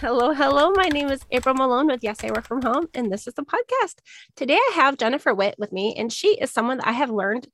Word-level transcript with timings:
Hello, 0.00 0.34
hello. 0.34 0.72
My 0.72 0.88
name 0.88 1.08
is 1.08 1.20
April 1.30 1.54
Malone 1.54 1.86
with 1.86 2.02
Yes, 2.02 2.22
I 2.24 2.30
Work 2.30 2.46
From 2.46 2.62
Home, 2.62 2.88
and 2.94 3.12
this 3.12 3.28
is 3.28 3.34
the 3.34 3.44
podcast. 3.44 4.00
Today 4.34 4.56
I 4.56 4.72
have 4.74 4.98
Jennifer 4.98 5.32
Witt 5.32 5.54
with 5.56 5.72
me, 5.72 5.94
and 5.96 6.12
she 6.12 6.36
is 6.40 6.50
someone 6.50 6.78
that 6.78 6.88
I 6.88 6.92
have 6.92 7.10
learned. 7.10 7.46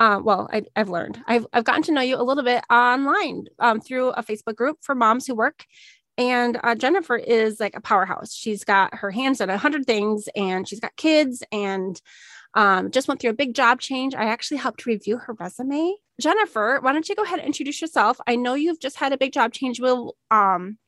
Uh, 0.00 0.18
well, 0.24 0.48
I, 0.50 0.62
have 0.74 0.88
learned. 0.88 1.22
I've, 1.26 1.46
I've 1.52 1.64
gotten 1.64 1.82
to 1.84 1.92
know 1.92 2.00
you 2.00 2.16
a 2.16 2.24
little 2.24 2.42
bit 2.42 2.64
online 2.70 3.44
um, 3.58 3.80
through 3.80 4.08
a 4.10 4.22
Facebook 4.22 4.56
group 4.56 4.78
for 4.80 4.94
moms 4.94 5.26
who 5.26 5.34
work. 5.34 5.64
And 6.16 6.58
uh, 6.64 6.74
Jennifer 6.74 7.16
is 7.16 7.60
like 7.60 7.76
a 7.76 7.80
powerhouse. 7.80 8.34
She's 8.34 8.64
got 8.64 8.94
her 8.94 9.10
hands 9.10 9.42
on 9.42 9.50
a 9.50 9.58
hundred 9.58 9.86
things, 9.86 10.28
and 10.34 10.66
she's 10.66 10.80
got 10.80 10.96
kids, 10.96 11.42
and 11.52 12.00
um, 12.54 12.90
just 12.90 13.06
went 13.06 13.20
through 13.20 13.30
a 13.30 13.34
big 13.34 13.54
job 13.54 13.80
change. 13.80 14.14
I 14.14 14.24
actually 14.24 14.58
helped 14.58 14.86
review 14.86 15.18
her 15.18 15.34
resume. 15.34 15.94
Jennifer, 16.20 16.78
why 16.80 16.92
don't 16.92 17.08
you 17.08 17.14
go 17.14 17.22
ahead 17.22 17.38
and 17.38 17.46
introduce 17.46 17.82
yourself? 17.82 18.18
I 18.26 18.36
know 18.36 18.54
you've 18.54 18.80
just 18.80 18.96
had 18.96 19.12
a 19.12 19.18
big 19.18 19.32
job 19.32 19.52
change. 19.52 19.78
We'll 19.78 20.16
um, 20.30 20.78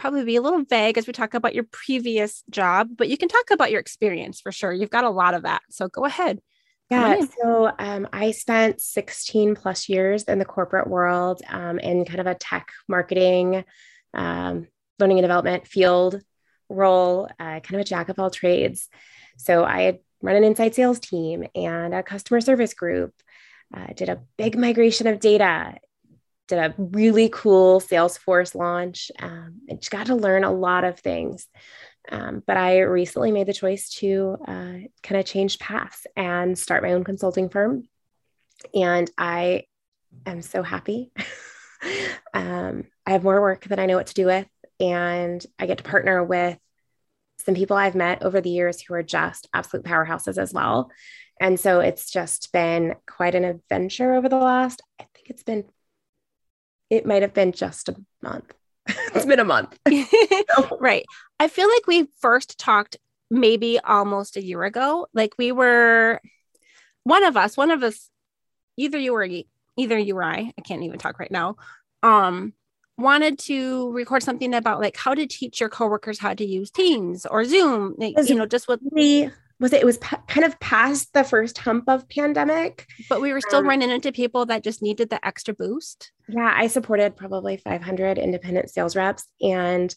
probably 0.00 0.24
be 0.24 0.36
a 0.36 0.42
little 0.42 0.64
vague 0.64 0.96
as 0.96 1.06
we 1.06 1.12
talk 1.12 1.34
about 1.34 1.54
your 1.54 1.64
previous 1.70 2.42
job, 2.48 2.88
but 2.96 3.08
you 3.08 3.18
can 3.18 3.28
talk 3.28 3.50
about 3.50 3.70
your 3.70 3.80
experience 3.80 4.40
for 4.40 4.50
sure. 4.50 4.72
You've 4.72 4.90
got 4.90 5.04
a 5.04 5.10
lot 5.10 5.34
of 5.34 5.42
that. 5.42 5.60
So 5.68 5.88
go 5.88 6.04
ahead. 6.04 6.40
Yeah. 6.90 7.20
So 7.40 7.70
um, 7.78 8.08
I 8.12 8.32
spent 8.32 8.80
16 8.80 9.54
plus 9.54 9.88
years 9.88 10.24
in 10.24 10.38
the 10.38 10.44
corporate 10.44 10.88
world 10.88 11.42
um, 11.48 11.78
in 11.78 12.04
kind 12.04 12.18
of 12.18 12.26
a 12.26 12.34
tech 12.34 12.70
marketing, 12.88 13.64
um, 14.14 14.66
learning 14.98 15.18
and 15.18 15.24
development 15.24 15.68
field 15.68 16.20
role, 16.68 17.28
uh, 17.38 17.60
kind 17.60 17.74
of 17.74 17.80
a 17.80 17.84
jack 17.84 18.08
of 18.08 18.18
all 18.18 18.30
trades. 18.30 18.88
So 19.36 19.64
I 19.64 19.82
had 19.82 19.98
run 20.22 20.36
an 20.36 20.44
inside 20.44 20.74
sales 20.74 20.98
team 20.98 21.46
and 21.54 21.94
a 21.94 22.02
customer 22.02 22.40
service 22.40 22.74
group, 22.74 23.14
uh, 23.76 23.88
did 23.94 24.08
a 24.08 24.22
big 24.36 24.58
migration 24.58 25.06
of 25.06 25.20
data 25.20 25.76
did 26.50 26.58
a 26.58 26.74
really 26.76 27.30
cool 27.32 27.80
Salesforce 27.80 28.54
launch. 28.54 29.10
Um, 29.18 29.62
I 29.70 29.74
just 29.74 29.90
got 29.90 30.06
to 30.06 30.14
learn 30.14 30.44
a 30.44 30.52
lot 30.52 30.84
of 30.84 30.98
things. 30.98 31.46
Um, 32.08 32.42
but 32.46 32.56
I 32.56 32.80
recently 32.80 33.30
made 33.32 33.46
the 33.46 33.52
choice 33.52 33.90
to 33.96 34.36
uh, 34.46 34.74
kind 35.02 35.20
of 35.20 35.24
change 35.24 35.58
paths 35.58 36.06
and 36.16 36.58
start 36.58 36.82
my 36.82 36.92
own 36.92 37.04
consulting 37.04 37.48
firm. 37.48 37.84
And 38.74 39.10
I 39.16 39.64
am 40.26 40.42
so 40.42 40.62
happy. 40.62 41.12
um, 42.34 42.84
I 43.06 43.12
have 43.12 43.22
more 43.22 43.40
work 43.40 43.64
than 43.64 43.78
I 43.78 43.86
know 43.86 43.96
what 43.96 44.08
to 44.08 44.14
do 44.14 44.26
with. 44.26 44.46
And 44.80 45.44
I 45.58 45.66
get 45.66 45.78
to 45.78 45.84
partner 45.84 46.24
with 46.24 46.58
some 47.38 47.54
people 47.54 47.76
I've 47.76 47.94
met 47.94 48.22
over 48.22 48.40
the 48.40 48.50
years 48.50 48.80
who 48.80 48.94
are 48.94 49.02
just 49.02 49.48
absolute 49.54 49.84
powerhouses 49.84 50.36
as 50.36 50.52
well. 50.52 50.90
And 51.40 51.58
so 51.58 51.80
it's 51.80 52.10
just 52.10 52.52
been 52.52 52.96
quite 53.06 53.34
an 53.34 53.44
adventure 53.44 54.14
over 54.14 54.28
the 54.28 54.36
last, 54.36 54.82
I 55.00 55.06
think 55.14 55.30
it's 55.30 55.42
been 55.42 55.64
it 56.90 57.06
might 57.06 57.22
have 57.22 57.32
been 57.32 57.52
just 57.52 57.88
a 57.88 57.96
month. 58.22 58.52
it's 58.88 59.26
been 59.26 59.38
a 59.40 59.44
month. 59.44 59.78
right. 60.80 61.04
I 61.38 61.48
feel 61.48 61.68
like 61.68 61.86
we 61.86 62.08
first 62.20 62.58
talked 62.58 62.96
maybe 63.30 63.78
almost 63.78 64.36
a 64.36 64.42
year 64.42 64.64
ago. 64.64 65.06
Like 65.14 65.34
we 65.38 65.52
were 65.52 66.20
one 67.04 67.24
of 67.24 67.36
us, 67.36 67.56
one 67.56 67.70
of 67.70 67.82
us, 67.82 68.10
either 68.76 68.98
you 68.98 69.14
or 69.14 69.26
either 69.76 69.98
you 69.98 70.16
or 70.16 70.24
I, 70.24 70.52
I 70.58 70.62
can't 70.62 70.82
even 70.82 70.98
talk 70.98 71.18
right 71.18 71.30
now. 71.30 71.56
Um, 72.02 72.54
wanted 72.98 73.38
to 73.38 73.90
record 73.92 74.22
something 74.22 74.52
about 74.52 74.80
like 74.80 74.96
how 74.96 75.14
to 75.14 75.26
teach 75.26 75.60
your 75.60 75.68
coworkers 75.68 76.18
how 76.18 76.34
to 76.34 76.44
use 76.44 76.70
Teams 76.70 77.24
or 77.24 77.44
Zoom, 77.44 77.94
you 77.98 78.34
know, 78.34 78.46
just 78.46 78.68
with 78.68 78.80
the 78.80 79.30
was 79.60 79.72
it, 79.72 79.82
it 79.82 79.86
was 79.86 79.98
kind 79.98 80.44
of 80.44 80.58
past 80.58 81.12
the 81.12 81.22
first 81.22 81.58
hump 81.58 81.84
of 81.88 82.08
pandemic. 82.08 82.86
But 83.08 83.20
we 83.20 83.32
were 83.32 83.40
still 83.40 83.60
um, 83.60 83.68
running 83.68 83.90
into 83.90 84.10
people 84.10 84.46
that 84.46 84.64
just 84.64 84.82
needed 84.82 85.10
the 85.10 85.24
extra 85.24 85.54
boost. 85.54 86.12
Yeah 86.28 86.52
i 86.56 86.66
supported 86.66 87.16
probably 87.16 87.56
500 87.56 88.18
independent 88.18 88.70
sales 88.70 88.96
reps 88.96 89.26
and 89.40 89.94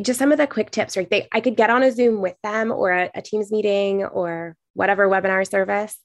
just 0.00 0.18
some 0.18 0.32
of 0.32 0.38
the 0.38 0.46
quick 0.46 0.70
tips 0.70 0.96
right 0.96 1.08
they 1.10 1.28
i 1.32 1.40
could 1.40 1.56
get 1.56 1.70
on 1.70 1.82
a 1.82 1.92
zoom 1.92 2.22
with 2.22 2.36
them 2.42 2.70
or 2.72 2.90
a, 2.90 3.10
a 3.14 3.22
teams 3.22 3.52
meeting 3.52 4.04
or 4.04 4.56
whatever 4.74 5.08
webinar 5.08 5.48
service 5.48 5.98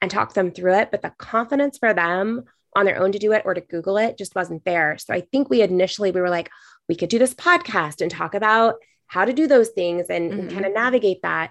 and 0.00 0.10
talk 0.10 0.34
them 0.34 0.52
through 0.52 0.74
it 0.74 0.90
but 0.90 1.02
the 1.02 1.12
confidence 1.18 1.78
for 1.78 1.92
them 1.92 2.44
on 2.74 2.86
their 2.86 2.98
own 2.98 3.12
to 3.12 3.18
do 3.18 3.32
it 3.32 3.42
or 3.44 3.54
to 3.54 3.60
google 3.60 3.98
it 3.98 4.16
just 4.16 4.34
wasn't 4.34 4.64
there. 4.64 4.96
So 4.98 5.12
i 5.12 5.20
think 5.20 5.50
we 5.50 5.62
initially 5.62 6.10
we 6.12 6.20
were 6.20 6.30
like 6.30 6.50
we 6.88 6.94
could 6.94 7.08
do 7.08 7.18
this 7.18 7.34
podcast 7.34 8.00
and 8.00 8.10
talk 8.10 8.34
about 8.34 8.76
how 9.06 9.24
to 9.24 9.32
do 9.32 9.46
those 9.46 9.68
things 9.68 10.06
and, 10.08 10.30
mm-hmm. 10.30 10.40
and 10.40 10.50
kind 10.50 10.66
of 10.66 10.72
navigate 10.72 11.22
that 11.22 11.50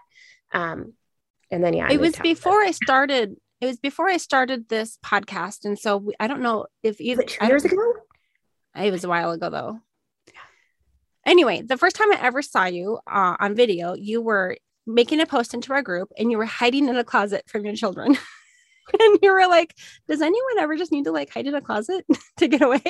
um, 0.54 0.94
and 1.50 1.64
then 1.64 1.74
yeah, 1.74 1.92
it 1.92 2.00
was 2.00 2.16
before 2.18 2.62
I 2.62 2.72
started. 2.72 3.36
It 3.60 3.66
was 3.68 3.78
before 3.78 4.08
I 4.08 4.18
started 4.18 4.70
this 4.70 4.98
podcast, 5.06 5.66
and 5.66 5.78
so 5.78 5.98
we, 5.98 6.14
I 6.20 6.28
don't 6.28 6.42
know 6.42 6.66
if 6.84 7.00
either 7.00 7.24
two 7.24 7.46
years 7.46 7.66
ago. 7.66 7.94
It 8.76 8.92
was 8.92 9.04
a 9.04 9.10
while 9.10 9.32
ago 9.32 9.50
though. 9.50 9.80
Anyway, 11.26 11.62
the 11.62 11.78
first 11.78 11.96
time 11.96 12.12
I 12.12 12.20
ever 12.22 12.42
saw 12.42 12.66
you 12.66 13.00
uh, 13.06 13.36
on 13.40 13.56
video, 13.56 13.94
you 13.94 14.22
were 14.22 14.58
making 14.88 15.20
a 15.22 15.26
post 15.26 15.54
into 15.54 15.74
our 15.74 15.84
group, 15.84 16.12
and 16.18 16.32
you 16.32 16.38
were 16.38 16.46
hiding 16.46 16.88
in 16.88 16.98
a 16.98 17.04
closet 17.04 17.44
from 17.48 17.66
your 17.66 17.76
children. 17.76 18.18
and 19.00 19.20
you 19.22 19.32
were 19.32 19.48
like, 19.48 19.76
"Does 20.08 20.22
anyone 20.22 20.60
ever 20.60 20.76
just 20.78 20.92
need 20.92 21.06
to 21.06 21.12
like 21.12 21.30
hide 21.30 21.48
in 21.48 21.56
a 21.56 21.62
closet 21.62 22.06
to 22.38 22.48
get 22.48 22.62
away?" 22.62 22.82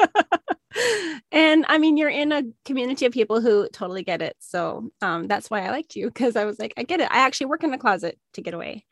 I 1.74 1.78
mean, 1.78 1.96
you're 1.96 2.08
in 2.08 2.30
a 2.30 2.44
community 2.64 3.04
of 3.04 3.12
people 3.12 3.40
who 3.40 3.68
totally 3.72 4.04
get 4.04 4.22
it. 4.22 4.36
So 4.38 4.90
um, 5.02 5.26
that's 5.26 5.50
why 5.50 5.66
I 5.66 5.70
liked 5.70 5.96
you 5.96 6.06
because 6.06 6.36
I 6.36 6.44
was 6.44 6.56
like, 6.56 6.72
I 6.76 6.84
get 6.84 7.00
it. 7.00 7.08
I 7.10 7.26
actually 7.26 7.46
work 7.46 7.64
in 7.64 7.72
the 7.72 7.78
closet 7.78 8.16
to 8.34 8.42
get 8.42 8.54
away. 8.54 8.84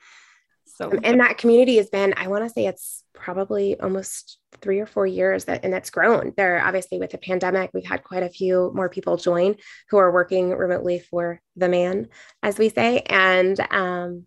So, 0.66 0.90
and 0.90 1.20
that 1.20 1.38
community 1.38 1.76
has 1.76 1.90
been, 1.90 2.12
I 2.16 2.26
want 2.26 2.42
to 2.42 2.50
say 2.50 2.66
it's 2.66 3.04
probably 3.12 3.78
almost 3.78 4.38
three 4.60 4.80
or 4.80 4.86
four 4.86 5.06
years 5.06 5.44
that, 5.44 5.64
and 5.64 5.72
that's 5.72 5.90
grown. 5.90 6.32
There, 6.36 6.60
obviously, 6.60 6.98
with 6.98 7.10
the 7.12 7.18
pandemic, 7.18 7.70
we've 7.72 7.86
had 7.86 8.02
quite 8.02 8.24
a 8.24 8.28
few 8.28 8.72
more 8.74 8.88
people 8.88 9.16
join 9.16 9.54
who 9.90 9.98
are 9.98 10.10
working 10.10 10.50
remotely 10.50 10.98
for 10.98 11.40
the 11.54 11.68
man, 11.68 12.08
as 12.42 12.58
we 12.58 12.68
say. 12.68 13.02
And 13.06 13.64
um, 13.70 14.26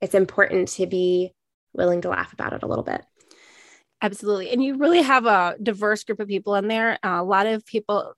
it's 0.00 0.16
important 0.16 0.70
to 0.70 0.86
be 0.88 1.34
willing 1.72 2.00
to 2.00 2.08
laugh 2.08 2.32
about 2.32 2.52
it 2.52 2.64
a 2.64 2.66
little 2.66 2.82
bit. 2.82 3.04
Absolutely. 4.02 4.50
And 4.50 4.62
you 4.62 4.76
really 4.76 5.02
have 5.02 5.26
a 5.26 5.54
diverse 5.62 6.02
group 6.02 6.18
of 6.18 6.26
people 6.26 6.56
in 6.56 6.66
there. 6.66 6.98
Uh, 7.04 7.20
a 7.20 7.24
lot 7.24 7.46
of 7.46 7.64
people, 7.64 8.14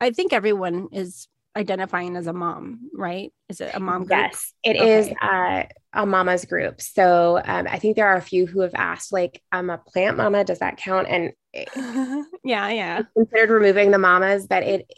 I 0.00 0.10
think 0.10 0.32
everyone 0.32 0.88
is 0.90 1.28
identifying 1.54 2.16
as 2.16 2.26
a 2.26 2.32
mom, 2.32 2.88
right? 2.94 3.30
Is 3.50 3.60
it 3.60 3.72
a 3.74 3.80
mom 3.80 4.04
group? 4.04 4.10
Yes, 4.10 4.54
it 4.64 4.76
okay. 4.76 4.98
is 4.98 5.12
uh, 5.20 5.64
a 5.92 6.06
mama's 6.06 6.46
group. 6.46 6.80
So 6.80 7.42
um, 7.44 7.66
I 7.68 7.78
think 7.78 7.96
there 7.96 8.08
are 8.08 8.16
a 8.16 8.22
few 8.22 8.46
who 8.46 8.60
have 8.60 8.74
asked, 8.74 9.12
like, 9.12 9.42
I'm 9.52 9.68
a 9.68 9.76
plant 9.76 10.16
mama. 10.16 10.44
Does 10.44 10.60
that 10.60 10.78
count? 10.78 11.08
And 11.08 11.32
yeah, 12.44 12.68
yeah. 12.70 13.02
Considered 13.14 13.50
removing 13.50 13.90
the 13.90 13.98
mamas, 13.98 14.46
but 14.46 14.62
it, 14.62 14.90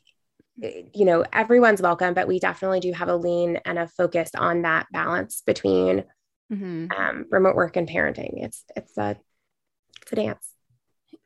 it, 0.61 0.91
you 0.95 1.07
know, 1.07 1.25
everyone's 1.33 1.83
welcome, 1.83 2.15
but 2.15 2.29
we 2.29 2.39
definitely 2.39 2.81
do 2.81 2.93
have 2.93 3.09
a 3.09 3.17
lean 3.17 3.59
and 3.65 3.79
a 3.79 3.89
focus 3.89 4.31
on 4.37 4.63
that 4.63 4.87
balance 4.93 5.43
between 5.45 6.05
mm-hmm. 6.53 6.87
um, 6.97 7.25
remote 7.31 7.57
work 7.57 7.77
and 7.77 7.89
parenting. 7.89 8.45
It's, 8.45 8.65
it's 8.77 8.97
a, 8.97 9.17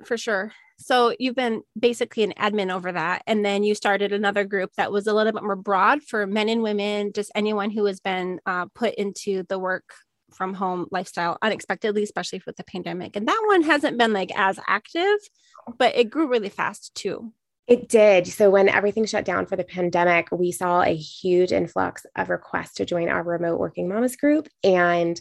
For 0.04 0.16
sure. 0.16 0.52
So 0.78 1.14
you've 1.18 1.36
been 1.36 1.62
basically 1.78 2.24
an 2.24 2.32
admin 2.32 2.72
over 2.72 2.92
that. 2.92 3.22
And 3.26 3.44
then 3.44 3.62
you 3.62 3.74
started 3.74 4.12
another 4.12 4.44
group 4.44 4.70
that 4.76 4.90
was 4.90 5.06
a 5.06 5.14
little 5.14 5.32
bit 5.32 5.42
more 5.42 5.56
broad 5.56 6.02
for 6.02 6.26
men 6.26 6.48
and 6.48 6.62
women, 6.62 7.12
just 7.12 7.30
anyone 7.34 7.70
who 7.70 7.84
has 7.86 8.00
been 8.00 8.40
uh, 8.44 8.66
put 8.74 8.94
into 8.94 9.44
the 9.48 9.58
work 9.58 9.84
from 10.32 10.52
home 10.52 10.86
lifestyle 10.90 11.38
unexpectedly, 11.42 12.02
especially 12.02 12.42
with 12.44 12.56
the 12.56 12.64
pandemic. 12.64 13.14
And 13.14 13.28
that 13.28 13.44
one 13.46 13.62
hasn't 13.62 13.98
been 13.98 14.12
like 14.12 14.32
as 14.34 14.58
active, 14.66 15.18
but 15.78 15.94
it 15.96 16.10
grew 16.10 16.28
really 16.28 16.48
fast 16.48 16.94
too. 16.94 17.32
It 17.66 17.88
did. 17.88 18.26
So 18.26 18.50
when 18.50 18.68
everything 18.68 19.06
shut 19.06 19.24
down 19.24 19.46
for 19.46 19.56
the 19.56 19.64
pandemic, 19.64 20.28
we 20.30 20.52
saw 20.52 20.82
a 20.82 20.94
huge 20.94 21.50
influx 21.50 22.04
of 22.14 22.28
requests 22.28 22.74
to 22.74 22.84
join 22.84 23.08
our 23.08 23.22
remote 23.22 23.58
working 23.58 23.88
mamas 23.88 24.16
group. 24.16 24.48
And 24.62 25.18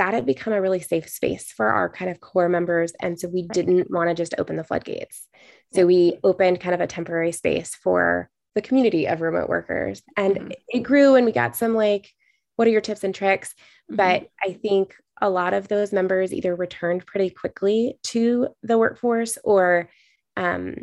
that 0.00 0.14
had 0.14 0.24
become 0.24 0.54
a 0.54 0.62
really 0.62 0.80
safe 0.80 1.10
space 1.10 1.52
for 1.52 1.68
our 1.68 1.90
kind 1.90 2.10
of 2.10 2.20
core 2.20 2.48
members. 2.48 2.94
And 3.00 3.20
so 3.20 3.28
we 3.28 3.42
didn't 3.42 3.90
want 3.90 4.08
to 4.08 4.14
just 4.14 4.34
open 4.38 4.56
the 4.56 4.64
floodgates. 4.64 5.28
So 5.74 5.84
we 5.84 6.18
opened 6.24 6.58
kind 6.58 6.74
of 6.74 6.80
a 6.80 6.86
temporary 6.86 7.32
space 7.32 7.74
for 7.74 8.30
the 8.54 8.62
community 8.62 9.06
of 9.06 9.20
remote 9.20 9.50
workers. 9.50 10.00
And 10.16 10.36
mm-hmm. 10.36 10.50
it 10.68 10.80
grew 10.80 11.16
and 11.16 11.26
we 11.26 11.32
got 11.32 11.54
some 11.54 11.74
like, 11.74 12.08
what 12.56 12.66
are 12.66 12.70
your 12.70 12.80
tips 12.80 13.04
and 13.04 13.14
tricks? 13.14 13.50
Mm-hmm. 13.90 13.96
But 13.96 14.28
I 14.42 14.54
think 14.54 14.94
a 15.20 15.28
lot 15.28 15.52
of 15.52 15.68
those 15.68 15.92
members 15.92 16.32
either 16.32 16.56
returned 16.56 17.04
pretty 17.04 17.28
quickly 17.28 17.98
to 18.04 18.48
the 18.62 18.78
workforce 18.78 19.36
or 19.44 19.90
um, 20.34 20.76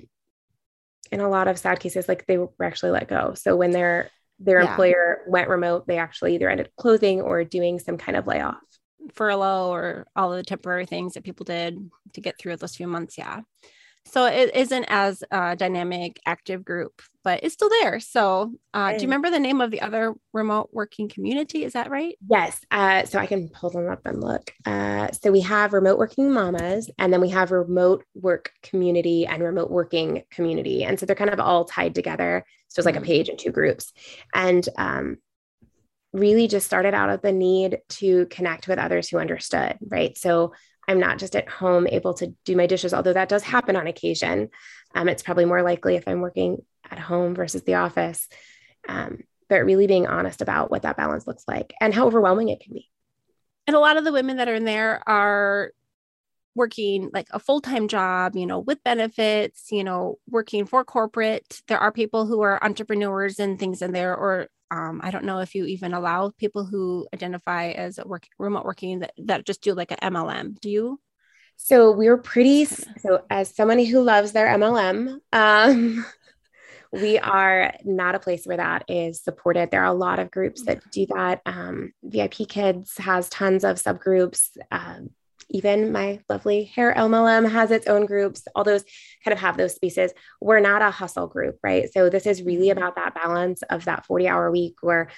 in 1.11 1.21
a 1.21 1.29
lot 1.29 1.47
of 1.47 1.57
sad 1.57 1.79
cases, 1.79 2.07
like 2.07 2.27
they 2.27 2.37
were 2.37 2.51
actually 2.61 2.91
let 2.91 3.07
go. 3.07 3.33
So 3.33 3.55
when 3.55 3.71
their 3.71 4.11
their 4.37 4.61
yeah. 4.61 4.69
employer 4.69 5.21
went 5.25 5.49
remote, 5.49 5.87
they 5.87 5.97
actually 5.97 6.35
either 6.35 6.47
ended 6.47 6.69
closing 6.77 7.21
or 7.21 7.43
doing 7.43 7.79
some 7.79 7.97
kind 7.97 8.15
of 8.15 8.27
layoff 8.27 8.57
furlough 9.13 9.71
or 9.71 10.07
all 10.15 10.31
of 10.31 10.37
the 10.37 10.43
temporary 10.43 10.85
things 10.85 11.13
that 11.13 11.23
people 11.23 11.43
did 11.43 11.89
to 12.13 12.21
get 12.21 12.37
through 12.39 12.55
those 12.57 12.75
few 12.75 12.87
months. 12.87 13.17
Yeah. 13.17 13.41
So 14.11 14.25
it 14.25 14.55
isn't 14.55 14.85
as 14.85 15.23
a 15.31 15.55
dynamic, 15.55 16.19
active 16.25 16.63
group, 16.63 17.01
but 17.23 17.43
it's 17.43 17.53
still 17.53 17.69
there. 17.81 17.99
So, 17.99 18.53
uh, 18.73 18.91
do 18.91 18.99
you 18.99 19.07
remember 19.07 19.29
the 19.29 19.39
name 19.39 19.59
of 19.59 19.69
the 19.69 19.81
other 19.81 20.13
remote 20.31 20.69
working 20.71 21.09
community? 21.09 21.65
Is 21.65 21.73
that 21.73 21.89
right? 21.89 22.15
Yes. 22.29 22.59
Uh, 22.71 23.03
so 23.03 23.19
I 23.19 23.25
can 23.25 23.49
pull 23.49 23.69
them 23.69 23.89
up 23.89 24.05
and 24.05 24.21
look. 24.21 24.53
Uh, 24.65 25.11
so 25.11 25.31
we 25.31 25.41
have 25.41 25.73
remote 25.73 25.99
working 25.99 26.31
mamas, 26.31 26.89
and 26.97 27.11
then 27.11 27.19
we 27.19 27.29
have 27.29 27.51
remote 27.51 28.05
work 28.15 28.51
community 28.63 29.25
and 29.25 29.43
remote 29.43 29.69
working 29.69 30.23
community, 30.31 30.85
and 30.85 30.97
so 30.97 31.05
they're 31.05 31.15
kind 31.15 31.31
of 31.31 31.39
all 31.41 31.65
tied 31.65 31.93
together. 31.93 32.45
So 32.69 32.79
it's 32.79 32.85
like 32.85 32.95
a 32.95 32.99
mm-hmm. 32.99 33.07
page 33.07 33.29
and 33.29 33.37
two 33.37 33.51
groups, 33.51 33.91
and 34.33 34.67
um, 34.77 35.17
really 36.19 36.47
just 36.47 36.65
started 36.65 36.93
out 36.93 37.09
of 37.09 37.21
the 37.21 37.31
need 37.31 37.79
to 37.89 38.25
connect 38.27 38.67
with 38.67 38.79
others 38.79 39.07
who 39.07 39.17
understood. 39.17 39.77
Right. 39.81 40.17
So 40.17 40.53
I'm 40.87 40.99
not 40.99 41.19
just 41.19 41.35
at 41.35 41.49
home 41.49 41.87
able 41.87 42.13
to 42.15 42.33
do 42.45 42.55
my 42.55 42.65
dishes, 42.65 42.93
although 42.93 43.13
that 43.13 43.29
does 43.29 43.43
happen 43.43 43.75
on 43.75 43.87
occasion. 43.87 44.49
Um, 44.95 45.09
it's 45.09 45.23
probably 45.23 45.45
more 45.45 45.61
likely 45.61 45.95
if 45.95 46.07
I'm 46.07 46.21
working 46.21 46.63
at 46.89 46.99
home 46.99 47.35
versus 47.35 47.63
the 47.63 47.75
office. 47.75 48.27
Um, 48.87 49.23
but 49.49 49.65
really 49.65 49.87
being 49.87 50.07
honest 50.07 50.41
about 50.41 50.71
what 50.71 50.81
that 50.81 50.97
balance 50.97 51.27
looks 51.27 51.43
like 51.47 51.73
and 51.79 51.93
how 51.93 52.07
overwhelming 52.07 52.49
it 52.49 52.59
can 52.59 52.73
be. 52.73 52.89
And 53.65 53.75
a 53.75 53.79
lot 53.79 53.97
of 53.97 54.03
the 54.03 54.13
women 54.13 54.37
that 54.37 54.47
are 54.47 54.55
in 54.55 54.65
there 54.65 55.01
are 55.07 55.71
working 56.57 57.09
like 57.13 57.27
a 57.31 57.39
full-time 57.39 57.87
job, 57.87 58.35
you 58.35 58.45
know, 58.45 58.59
with 58.59 58.83
benefits, 58.83 59.71
you 59.71 59.83
know, 59.83 60.17
working 60.27 60.65
for 60.65 60.83
corporate. 60.83 61.61
There 61.67 61.79
are 61.79 61.91
people 61.91 62.25
who 62.25 62.41
are 62.41 62.61
entrepreneurs 62.63 63.39
and 63.39 63.57
things 63.57 63.81
in 63.81 63.93
there 63.93 64.15
or 64.15 64.47
um, 64.69 64.99
I 65.01 65.11
don't 65.11 65.23
know 65.23 65.39
if 65.39 65.55
you 65.55 65.65
even 65.65 65.93
allow 65.93 66.31
people 66.37 66.65
who 66.65 67.07
identify 67.13 67.69
as 67.69 67.99
work 68.05 68.27
remote 68.37 68.65
working 68.65 68.99
that, 68.99 69.13
that 69.25 69.45
just 69.45 69.61
do 69.61 69.73
like 69.73 69.91
an 69.91 70.13
MLM. 70.13 70.59
Do 70.59 70.69
you? 70.69 70.99
So 71.55 71.91
we 71.91 72.07
are 72.07 72.17
pretty. 72.17 72.65
So 72.65 73.23
as 73.29 73.55
somebody 73.55 73.85
who 73.85 74.01
loves 74.01 74.31
their 74.31 74.47
MLM, 74.47 75.19
um, 75.31 76.05
we 76.91 77.17
are 77.17 77.73
not 77.83 78.15
a 78.15 78.19
place 78.19 78.45
where 78.45 78.57
that 78.57 78.85
is 78.87 79.21
supported. 79.21 79.71
There 79.71 79.81
are 79.81 79.85
a 79.85 79.93
lot 79.93 80.19
of 80.19 80.31
groups 80.31 80.65
that 80.65 80.81
do 80.91 81.05
that. 81.07 81.41
Um, 81.45 81.93
VIP 82.03 82.47
Kids 82.47 82.97
has 82.97 83.29
tons 83.29 83.63
of 83.63 83.77
subgroups. 83.77 84.49
Um, 84.69 85.11
even 85.49 85.91
my 85.91 86.19
lovely 86.29 86.65
hair 86.65 86.93
MLM 86.95 87.49
has 87.49 87.71
its 87.71 87.87
own 87.87 88.05
groups. 88.05 88.47
All 88.55 88.63
those 88.63 88.83
kind 89.23 89.33
of 89.33 89.39
have 89.39 89.57
those 89.57 89.75
spaces. 89.75 90.11
We're 90.41 90.59
not 90.59 90.81
a 90.81 90.91
hustle 90.91 91.27
group, 91.27 91.57
right? 91.63 91.91
So 91.91 92.09
this 92.09 92.25
is 92.25 92.43
really 92.43 92.67
mm-hmm. 92.67 92.77
about 92.77 92.95
that 92.95 93.15
balance 93.15 93.61
of 93.63 93.85
that 93.85 94.05
40 94.05 94.27
hour 94.27 94.51
week 94.51 94.75
where 94.81 95.09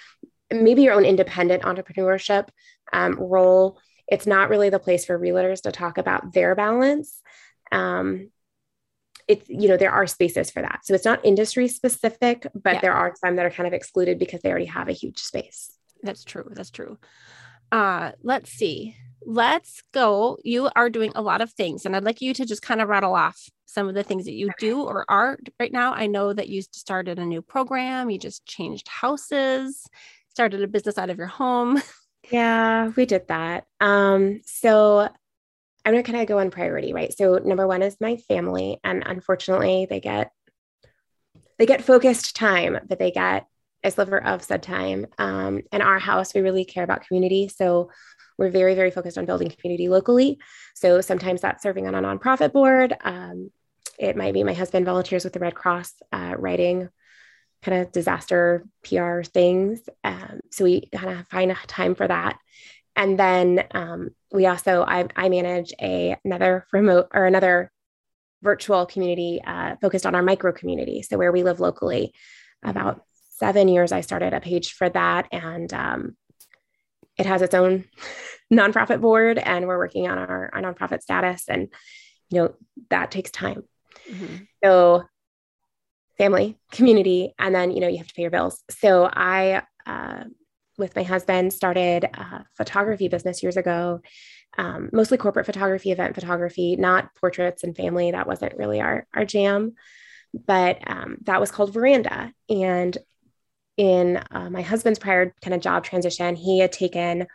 maybe 0.51 0.83
your 0.83 0.93
own 0.93 1.05
independent 1.05 1.63
entrepreneurship 1.63 2.49
um, 2.93 3.15
role. 3.15 3.79
It's 4.07 4.27
not 4.27 4.49
really 4.49 4.69
the 4.69 4.79
place 4.79 5.05
for 5.05 5.19
realtors 5.19 5.61
to 5.61 5.71
talk 5.71 5.97
about 5.97 6.33
their 6.33 6.55
balance. 6.55 7.21
Um, 7.71 8.31
it's 9.27 9.47
you 9.47 9.69
know 9.69 9.77
there 9.77 9.91
are 9.91 10.07
spaces 10.07 10.49
for 10.49 10.61
that 10.61 10.79
so 10.83 10.95
it's 10.95 11.05
not 11.05 11.23
industry 11.23 11.67
specific 11.67 12.47
but 12.55 12.75
yeah. 12.75 12.81
there 12.81 12.93
are 12.93 13.13
some 13.15 13.35
that 13.35 13.45
are 13.45 13.51
kind 13.51 13.67
of 13.67 13.73
excluded 13.73 14.17
because 14.17 14.41
they 14.41 14.49
already 14.49 14.65
have 14.65 14.89
a 14.89 14.91
huge 14.93 15.19
space 15.19 15.71
that's 16.01 16.23
true 16.23 16.49
that's 16.51 16.71
true 16.71 16.97
uh 17.71 18.11
let's 18.23 18.51
see 18.51 18.95
let's 19.25 19.81
go. 19.93 20.37
You 20.43 20.69
are 20.75 20.89
doing 20.89 21.11
a 21.15 21.21
lot 21.21 21.41
of 21.41 21.51
things, 21.53 21.85
and 21.85 21.95
I'd 21.95 22.03
like 22.03 22.21
you 22.21 22.33
to 22.33 22.45
just 22.45 22.61
kind 22.61 22.81
of 22.81 22.89
rattle 22.89 23.15
off 23.15 23.49
some 23.65 23.87
of 23.87 23.93
the 23.93 24.03
things 24.03 24.25
that 24.25 24.33
you 24.33 24.49
do 24.57 24.81
or 24.81 25.05
are 25.09 25.37
right 25.59 25.71
now. 25.71 25.93
I 25.93 26.07
know 26.07 26.33
that 26.33 26.49
you 26.49 26.61
started 26.71 27.19
a 27.19 27.25
new 27.25 27.41
program, 27.41 28.09
you 28.09 28.17
just 28.17 28.45
changed 28.45 28.87
houses, 28.87 29.85
started 30.29 30.63
a 30.63 30.67
business 30.67 30.97
out 30.97 31.09
of 31.09 31.17
your 31.17 31.27
home. 31.27 31.81
Yeah, 32.31 32.91
we 32.95 33.05
did 33.07 33.27
that. 33.29 33.65
Um, 33.79 34.41
so 34.45 34.99
I'm 34.99 35.93
gonna 35.93 36.03
kind 36.03 36.19
of 36.19 36.27
go 36.27 36.39
on 36.39 36.51
priority, 36.51 36.93
right? 36.93 37.11
So 37.15 37.37
number 37.37 37.65
one 37.65 37.81
is 37.81 37.97
my 37.99 38.17
family, 38.17 38.79
and 38.83 39.03
unfortunately, 39.05 39.87
they 39.89 39.99
get 39.99 40.31
they 41.57 41.65
get 41.65 41.83
focused 41.83 42.35
time, 42.35 42.77
but 42.87 42.99
they 42.99 43.11
get 43.11 43.47
a 43.83 43.89
sliver 43.89 44.21
of 44.23 44.43
said 44.43 44.61
time. 44.61 45.07
Um, 45.17 45.61
in 45.71 45.81
our 45.81 45.97
house, 45.97 46.33
we 46.33 46.41
really 46.41 46.65
care 46.65 46.83
about 46.83 47.07
community, 47.07 47.47
so 47.47 47.89
we're 48.39 48.49
very, 48.49 48.73
very 48.73 48.89
focused 48.89 49.17
on 49.17 49.25
building 49.25 49.51
community 49.51 49.89
locally. 49.89 50.39
So 50.73 51.01
sometimes 51.01 51.41
that's 51.41 51.61
serving 51.61 51.87
on 51.87 51.93
a 51.93 52.01
nonprofit 52.01 52.53
board. 52.53 52.95
Um, 53.03 53.51
it 53.99 54.15
might 54.15 54.33
be 54.33 54.45
my 54.45 54.53
husband 54.53 54.85
volunteers 54.85 55.25
with 55.25 55.33
the 55.33 55.39
Red 55.39 55.55
Cross, 55.55 55.93
uh, 56.13 56.35
writing 56.37 56.87
kind 57.61 57.81
of 57.81 57.91
disaster 57.91 58.65
PR 58.83 59.21
things. 59.23 59.81
Um, 60.05 60.39
so 60.49 60.63
we 60.63 60.87
kind 60.95 61.19
of 61.19 61.27
find 61.27 61.51
a 61.51 61.55
time 61.67 61.95
for 61.95 62.07
that. 62.07 62.39
And 62.95 63.19
then 63.19 63.65
um, 63.71 64.11
we 64.31 64.45
also, 64.45 64.83
I, 64.87 65.07
I 65.17 65.27
manage 65.27 65.73
a, 65.81 66.15
another 66.23 66.65
remote 66.71 67.09
or 67.13 67.25
another 67.25 67.71
virtual 68.41 68.85
community 68.85 69.41
uh, 69.45 69.75
focused 69.81 70.05
on 70.05 70.15
our 70.15 70.23
micro 70.23 70.53
community. 70.53 71.01
So 71.01 71.17
where 71.17 71.33
we 71.33 71.43
live 71.43 71.59
locally. 71.59 72.13
About 72.63 73.03
seven 73.31 73.67
years, 73.67 73.91
I 73.91 74.01
started 74.01 74.33
a 74.33 74.41
page 74.41 74.73
for 74.73 74.89
that. 74.89 75.27
And 75.31 75.73
um, 75.73 76.17
it 77.19 77.25
has 77.25 77.41
its 77.41 77.53
own 77.53 77.85
nonprofit 78.53 79.01
board 79.01 79.37
and 79.37 79.67
we're 79.67 79.77
working 79.77 80.07
on 80.07 80.17
our, 80.17 80.49
our 80.53 80.61
nonprofit 80.61 81.01
status 81.01 81.43
and 81.47 81.69
you 82.29 82.41
know 82.41 82.53
that 82.89 83.11
takes 83.11 83.31
time. 83.31 83.63
Mm-hmm. 84.09 84.37
so 84.63 85.03
family 86.17 86.57
community 86.71 87.33
and 87.37 87.53
then 87.53 87.69
you 87.69 87.79
know 87.79 87.87
you 87.87 87.97
have 87.97 88.07
to 88.07 88.13
pay 88.13 88.23
your 88.23 88.31
bills. 88.31 88.63
So 88.69 89.09
i 89.11 89.61
uh, 89.85 90.23
with 90.77 90.95
my 90.95 91.03
husband 91.03 91.53
started 91.53 92.05
a 92.05 92.45
photography 92.55 93.07
business 93.07 93.43
years 93.43 93.57
ago 93.57 94.01
um, 94.57 94.89
mostly 94.91 95.17
corporate 95.17 95.45
photography 95.45 95.91
event 95.91 96.15
photography 96.15 96.75
not 96.75 97.13
portraits 97.15 97.63
and 97.63 97.75
family. 97.75 98.11
That 98.11 98.27
wasn't 98.27 98.57
really 98.57 98.81
our, 98.81 99.05
our 99.13 99.25
jam 99.25 99.75
but 100.33 100.79
um, 100.87 101.17
that 101.23 101.39
was 101.39 101.51
called 101.51 101.73
veranda. 101.73 102.33
And 102.49 102.97
in 103.79 104.21
uh, 104.31 104.49
my 104.49 104.61
husband's 104.61 104.99
prior 104.99 105.33
kind 105.41 105.53
of 105.53 105.61
job 105.61 105.85
transition, 105.85 106.35
he 106.35 106.59
had 106.59 106.73
taken 106.73 107.27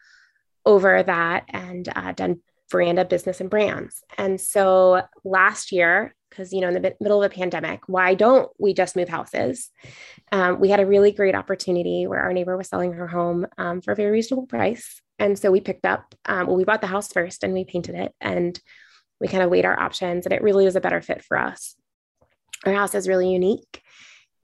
over 0.66 1.02
that 1.02 1.44
and 1.48 1.88
uh, 1.96 2.12
done 2.12 2.42
veranda 2.70 3.02
business 3.06 3.40
and 3.40 3.48
brands. 3.48 4.02
And 4.18 4.38
so 4.38 5.00
last 5.24 5.72
year, 5.72 6.14
because 6.28 6.52
you 6.52 6.60
know 6.60 6.68
in 6.68 6.74
the 6.74 6.94
middle 7.00 7.22
of 7.22 7.32
a 7.32 7.34
pandemic, 7.34 7.80
why 7.86 8.12
don't 8.12 8.50
we 8.58 8.74
just 8.74 8.94
move 8.94 9.08
houses? 9.08 9.70
Um, 10.32 10.60
we 10.60 10.68
had 10.68 10.80
a 10.80 10.86
really 10.86 11.12
great 11.12 11.34
opportunity 11.34 12.06
where 12.06 12.20
our 12.20 12.34
neighbor 12.34 12.58
was 12.58 12.68
selling 12.68 12.92
her 12.92 13.06
home 13.06 13.46
um, 13.56 13.80
for 13.80 13.92
a 13.92 13.96
very 13.96 14.10
reasonable 14.10 14.46
price, 14.46 15.00
and 15.18 15.38
so 15.38 15.50
we 15.50 15.62
picked 15.62 15.86
up. 15.86 16.14
Um, 16.26 16.46
well, 16.46 16.56
we 16.56 16.64
bought 16.64 16.82
the 16.82 16.88
house 16.88 17.10
first 17.10 17.42
and 17.42 17.54
we 17.54 17.64
painted 17.64 17.94
it, 17.94 18.12
and 18.20 18.60
we 19.18 19.28
kind 19.28 19.42
of 19.42 19.48
weighed 19.48 19.64
our 19.64 19.80
options, 19.80 20.26
and 20.26 20.34
it 20.34 20.42
really 20.42 20.66
was 20.66 20.76
a 20.76 20.80
better 20.80 21.00
fit 21.00 21.24
for 21.24 21.38
us. 21.38 21.74
Our 22.66 22.74
house 22.74 22.94
is 22.94 23.08
really 23.08 23.32
unique. 23.32 23.80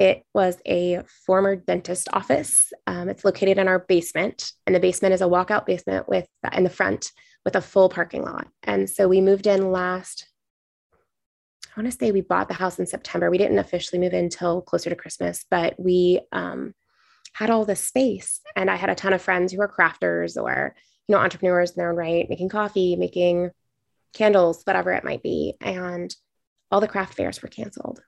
It 0.00 0.24
was 0.32 0.56
a 0.66 1.02
former 1.26 1.56
dentist 1.56 2.08
office. 2.14 2.72
Um, 2.86 3.10
it's 3.10 3.22
located 3.24 3.58
in 3.58 3.68
our 3.68 3.80
basement, 3.80 4.52
and 4.66 4.74
the 4.74 4.80
basement 4.80 5.12
is 5.12 5.20
a 5.20 5.26
walkout 5.26 5.66
basement 5.66 6.08
with 6.08 6.26
in 6.56 6.64
the 6.64 6.70
front 6.70 7.12
with 7.44 7.54
a 7.54 7.60
full 7.60 7.90
parking 7.90 8.24
lot. 8.24 8.48
And 8.62 8.88
so 8.88 9.08
we 9.08 9.20
moved 9.20 9.46
in 9.46 9.70
last. 9.70 10.26
I 11.66 11.78
want 11.78 11.92
to 11.92 11.96
say 11.96 12.12
we 12.12 12.22
bought 12.22 12.48
the 12.48 12.54
house 12.54 12.78
in 12.78 12.86
September. 12.86 13.30
We 13.30 13.36
didn't 13.36 13.58
officially 13.58 14.00
move 14.00 14.14
in 14.14 14.24
until 14.24 14.62
closer 14.62 14.88
to 14.88 14.96
Christmas, 14.96 15.44
but 15.50 15.78
we 15.78 16.20
um, 16.32 16.74
had 17.34 17.50
all 17.50 17.66
this 17.66 17.84
space, 17.84 18.40
and 18.56 18.70
I 18.70 18.76
had 18.76 18.88
a 18.88 18.94
ton 18.94 19.12
of 19.12 19.20
friends 19.20 19.52
who 19.52 19.60
are 19.60 19.68
crafters 19.68 20.42
or 20.42 20.74
you 21.08 21.14
know 21.14 21.20
entrepreneurs 21.20 21.72
in 21.72 21.76
their 21.76 21.90
own 21.90 21.96
right, 21.96 22.26
making 22.30 22.48
coffee, 22.48 22.96
making 22.96 23.50
candles, 24.14 24.62
whatever 24.64 24.92
it 24.92 25.04
might 25.04 25.22
be, 25.22 25.56
and 25.60 26.16
all 26.70 26.80
the 26.80 26.88
craft 26.88 27.12
fairs 27.12 27.42
were 27.42 27.48
canceled. 27.48 28.00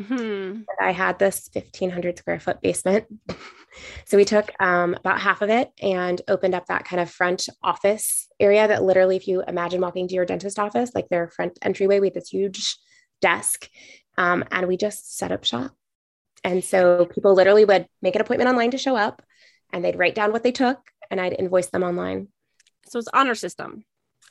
Mm-hmm. 0.00 0.62
I 0.80 0.92
had 0.92 1.18
this 1.18 1.48
1500 1.52 2.18
square 2.18 2.40
foot 2.40 2.60
basement. 2.60 3.06
so 4.04 4.16
we 4.16 4.24
took 4.24 4.50
um, 4.60 4.94
about 4.94 5.20
half 5.20 5.42
of 5.42 5.50
it 5.50 5.70
and 5.80 6.20
opened 6.28 6.54
up 6.54 6.66
that 6.66 6.84
kind 6.84 7.00
of 7.00 7.10
front 7.10 7.48
office 7.62 8.28
area 8.40 8.66
that 8.66 8.82
literally, 8.82 9.16
if 9.16 9.28
you 9.28 9.42
imagine 9.46 9.80
walking 9.80 10.08
to 10.08 10.14
your 10.14 10.26
dentist 10.26 10.58
office, 10.58 10.90
like 10.94 11.08
their 11.08 11.28
front 11.28 11.58
entryway, 11.62 12.00
we 12.00 12.08
had 12.08 12.14
this 12.14 12.30
huge 12.30 12.76
desk 13.20 13.68
um, 14.18 14.44
and 14.50 14.66
we 14.66 14.76
just 14.76 15.16
set 15.16 15.32
up 15.32 15.44
shop. 15.44 15.72
And 16.42 16.62
so 16.62 17.06
people 17.06 17.34
literally 17.34 17.64
would 17.64 17.86
make 18.02 18.14
an 18.14 18.20
appointment 18.20 18.50
online 18.50 18.72
to 18.72 18.78
show 18.78 18.96
up 18.96 19.22
and 19.72 19.84
they'd 19.84 19.98
write 19.98 20.14
down 20.14 20.32
what 20.32 20.42
they 20.42 20.52
took 20.52 20.78
and 21.10 21.20
I'd 21.20 21.38
invoice 21.38 21.68
them 21.68 21.82
online. 21.82 22.28
So 22.86 22.98
it's 22.98 23.08
honor 23.12 23.34
system. 23.34 23.84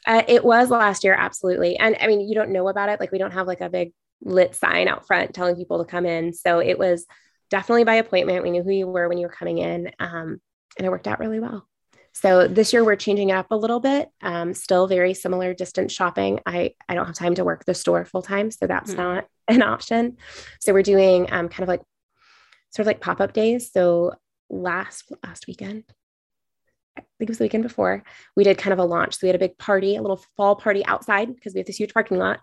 Uh, 0.06 0.24
it 0.28 0.44
was 0.44 0.70
last 0.70 1.04
year, 1.04 1.16
absolutely. 1.18 1.78
And 1.78 1.96
I 2.00 2.08
mean, 2.08 2.22
you 2.22 2.36
don't 2.36 2.52
know 2.52 2.68
about 2.68 2.90
it. 2.90 3.00
Like 3.00 3.12
we 3.12 3.18
don't 3.18 3.32
have 3.32 3.48
like 3.48 3.62
a 3.62 3.70
big 3.70 3.94
lit 4.24 4.56
sign 4.56 4.88
out 4.88 5.06
front 5.06 5.34
telling 5.34 5.56
people 5.56 5.84
to 5.84 5.90
come 5.90 6.06
in. 6.06 6.34
So 6.34 6.60
it 6.60 6.80
was 6.80 7.06
definitely 7.50 7.84
by 7.84 7.96
appointment. 7.96 8.44
We 8.44 8.52
knew 8.52 8.64
who 8.64 8.72
you 8.72 8.88
were 8.88 9.08
when 9.08 9.18
you 9.18 9.28
were 9.28 9.34
coming 9.34 9.60
in, 9.60 9.92
um, 10.00 10.40
and 10.78 10.88
it 10.88 10.90
worked 10.90 11.08
out 11.08 11.20
really 11.20 11.40
well. 11.40 11.68
So 12.14 12.48
this 12.48 12.74
year 12.74 12.84
we're 12.84 12.96
changing 12.96 13.30
it 13.30 13.34
up 13.34 13.48
a 13.52 13.56
little 13.56 13.80
bit. 13.80 14.10
Um, 14.22 14.54
still 14.54 14.88
very 14.88 15.14
similar 15.14 15.54
distance 15.54 15.92
shopping. 15.92 16.40
I 16.46 16.74
I 16.88 16.96
don't 16.96 17.08
have 17.08 17.16
time 17.16 17.36
to 17.36 17.44
work 17.44 17.66
the 17.66 17.74
store 17.74 18.06
full 18.06 18.22
time, 18.22 18.52
so 18.52 18.68
that's 18.68 18.92
mm-hmm. 18.92 19.02
not 19.02 19.26
an 19.48 19.62
option. 19.62 20.18
So 20.60 20.74
we're 20.74 20.84
doing 20.84 21.32
um, 21.32 21.50
kind 21.50 21.64
of 21.64 21.70
like 21.70 21.82
sort 22.72 22.84
of 22.84 22.88
like 22.88 23.02
pop 23.02 23.20
up 23.20 23.34
days. 23.34 23.72
So 23.72 24.14
last 24.50 25.12
last 25.24 25.48
weekend, 25.48 25.84
I 26.98 27.02
think 27.02 27.30
it 27.30 27.30
was 27.30 27.40
the 27.40 27.46
weekend 27.46 27.64
before, 27.64 28.04
we 28.36 28.44
did 28.44 28.58
kind 28.58 28.74
of 28.74 28.80
a 28.80 28.86
launch. 28.86 29.16
So 29.16 29.20
we 29.24 29.30
had 29.30 29.36
a 29.36 29.40
big 29.40 29.58
party, 29.58 29.96
a 29.96 30.02
little 30.02 30.24
fall 30.38 30.56
party 30.56 30.86
outside 30.86 31.34
because 31.34 31.54
we 31.54 31.60
have 31.60 31.68
this 31.68 31.80
huge 31.80 31.94
parking 31.94 32.18
lot 32.18 32.40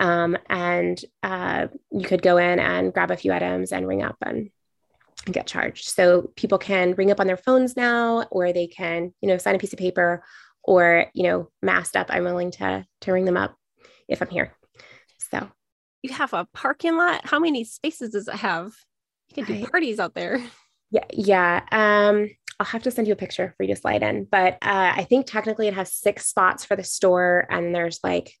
Um, 0.00 0.36
and 0.48 1.00
uh, 1.22 1.68
you 1.90 2.04
could 2.04 2.22
go 2.22 2.36
in 2.36 2.58
and 2.60 2.92
grab 2.92 3.10
a 3.10 3.16
few 3.16 3.32
items 3.32 3.72
and 3.72 3.86
ring 3.86 4.02
up 4.02 4.16
and 4.22 4.50
get 5.26 5.46
charged. 5.46 5.88
So 5.88 6.30
people 6.36 6.58
can 6.58 6.94
ring 6.94 7.10
up 7.10 7.20
on 7.20 7.26
their 7.26 7.36
phones 7.36 7.76
now, 7.76 8.24
or 8.30 8.52
they 8.52 8.66
can, 8.66 9.12
you 9.20 9.28
know, 9.28 9.38
sign 9.38 9.54
a 9.54 9.58
piece 9.58 9.72
of 9.72 9.78
paper 9.78 10.24
or, 10.62 11.06
you 11.14 11.24
know, 11.24 11.50
masked 11.62 11.96
up. 11.96 12.06
I'm 12.10 12.24
willing 12.24 12.50
to, 12.52 12.86
to 13.02 13.12
ring 13.12 13.24
them 13.24 13.36
up 13.36 13.56
if 14.08 14.22
I'm 14.22 14.28
here. 14.28 14.54
So 15.30 15.50
you 16.02 16.12
have 16.12 16.32
a 16.32 16.46
parking 16.52 16.96
lot. 16.96 17.26
How 17.26 17.38
many 17.38 17.64
spaces 17.64 18.10
does 18.10 18.28
it 18.28 18.34
have? 18.34 18.72
You 19.34 19.44
can 19.44 19.56
do 19.56 19.62
I, 19.62 19.68
parties 19.68 19.98
out 19.98 20.14
there. 20.14 20.42
Yeah. 20.90 21.04
Yeah. 21.12 21.60
Um, 21.70 22.30
I'll 22.58 22.64
have 22.64 22.84
to 22.84 22.90
send 22.90 23.06
you 23.06 23.12
a 23.12 23.16
picture 23.16 23.52
for 23.58 23.62
you 23.62 23.74
to 23.74 23.78
slide 23.78 24.02
in, 24.02 24.24
but 24.24 24.54
uh, 24.54 24.92
I 24.96 25.04
think 25.04 25.26
technically 25.26 25.68
it 25.68 25.74
has 25.74 25.92
six 25.92 26.24
spots 26.24 26.64
for 26.64 26.76
the 26.76 26.82
store 26.82 27.46
and 27.50 27.74
there's 27.74 28.00
like 28.02 28.32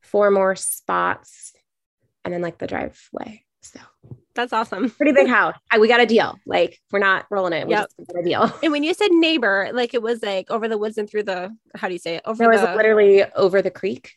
four 0.00 0.30
more 0.30 0.56
spots 0.56 1.52
and 2.24 2.32
then 2.34 2.42
like 2.42 2.58
the 2.58 2.66
driveway. 2.66 3.44
So 3.62 3.80
that's 4.34 4.52
awesome. 4.52 4.90
Pretty 4.90 5.12
big 5.12 5.28
house. 5.28 5.54
I, 5.70 5.78
we 5.78 5.88
got 5.88 6.00
a 6.00 6.06
deal. 6.06 6.38
Like 6.46 6.80
we're 6.90 6.98
not 6.98 7.26
rolling 7.30 7.52
it. 7.52 7.66
We 7.66 7.74
yep. 7.74 7.88
just 7.98 8.12
got 8.12 8.20
a 8.20 8.24
deal. 8.24 8.52
And 8.62 8.72
when 8.72 8.82
you 8.82 8.94
said 8.94 9.10
neighbor, 9.10 9.70
like 9.72 9.94
it 9.94 10.02
was 10.02 10.22
like 10.22 10.50
over 10.50 10.68
the 10.68 10.78
woods 10.78 10.98
and 10.98 11.08
through 11.08 11.24
the 11.24 11.54
how 11.74 11.88
do 11.88 11.94
you 11.94 11.98
say 11.98 12.16
it? 12.16 12.22
Over 12.24 12.44
it 12.44 12.48
was 12.48 12.60
the, 12.60 12.74
literally 12.74 13.24
over 13.34 13.62
the 13.62 13.70
creek. 13.70 14.12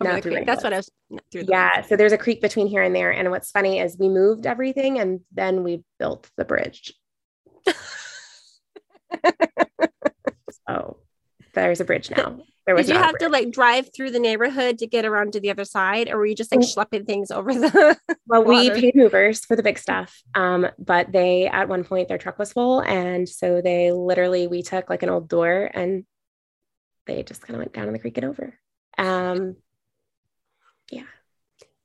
Over 0.00 0.14
the 0.14 0.22
creek. 0.22 0.46
That's 0.46 0.64
what 0.64 0.72
I 0.72 0.78
was 0.78 0.90
through. 1.30 1.44
yeah. 1.48 1.76
Woods. 1.76 1.88
So 1.88 1.96
there's 1.96 2.12
a 2.12 2.18
creek 2.18 2.40
between 2.40 2.66
here 2.66 2.82
and 2.82 2.94
there. 2.94 3.10
And 3.10 3.30
what's 3.30 3.50
funny 3.50 3.78
is 3.80 3.98
we 3.98 4.08
moved 4.08 4.46
everything 4.46 4.98
and 4.98 5.20
then 5.32 5.62
we 5.62 5.84
built 5.98 6.30
the 6.36 6.44
bridge. 6.44 6.94
so 10.68 10.96
there's 11.54 11.80
a 11.80 11.84
bridge 11.84 12.10
now. 12.10 12.40
There 12.66 12.74
was 12.74 12.86
Did 12.86 12.94
you 12.94 13.02
have 13.02 13.16
to 13.18 13.28
like 13.28 13.50
drive 13.50 13.88
through 13.94 14.10
the 14.10 14.18
neighborhood 14.18 14.78
to 14.78 14.86
get 14.86 15.04
around 15.04 15.32
to 15.32 15.40
the 15.40 15.50
other 15.50 15.64
side, 15.64 16.10
or 16.10 16.18
were 16.18 16.26
you 16.26 16.34
just 16.34 16.52
like 16.54 16.60
mm. 16.60 16.74
schlepping 16.74 17.06
things 17.06 17.30
over 17.30 17.52
the? 17.52 17.98
well, 18.26 18.44
we 18.44 18.70
paid 18.70 18.94
movers 18.94 19.44
for 19.44 19.56
the 19.56 19.62
big 19.62 19.78
stuff, 19.78 20.22
um, 20.34 20.66
but 20.78 21.10
they 21.10 21.46
at 21.46 21.68
one 21.68 21.84
point 21.84 22.08
their 22.08 22.18
truck 22.18 22.38
was 22.38 22.52
full, 22.52 22.80
and 22.80 23.28
so 23.28 23.60
they 23.62 23.92
literally 23.92 24.46
we 24.46 24.62
took 24.62 24.90
like 24.90 25.02
an 25.02 25.08
old 25.08 25.28
door 25.28 25.70
and 25.72 26.04
they 27.06 27.22
just 27.22 27.40
kind 27.40 27.56
of 27.56 27.58
went 27.58 27.72
down 27.72 27.86
in 27.86 27.92
the 27.92 27.98
creek 27.98 28.18
and 28.18 28.26
over. 28.26 28.54
Um, 28.98 29.56
yeah. 30.90 31.04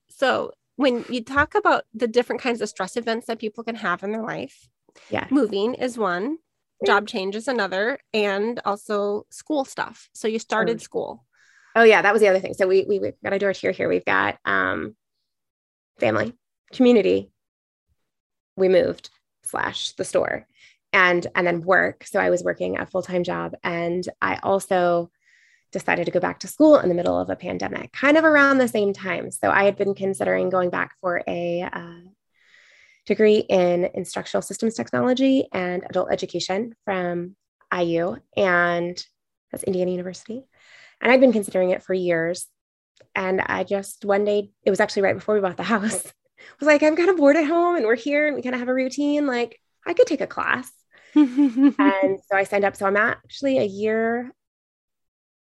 So 0.10 0.51
when 0.75 1.05
you 1.10 1.24
talk 1.24 1.55
about 1.55 1.86
the 1.94 2.08
different 2.08 2.41
kinds 2.41 2.62
of 2.62 2.70
stress 2.70 2.98
events 2.98 3.27
that 3.27 3.39
people 3.39 3.63
can 3.63 3.75
have 3.75 4.03
in 4.03 4.12
their 4.12 4.24
life, 4.24 4.67
yeah, 5.10 5.27
moving 5.32 5.74
is 5.75 5.98
one 5.98 6.38
job 6.86 7.08
change 7.08 7.36
is 7.36 7.48
another 7.48 8.00
and 8.13 8.60
also 8.65 9.25
school 9.30 9.65
stuff. 9.65 10.10
So 10.13 10.27
you 10.27 10.39
started 10.39 10.82
school. 10.82 11.25
Oh 11.75 11.84
yeah 11.84 12.01
that 12.01 12.13
was 12.13 12.22
the 12.22 12.27
other 12.27 12.39
thing. 12.39 12.54
So 12.54 12.68
we, 12.68 12.86
we 12.88 12.96
have 12.98 13.22
got 13.24 13.34
a 13.34 13.39
door 13.39 13.51
here 13.51 13.72
here. 13.72 13.89
We've 13.89 14.06
got 14.06 14.38
um 14.46 14.96
family 16.00 16.34
community. 16.74 17.32
We 18.56 18.70
moved 18.70 19.10
slash 19.44 19.92
the 19.94 20.06
store 20.06 20.48
and 20.94 21.27
and 21.36 21.46
then 21.46 21.62
work. 21.62 22.06
So 22.06 22.20
i 22.20 22.30
was 22.30 22.44
working 22.44 22.77
a 22.77 22.86
full-time 22.86 23.24
job 23.24 23.54
and 23.63 24.08
i 24.22 24.39
also 24.44 25.12
decided 25.72 26.06
to 26.06 26.12
go 26.12 26.22
back 26.22 26.39
to 26.39 26.48
school 26.48 26.80
in 26.80 26.88
the 26.88 26.96
middle 26.96 27.20
of 27.20 27.30
a 27.30 27.36
pandemic 27.36 27.92
kind 27.92 28.18
of 28.18 28.24
around 28.24 28.58
the 28.58 28.68
same 28.68 28.94
time. 28.94 29.32
So 29.32 29.50
i 29.50 29.65
had 29.65 29.75
been 29.75 29.94
considering 29.94 30.50
going 30.50 30.70
back 30.70 30.96
for 31.01 31.22
a 31.27 31.62
uh, 31.63 32.10
degree 33.06 33.38
in 33.38 33.90
instructional 33.94 34.42
systems 34.42 34.76
technology 34.76 35.48
and 35.54 35.84
adult 35.90 36.12
education 36.12 36.76
from 36.86 37.36
IU, 37.76 38.18
and 38.36 39.04
that's 39.52 39.64
Indiana 39.64 39.92
University. 39.92 40.46
And 41.02 41.12
I'd 41.12 41.22
been 41.22 41.34
considering 41.34 41.72
it 41.72 41.84
for 41.84 41.94
years. 41.94 42.48
And 43.14 43.42
I 43.42 43.64
just 43.64 44.06
one 44.06 44.26
day, 44.26 44.52
it 44.64 44.70
was 44.70 44.80
actually 44.80 45.04
right 45.04 45.16
before 45.16 45.36
we 45.36 45.42
bought 45.42 45.58
the 45.58 45.64
house, 45.64 46.04
was 46.60 46.68
like, 46.68 46.84
I'm 46.84 46.96
kind 46.96 47.10
of 47.10 47.18
bored 47.18 47.36
at 47.36 47.46
home 47.46 47.76
and 47.76 47.86
we're 47.86 47.96
here 47.96 48.28
and 48.28 48.36
we 48.36 48.42
kind 48.42 48.56
of 48.56 48.60
have 48.60 48.70
a 48.70 48.74
routine. 48.74 49.28
Like, 49.28 49.60
I 49.86 49.94
could 49.94 50.08
take 50.08 50.22
a 50.22 50.28
class. 50.28 50.72
and 51.16 51.78
so 51.78 52.36
I 52.36 52.44
signed 52.44 52.66
up. 52.66 52.76
So 52.76 52.86
I'm 52.86 52.98
actually 52.98 53.58
a 53.58 53.64
year 53.64 54.32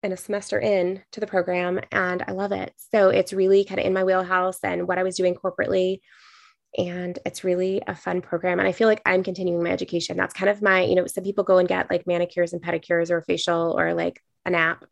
and 0.03 0.13
a 0.13 0.17
semester 0.17 0.59
in 0.59 1.01
to 1.13 1.19
the 1.19 1.27
program 1.27 1.79
and 1.91 2.23
I 2.27 2.33
love 2.33 2.51
it. 2.51 2.73
So 2.91 3.09
it's 3.09 3.33
really 3.33 3.63
kind 3.63 3.79
of 3.79 3.85
in 3.85 3.93
my 3.93 4.03
wheelhouse 4.03 4.59
and 4.63 4.87
what 4.87 4.99
I 4.99 5.03
was 5.03 5.15
doing 5.15 5.33
corporately 5.33 6.01
and 6.77 7.19
it's 7.25 7.43
really 7.43 7.81
a 7.85 7.95
fun 7.95 8.21
program 8.21 8.59
and 8.59 8.67
i 8.67 8.71
feel 8.71 8.87
like 8.87 9.01
i'm 9.05 9.23
continuing 9.23 9.63
my 9.63 9.69
education. 9.71 10.17
That's 10.17 10.33
kind 10.33 10.49
of 10.49 10.61
my 10.61 10.81
you 10.81 10.95
know 10.95 11.07
some 11.07 11.23
people 11.23 11.43
go 11.43 11.57
and 11.57 11.67
get 11.67 11.89
like 11.89 12.07
manicures 12.07 12.53
and 12.53 12.61
pedicures 12.61 13.09
or 13.09 13.21
facial 13.21 13.75
or 13.77 13.93
like 13.93 14.21
an 14.45 14.55
app. 14.55 14.85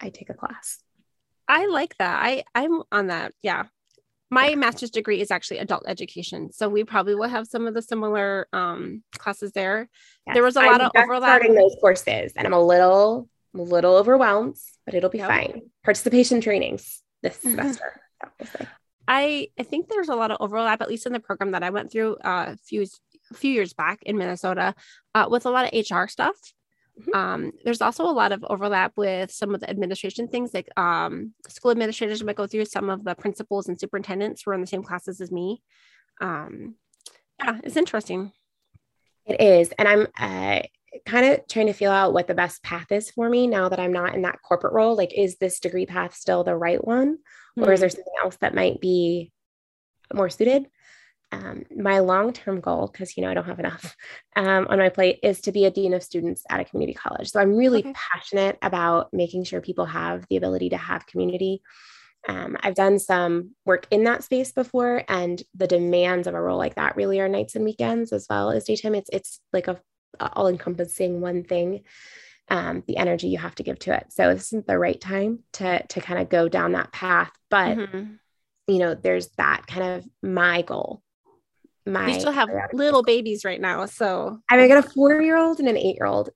I 0.00 0.10
take 0.10 0.30
a 0.30 0.34
class. 0.34 0.78
I 1.48 1.66
like 1.66 1.96
that. 1.98 2.20
I 2.22 2.44
i'm 2.54 2.82
on 2.92 3.08
that. 3.08 3.32
Yeah. 3.42 3.64
My 4.30 4.48
yeah. 4.48 4.56
master's 4.56 4.90
degree 4.90 5.20
is 5.20 5.30
actually 5.30 5.58
adult 5.58 5.84
education 5.86 6.52
so 6.52 6.68
we 6.68 6.84
probably 6.84 7.14
will 7.14 7.28
have 7.28 7.46
some 7.46 7.66
of 7.66 7.74
the 7.74 7.82
similar 7.82 8.48
um, 8.52 9.02
classes 9.16 9.52
there. 9.52 9.88
Yes. 10.26 10.34
there 10.34 10.42
was 10.42 10.56
a 10.56 10.60
lot 10.60 10.80
I'm 10.80 10.86
of 10.86 10.92
overlap. 10.96 11.40
starting 11.40 11.54
those 11.54 11.76
courses 11.80 12.32
and 12.36 12.46
i'm 12.46 12.54
a 12.54 12.62
little 12.62 13.28
I'm 13.52 13.60
a 13.60 13.64
little 13.64 13.96
overwhelmed 13.96 14.56
but 14.84 14.94
it'll 14.94 15.10
be 15.10 15.18
yep. 15.18 15.28
fine. 15.28 15.62
Participation 15.84 16.40
trainings 16.40 17.02
this 17.22 17.36
semester 17.42 18.00
I 19.06 19.48
I 19.58 19.62
think 19.62 19.88
there's 19.88 20.08
a 20.08 20.16
lot 20.16 20.30
of 20.30 20.38
overlap, 20.40 20.80
at 20.80 20.88
least 20.88 21.06
in 21.06 21.12
the 21.12 21.20
program 21.20 21.52
that 21.52 21.62
I 21.62 21.70
went 21.70 21.90
through 21.90 22.16
uh, 22.24 22.52
a 22.52 22.56
few 22.56 22.86
a 23.30 23.34
few 23.34 23.50
years 23.50 23.72
back 23.72 24.02
in 24.02 24.18
Minnesota, 24.18 24.74
uh, 25.14 25.26
with 25.30 25.46
a 25.46 25.50
lot 25.50 25.72
of 25.72 25.90
HR 25.90 26.06
stuff. 26.06 26.36
Mm-hmm. 27.00 27.14
Um, 27.14 27.52
there's 27.64 27.80
also 27.80 28.04
a 28.04 28.12
lot 28.12 28.32
of 28.32 28.44
overlap 28.48 28.92
with 28.96 29.32
some 29.32 29.54
of 29.54 29.60
the 29.60 29.68
administration 29.68 30.28
things, 30.28 30.54
like 30.54 30.68
um, 30.78 31.34
school 31.48 31.70
administrators 31.70 32.22
might 32.22 32.36
go 32.36 32.46
through. 32.46 32.66
Some 32.66 32.88
of 32.88 33.04
the 33.04 33.14
principals 33.14 33.68
and 33.68 33.78
superintendents 33.78 34.46
were 34.46 34.54
in 34.54 34.60
the 34.60 34.66
same 34.66 34.84
classes 34.84 35.20
as 35.20 35.32
me. 35.32 35.62
Um, 36.20 36.76
yeah, 37.42 37.60
it's 37.64 37.76
interesting. 37.76 38.32
It 39.26 39.40
is, 39.40 39.72
and 39.78 39.88
I'm 39.88 40.06
uh, 40.18 40.62
kind 41.06 41.26
of 41.26 41.46
trying 41.48 41.66
to 41.66 41.72
feel 41.72 41.90
out 41.90 42.12
what 42.12 42.26
the 42.26 42.34
best 42.34 42.62
path 42.62 42.92
is 42.92 43.10
for 43.10 43.28
me 43.28 43.46
now 43.46 43.68
that 43.68 43.80
I'm 43.80 43.92
not 43.92 44.14
in 44.14 44.22
that 44.22 44.42
corporate 44.46 44.74
role. 44.74 44.96
Like, 44.96 45.12
is 45.16 45.36
this 45.36 45.60
degree 45.60 45.86
path 45.86 46.14
still 46.14 46.44
the 46.44 46.56
right 46.56 46.84
one? 46.84 47.18
Mm-hmm. 47.58 47.68
or 47.68 47.72
is 47.72 47.80
there 47.80 47.88
hmm. 47.88 47.96
something 47.96 48.14
else 48.22 48.36
that 48.36 48.54
might 48.54 48.80
be 48.80 49.32
more 50.12 50.30
suited? 50.30 50.66
Um, 51.32 51.64
my 51.74 51.98
long-term 51.98 52.60
goal, 52.60 52.88
because 52.92 53.16
you 53.16 53.22
know 53.22 53.30
I 53.30 53.34
don't 53.34 53.46
have 53.46 53.58
enough 53.58 53.96
um, 54.36 54.66
on 54.68 54.78
my 54.78 54.88
plate, 54.88 55.20
is 55.22 55.40
to 55.42 55.52
be 55.52 55.64
a 55.64 55.70
dean 55.70 55.94
of 55.94 56.02
students 56.02 56.44
at 56.48 56.60
a 56.60 56.64
community 56.64 56.94
college. 56.94 57.30
So 57.30 57.40
I'm 57.40 57.56
really 57.56 57.80
okay. 57.80 57.92
passionate 57.94 58.58
about 58.62 59.12
making 59.12 59.44
sure 59.44 59.60
people 59.60 59.86
have 59.86 60.26
the 60.28 60.36
ability 60.36 60.70
to 60.70 60.76
have 60.76 61.06
community. 61.06 61.62
Um, 62.26 62.56
I've 62.60 62.74
done 62.74 62.98
some 62.98 63.50
work 63.66 63.86
in 63.90 64.04
that 64.04 64.24
space 64.24 64.52
before, 64.52 65.02
and 65.08 65.42
the 65.54 65.66
demands 65.66 66.26
of 66.26 66.34
a 66.34 66.40
role 66.40 66.58
like 66.58 66.76
that 66.76 66.96
really 66.96 67.20
are 67.20 67.28
nights 67.28 67.56
and 67.56 67.64
weekends 67.64 68.12
as 68.12 68.26
well 68.30 68.50
as 68.50 68.64
daytime. 68.64 68.94
It's 68.94 69.10
it's 69.12 69.40
like 69.52 69.68
a 69.68 69.80
all-encompassing 70.20 71.20
one 71.20 71.42
thing 71.42 71.82
um, 72.48 72.82
the 72.86 72.96
energy 72.96 73.28
you 73.28 73.38
have 73.38 73.54
to 73.56 73.62
give 73.62 73.78
to 73.80 73.94
it. 73.94 74.06
So 74.10 74.32
this 74.32 74.48
isn't 74.48 74.66
the 74.66 74.78
right 74.78 75.00
time 75.00 75.40
to 75.54 75.84
to 75.86 76.00
kind 76.00 76.20
of 76.20 76.28
go 76.28 76.48
down 76.48 76.72
that 76.72 76.92
path. 76.92 77.32
But 77.54 77.78
mm-hmm. 77.78 78.14
you 78.66 78.78
know, 78.80 78.94
there's 78.94 79.28
that 79.36 79.68
kind 79.68 79.98
of 79.98 80.08
my 80.20 80.62
goal. 80.62 81.02
My 81.86 82.08
you 82.08 82.18
still 82.18 82.32
have 82.32 82.48
little 82.72 83.04
babies 83.04 83.44
right 83.44 83.60
now. 83.60 83.86
So 83.86 84.40
I, 84.50 84.56
mean, 84.56 84.64
I 84.64 84.68
got 84.68 84.84
a 84.84 84.90
four 84.90 85.22
year 85.22 85.36
old 85.36 85.60
and 85.60 85.68
an 85.68 85.76
eight 85.76 85.94
year 85.94 86.06
old. 86.06 86.30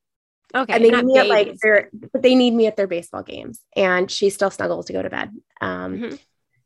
Okay. 0.54 0.72
And 0.72 0.84
they 0.84 0.90
need 0.90 1.04
me 1.04 1.14
babies. 1.14 1.18
at 1.18 1.28
like 1.28 1.56
their 1.60 1.90
but 2.12 2.22
they 2.22 2.36
need 2.36 2.54
me 2.54 2.68
at 2.68 2.76
their 2.76 2.86
baseball 2.86 3.24
games. 3.24 3.60
And 3.74 4.08
she 4.08 4.30
still 4.30 4.52
snuggles 4.52 4.86
to 4.86 4.92
go 4.92 5.02
to 5.02 5.10
bed. 5.10 5.32
Um, 5.60 5.98
mm-hmm. 5.98 6.16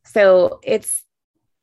so 0.04 0.60
it's 0.62 1.02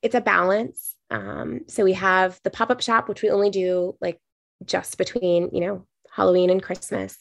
it's 0.02 0.16
a 0.16 0.22
balance. 0.22 0.96
Um, 1.12 1.62
so 1.68 1.84
we 1.84 1.94
have 1.94 2.40
the 2.44 2.50
pop-up 2.50 2.82
shop, 2.82 3.08
which 3.08 3.22
we 3.22 3.30
only 3.30 3.52
do 3.52 3.98
like 4.02 4.20
just 4.66 4.98
between, 4.98 5.50
you 5.54 5.62
know, 5.62 5.86
Halloween 6.10 6.50
and 6.50 6.64
Christmas. 6.64 7.20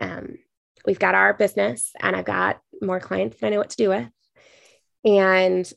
Um, 0.00 0.38
we've 0.86 0.98
got 0.98 1.14
our 1.14 1.34
business, 1.34 1.92
and 2.00 2.16
I've 2.16 2.24
got 2.24 2.60
more 2.80 3.00
clients 3.00 3.38
than 3.38 3.48
I 3.48 3.50
know 3.50 3.58
what 3.58 3.70
to 3.70 3.76
do 3.76 3.90
with. 3.90 4.08
And 5.04 5.70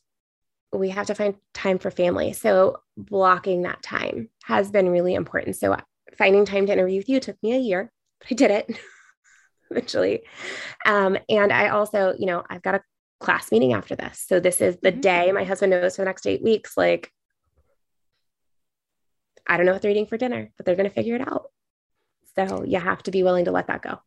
we 0.72 0.90
have 0.90 1.08
to 1.08 1.16
find 1.16 1.36
time 1.54 1.80
for 1.80 1.92
family. 1.92 2.34
So, 2.34 2.82
blocking 2.98 3.64
that 3.64 3.82
time 3.82 4.30
has 4.44 4.72
been 4.72 4.90
really 4.90 5.14
important. 5.14 5.56
So, 5.56 5.78
finding 6.18 6.46
time 6.46 6.66
to 6.68 6.74
interview 6.74 6.98
with 6.98 7.10
you 7.10 7.20
took 7.20 7.42
me 7.42 7.54
a 7.54 7.60
year, 7.60 7.92
but 8.20 8.32
I 8.32 8.36
did 8.36 8.52
it 8.52 8.80
eventually. 9.72 10.24
Um, 10.86 11.18
and 11.30 11.52
I 11.52 11.70
also, 11.70 12.14
you 12.18 12.26
know, 12.26 12.44
I've 12.50 12.62
got 12.62 12.76
a 12.76 12.82
class 13.20 13.52
meeting 13.52 13.74
after 13.74 13.96
this. 13.96 14.24
So, 14.28 14.40
this 14.40 14.62
is 14.62 14.78
the 14.82 14.92
mm-hmm. 14.92 15.02
day 15.02 15.32
my 15.32 15.44
husband 15.44 15.72
knows 15.72 15.96
for 15.96 16.02
the 16.02 16.06
next 16.06 16.28
eight 16.28 16.44
weeks, 16.44 16.78
like, 16.78 17.12
I 19.48 19.58
don't 19.58 19.66
know 19.66 19.74
what 19.74 19.82
they're 19.82 19.92
eating 19.92 20.08
for 20.08 20.18
dinner, 20.18 20.52
but 20.58 20.66
they're 20.66 20.76
going 20.76 20.90
to 20.90 20.96
figure 20.96 21.16
it 21.16 21.28
out. 21.28 21.52
So 22.36 22.64
you 22.64 22.80
have 22.80 23.02
to 23.04 23.12
be 23.12 23.24
willing 23.24 23.46
to 23.46 23.52
let 23.52 23.68
that 23.68 23.82
go. 23.82 24.00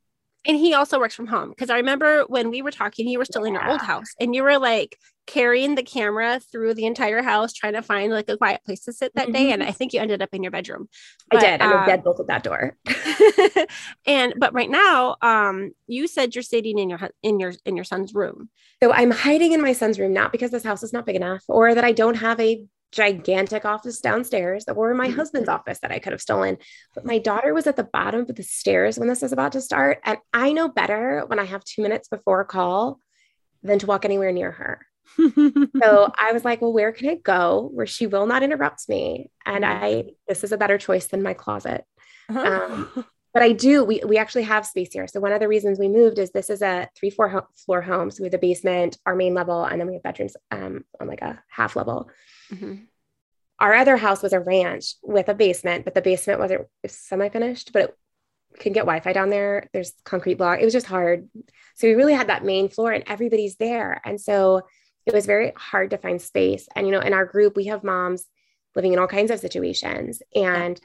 And 0.47 0.57
he 0.57 0.73
also 0.73 0.99
works 0.99 1.15
from 1.15 1.27
home 1.27 1.51
because 1.51 1.71
I 1.71 1.77
remember 1.77 2.25
when 2.29 2.51
we 2.51 2.63
were 2.63 2.71
talking, 2.71 3.09
you 3.09 3.19
were 3.19 3.25
still 3.25 3.43
yeah. 3.43 3.49
in 3.49 3.55
your 3.55 3.69
old 3.69 3.81
house 3.81 4.09
and 4.21 4.35
you 4.35 4.43
were 4.43 4.59
like 4.59 4.97
carrying 5.27 5.75
the 5.75 5.83
camera 5.83 6.41
through 6.51 6.73
the 6.73 6.87
entire 6.87 7.23
house 7.23 7.53
trying 7.53 7.75
to 7.75 7.83
find 7.83 8.13
like 8.13 8.29
a 8.31 8.37
quiet 8.37 8.65
place 8.65 8.81
to 8.85 8.93
sit 8.93 9.13
that 9.15 9.25
mm-hmm. 9.25 9.33
day. 9.33 9.53
And 9.53 9.61
mm-hmm. 9.61 9.69
I 9.69 9.73
think 9.73 9.93
you 9.93 10.01
ended 10.01 10.23
up 10.23 10.31
in 10.33 10.43
your 10.43 10.51
bedroom. 10.51 10.89
But, 11.31 11.43
I 11.43 11.51
did. 11.51 11.61
I'm 11.61 11.73
uh, 11.73 11.85
a 11.85 11.87
deadbolt 11.87 12.21
at 12.21 12.27
that 12.29 12.43
door. 12.43 12.77
and 14.07 14.35
but 14.39 14.55
right 14.55 14.71
now, 14.71 15.17
um, 15.21 15.73
you 15.87 16.07
said 16.09 16.35
you're 16.35 16.43
sitting 16.43 16.79
in 16.79 16.89
your 16.89 16.99
in 17.23 17.39
your 17.41 17.53
in 17.65 17.77
your 17.77 17.85
son's 17.85 18.15
room. 18.15 18.49
So 18.83 18.93
I'm 18.93 19.11
hiding 19.11 19.53
in 19.53 19.61
my 19.61 19.73
son's 19.73 19.99
room, 19.99 20.13
not 20.13 20.33
because 20.33 20.51
this 20.51 20.65
house 20.65 20.83
is 20.83 20.93
not 20.93 21.05
big 21.05 21.17
enough 21.17 21.43
or 21.49 21.75
that 21.75 21.85
I 21.85 21.93
don't 21.93 22.17
have 22.17 22.41
a 22.41 22.65
gigantic 22.93 23.65
office 23.65 24.01
downstairs 24.01 24.65
that 24.65 24.77
were 24.77 24.95
my 24.95 25.09
mm-hmm. 25.09 25.17
husband's 25.17 25.49
office 25.49 25.81
that 25.81 25.93
I 25.93 25.99
could 25.99 26.13
have 26.13 26.21
stolen. 26.21 26.59
But 26.95 27.05
my 27.05 27.19
daughter 27.19 27.53
was 27.53 27.67
at 27.67 27.77
the 27.77 27.85
bottom 27.85 28.21
of 28.21 28.35
the 28.35 28.43
stairs 28.43 28.99
when 28.99 29.09
this 29.09 29.23
was 29.23 29.33
about 29.33 29.53
to 29.53 29.61
start. 29.61 30.01
And 30.05 30.19
I 30.33 30.53
know 30.53 30.69
better 30.69 31.25
when 31.27 31.39
I 31.39 31.45
have 31.45 31.65
two 31.65 31.83
minutes 31.83 32.09
before 32.09 32.41
a 32.41 32.47
call 32.47 33.01
than 33.63 33.79
to 33.81 33.87
walk 33.87 34.05
anywhere 34.05 34.33
near 34.33 34.53
her. 34.53 34.87
so 35.19 36.13
I 36.19 36.33
was 36.33 36.45
like, 36.45 36.61
well, 36.63 36.73
where 36.73 36.93
can 36.93 37.11
I 37.11 37.17
go 37.17 37.71
where 37.73 37.87
she 37.87 38.07
will 38.07 38.27
not 38.27 38.43
interrupt 38.43 38.89
me? 38.89 39.31
And 39.45 39.65
mm-hmm. 39.65 39.85
I, 39.85 40.05
this 40.27 40.45
is 40.45 40.53
a 40.53 40.59
better 40.59 40.79
choice 40.79 41.07
than 41.07 41.23
my 41.23 41.35
closet. 41.35 41.85
Uh-huh. 42.29 42.87
Um, 42.97 43.05
but 43.35 43.43
I 43.43 43.53
do, 43.53 43.85
we, 43.85 44.01
we 44.07 44.17
actually 44.17 44.45
have 44.45 44.67
space 44.67 44.93
here. 44.93 45.07
So 45.07 45.21
one 45.21 45.33
of 45.33 45.41
the 45.41 45.49
reasons 45.49 45.79
we 45.79 45.89
moved 45.89 46.19
is 46.19 46.31
this 46.31 46.51
is 46.51 46.63
a 46.63 46.89
three, 46.97 47.11
four 47.11 47.29
ho- 47.29 47.49
floor 47.67 47.83
home. 47.83 48.11
So 48.11 48.23
we 48.23 48.27
have 48.27 48.33
the 48.33 48.39
basement, 48.39 48.97
our 49.05 49.15
main 49.15 49.35
level, 49.35 49.65
and 49.65 49.81
then 49.81 49.89
we 49.89 49.95
have 49.95 50.03
bedrooms 50.03 50.37
um, 50.51 50.85
on 51.01 51.07
like 51.07 51.23
a 51.23 51.43
half 51.49 51.77
level. 51.77 52.11
Mm-hmm. 52.53 52.75
Our 53.61 53.75
other 53.75 53.97
house 53.97 54.23
was 54.23 54.33
a 54.33 54.41
ranch 54.41 54.95
with 55.03 55.29
a 55.29 55.35
basement, 55.35 55.85
but 55.85 55.95
the 55.95 56.03
basement 56.03 56.41
wasn't 56.41 56.67
semi 56.87 57.29
finished, 57.29 57.73
but 57.73 57.97
it 58.53 58.61
can 58.61 58.73
get 58.73 58.81
Wi 58.83 59.01
Fi 59.01 59.13
down 59.13 59.31
there. 59.31 59.69
There's 59.73 59.93
concrete 60.05 60.35
block. 60.35 60.61
It 60.61 60.65
was 60.65 60.73
just 60.73 60.87
hard. 60.87 61.29
So 61.75 61.87
we 61.87 61.95
really 61.95 62.15
had 62.15 62.29
that 62.29 62.45
main 62.45 62.69
floor 62.69 62.93
and 62.93 63.05
everybody's 63.07 63.57
there. 63.57 64.01
And 64.05 64.21
so 64.21 64.63
it 65.07 65.15
was 65.15 65.27
very 65.27 65.53
hard 65.57 65.91
to 65.91 65.99
find 65.99 66.21
space. 66.21 66.69
And, 66.77 66.87
you 66.87 66.93
know, 66.93 67.01
in 67.01 67.15
our 67.15 67.25
group, 67.25 67.57
we 67.57 67.67
have 67.67 67.83
moms 67.83 68.27
living 68.77 68.93
in 68.93 68.99
all 68.99 69.07
kinds 69.07 69.31
of 69.31 69.41
situations. 69.41 70.23
And 70.35 70.81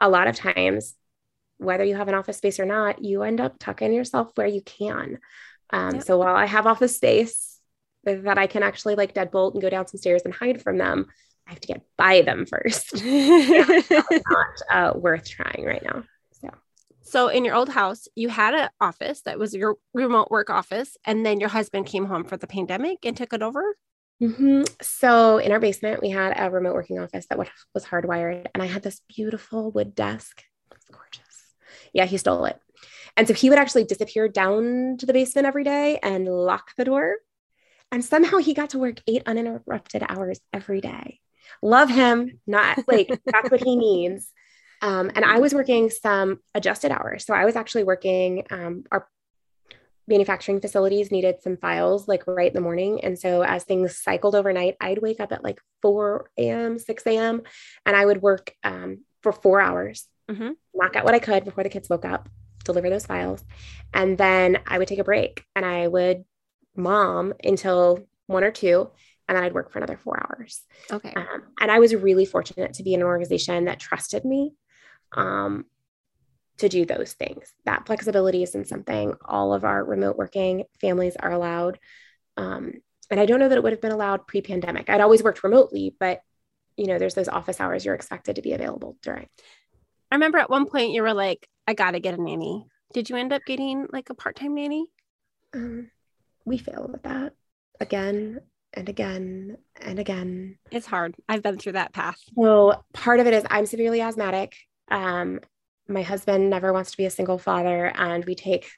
a 0.00 0.08
lot 0.08 0.26
of 0.26 0.36
times, 0.36 0.94
whether 1.58 1.84
you 1.84 1.96
have 1.96 2.08
an 2.08 2.14
office 2.14 2.36
space 2.36 2.60
or 2.60 2.66
not, 2.66 3.04
you 3.04 3.22
end 3.22 3.40
up 3.40 3.58
tucking 3.58 3.92
yourself 3.92 4.30
where 4.34 4.46
you 4.46 4.62
can. 4.62 5.18
Um, 5.70 5.96
yep. 5.96 6.04
So 6.04 6.18
while 6.18 6.36
I 6.36 6.46
have 6.46 6.66
office 6.66 6.96
space, 6.96 7.57
that 8.04 8.38
I 8.38 8.46
can 8.46 8.62
actually 8.62 8.94
like 8.94 9.14
deadbolt 9.14 9.54
and 9.54 9.62
go 9.62 9.70
down 9.70 9.86
some 9.86 9.98
stairs 9.98 10.22
and 10.24 10.34
hide 10.34 10.62
from 10.62 10.78
them. 10.78 11.06
I 11.46 11.52
have 11.52 11.60
to 11.60 11.68
get 11.68 11.82
by 11.96 12.22
them 12.22 12.46
first. 12.46 13.02
not 13.04 14.46
uh, 14.70 14.92
worth 14.94 15.28
trying 15.28 15.64
right 15.64 15.82
now. 15.82 16.04
So. 16.32 16.50
So 17.02 17.28
in 17.28 17.44
your 17.44 17.54
old 17.54 17.70
house, 17.70 18.06
you 18.14 18.28
had 18.28 18.54
an 18.54 18.68
office 18.80 19.22
that 19.22 19.38
was 19.38 19.54
your 19.54 19.76
remote 19.94 20.30
work 20.30 20.50
office, 20.50 20.96
and 21.06 21.24
then 21.24 21.40
your 21.40 21.48
husband 21.48 21.86
came 21.86 22.04
home 22.04 22.24
for 22.24 22.36
the 22.36 22.46
pandemic 22.46 22.98
and 23.04 23.16
took 23.16 23.32
it 23.32 23.42
over. 23.42 23.76
Mm-hmm. 24.22 24.64
So 24.82 25.38
in 25.38 25.52
our 25.52 25.60
basement, 25.60 26.02
we 26.02 26.10
had 26.10 26.34
a 26.36 26.50
remote 26.50 26.74
working 26.74 26.98
office 26.98 27.26
that 27.30 27.38
was 27.38 27.84
hardwired, 27.84 28.46
and 28.52 28.62
I 28.62 28.66
had 28.66 28.82
this 28.82 29.00
beautiful 29.08 29.70
wood 29.70 29.94
desk. 29.94 30.42
It's 30.74 30.84
gorgeous. 30.90 31.22
Yeah, 31.94 32.04
he 32.04 32.18
stole 32.18 32.44
it. 32.44 32.60
And 33.16 33.26
so 33.26 33.32
he 33.32 33.48
would 33.48 33.58
actually 33.58 33.84
disappear 33.84 34.28
down 34.28 34.96
to 34.98 35.06
the 35.06 35.12
basement 35.12 35.46
every 35.46 35.64
day 35.64 35.98
and 36.02 36.26
lock 36.26 36.74
the 36.76 36.84
door 36.84 37.16
and 37.90 38.04
somehow 38.04 38.38
he 38.38 38.54
got 38.54 38.70
to 38.70 38.78
work 38.78 39.00
eight 39.06 39.22
uninterrupted 39.26 40.04
hours 40.08 40.40
every 40.52 40.80
day. 40.80 41.20
Love 41.62 41.88
him, 41.88 42.40
not 42.46 42.86
like 42.86 43.08
that's 43.26 43.50
what 43.50 43.62
he 43.62 43.76
needs. 43.76 44.30
Um, 44.82 45.10
and 45.14 45.24
I 45.24 45.38
was 45.38 45.54
working 45.54 45.90
some 45.90 46.40
adjusted 46.54 46.92
hours. 46.92 47.24
So 47.24 47.34
I 47.34 47.44
was 47.44 47.56
actually 47.56 47.84
working, 47.84 48.44
um, 48.50 48.84
our 48.92 49.08
manufacturing 50.06 50.60
facilities 50.60 51.10
needed 51.10 51.42
some 51.42 51.56
files 51.56 52.08
like 52.08 52.26
right 52.26 52.48
in 52.48 52.54
the 52.54 52.60
morning. 52.60 53.04
And 53.04 53.18
so 53.18 53.42
as 53.42 53.64
things 53.64 53.96
cycled 53.96 54.34
overnight, 54.34 54.76
I'd 54.80 55.02
wake 55.02 55.20
up 55.20 55.32
at 55.32 55.44
like 55.44 55.60
4 55.82 56.30
a.m., 56.38 56.78
6 56.78 57.06
a.m., 57.06 57.42
and 57.84 57.96
I 57.96 58.06
would 58.06 58.22
work 58.22 58.54
um, 58.64 59.04
for 59.22 59.32
four 59.32 59.60
hours, 59.60 60.06
mm-hmm. 60.30 60.50
knock 60.74 60.96
out 60.96 61.04
what 61.04 61.14
I 61.14 61.18
could 61.18 61.44
before 61.44 61.64
the 61.64 61.70
kids 61.70 61.88
woke 61.88 62.04
up, 62.04 62.28
deliver 62.64 62.88
those 62.88 63.06
files. 63.06 63.44
And 63.92 64.16
then 64.16 64.60
I 64.66 64.78
would 64.78 64.88
take 64.88 64.98
a 64.98 65.04
break 65.04 65.44
and 65.54 65.64
I 65.64 65.88
would 65.88 66.24
mom 66.78 67.34
until 67.44 68.06
one 68.26 68.44
or 68.44 68.50
two 68.50 68.90
and 69.28 69.36
then 69.36 69.44
I'd 69.44 69.54
work 69.54 69.70
for 69.70 69.78
another 69.78 69.98
four 69.98 70.18
hours. 70.18 70.62
Okay. 70.90 71.12
Um, 71.14 71.42
and 71.60 71.70
I 71.70 71.78
was 71.80 71.94
really 71.94 72.24
fortunate 72.24 72.74
to 72.74 72.82
be 72.82 72.94
in 72.94 73.00
an 73.00 73.06
organization 73.06 73.66
that 73.66 73.78
trusted 73.78 74.24
me 74.24 74.54
um, 75.12 75.66
to 76.56 76.68
do 76.68 76.86
those 76.86 77.12
things. 77.12 77.52
That 77.66 77.86
flexibility 77.86 78.42
isn't 78.42 78.68
something 78.68 79.14
all 79.24 79.52
of 79.52 79.64
our 79.64 79.84
remote 79.84 80.16
working 80.16 80.64
families 80.80 81.14
are 81.16 81.30
allowed. 81.30 81.78
Um, 82.38 82.72
and 83.10 83.20
I 83.20 83.26
don't 83.26 83.38
know 83.38 83.48
that 83.48 83.58
it 83.58 83.62
would 83.62 83.72
have 83.72 83.82
been 83.82 83.92
allowed 83.92 84.26
pre 84.26 84.40
pandemic. 84.40 84.88
I'd 84.88 85.00
always 85.00 85.22
worked 85.22 85.44
remotely, 85.44 85.94
but 85.98 86.20
you 86.76 86.86
know, 86.86 86.98
there's 86.98 87.14
those 87.14 87.28
office 87.28 87.60
hours 87.60 87.84
you're 87.84 87.94
expected 87.94 88.36
to 88.36 88.42
be 88.42 88.52
available 88.52 88.96
during. 89.02 89.28
I 90.10 90.14
remember 90.14 90.38
at 90.38 90.48
one 90.48 90.66
point 90.66 90.92
you 90.92 91.02
were 91.02 91.12
like, 91.12 91.46
I 91.66 91.74
got 91.74 91.90
to 91.90 92.00
get 92.00 92.18
a 92.18 92.22
nanny. 92.22 92.66
Did 92.94 93.10
you 93.10 93.16
end 93.16 93.32
up 93.32 93.42
getting 93.44 93.86
like 93.92 94.08
a 94.08 94.14
part 94.14 94.36
time 94.36 94.54
nanny? 94.54 94.86
Um, 95.52 95.90
we 96.48 96.58
fail 96.58 96.88
with 96.90 97.02
that 97.02 97.34
again 97.80 98.40
and 98.74 98.88
again 98.88 99.56
and 99.80 99.98
again. 99.98 100.58
It's 100.70 100.86
hard. 100.86 101.14
I've 101.28 101.42
been 101.42 101.58
through 101.58 101.72
that 101.72 101.92
path. 101.92 102.18
So 102.36 102.84
part 102.92 103.20
of 103.20 103.26
it 103.26 103.34
is 103.34 103.44
I'm 103.50 103.66
severely 103.66 104.00
asthmatic. 104.00 104.56
Um, 104.90 105.40
my 105.88 106.02
husband 106.02 106.50
never 106.50 106.72
wants 106.72 106.90
to 106.90 106.96
be 106.96 107.06
a 107.06 107.10
single 107.10 107.38
father, 107.38 107.86
and 107.86 108.24
we 108.24 108.34
take 108.34 108.70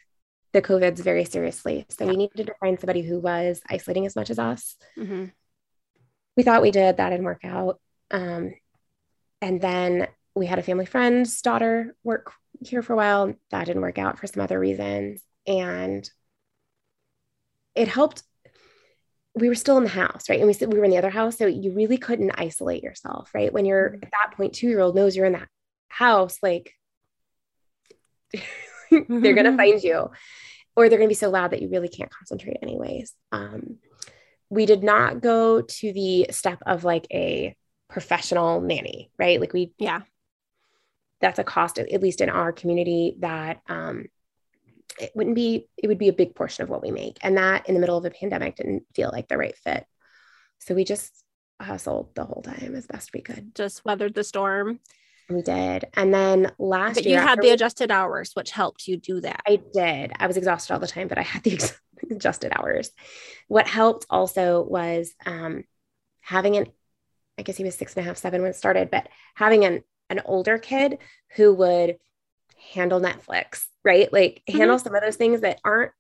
the 0.53 0.63
COVIDs 0.63 1.01
very 1.01 1.25
seriously. 1.25 1.87
So 1.89 2.05
yeah. 2.05 2.11
we 2.11 2.17
needed 2.17 2.47
to 2.47 2.55
find 2.61 2.79
somebody 2.79 3.03
who 3.03 3.19
was 3.21 3.61
isolating 3.69 4.07
as 4.07 4.17
much 4.17 4.31
as 4.31 4.39
us. 4.39 4.77
Mm-hmm. 4.99 5.27
We 6.37 6.43
thought 6.43 6.63
we 6.63 6.71
did. 6.71 6.97
That 6.97 7.11
didn't 7.11 7.25
work 7.25 7.45
out. 7.45 7.81
Um, 8.11 8.55
and 9.41 9.61
then 9.61 10.09
we 10.35 10.47
had 10.47 10.59
a 10.59 10.63
family 10.63 10.87
friend's 10.87 11.41
daughter 11.43 11.95
work 12.05 12.33
here 12.65 12.83
for 12.83 12.93
a 12.93 12.97
while. 12.97 13.35
That 13.51 13.67
didn't 13.67 13.83
work 13.83 13.99
out 13.99 14.19
for 14.19 14.27
some 14.27 14.43
other 14.43 14.59
reasons. 14.59 15.23
And 15.47 16.09
it 17.75 17.89
helped 17.89 18.23
we 19.35 19.49
were 19.49 19.55
still 19.55 19.77
in 19.77 19.85
the 19.85 19.91
house, 19.91 20.29
right? 20.29 20.39
And 20.39 20.47
we 20.47 20.53
said 20.53 20.73
we 20.73 20.79
were 20.79 20.85
in 20.85 20.91
the 20.91 20.99
other 20.99 21.11
house. 21.11 21.39
So 21.39 21.47
you 21.47 21.73
really 21.73 21.99
couldn't 21.99 22.33
isolate 22.37 22.83
yourself, 22.83 23.31
right? 23.35 23.53
When 23.53 23.65
you're 23.65 23.91
mm-hmm. 23.91 24.03
at 24.03 24.11
that 24.11 24.37
point, 24.37 24.55
two 24.55 24.69
year 24.69 24.81
old 24.81 24.97
knows 24.97 25.17
you're 25.17 25.27
in 25.27 25.35
that 25.35 25.49
house, 25.89 26.39
like 26.43 26.73
they're 28.91 29.35
going 29.35 29.45
to 29.45 29.57
find 29.57 29.83
you 29.83 30.11
or 30.77 30.89
they're 30.89 30.99
going 30.99 31.09
to 31.09 31.13
be 31.13 31.15
so 31.15 31.31
loud 31.31 31.53
that 31.53 31.63
you 31.63 31.69
really 31.69 31.89
can't 31.89 32.11
concentrate, 32.11 32.59
anyways. 32.63 33.13
Um, 33.33 33.79
we 34.49 34.67
did 34.67 34.83
not 34.83 35.21
go 35.21 35.63
to 35.63 35.93
the 35.93 36.27
step 36.31 36.61
of 36.67 36.85
like 36.85 37.07
a 37.13 37.55
professional 37.89 38.61
nanny, 38.61 39.11
right? 39.19 39.41
Like 39.41 39.53
we, 39.53 39.73
yeah, 39.79 40.03
that's 41.21 41.39
a 41.39 41.45
cost, 41.45 41.79
at 41.79 42.03
least 42.03 42.21
in 42.21 42.31
our 42.31 42.53
community, 42.53 43.17
that 43.21 43.61
um, 43.69 44.07
it 44.99 45.13
wouldn't 45.15 45.37
be 45.37 45.69
it 45.77 45.87
would 45.89 45.99
be 45.99 46.09
a 46.09 46.13
big 46.13 46.35
portion 46.35 46.63
of 46.63 46.71
what 46.71 46.83
we 46.83 46.91
make. 46.91 47.19
And 47.23 47.37
that 47.37 47.69
in 47.69 47.75
the 47.75 47.81
middle 47.81 47.97
of 47.97 48.05
a 48.05 48.11
pandemic 48.11 48.57
didn't 48.57 48.85
feel 48.95 49.11
like 49.13 49.29
the 49.29 49.39
right 49.39 49.57
fit. 49.57 49.85
So 50.59 50.75
we 50.75 50.85
just 50.85 51.13
hustled 51.61 52.15
the 52.15 52.25
whole 52.25 52.43
time 52.43 52.75
as 52.75 52.87
best 52.87 53.11
we 53.13 53.21
could. 53.21 53.55
Just 53.55 53.85
weathered 53.85 54.15
the 54.15 54.25
storm. 54.25 54.81
We 55.29 55.43
did. 55.43 55.85
And 55.95 56.13
then 56.13 56.53
last 56.59 56.97
but 56.97 57.05
year 57.05 57.21
you 57.21 57.27
had 57.27 57.39
the 57.39 57.49
we, 57.49 57.51
adjusted 57.53 57.91
hours 57.91 58.33
which 58.35 58.51
helped 58.51 58.89
you 58.89 58.97
do 58.97 59.21
that. 59.21 59.43
I 59.47 59.61
did. 59.73 60.13
I 60.19 60.27
was 60.27 60.37
exhausted 60.37 60.73
all 60.73 60.81
the 60.81 60.87
time 60.87 61.09
but 61.09 61.19
i 61.19 61.23
had 61.23 61.43
the 61.43 61.73
adjusted 62.11 62.53
hours. 62.55 62.91
What 63.49 63.69
helped 63.69 64.07
also 64.11 64.63
was 64.63 65.15
um, 65.25 65.65
having 66.21 66.57
an 66.57 66.67
i 67.39 67.43
guess 67.43 67.57
he 67.57 67.65
was 67.65 67.75
six 67.75 67.95
and 67.95 68.05
a 68.05 68.07
half 68.09 68.19
seven 68.19 68.43
when 68.43 68.51
it 68.51 68.57
started 68.57 68.91
but 68.91 69.09
having 69.35 69.65
an 69.65 69.83
an 70.11 70.21
older 70.25 70.59
kid 70.59 70.99
who 71.37 71.55
would 71.55 71.97
handle 72.73 73.01
Netflix, 73.01 73.67
right? 73.85 74.13
Like 74.13 74.43
mm-hmm. 74.49 74.59
handle 74.59 74.79
some 74.79 74.95
of 74.95 75.03
those 75.03 75.17
things 75.17 75.41
that 75.41 75.61
aren't, 75.65 75.93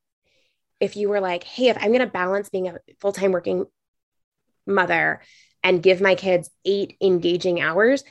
if 0.80 0.96
you 0.96 1.08
were 1.08 1.20
like, 1.20 1.44
hey, 1.44 1.68
if 1.68 1.76
I'm 1.76 1.88
going 1.88 2.00
to 2.00 2.06
balance 2.06 2.48
being 2.48 2.68
a 2.68 2.78
full 3.00 3.12
time 3.12 3.32
working 3.32 3.66
mother 4.66 5.20
and 5.62 5.82
give 5.82 6.00
my 6.00 6.14
kids 6.14 6.50
eight 6.64 6.96
engaging 7.00 7.60
hours, 7.60 8.02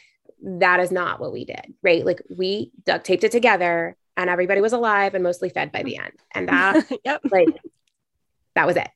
that 0.41 0.79
is 0.79 0.91
not 0.91 1.19
what 1.19 1.33
we 1.33 1.45
did, 1.45 1.73
right? 1.81 2.05
Like 2.05 2.21
we 2.29 2.71
duct 2.85 3.05
taped 3.05 3.23
it 3.23 3.31
together 3.31 3.97
and 4.15 4.29
everybody 4.29 4.61
was 4.61 4.73
alive 4.73 5.15
and 5.15 5.23
mostly 5.23 5.49
fed 5.49 5.71
by 5.71 5.83
the 5.83 5.97
end. 5.97 6.13
And 6.33 6.47
that, 6.49 6.85
yep. 7.03 7.21
like, 7.31 7.47
that 8.55 8.67
was 8.67 8.75
it. 8.75 8.89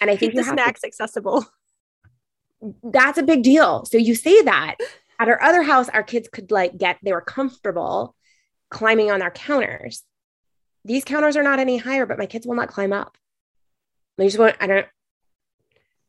And 0.00 0.10
I 0.10 0.16
think 0.16 0.34
the 0.34 0.44
snacks 0.44 0.82
to, 0.82 0.86
accessible. 0.86 1.44
That's 2.82 3.18
a 3.18 3.22
big 3.22 3.42
deal. 3.42 3.84
So 3.86 3.98
you 3.98 4.14
say 4.14 4.42
that 4.42 4.76
at 5.18 5.28
our 5.28 5.40
other 5.42 5.62
house, 5.62 5.88
our 5.88 6.02
kids 6.02 6.28
could 6.28 6.50
like 6.50 6.76
get, 6.76 6.98
they 7.02 7.12
were 7.12 7.20
comfortable 7.20 8.14
climbing 8.70 9.10
on 9.10 9.22
our 9.22 9.30
counters. 9.30 10.02
These 10.84 11.04
counters 11.04 11.36
are 11.36 11.42
not 11.42 11.58
any 11.58 11.78
higher, 11.78 12.06
but 12.06 12.18
my 12.18 12.26
kids 12.26 12.46
will 12.46 12.54
not 12.54 12.68
climb 12.68 12.92
up. 12.92 13.16
They 14.18 14.26
just 14.26 14.38
won't, 14.38 14.56
I 14.60 14.66
don't, 14.66 14.86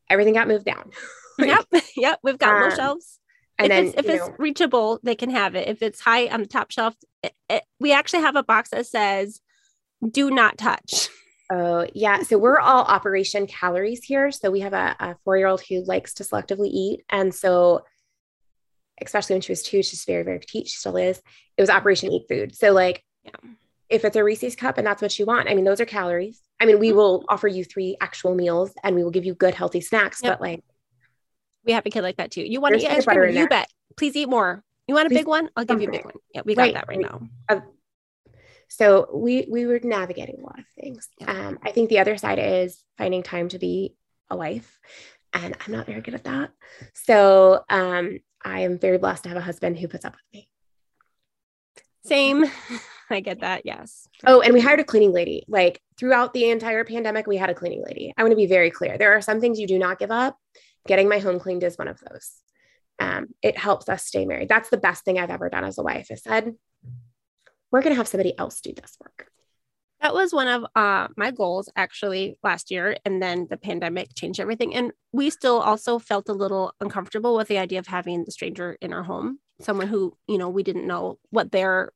everything 0.10 0.34
got 0.34 0.48
moved 0.48 0.66
down. 0.66 0.92
yep. 1.40 1.66
Yep. 1.98 2.20
We've 2.24 2.38
got 2.38 2.56
um, 2.56 2.70
low 2.70 2.76
shelves. 2.76 3.20
And 3.58 3.68
if 3.68 3.70
then, 3.70 3.86
it's, 3.86 3.96
if 3.98 4.10
it's 4.10 4.28
know, 4.28 4.36
reachable, 4.38 5.00
they 5.02 5.16
can 5.16 5.30
have 5.30 5.56
it. 5.56 5.68
If 5.68 5.82
it's 5.82 6.02
high 6.02 6.28
on 6.28 6.42
the 6.42 6.48
top 6.48 6.72
shelf, 6.72 6.94
it, 7.24 7.34
it, 7.50 7.64
we 7.80 7.94
actually 7.94 8.22
have 8.22 8.36
a 8.36 8.44
box 8.44 8.70
that 8.70 8.86
says 8.86 9.40
do 10.12 10.30
not 10.30 10.58
touch. 10.58 11.10
Oh, 11.52 11.86
yeah. 11.94 12.24
So 12.24 12.38
we're 12.38 12.60
all 12.60 12.84
Operation 12.84 13.48
Calories 13.48 14.04
here. 14.04 14.32
So 14.32 14.50
we 14.52 14.62
have 14.62 14.74
a, 14.74 14.96
a 15.00 15.16
four 15.24 15.38
year 15.38 15.48
old 15.48 15.62
who 15.62 15.84
likes 15.84 16.16
to 16.16 16.24
selectively 16.24 16.70
eat. 16.72 17.06
And 17.10 17.34
so, 17.34 17.86
especially 19.02 19.36
when 19.36 19.42
she 19.42 19.52
was 19.52 19.62
two, 19.62 19.84
she's 19.84 20.06
very, 20.06 20.24
very 20.24 20.40
petite. 20.40 20.68
She 20.68 20.78
still 20.78 20.98
is. 20.98 21.22
It 21.58 21.62
was 21.62 21.70
Operation 21.70 22.12
Eat 22.12 22.26
Food. 22.28 22.56
So, 22.56 22.74
like, 22.74 23.04
yeah. 23.24 23.52
If 23.90 24.04
it's 24.04 24.16
a 24.16 24.24
Reese's 24.24 24.56
cup 24.56 24.78
and 24.78 24.86
that's 24.86 25.02
what 25.02 25.18
you 25.20 25.26
want, 25.26 25.50
I 25.50 25.54
mean, 25.54 25.66
those 25.66 25.80
are 25.80 25.86
calories. 25.86 26.42
I 26.60 26.66
mean, 26.66 26.80
we 26.80 26.90
mm-hmm. 26.90 26.98
will 26.98 27.26
offer 27.30 27.48
you 27.48 27.64
three 27.64 27.98
actual 28.02 28.36
meals 28.36 28.74
and 28.84 28.96
we 28.96 29.04
will 29.04 29.12
give 29.12 29.26
you 29.26 29.36
good, 29.36 29.54
healthy 29.54 29.82
snacks. 29.82 30.22
Yep. 30.24 30.34
But, 30.34 30.42
like, 30.42 30.64
we 31.66 31.74
have 31.74 31.86
a 31.86 31.90
kid 31.90 32.02
like 32.02 32.18
that 32.18 32.32
too. 32.32 32.42
You 32.42 32.62
want 32.62 32.76
to 32.76 32.82
eat 32.82 32.90
ice 32.90 33.06
cream? 33.06 33.36
You 33.36 33.48
bet. 33.48 33.70
Please 33.98 34.16
eat 34.16 34.30
more. 34.30 34.64
You 34.88 34.96
want 34.96 35.08
a 35.08 35.10
Please 35.10 35.20
big 35.20 35.28
one? 35.28 35.50
I'll 35.56 35.66
give 35.66 35.82
you 35.82 35.90
a 35.90 35.92
big 35.92 36.06
one. 36.06 36.16
Yeah, 36.34 36.42
we 36.46 36.56
got 36.56 36.64
right. 36.64 36.74
that 36.76 36.88
right 36.88 37.00
now. 37.00 37.22
Uh, 37.50 37.62
so 38.68 39.10
we 39.14 39.48
we 39.50 39.66
were 39.66 39.80
navigating 39.84 40.40
a 40.40 40.44
lot 40.44 40.60
of 40.60 40.66
things. 40.80 41.08
Yeah. 41.20 41.32
Um, 41.32 41.60
I 41.64 41.72
think 41.72 41.90
the 41.90 42.00
other 42.00 42.18
side 42.18 42.40
is 42.40 42.84
finding 42.98 43.24
time 43.24 43.50
to 43.50 43.60
be 43.60 43.96
a 44.30 44.38
wife, 44.38 44.80
and 45.34 45.56
I'm 45.66 45.74
not 45.74 45.88
very 45.88 46.02
good 46.02 46.14
at 46.14 46.26
that. 46.26 46.52
So 46.94 47.64
um, 47.70 48.20
I 48.44 48.62
am 48.62 48.78
very 48.78 48.98
blessed 48.98 49.24
to 49.24 49.30
have 49.30 49.38
a 49.38 49.42
husband 49.42 49.80
who 49.80 49.88
puts 49.88 50.06
up 50.06 50.14
with 50.14 50.24
me. 50.34 50.50
Same. 52.04 52.46
I 53.10 53.20
get 53.20 53.42
that. 53.42 53.62
Yes. 53.66 54.08
Oh, 54.26 54.42
and 54.42 54.54
we 54.54 54.60
hired 54.60 54.80
a 54.80 54.84
cleaning 54.84 55.14
lady. 55.14 55.44
Like 55.48 55.82
throughout 55.98 56.34
the 56.34 56.50
entire 56.50 56.84
pandemic, 56.84 57.28
we 57.28 57.38
had 57.38 57.50
a 57.50 57.54
cleaning 57.54 57.84
lady. 57.86 58.14
I 58.18 58.24
want 58.24 58.32
to 58.32 58.38
be 58.38 58.48
very 58.48 58.72
clear. 58.72 58.98
There 58.98 59.16
are 59.16 59.22
some 59.22 59.40
things 59.40 59.60
you 59.60 59.68
do 59.68 59.80
not 59.80 60.00
give 60.00 60.12
up. 60.12 60.38
Getting 60.88 61.10
my 61.10 61.20
home 61.20 61.40
cleaned 61.40 61.64
is 61.64 61.78
one 61.78 61.88
of 61.88 62.00
those. 62.00 62.32
Um, 63.00 63.28
it 63.42 63.58
helps 63.58 63.90
us 63.90 64.06
stay 64.06 64.26
married. 64.26 64.50
That's 64.50 64.70
the 64.70 64.78
best 64.78 65.04
thing 65.04 65.20
I've 65.20 65.30
ever 65.30 65.50
done 65.50 65.64
as 65.64 65.78
a 65.78 65.84
wife. 65.84 66.08
I 66.12 66.16
said, 66.16 66.54
we're 67.72 67.82
going 67.82 67.94
to 67.94 67.98
have 67.98 68.08
somebody 68.08 68.38
else 68.38 68.62
do 68.62 68.72
this 68.74 68.98
work. 69.02 69.28
That 70.02 70.14
was 70.14 70.34
one 70.34 70.48
of 70.48 70.66
uh, 70.76 71.08
my 71.18 71.32
goals 71.32 71.70
actually 71.76 72.38
last 72.44 72.70
year. 72.70 72.96
And 73.06 73.22
then 73.22 73.48
the 73.50 73.58
pandemic 73.58 74.14
changed 74.14 74.40
everything. 74.40 74.76
And 74.76 74.92
we 75.12 75.30
still 75.30 75.60
also 75.60 76.00
felt 76.00 76.30
a 76.30 76.34
little 76.34 76.74
uncomfortable 76.80 77.36
with 77.36 77.48
the 77.48 77.58
idea 77.58 77.80
of 77.80 77.88
having 77.88 78.24
the 78.24 78.32
stranger 78.32 78.78
in 78.82 78.94
our 78.94 79.04
home, 79.04 79.40
someone 79.62 79.88
who, 79.88 80.16
you 80.28 80.38
know, 80.38 80.50
we 80.50 80.64
didn't 80.64 80.88
know 80.88 81.18
what 81.32 81.52
their 81.52 81.92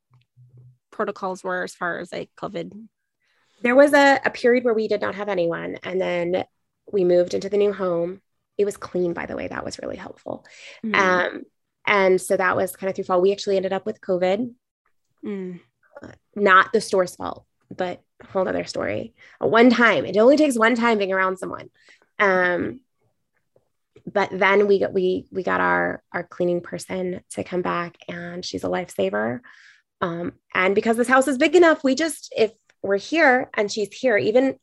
protocols 1.00 1.44
were 1.44 1.64
as 1.64 1.74
far 1.74 2.00
as 2.00 2.12
like 2.12 2.30
COVID. 2.38 2.88
There 3.62 3.76
was 3.76 3.94
a, 3.94 4.20
a 4.24 4.30
period 4.30 4.64
where 4.64 4.74
we 4.74 4.88
did 4.88 5.02
not 5.02 5.16
have 5.16 5.30
anyone. 5.30 5.78
And 5.84 6.00
then 6.00 6.46
we 6.92 7.04
moved 7.04 7.34
into 7.34 7.50
the 7.50 7.58
new 7.58 7.74
home. 7.74 8.22
It 8.58 8.66
was 8.66 8.78
clean, 8.78 9.14
by 9.14 9.26
the 9.26 9.36
way. 9.36 9.48
That 9.48 9.66
was 9.66 9.80
really 9.80 9.96
helpful. 9.96 10.46
Mm-hmm. 10.86 10.96
Um, 10.96 11.44
and 11.86 12.22
so 12.22 12.36
that 12.36 12.56
was 12.56 12.76
kind 12.76 12.90
of 12.90 12.96
through 12.96 13.06
fall. 13.06 13.22
We 13.22 13.32
actually 13.32 13.58
ended 13.58 13.74
up 13.74 13.86
with 13.86 14.02
COVID. 14.02 14.54
Mm 15.26 15.60
not 16.36 16.72
the 16.74 16.82
store's 16.82 17.16
fault, 17.16 17.46
but 17.76 18.02
a 18.22 18.28
whole 18.28 18.48
other 18.48 18.66
story. 18.66 19.14
One 19.40 19.70
time, 19.70 20.06
it 20.06 20.18
only 20.18 20.38
takes 20.38 20.58
one 20.58 20.76
time 20.76 20.98
being 20.98 21.14
around 21.14 21.38
someone. 21.38 21.70
Um, 22.18 22.82
but 24.12 24.30
then 24.32 24.68
we 24.68 24.80
got 24.80 24.94
we 24.94 25.28
we 25.32 25.44
got 25.44 25.62
our 25.62 26.02
our 26.12 26.24
cleaning 26.24 26.62
person 26.62 27.22
to 27.32 27.44
come 27.44 27.62
back, 27.62 27.98
and 28.08 28.44
she's 28.44 28.64
a 28.64 28.68
lifesaver. 28.68 29.42
Um, 30.02 30.34
and 30.54 30.76
because 30.76 30.98
this 30.98 31.08
house 31.08 31.28
is 31.28 31.38
big 31.38 31.56
enough, 31.56 31.84
we 31.84 31.96
just 31.96 32.34
if 32.36 32.52
we're 32.82 32.98
here 32.98 33.50
and 33.54 33.72
she's 33.72 33.94
here, 33.94 34.18
even 34.18 34.58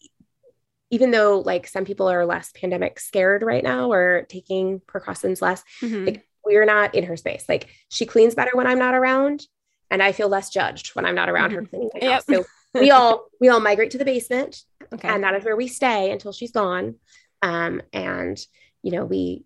even 0.90 1.11
though 1.11 1.40
like 1.40 1.66
some 1.66 1.85
people 1.85 2.09
are 2.09 2.25
less 2.25 2.53
pandemic 2.53 3.01
scared 3.01 3.42
right 3.42 3.64
now 3.64 3.90
or 3.92 4.27
taking 4.29 4.81
precautions 4.87 5.42
less, 5.42 5.62
mm-hmm. 5.83 6.07
like, 6.07 6.27
we're 6.44 6.64
not 6.64 6.94
in 6.94 7.05
her 7.05 7.16
space. 7.16 7.44
Like 7.49 7.68
she 7.88 8.07
cleans 8.07 8.37
better 8.37 8.53
when 8.55 8.68
I'm 8.68 8.79
not 8.79 8.94
around 8.94 9.44
and 9.90 10.03
I 10.03 10.12
feel 10.12 10.29
less 10.29 10.51
judged 10.51 10.94
when 10.94 11.05
I'm 11.05 11.14
not 11.14 11.29
around 11.29 11.51
her 11.53 11.62
mm-hmm. 11.62 11.70
cleaning 11.70 11.90
my 11.94 12.01
yep. 12.01 12.25
So 12.29 12.44
we 12.75 12.90
all 12.90 13.27
we 13.40 13.49
all 13.49 13.61
migrate 13.61 13.92
to 13.92 13.99
the 13.99 14.05
basement, 14.05 14.62
okay. 14.92 15.09
and 15.09 15.25
that 15.25 15.35
is 15.35 15.44
where 15.44 15.57
we 15.57 15.68
stay 15.68 16.11
until 16.11 16.33
she's 16.33 16.53
gone. 16.53 16.96
Um, 17.42 17.83
and 17.92 18.38
you 18.83 18.92
know 18.92 19.05
we 19.05 19.44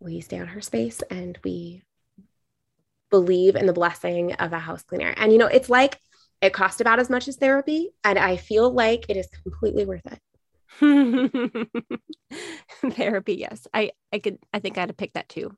we 0.00 0.20
stay 0.20 0.38
on 0.38 0.48
her 0.48 0.60
space, 0.60 1.02
and 1.10 1.38
we 1.44 1.82
believe 3.10 3.56
in 3.56 3.66
the 3.66 3.72
blessing 3.72 4.34
of 4.34 4.52
a 4.52 4.58
house 4.58 4.82
cleaner. 4.82 5.14
And 5.16 5.32
you 5.32 5.38
know, 5.38 5.46
it's 5.46 5.70
like 5.70 5.98
it 6.40 6.52
cost 6.52 6.80
about 6.80 7.00
as 7.00 7.10
much 7.10 7.28
as 7.28 7.36
therapy, 7.36 7.90
and 8.04 8.18
I 8.18 8.36
feel 8.36 8.70
like 8.70 9.06
it 9.08 9.16
is 9.16 9.28
completely 9.42 9.84
worth 9.84 10.06
it. 10.06 10.20
therapy, 12.92 13.34
yes. 13.34 13.66
I 13.72 13.92
I 14.12 14.18
could 14.18 14.38
I 14.52 14.60
think 14.60 14.76
I 14.76 14.80
had 14.80 14.88
to 14.88 14.94
pick 14.94 15.14
that 15.14 15.28
too. 15.28 15.56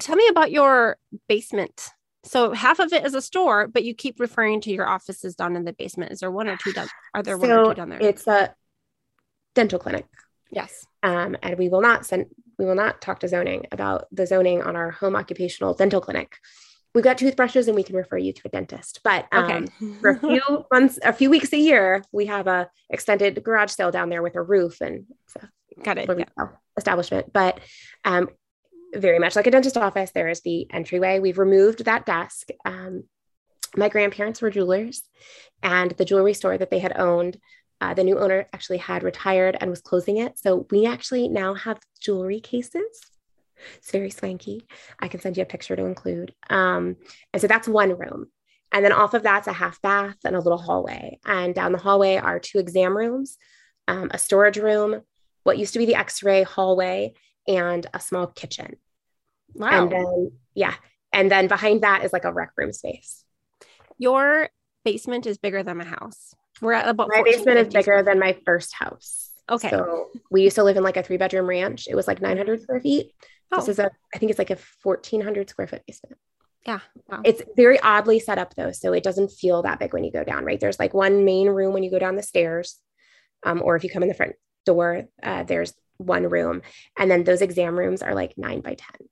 Tell 0.00 0.16
me 0.16 0.28
about 0.28 0.50
your 0.50 0.96
basement 1.28 1.92
so 2.22 2.52
half 2.52 2.80
of 2.80 2.92
it 2.92 3.04
is 3.04 3.14
a 3.14 3.22
store, 3.22 3.66
but 3.66 3.84
you 3.84 3.94
keep 3.94 4.20
referring 4.20 4.60
to 4.62 4.70
your 4.70 4.86
offices 4.86 5.34
down 5.34 5.56
in 5.56 5.64
the 5.64 5.72
basement. 5.72 6.12
Is 6.12 6.20
there 6.20 6.30
one 6.30 6.48
or 6.48 6.56
two 6.56 6.72
down? 6.72 6.88
Are 7.14 7.22
there 7.22 7.36
so 7.36 7.40
one 7.40 7.50
or 7.50 7.64
two 7.66 7.74
down 7.74 7.88
there? 7.88 8.02
It's 8.02 8.26
a 8.26 8.54
dental 9.54 9.78
clinic. 9.78 10.06
Yes. 10.50 10.86
Um, 11.02 11.36
and 11.42 11.58
we 11.58 11.68
will 11.68 11.80
not 11.80 12.04
send. 12.04 12.26
We 12.60 12.66
will 12.66 12.74
not 12.74 13.00
talk 13.00 13.20
to 13.20 13.28
zoning 13.28 13.64
about 13.72 14.06
the 14.12 14.26
zoning 14.26 14.60
on 14.60 14.76
our 14.76 14.90
home 14.90 15.16
occupational 15.16 15.72
dental 15.72 16.02
clinic. 16.02 16.36
We've 16.94 17.02
got 17.02 17.16
toothbrushes, 17.16 17.68
and 17.68 17.74
we 17.74 17.82
can 17.82 17.96
refer 17.96 18.18
you 18.18 18.34
to 18.34 18.42
a 18.44 18.48
dentist. 18.50 19.00
But 19.02 19.26
um, 19.32 19.44
okay. 19.44 19.66
for 20.02 20.10
a 20.10 20.18
few 20.20 20.66
months, 20.70 20.98
a 21.02 21.14
few 21.14 21.30
weeks 21.30 21.54
a 21.54 21.56
year, 21.56 22.04
we 22.12 22.26
have 22.26 22.46
a 22.48 22.68
extended 22.90 23.42
garage 23.42 23.70
sale 23.70 23.90
down 23.90 24.10
there 24.10 24.22
with 24.22 24.36
a 24.36 24.42
roof 24.42 24.82
and 24.82 25.06
got 25.82 25.96
it 25.96 26.10
yeah. 26.18 26.48
establishment. 26.76 27.32
But 27.32 27.60
um, 28.04 28.28
very 28.94 29.18
much 29.18 29.36
like 29.36 29.46
a 29.46 29.50
dentist 29.50 29.78
office, 29.78 30.10
there 30.10 30.28
is 30.28 30.42
the 30.42 30.70
entryway. 30.70 31.18
We've 31.18 31.38
removed 31.38 31.86
that 31.86 32.04
desk. 32.04 32.48
Um, 32.66 33.04
my 33.74 33.88
grandparents 33.88 34.42
were 34.42 34.50
jewelers, 34.50 35.00
and 35.62 35.92
the 35.92 36.04
jewelry 36.04 36.34
store 36.34 36.58
that 36.58 36.68
they 36.68 36.80
had 36.80 36.98
owned, 36.98 37.38
uh, 37.80 37.94
the 37.94 38.04
new 38.04 38.18
owner 38.18 38.46
actually 38.52 38.78
had 38.78 39.02
retired 39.02 39.56
and 39.60 39.70
was 39.70 39.80
closing 39.80 40.18
it. 40.18 40.38
So 40.38 40.66
we 40.70 40.86
actually 40.86 41.28
now 41.28 41.54
have 41.54 41.78
jewelry 42.00 42.40
cases. 42.40 43.00
It's 43.76 43.90
very 43.90 44.10
swanky. 44.10 44.66
I 44.98 45.08
can 45.08 45.20
send 45.20 45.36
you 45.36 45.42
a 45.42 45.46
picture 45.46 45.76
to 45.76 45.84
include. 45.84 46.34
Um, 46.48 46.96
and 47.32 47.40
so 47.40 47.46
that's 47.46 47.68
one 47.68 47.96
room. 47.96 48.26
And 48.72 48.84
then 48.84 48.92
off 48.92 49.14
of 49.14 49.22
that's 49.22 49.48
a 49.48 49.52
half 49.52 49.80
bath 49.82 50.16
and 50.24 50.36
a 50.36 50.40
little 50.40 50.58
hallway. 50.58 51.18
And 51.24 51.54
down 51.54 51.72
the 51.72 51.78
hallway 51.78 52.16
are 52.16 52.38
two 52.38 52.58
exam 52.58 52.96
rooms, 52.96 53.36
um, 53.88 54.10
a 54.12 54.18
storage 54.18 54.58
room, 54.58 55.02
what 55.42 55.58
used 55.58 55.72
to 55.72 55.78
be 55.78 55.86
the 55.86 55.96
x 55.96 56.22
ray 56.22 56.42
hallway, 56.42 57.14
and 57.48 57.86
a 57.92 58.00
small 58.00 58.26
kitchen. 58.28 58.76
Wow. 59.54 59.82
And 59.82 59.92
then, 59.92 60.32
yeah. 60.54 60.74
And 61.12 61.30
then 61.30 61.48
behind 61.48 61.82
that 61.82 62.04
is 62.04 62.12
like 62.12 62.24
a 62.24 62.32
rec 62.32 62.52
room 62.56 62.72
space. 62.72 63.24
Your 63.98 64.48
basement 64.84 65.26
is 65.26 65.38
bigger 65.38 65.62
than 65.62 65.78
my 65.78 65.84
house. 65.84 66.29
We're 66.60 66.72
at 66.72 66.88
about 66.88 67.08
my 67.10 67.22
basement 67.22 67.58
is 67.58 67.72
bigger 67.72 68.02
than 68.02 68.18
my 68.18 68.36
first 68.44 68.74
house. 68.74 69.30
Okay. 69.48 69.70
So 69.70 70.08
we 70.30 70.42
used 70.42 70.56
to 70.56 70.64
live 70.64 70.76
in 70.76 70.82
like 70.82 70.96
a 70.96 71.02
three 71.02 71.16
bedroom 71.16 71.46
ranch. 71.46 71.88
It 71.88 71.94
was 71.94 72.06
like 72.06 72.20
900 72.20 72.62
square 72.62 72.80
feet. 72.80 73.12
Oh. 73.50 73.56
This 73.58 73.68
is 73.68 73.78
a, 73.78 73.90
I 74.14 74.18
think 74.18 74.30
it's 74.30 74.38
like 74.38 74.50
a 74.50 74.58
1400 74.82 75.50
square 75.50 75.66
foot 75.66 75.82
basement. 75.86 76.16
Yeah. 76.66 76.80
Wow. 77.08 77.22
It's 77.24 77.42
very 77.56 77.80
oddly 77.80 78.20
set 78.20 78.38
up 78.38 78.54
though. 78.54 78.72
So 78.72 78.92
it 78.92 79.02
doesn't 79.02 79.32
feel 79.32 79.62
that 79.62 79.80
big 79.80 79.92
when 79.92 80.04
you 80.04 80.12
go 80.12 80.24
down, 80.24 80.44
right? 80.44 80.60
There's 80.60 80.78
like 80.78 80.94
one 80.94 81.24
main 81.24 81.48
room 81.48 81.72
when 81.72 81.82
you 81.82 81.90
go 81.90 81.98
down 81.98 82.16
the 82.16 82.22
stairs. 82.22 82.78
Um, 83.42 83.62
or 83.64 83.74
if 83.74 83.82
you 83.82 83.90
come 83.90 84.02
in 84.02 84.08
the 84.08 84.14
front 84.14 84.34
door, 84.66 85.06
uh, 85.22 85.44
there's 85.44 85.72
one 85.96 86.28
room. 86.28 86.62
And 86.98 87.10
then 87.10 87.24
those 87.24 87.42
exam 87.42 87.78
rooms 87.78 88.02
are 88.02 88.14
like 88.14 88.36
nine 88.36 88.60
by 88.60 88.74
10. 88.74 89.08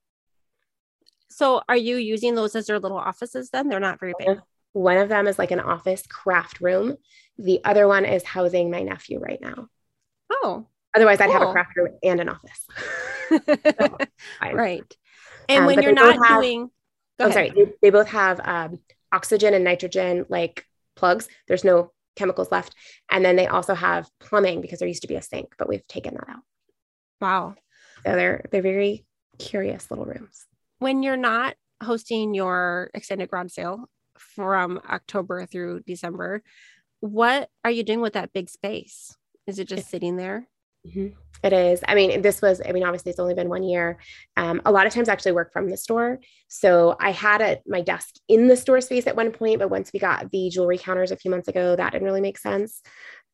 So 1.31 1.63
are 1.69 1.77
you 1.77 1.97
using 1.97 2.35
those 2.35 2.55
as 2.55 2.69
your 2.69 2.79
little 2.79 2.99
offices 2.99 3.51
then? 3.51 3.69
They're 3.69 3.81
not 3.81 4.01
very 4.01 4.13
big. 4.19 4.39
One 4.73 4.97
of 4.97 5.09
them 5.09 5.27
is 5.27 5.39
like 5.39 5.51
an 5.51 5.61
office 5.61 6.07
craft 6.07 6.61
room. 6.61 6.97
The 7.39 7.61
other 7.65 7.89
one 7.89 8.05
is 8.05 8.25
housing 8.25 8.71
my 8.71 8.83
nephew 8.83 9.19
right 9.19 9.41
now. 9.41 9.69
Oh. 10.31 10.67
Otherwise, 10.95 11.21
I'd 11.21 11.31
have 11.31 11.43
a 11.43 11.53
craft 11.53 11.77
room 11.77 11.89
and 12.03 12.21
an 12.21 12.29
office. 12.29 12.67
so, 13.81 13.99
right. 14.53 14.97
And 15.49 15.61
um, 15.61 15.67
when 15.67 15.83
you're 15.83 15.93
not 15.93 16.17
have, 16.27 16.41
doing, 16.41 16.71
I'm 17.19 17.33
sorry, 17.33 17.51
they, 17.51 17.73
they 17.83 17.91
both 17.91 18.09
have 18.09 18.41
um, 18.43 18.81
oxygen 19.13 19.55
and 19.55 19.65
nitrogen 19.65 20.27
like 20.29 20.65
plugs. 20.97 21.29
There's 21.47 21.65
no 21.65 21.93
chemicals 22.17 22.51
left. 22.51 22.75
And 23.11 23.25
then 23.25 23.37
they 23.37 23.47
also 23.47 23.75
have 23.75 24.09
plumbing 24.19 24.61
because 24.61 24.81
there 24.81 24.89
used 24.89 25.03
to 25.03 25.09
be 25.09 25.15
a 25.15 25.23
sink, 25.23 25.55
but 25.59 25.69
we've 25.69 25.87
taken 25.87 26.15
that 26.15 26.29
out. 26.29 26.43
Wow. 27.21 27.55
So 28.05 28.13
they're 28.15 28.45
they're 28.51 28.63
very 28.63 29.07
curious 29.39 29.91
little 29.91 30.05
rooms. 30.05 30.47
When 30.79 31.03
you're 31.03 31.17
not 31.17 31.55
hosting 31.83 32.35
your 32.35 32.91
extended 32.95 33.31
garage 33.31 33.53
sale 33.53 33.89
from 34.39 34.81
October 34.89 35.47
through 35.47 35.81
December, 35.81 36.45
what 37.01 37.51
are 37.65 37.73
you 37.73 37.83
doing 37.83 38.01
with 38.01 38.13
that 38.13 38.33
big 38.33 38.49
space? 38.49 39.17
Is 39.49 39.59
it 39.59 39.67
just 39.67 39.81
it's, 39.81 39.91
sitting 39.91 40.17
there? 40.17 40.47
Mm-hmm. 40.87 41.09
It 41.43 41.53
is. 41.53 41.81
I 41.89 41.97
mean, 41.97 42.23
this 42.23 42.41
was, 42.41 42.63
I 42.65 42.71
mean, 42.71 42.85
obviously 42.85 43.11
it's 43.11 43.19
only 43.19 43.35
been 43.35 43.49
one 43.49 43.65
year. 43.65 43.99
Um, 44.37 44.63
a 44.65 44.71
lot 44.71 44.87
of 44.87 44.95
times 44.95 45.09
I 45.09 45.13
actually 45.13 45.33
work 45.33 45.53
from 45.53 45.69
the 45.69 45.77
store. 45.77 46.21
So 46.47 46.97
I 47.01 47.11
had 47.11 47.41
a, 47.41 47.59
my 47.67 47.81
desk 47.81 48.15
in 48.29 48.47
the 48.47 48.57
store 48.57 48.81
space 48.81 49.09
at 49.09 49.17
one 49.17 49.33
point, 49.33 49.59
but 49.59 49.71
once 49.71 49.91
we 49.93 49.99
got 49.99 50.31
the 50.31 50.51
jewelry 50.51 50.79
counters 50.79 51.11
a 51.11 51.17
few 51.17 51.33
months 51.33 51.49
ago, 51.49 51.75
that 51.75 51.93
didn't 51.93 52.07
really 52.07 52.21
make 52.21 52.39
sense. 52.39 52.81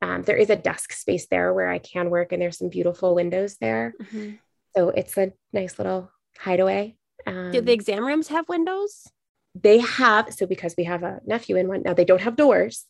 Um, 0.00 0.22
there 0.22 0.38
is 0.38 0.48
a 0.48 0.56
desk 0.56 0.94
space 0.94 1.26
there 1.26 1.52
where 1.52 1.68
I 1.68 1.80
can 1.80 2.08
work, 2.08 2.32
and 2.32 2.40
there's 2.40 2.56
some 2.56 2.70
beautiful 2.70 3.14
windows 3.14 3.56
there. 3.60 3.92
Mm-hmm. 4.02 4.36
So 4.74 4.88
it's 4.88 5.18
a 5.18 5.32
nice 5.52 5.78
little 5.78 6.10
hideaway. 6.38 6.96
Um, 7.26 7.52
Do 7.52 7.60
the 7.60 7.72
exam 7.72 8.06
rooms 8.06 8.28
have 8.28 8.48
windows? 8.48 9.06
They 9.54 9.78
have. 9.80 10.32
So 10.34 10.46
because 10.46 10.74
we 10.76 10.84
have 10.84 11.02
a 11.02 11.20
nephew 11.26 11.56
in 11.56 11.68
one 11.68 11.82
now, 11.82 11.94
they 11.94 12.04
don't 12.04 12.20
have 12.22 12.36
doors, 12.36 12.86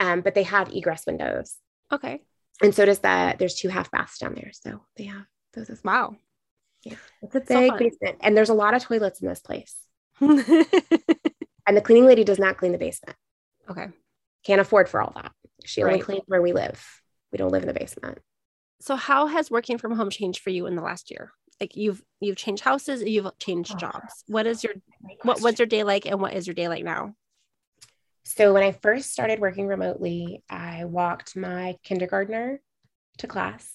Um, 0.00 0.20
but 0.22 0.34
they 0.34 0.42
have 0.44 0.72
egress 0.72 1.04
windows. 1.06 1.56
Okay. 1.92 2.20
And 2.62 2.74
so 2.74 2.84
does 2.84 3.00
that. 3.00 3.38
There's 3.38 3.54
two 3.56 3.68
half 3.68 3.90
baths 3.90 4.18
down 4.18 4.34
there. 4.34 4.50
So 4.52 4.80
they 4.96 5.04
have 5.04 5.26
those 5.54 5.70
as 5.70 5.82
well. 5.84 6.10
Wow. 6.10 6.16
Yeah. 6.84 6.96
It's 7.22 7.34
a 7.34 7.40
So 7.46 7.60
big 7.60 7.70
fun. 7.70 7.78
basement. 7.78 8.16
And 8.20 8.36
there's 8.36 8.48
a 8.50 8.54
lot 8.54 8.74
of 8.74 8.82
toilets 8.82 9.20
in 9.20 9.28
this 9.28 9.40
place. 9.40 9.74
And 11.66 11.74
the 11.76 11.80
cleaning 11.80 12.04
lady 12.04 12.24
does 12.24 12.38
not 12.38 12.58
clean 12.58 12.72
the 12.72 12.78
basement. 12.78 13.16
okay. 13.70 13.88
Can't 14.44 14.60
afford 14.60 14.86
for 14.90 15.00
all 15.00 15.12
that. 15.16 15.32
She 15.64 15.82
only 15.82 15.94
Right. 15.94 16.02
cleans 16.04 16.24
where 16.26 16.42
we 16.42 16.52
live. 16.52 16.78
We 17.32 17.38
don't 17.38 17.50
live 17.50 17.62
in 17.62 17.68
the 17.68 17.72
basement. 17.74 18.18
So 18.82 18.96
how 18.96 19.26
has 19.28 19.50
working 19.50 19.78
from 19.78 19.96
home 19.96 20.10
changed 20.10 20.42
for 20.42 20.50
you 20.50 20.66
in 20.66 20.76
the 20.76 20.82
last 20.82 21.10
year? 21.10 21.32
Like 21.60 21.76
you've 21.76 22.02
you've 22.20 22.36
changed 22.36 22.64
houses, 22.64 23.02
you've 23.02 23.30
changed 23.38 23.72
Oh. 23.74 23.78
jobs. 23.78 24.24
What 24.26 24.46
is 24.46 24.64
your 24.64 24.74
what 25.22 25.40
was 25.40 25.58
your 25.58 25.66
day 25.66 25.82
like 25.84 26.06
and 26.06 26.20
what 26.20 26.34
is 26.34 26.46
your 26.46 26.54
day 26.54 26.68
like 26.68 26.84
now? 26.84 27.14
So 28.24 28.52
when 28.54 28.62
I 28.62 28.72
first 28.72 29.12
started 29.12 29.38
working 29.38 29.66
remotely, 29.66 30.42
I 30.48 30.84
walked 30.86 31.36
my 31.36 31.76
kindergartner 31.84 32.60
to 33.18 33.26
class 33.26 33.70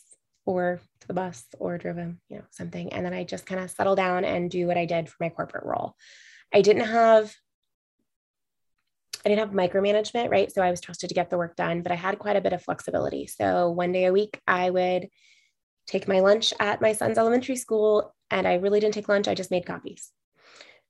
or 0.45 0.81
to 1.01 1.07
the 1.07 1.13
bus 1.13 1.45
or 1.59 1.77
drove 1.77 1.97
him, 1.97 2.19
you 2.29 2.37
know, 2.37 2.43
something. 2.49 2.91
And 2.91 3.05
then 3.05 3.13
I 3.13 3.23
just 3.23 3.45
kind 3.45 3.61
of 3.61 3.69
settle 3.69 3.95
down 3.95 4.25
and 4.25 4.49
do 4.49 4.65
what 4.65 4.77
I 4.77 4.85
did 4.85 5.07
for 5.07 5.17
my 5.19 5.29
corporate 5.29 5.65
role. 5.65 5.95
I 6.53 6.61
didn't 6.61 6.85
have 6.87 7.33
I 9.25 9.29
didn't 9.29 9.39
have 9.39 9.71
micromanagement, 9.71 10.31
right? 10.31 10.51
So 10.51 10.61
I 10.61 10.71
was 10.71 10.79
trusted 10.79 11.09
to 11.09 11.15
get 11.15 11.29
the 11.29 11.37
work 11.37 11.55
done, 11.57 11.81
but 11.81 11.91
I 11.91 11.95
had 11.95 12.19
quite 12.19 12.37
a 12.37 12.41
bit 12.41 12.53
of 12.53 12.63
flexibility. 12.63 13.27
So 13.27 13.69
one 13.69 13.91
day 13.91 14.05
a 14.05 14.13
week, 14.13 14.39
I 14.47 14.69
would 14.69 15.09
take 15.89 16.07
my 16.07 16.19
lunch 16.19 16.53
at 16.59 16.81
my 16.81 16.93
son's 16.93 17.17
elementary 17.17 17.55
school, 17.55 18.13
and 18.29 18.47
I 18.47 18.55
really 18.55 18.79
didn't 18.79 18.93
take 18.93 19.09
lunch. 19.09 19.27
I 19.27 19.33
just 19.33 19.51
made 19.51 19.65
copies. 19.65 20.11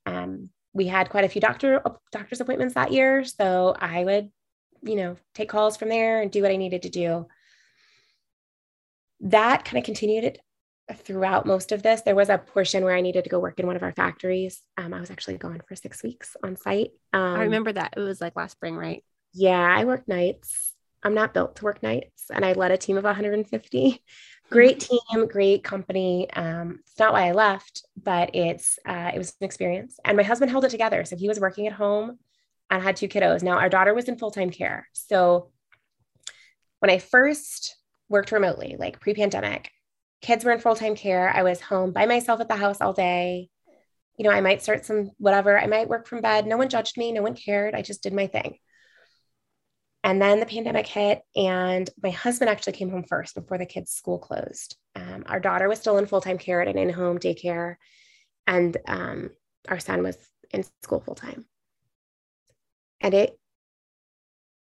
Um, 0.06 0.50
we 0.74 0.88
had 0.88 1.10
quite 1.10 1.24
a 1.24 1.30
few 1.30 1.42
doctor 1.42 1.82
doctor's 2.12 2.42
appointments 2.42 2.76
that 2.76 2.92
year, 2.92 3.24
so 3.24 3.76
I 3.80 4.04
would, 4.04 4.30
you 4.84 4.96
know, 4.96 5.16
take 5.34 5.50
calls 5.50 5.78
from 5.78 5.90
there 5.90 6.22
and 6.22 6.32
do 6.32 6.42
what 6.42 6.52
I 6.52 6.58
needed 6.58 6.84
to 6.84 6.90
do. 6.90 7.28
That 9.22 9.66
kind 9.66 9.78
of 9.78 9.84
continued 9.84 10.40
throughout 10.94 11.46
most 11.46 11.72
of 11.72 11.84
this. 11.84 12.02
There 12.02 12.16
was 12.16 12.30
a 12.30 12.38
portion 12.38 12.84
where 12.84 12.96
I 12.96 13.02
needed 13.02 13.24
to 13.24 13.30
go 13.30 13.40
work 13.40 13.60
in 13.60 13.68
one 13.68 13.76
of 13.76 13.84
our 13.84 13.94
factories. 13.94 14.62
Um, 14.78 14.94
I 14.94 15.00
was 15.00 15.12
actually 15.12 15.38
gone 15.38 15.62
for 15.68 15.76
six 15.76 16.04
weeks 16.04 16.36
on 16.44 16.56
site. 16.56 16.92
Um, 17.14 17.22
I 17.22 17.44
remember 17.44 17.72
that. 17.72 17.94
It 17.96 18.02
was 18.02 18.22
like 18.22 18.36
last 18.36 18.54
spring, 18.54 18.76
right? 18.76 19.04
yeah, 19.34 19.76
I 19.78 19.86
work 19.86 20.08
nights. 20.08 20.74
I'm 21.04 21.14
not 21.14 21.34
built 21.34 21.58
to 21.58 21.64
work 21.64 21.82
nights, 21.82 22.26
and 22.34 22.44
I 22.44 22.54
led 22.54 22.72
a 22.72 22.78
team 22.78 22.98
of 22.98 23.04
150. 23.04 24.04
Great 24.50 24.80
team, 24.80 25.28
great 25.28 25.64
company. 25.64 26.30
Um, 26.32 26.80
it's 26.82 26.98
not 26.98 27.14
why 27.14 27.28
I 27.28 27.34
left, 27.34 27.86
but 28.02 28.36
it's 28.36 28.80
uh, 28.86 29.12
it 29.14 29.18
was 29.18 29.36
an 29.40 29.46
experience. 29.46 30.00
And 30.04 30.18
my 30.18 30.24
husband 30.24 30.52
held 30.52 30.66
it 30.66 30.70
together, 30.72 31.06
so 31.06 31.16
he 31.16 31.28
was 31.28 31.40
working 31.40 31.68
at 31.68 31.74
home 31.74 32.18
and 32.70 32.82
had 32.82 32.96
two 32.96 33.08
kiddos. 33.08 33.44
Now 33.44 33.60
our 33.60 33.70
daughter 33.70 33.94
was 33.94 34.10
in 34.10 34.18
full 34.18 34.32
time 34.32 34.50
care. 34.50 34.88
So 34.94 35.52
when 36.80 36.90
I 36.90 36.98
first 36.98 37.76
worked 38.08 38.32
remotely, 38.32 38.76
like 38.80 39.00
pre 39.00 39.14
pandemic, 39.14 39.72
kids 40.22 40.44
were 40.44 40.52
in 40.52 40.60
full 40.60 40.76
time 40.76 40.96
care. 40.96 41.30
I 41.30 41.44
was 41.44 41.62
home 41.62 41.92
by 41.92 42.06
myself 42.06 42.42
at 42.42 42.48
the 42.48 42.56
house 42.56 42.82
all 42.82 42.94
day. 42.94 43.50
You 44.18 44.26
know, 44.26 44.32
I 44.32 44.42
might 44.42 44.62
start 44.64 44.86
some 44.86 45.12
whatever. 45.18 45.58
I 45.58 45.68
might 45.68 45.88
work 45.88 46.08
from 46.08 46.22
bed. 46.22 46.46
No 46.46 46.58
one 46.58 46.70
judged 46.70 46.98
me. 46.98 47.12
No 47.12 47.22
one 47.22 47.36
cared. 47.36 47.76
I 47.76 47.82
just 47.82 48.04
did 48.04 48.14
my 48.14 48.28
thing. 48.28 48.58
And 50.04 50.22
then 50.22 50.40
the 50.40 50.46
pandemic 50.46 50.88
hit, 50.88 51.22
and 51.36 51.90
my 52.02 52.10
husband 52.10 52.50
actually 52.50 52.74
came 52.74 52.90
home 52.90 53.04
first 53.04 53.36
before 53.36 53.58
the 53.58 53.66
kids' 53.66 53.92
school 53.92 54.18
closed. 54.18 54.78
Um, 54.96 55.24
our 55.28 55.42
daughter 55.42 55.68
was 55.68 55.80
still 55.80 55.98
in 55.98 56.06
full 56.06 56.22
time 56.22 56.38
care 56.38 56.62
at 56.62 56.70
an 56.70 56.78
in 56.78 56.90
home 56.90 57.20
daycare, 57.20 57.76
and 58.48 58.78
um, 58.88 59.32
our 59.68 59.80
son 59.80 60.02
was 60.02 60.18
in 60.52 60.64
school 60.84 61.02
full 61.02 61.16
time. 61.16 61.46
And 63.02 63.14
it 63.14 63.38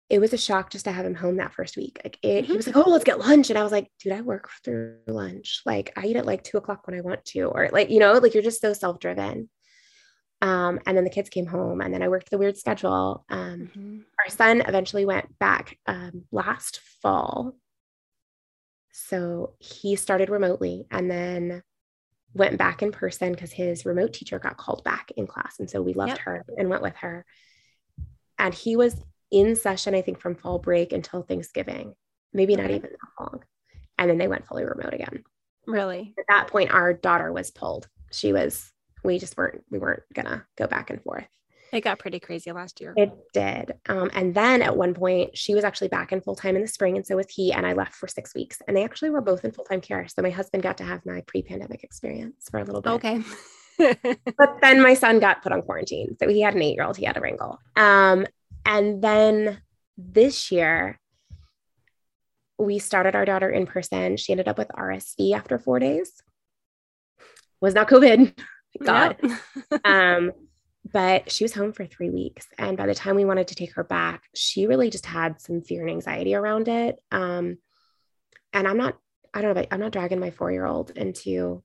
it 0.08 0.20
was 0.20 0.32
a 0.32 0.38
shock 0.38 0.70
just 0.70 0.84
to 0.84 0.92
have 0.92 1.04
him 1.04 1.16
home 1.16 1.36
that 1.36 1.52
first 1.52 1.76
week. 1.76 2.00
Like 2.04 2.18
it, 2.22 2.44
he 2.44 2.56
was 2.56 2.66
like, 2.66 2.76
"Oh, 2.76 2.88
let's 2.88 3.04
get 3.04 3.18
lunch," 3.18 3.50
and 3.50 3.58
I 3.58 3.62
was 3.64 3.72
like, 3.72 3.90
"Dude, 3.98 4.12
I 4.12 4.20
work 4.20 4.48
through 4.64 4.98
lunch. 5.08 5.62
Like 5.66 5.92
I 5.96 6.06
eat 6.06 6.16
at 6.16 6.26
like 6.26 6.44
two 6.44 6.58
o'clock 6.58 6.86
when 6.86 6.96
I 6.96 7.02
want 7.02 7.24
to, 7.26 7.42
or 7.46 7.68
like 7.72 7.90
you 7.90 7.98
know, 7.98 8.12
like 8.14 8.34
you're 8.34 8.42
just 8.42 8.60
so 8.60 8.72
self 8.72 9.00
driven." 9.00 9.48
Um, 10.46 10.80
and 10.86 10.96
then 10.96 11.04
the 11.04 11.10
kids 11.10 11.28
came 11.28 11.46
home, 11.46 11.80
and 11.80 11.92
then 11.92 12.02
I 12.02 12.08
worked 12.08 12.30
the 12.30 12.38
weird 12.38 12.56
schedule. 12.56 13.24
Um, 13.28 13.70
Mhm. 13.74 14.04
our 14.24 14.30
son 14.30 14.60
eventually 14.62 15.04
went 15.04 15.38
back 15.38 15.78
um, 15.86 16.24
last 16.30 16.80
fall. 17.02 17.56
So 18.92 19.54
he 19.58 19.96
started 19.96 20.30
remotely 20.30 20.86
and 20.90 21.10
then 21.10 21.62
went 22.34 22.58
back 22.58 22.82
in 22.82 22.92
person 22.92 23.32
because 23.32 23.52
his 23.52 23.84
remote 23.84 24.12
teacher 24.12 24.38
got 24.38 24.56
called 24.56 24.84
back 24.84 25.10
in 25.16 25.26
class. 25.26 25.58
And 25.58 25.68
so 25.68 25.82
we 25.82 25.92
loved 25.94 26.10
Yep. 26.12 26.20
her 26.20 26.44
and 26.56 26.70
went 26.70 26.82
with 26.82 26.96
her. 26.96 27.24
And 28.38 28.54
he 28.54 28.76
was 28.76 28.94
in 29.30 29.56
session, 29.56 29.94
I 29.94 30.02
think, 30.02 30.20
from 30.20 30.34
fall 30.34 30.58
break 30.58 30.92
until 30.92 31.22
Thanksgiving, 31.22 31.94
maybe 32.32 32.56
not 32.56 32.70
even 32.70 32.90
that 32.90 33.20
long. 33.20 33.44
And 33.98 34.08
then 34.10 34.18
they 34.18 34.28
went 34.28 34.46
fully 34.46 34.64
remote 34.64 34.94
again. 34.94 35.24
Really? 35.66 36.14
At 36.18 36.26
that 36.28 36.48
point, 36.48 36.70
our 36.70 36.92
daughter 36.92 37.32
was 37.32 37.50
pulled. 37.50 37.88
She 38.12 38.32
was, 38.32 38.72
we 39.06 39.18
just 39.18 39.36
weren't, 39.36 39.64
we 39.70 39.78
weren't 39.78 40.02
gonna 40.14 40.44
go 40.56 40.66
back 40.66 40.90
and 40.90 41.02
forth. 41.02 41.26
It 41.72 41.80
got 41.80 41.98
pretty 41.98 42.20
crazy 42.20 42.52
last 42.52 42.80
year. 42.80 42.94
It 42.96 43.12
did. 43.32 43.74
Um, 43.88 44.10
and 44.14 44.34
then 44.34 44.62
at 44.62 44.76
one 44.76 44.94
point, 44.94 45.36
she 45.36 45.54
was 45.54 45.64
actually 45.64 45.88
back 45.88 46.12
in 46.12 46.20
full 46.20 46.36
time 46.36 46.56
in 46.56 46.62
the 46.62 46.68
spring, 46.68 46.96
and 46.96 47.06
so 47.06 47.16
was 47.16 47.26
he. 47.28 47.52
And 47.52 47.66
I 47.66 47.72
left 47.72 47.94
for 47.94 48.06
six 48.06 48.34
weeks, 48.34 48.62
and 48.66 48.76
they 48.76 48.84
actually 48.84 49.10
were 49.10 49.20
both 49.20 49.44
in 49.44 49.50
full 49.50 49.64
time 49.64 49.80
care. 49.80 50.06
So 50.08 50.22
my 50.22 50.30
husband 50.30 50.62
got 50.62 50.78
to 50.78 50.84
have 50.84 51.04
my 51.04 51.22
pre 51.26 51.42
pandemic 51.42 51.82
experience 51.82 52.48
for 52.50 52.60
a 52.60 52.64
little 52.64 52.82
bit. 52.82 52.92
okay. 52.92 53.22
But 54.38 54.56
then 54.62 54.82
my 54.82 54.94
son 54.94 55.20
got 55.20 55.42
put 55.42 55.52
on 55.52 55.60
quarantine, 55.60 56.16
so 56.18 56.28
he 56.28 56.40
had 56.40 56.54
an 56.54 56.62
eight 56.62 56.76
year 56.76 56.84
old. 56.84 56.96
He 56.96 57.04
had 57.04 57.18
a 57.18 57.20
wrangle. 57.20 57.60
Um, 57.76 58.26
and 58.64 59.02
then 59.02 59.60
this 59.98 60.50
year, 60.50 60.98
we 62.58 62.78
started 62.78 63.14
our 63.14 63.26
daughter 63.26 63.50
in 63.50 63.66
person. 63.66 64.16
She 64.16 64.32
ended 64.32 64.48
up 64.48 64.56
with 64.56 64.68
RSV 64.68 65.34
after 65.34 65.58
four 65.58 65.78
days. 65.78 66.12
Was 67.60 67.74
not 67.74 67.88
COVID. 67.88 68.32
God 68.84 69.16
Yep. 69.22 69.80
um, 69.84 70.32
but 70.92 71.32
she 71.32 71.44
was 71.44 71.52
home 71.52 71.72
for 71.72 71.84
three 71.84 72.10
weeks. 72.10 72.46
And 72.58 72.76
by 72.76 72.86
the 72.86 72.94
time 72.94 73.16
we 73.16 73.24
wanted 73.24 73.48
to 73.48 73.54
take 73.54 73.74
her 73.74 73.84
back, 73.84 74.24
she 74.34 74.66
really 74.66 74.90
just 74.90 75.06
had 75.06 75.40
some 75.40 75.62
fear 75.62 75.82
and 75.82 75.90
anxiety 75.90 76.34
around 76.34 76.68
it. 76.68 76.96
Um, 77.10 77.58
and 78.52 78.68
I'm 78.68 78.76
not, 78.76 78.96
I 79.34 79.42
don't 79.42 79.50
know, 79.50 79.60
but 79.60 79.68
I'm 79.72 79.80
not 79.80 79.92
dragging 79.92 80.20
my 80.20 80.30
four 80.30 80.52
year 80.52 80.64
old 80.64 80.90
into 80.90 81.62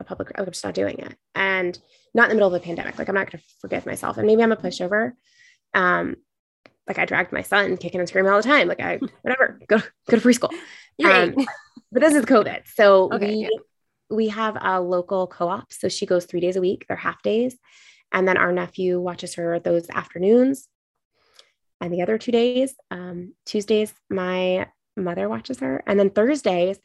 a 0.00 0.04
public, 0.04 0.32
I'm 0.34 0.46
just 0.46 0.64
not 0.64 0.74
doing 0.74 0.98
it. 0.98 1.14
And 1.34 1.78
not 2.14 2.24
in 2.24 2.28
the 2.30 2.34
middle 2.36 2.54
of 2.54 2.60
a 2.60 2.64
pandemic. 2.64 2.98
Like, 2.98 3.08
I'm 3.08 3.14
not 3.14 3.30
going 3.30 3.40
to 3.40 3.44
forgive 3.60 3.84
myself. 3.84 4.16
And 4.16 4.26
maybe 4.26 4.42
I'm 4.42 4.52
a 4.52 4.56
pushover. 4.56 5.12
Um, 5.74 6.16
like 6.86 6.98
I 6.98 7.04
dragged 7.04 7.32
my 7.32 7.42
son 7.42 7.76
kicking 7.76 8.00
and 8.00 8.08
screaming 8.08 8.32
all 8.32 8.40
the 8.40 8.48
time. 8.48 8.66
Like 8.66 8.80
I, 8.80 8.98
whatever, 9.22 9.60
go, 9.68 9.78
go 10.08 10.18
to 10.18 10.26
preschool. 10.26 10.52
Um, 11.04 11.46
but 11.92 12.00
this 12.00 12.14
is 12.14 12.24
COVID. 12.24 12.62
So 12.66 13.12
Okay, 13.12 13.26
we 13.26 13.34
yeah. 13.42 13.48
We 14.10 14.28
have 14.28 14.56
a 14.60 14.80
local 14.80 15.26
co-op. 15.26 15.72
So 15.72 15.88
she 15.88 16.06
goes 16.06 16.24
three 16.24 16.40
days 16.40 16.56
a 16.56 16.60
week, 16.60 16.86
they're 16.88 16.96
half 16.96 17.22
days. 17.22 17.56
And 18.12 18.26
then 18.26 18.36
our 18.38 18.52
nephew 18.52 19.00
watches 19.00 19.34
her 19.34 19.58
those 19.58 19.88
afternoons. 19.90 20.68
And 21.80 21.92
the 21.92 22.02
other 22.02 22.18
two 22.18 22.32
days, 22.32 22.74
um, 22.90 23.34
Tuesdays, 23.44 23.92
my 24.10 24.68
mother 24.96 25.28
watches 25.28 25.60
her. 25.60 25.82
And 25.86 25.98
then 25.98 26.10
Thursdays, 26.10 26.78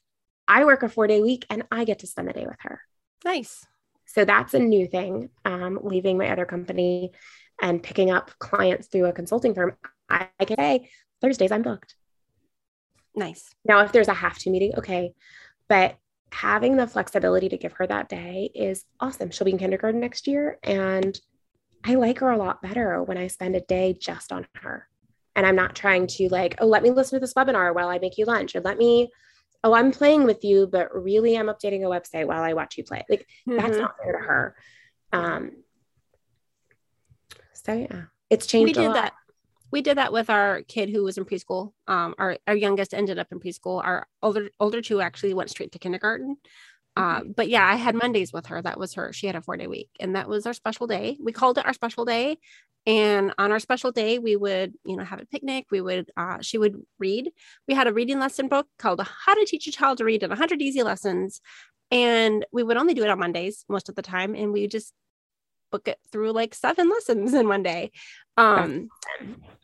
I 0.48 0.66
work 0.66 0.84
a 0.84 0.90
four-day 0.90 1.22
week 1.22 1.46
and 1.50 1.64
I 1.72 1.86
get 1.86 2.00
to 2.00 2.08
spend 2.08 2.28
the 2.28 2.34
day 2.34 2.46
with 2.46 2.60
her. 2.62 2.82
Nice. 3.24 3.66
So 4.06 4.26
that's 4.26 4.54
a 4.54 4.60
new 4.60 4.86
thing. 4.86 5.30
Um, 5.46 5.80
leaving 5.82 6.18
my 6.18 6.30
other 6.30 6.46
company 6.46 7.14
and 7.62 7.82
picking 7.82 8.12
up 8.12 8.32
clients 8.40 8.88
through 8.88 9.06
a 9.06 9.14
consulting 9.14 9.56
firm. 9.56 9.78
I, 10.10 10.28
I 10.40 10.46
can 10.46 10.58
say 10.58 10.90
Thursdays 11.22 11.52
I'm 11.52 11.62
booked. 11.62 11.96
Nice. 13.16 13.50
Now, 13.64 13.80
if 13.80 13.92
there's 13.92 14.10
a 14.10 14.14
have 14.14 14.38
to 14.40 14.50
meeting, 14.50 14.74
okay. 14.78 15.14
But 15.70 15.98
having 16.34 16.76
the 16.76 16.88
flexibility 16.88 17.48
to 17.48 17.58
give 17.58 17.74
her 17.74 17.86
that 17.88 18.10
day 18.10 18.50
is 18.56 18.86
awesome. 19.00 19.30
She'll 19.30 19.46
be 19.46 19.52
in 19.52 19.58
kindergarten 19.60 20.02
next 20.02 20.28
year. 20.28 20.58
And 20.64 21.18
I 21.86 21.96
like 21.96 22.20
her 22.20 22.32
a 22.32 22.38
lot 22.38 22.62
better 22.62 23.04
when 23.04 23.18
I 23.18 23.28
spend 23.28 23.56
a 23.56 23.62
day 23.62 23.94
just 23.94 24.32
on 24.32 24.48
her. 24.56 24.88
And 25.36 25.46
I'm 25.46 25.56
not 25.56 25.76
trying 25.76 26.08
to 26.08 26.30
like, 26.30 26.56
oh, 26.60 26.66
let 26.68 26.84
me 26.84 26.92
listen 26.92 27.18
to 27.18 27.20
this 27.22 27.34
webinar 27.34 27.74
while 27.74 27.88
I 27.88 28.00
make 28.00 28.18
you 28.18 28.26
lunch, 28.26 28.56
or 28.56 28.62
let 28.62 28.78
me, 28.78 29.12
oh, 29.64 29.74
I'm 29.74 29.92
playing 29.92 30.24
with 30.24 30.44
you, 30.44 30.68
but 30.68 30.94
really 30.94 31.38
I'm 31.38 31.48
updating 31.48 31.82
a 31.84 31.90
website 31.90 32.28
while 32.28 32.42
I 32.44 32.54
watch 32.54 32.78
you 32.78 32.84
play. 32.84 33.04
Like 33.10 33.28
that's 33.48 33.78
Mhm. 33.78 33.82
not 33.82 33.98
fair 33.98 34.14
to 34.14 34.20
her. 34.20 34.56
Um, 35.12 35.64
so 37.54 37.74
yeah, 37.74 38.04
it's 38.30 38.46
we 38.46 38.60
changed 38.60 38.78
a 38.78 38.82
did 38.82 38.88
lot. 38.88 38.94
that 38.96 39.14
we 39.74 39.82
did 39.82 39.98
that 39.98 40.14
with 40.14 40.30
our 40.30 40.62
kid 40.68 40.92
who 40.92 41.04
was 41.04 41.18
in 41.18 41.26
preschool. 41.26 41.74
Um 41.88 42.14
our, 42.20 42.38
our 42.48 42.56
youngest 42.56 42.94
ended 42.94 43.18
up 43.18 43.28
in 43.32 43.40
preschool. 43.40 43.84
Our 43.84 44.08
older 44.22 44.50
older 44.60 44.82
two 44.82 45.02
actually 45.02 45.34
went 45.34 45.50
straight 45.50 45.72
to 45.74 45.80
kindergarten. 45.80 46.38
Uh, 46.96 47.22
but 47.36 47.50
yeah 47.50 47.66
i 47.68 47.76
had 47.76 47.96
mondays 47.96 48.32
with 48.32 48.46
her. 48.46 48.62
That 48.62 48.80
was 48.80 48.94
her 48.94 49.12
she 49.12 49.26
had 49.26 49.36
a 49.36 49.42
four 49.42 49.58
day 49.58 49.66
week 49.66 49.90
and 50.00 50.16
that 50.16 50.30
was 50.30 50.46
our 50.46 50.54
special 50.54 50.86
day. 50.86 51.18
We 51.20 51.32
called 51.32 51.58
it 51.58 51.66
our 51.66 51.74
special 51.74 52.06
day. 52.06 52.38
And 52.86 53.34
on 53.40 53.52
our 53.52 53.60
special 53.60 53.92
day 53.92 54.20
we 54.20 54.36
would 54.36 54.74
you 54.86 54.96
know 54.96 55.04
have 55.04 55.22
a 55.22 55.26
picnic. 55.26 55.66
We 55.72 55.82
would 55.82 56.12
uh, 56.16 56.38
she 56.42 56.60
would 56.60 56.76
read. 57.00 57.32
We 57.68 57.74
had 57.74 57.88
a 57.88 57.94
reading 57.94 58.20
lesson 58.20 58.48
book 58.50 58.68
called 58.78 59.02
how 59.26 59.34
to 59.34 59.46
teach 59.46 59.66
a 59.68 59.72
child 59.72 59.98
to 59.98 60.06
read 60.06 60.22
in 60.22 60.30
100 60.30 60.62
easy 60.62 60.84
lessons. 60.84 61.42
And 61.90 62.46
we 62.52 62.64
would 62.64 62.78
only 62.78 62.94
do 62.94 63.04
it 63.04 63.10
on 63.10 63.20
mondays 63.20 63.66
most 63.70 63.90
of 63.90 63.96
the 63.96 64.02
time. 64.02 64.36
And 64.36 64.54
we 64.54 64.68
just 64.68 64.94
book 65.74 65.88
it 65.88 65.98
through 66.12 66.32
like 66.32 66.54
seven 66.54 66.88
lessons 66.88 67.34
in 67.34 67.48
one 67.48 67.64
day. 67.64 67.92
Um, 68.38 68.90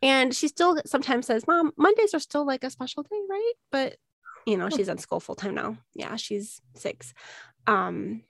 and 0.01 0.35
she 0.35 0.47
still 0.47 0.81
sometimes 0.85 1.27
says, 1.27 1.45
Mom, 1.47 1.71
Mondays 1.77 2.15
are 2.15 2.19
still 2.19 2.45
like 2.45 2.63
a 2.63 2.71
special 2.71 3.03
day, 3.03 3.21
right? 3.29 3.53
But 3.71 3.95
you 4.47 4.57
know, 4.57 4.69
she's 4.69 4.89
in 4.89 4.97
school 4.97 5.19
full 5.19 5.35
time 5.35 5.53
now. 5.53 5.77
Yeah, 5.93 6.15
she's 6.15 6.61
six. 6.75 7.13
Um, 7.67 8.23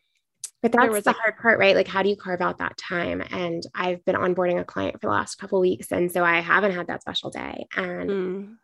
but 0.61 0.73
that's 0.73 0.89
the 0.89 1.09
like, 1.11 1.15
hard 1.15 1.37
part, 1.37 1.59
right? 1.59 1.75
Like, 1.75 1.87
how 1.87 2.03
do 2.03 2.09
you 2.09 2.17
carve 2.17 2.41
out 2.41 2.57
that 2.57 2.77
time? 2.77 3.23
And 3.31 3.63
I've 3.73 4.03
been 4.03 4.17
onboarding 4.17 4.59
a 4.59 4.65
client 4.65 4.99
for 4.99 5.07
the 5.07 5.13
last 5.13 5.35
couple 5.35 5.61
weeks, 5.61 5.93
and 5.93 6.11
so 6.11 6.25
I 6.25 6.41
haven't 6.41 6.73
had 6.73 6.87
that 6.87 7.01
special 7.01 7.29
day. 7.29 7.65
And 7.77 8.09
mm. 8.09 8.55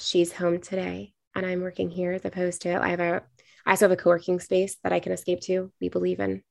she's 0.00 0.32
home 0.32 0.60
today, 0.60 1.12
and 1.36 1.46
I'm 1.46 1.60
working 1.60 1.90
here 1.90 2.10
as 2.10 2.24
opposed 2.24 2.62
to 2.62 2.82
I 2.82 2.88
have 2.88 3.00
a 3.00 3.22
I 3.64 3.70
also 3.70 3.84
have 3.84 3.92
a 3.92 4.02
co-working 4.02 4.40
space 4.40 4.76
that 4.82 4.92
I 4.92 4.98
can 4.98 5.12
escape 5.12 5.40
to. 5.42 5.70
We 5.80 5.88
believe 5.88 6.18
in 6.18 6.42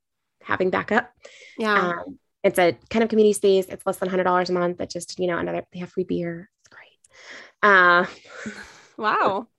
having 0.43 0.69
backup. 0.69 1.11
Yeah. 1.57 1.73
Um, 1.73 2.19
it's 2.43 2.59
a 2.59 2.77
kind 2.89 3.03
of 3.03 3.09
community 3.09 3.33
space. 3.33 3.67
It's 3.67 3.85
less 3.85 3.97
than 3.97 4.09
hundred 4.09 4.25
dollars 4.25 4.49
a 4.49 4.53
month. 4.53 4.81
It's 4.81 4.93
just, 4.93 5.19
you 5.19 5.27
know, 5.27 5.37
another 5.37 5.63
they 5.71 5.79
have 5.79 5.91
free 5.91 6.03
beer. 6.03 6.49
It's 6.61 6.69
great. 6.69 7.71
Uh, 7.71 8.05
wow. 8.97 9.47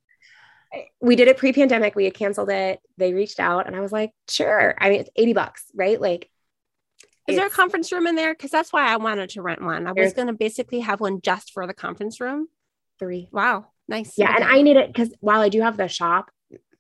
We 1.01 1.15
did 1.15 1.29
it 1.29 1.37
pre-pandemic. 1.37 1.95
We 1.95 2.03
had 2.03 2.15
canceled 2.15 2.51
it. 2.51 2.81
They 2.99 3.15
reached 3.15 3.39
out 3.39 3.69
and 3.69 3.77
I 3.77 3.81
was 3.81 3.93
like, 3.93 4.11
sure. 4.29 4.75
I 4.77 4.91
mean, 4.91 5.03
it's 5.03 5.11
80 5.15 5.33
bucks, 5.33 5.63
right? 5.73 6.01
Like 6.01 6.29
is 7.27 7.37
there 7.37 7.47
a 7.47 7.51
conference 7.51 7.91
room 7.91 8.07
in 8.07 8.17
there? 8.17 8.35
Because 8.35 8.51
that's 8.51 8.73
why 8.73 8.87
I 8.87 8.97
wanted 8.97 9.31
to 9.31 9.43
rent 9.43 9.63
one. 9.63 9.87
I 9.87 9.93
was 9.93 10.13
going 10.13 10.29
to 10.29 10.35
basically 10.35 10.81
have 10.81 11.01
one 11.01 11.21
just 11.23 11.53
for 11.53 11.67
the 11.67 11.73
conference 11.73 12.21
room. 12.21 12.49
Three. 12.99 13.29
Wow. 13.33 13.67
Nice. 13.89 14.19
Yeah. 14.19 14.31
Okay. 14.31 14.43
And 14.43 14.45
I 14.45 14.63
need 14.63 14.77
it 14.77 14.89
because 14.89 15.11
while 15.21 15.41
I 15.41 15.49
do 15.49 15.63
have 15.63 15.77
the 15.77 15.89
shop, 15.89 16.31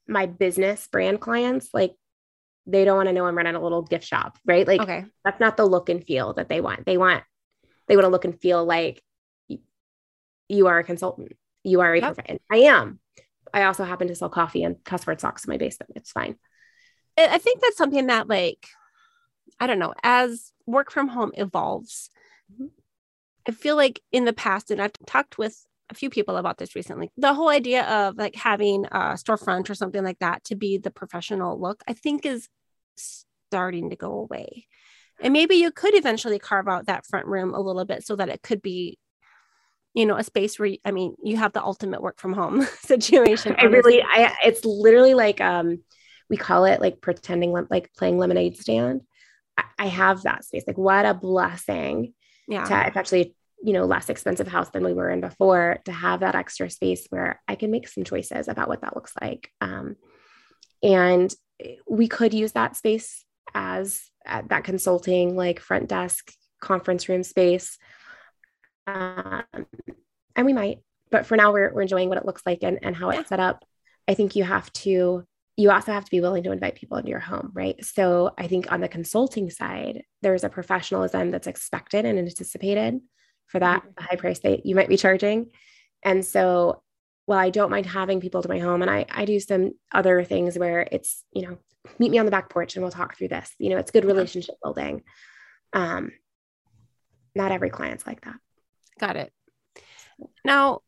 my 0.07 0.27
business 0.27 0.87
brand 0.87 1.21
clients, 1.21 1.71
like 1.73 1.95
they 2.67 2.85
don't 2.85 2.97
want 2.97 3.09
to 3.09 3.13
know 3.13 3.27
I'm 3.27 3.37
running 3.37 3.55
a 3.55 3.63
little 3.63 3.83
gift 3.83 4.07
shop, 4.07 4.39
right? 4.45 4.67
Like 4.67 4.81
okay. 4.81 5.05
that's 5.25 5.41
not 5.41 5.57
the 5.57 5.67
look 5.67 5.89
and 5.89 6.05
feel 6.05 6.35
that 6.35 6.49
they 6.49 6.61
want. 6.61 6.87
They 6.87 6.97
want 6.97 7.23
they 7.89 7.97
want 7.97 8.05
to 8.05 8.11
look 8.11 8.25
and 8.25 8.41
feel 8.41 8.65
like 8.65 9.03
you 10.49 10.67
are 10.67 10.79
a 10.79 10.85
consultant. 10.85 11.33
You 11.63 11.81
are 11.81 11.95
a 11.95 12.01
yep. 12.01 12.41
I 12.51 12.57
am. 12.57 13.01
I 13.53 13.65
also 13.65 13.85
happen 13.85 14.09
to 14.09 14.15
sell 14.15 14.29
coffee 14.29 14.65
and 14.65 14.83
cuss 14.85 15.07
word 15.07 15.21
socks 15.21 15.45
in 15.45 15.51
my 15.51 15.59
basement. 15.59 15.93
It's 15.97 16.13
fine. 16.13 16.37
I 17.17 17.39
think 17.39 17.61
that's 17.61 17.77
something 17.77 18.07
that 18.09 18.29
like 18.29 18.67
I 19.61 19.67
don't 19.67 19.79
know, 19.79 19.95
as 20.03 20.53
work 20.67 20.91
from 20.91 21.09
home 21.09 21.33
evolves, 21.35 22.11
mm-hmm. 22.53 22.67
I 23.47 23.53
feel 23.53 23.77
like 23.77 24.01
in 24.11 24.25
the 24.25 24.33
past, 24.33 24.71
and 24.71 24.81
I've 24.81 24.93
talked 25.07 25.39
with 25.39 25.65
a 25.91 25.95
few 25.95 26.11
people 26.11 26.37
about 26.37 26.59
this 26.59 26.75
recently. 26.75 27.11
The 27.17 27.35
whole 27.35 27.49
idea 27.49 27.85
of 27.85 28.17
like 28.17 28.35
having 28.35 28.87
a 28.87 29.15
storefront 29.15 29.69
or 29.69 29.75
something 29.75 30.03
like 30.03 30.19
that 30.21 30.45
to 30.45 30.57
be 30.57 30.79
the 30.79 30.91
professional 30.91 31.61
look, 31.61 31.83
I 31.87 31.93
think 31.93 32.25
is 32.25 32.49
starting 32.97 33.91
to 33.91 33.97
go 33.97 34.13
away. 34.19 34.67
And 35.21 35.33
maybe 35.33 35.57
you 35.57 35.71
could 35.71 35.95
eventually 35.95 36.39
carve 36.39 36.69
out 36.69 36.87
that 36.87 37.07
front 37.07 37.27
room 37.27 37.55
a 37.55 37.61
little 37.61 37.85
bit 37.85 38.05
so 38.05 38.17
that 38.17 38.29
it 38.29 38.43
could 38.43 38.63
be, 38.63 38.99
you 39.93 40.07
know, 40.07 40.17
a 40.17 40.25
space 40.25 40.59
where 40.59 40.75
I 40.85 40.91
mean, 40.91 41.15
you 41.23 41.37
have 41.37 41.53
the 41.53 41.63
ultimate 41.63 42.03
work 42.03 42.19
from 42.19 42.33
home 42.33 42.63
situation. 42.81 43.55
I 43.59 43.65
really, 43.65 44.03
I 44.03 44.35
it's 44.45 44.65
literally 44.65 45.15
like 45.15 45.41
um, 45.41 45.79
we 46.29 46.37
call 46.37 46.65
it 46.65 46.81
like 46.81 47.01
pretending 47.01 47.53
like 47.71 47.93
playing 47.95 48.19
lemonade 48.19 48.57
stand. 48.57 49.03
I, 49.57 49.65
I 49.79 49.87
have 49.87 50.23
that 50.23 50.45
space. 50.45 50.65
Like, 50.67 50.79
what 50.79 51.07
a 51.07 51.15
blessing! 51.15 52.15
Yeah, 52.49 52.65
to, 52.65 52.87
it's 52.89 52.97
actually 52.97 53.37
you 53.65 53.73
know 53.73 53.87
less 53.87 54.11
expensive 54.11 54.47
house 54.47 54.69
than 54.71 54.85
we 54.85 54.93
were 54.93 55.11
in 55.11 55.23
before 55.23 55.79
to 55.87 55.93
have 55.93 56.21
that 56.21 56.35
extra 56.35 56.69
space 56.69 57.07
where 57.09 57.41
i 57.49 57.55
can 57.55 57.71
make 57.71 57.89
some 57.89 58.05
choices 58.05 58.47
about 58.47 58.69
what 58.69 58.83
that 58.83 58.95
looks 58.95 59.13
like. 59.21 59.51
Um, 59.61 59.97
and 60.83 61.35
we 61.89 62.09
could 62.09 62.35
use 62.35 62.53
that 62.53 62.77
space 62.77 63.25
as 63.55 64.03
uh, 64.27 64.43
that 64.49 64.65
consulting 64.65 65.35
like 65.35 65.61
front 65.61 65.89
desk 65.89 66.33
conference 66.61 67.09
room 67.09 67.23
space. 67.23 67.79
Um, 68.87 69.45
and 70.37 70.47
we 70.47 70.53
might 70.53 70.81
but 71.11 71.27
for 71.27 71.37
now 71.37 71.53
we're, 71.53 71.73
we're 71.73 71.83
enjoying 71.83 72.09
what 72.09 72.19
it 72.19 72.27
looks 72.27 72.43
like 72.45 72.63
and, 72.63 72.79
and 72.83 72.97
how 72.97 73.11
it's 73.11 73.29
set 73.29 73.39
up. 73.39 73.65
I 74.09 74.15
think 74.15 74.37
you 74.37 74.45
have 74.45 74.71
to 74.73 75.25
you 75.57 75.71
also 75.71 75.93
have 75.93 76.05
to 76.05 76.11
be 76.11 76.21
willing 76.21 76.43
to 76.43 76.51
invite 76.51 76.75
people 76.75 76.97
into 76.99 77.11
your 77.11 77.21
home 77.21 77.51
right? 77.55 77.83
So 77.85 78.33
i 78.37 78.47
think 78.47 78.71
on 78.71 78.81
the 78.81 78.89
consulting 78.89 79.49
side 79.49 80.03
there's 80.21 80.45
a 80.45 80.49
professionalism 80.49 81.31
that's 81.31 81.47
expected 81.47 82.05
and 82.05 82.19
anticipated 82.19 83.01
for 83.47 83.61
that 83.61 83.83
mm-hmm. 83.83 84.05
high 84.05 84.17
price 84.17 84.41
that 84.41 84.67
you 84.67 84.75
might 84.75 84.89
be 84.89 84.97
charging. 84.97 85.51
And 86.03 86.25
so 86.25 86.83
while 87.27 87.39
I 87.39 87.51
don't 87.51 87.71
mind 87.71 87.87
having 87.87 88.21
people 88.21 88.43
to 88.43 88.49
my 88.49 88.59
home 88.59 88.83
and 88.83 88.91
I, 88.91 89.07
I 89.11 89.25
do 89.25 89.41
some 89.41 89.73
other 89.93 90.25
things 90.25 90.59
where 90.59 90.87
it's, 90.91 91.25
you 91.33 91.43
know, 91.43 91.59
meet 91.99 92.11
me 92.11 92.19
on 92.19 92.27
the 92.27 92.31
back 92.31 92.51
porch 92.51 92.75
and 92.75 92.83
we'll 92.83 92.93
talk 92.93 93.17
through 93.17 93.29
this, 93.29 93.51
you 93.59 93.71
know, 93.71 93.79
it's 93.79 93.91
good 93.91 94.05
relationship 94.05 94.57
building. 94.63 95.03
Um, 95.73 96.13
not 97.35 97.53
every 97.53 97.71
client's 97.71 98.07
like 98.07 98.21
that. 98.23 98.37
Got 98.99 99.17
it. 99.17 99.33
Now, 100.45 100.81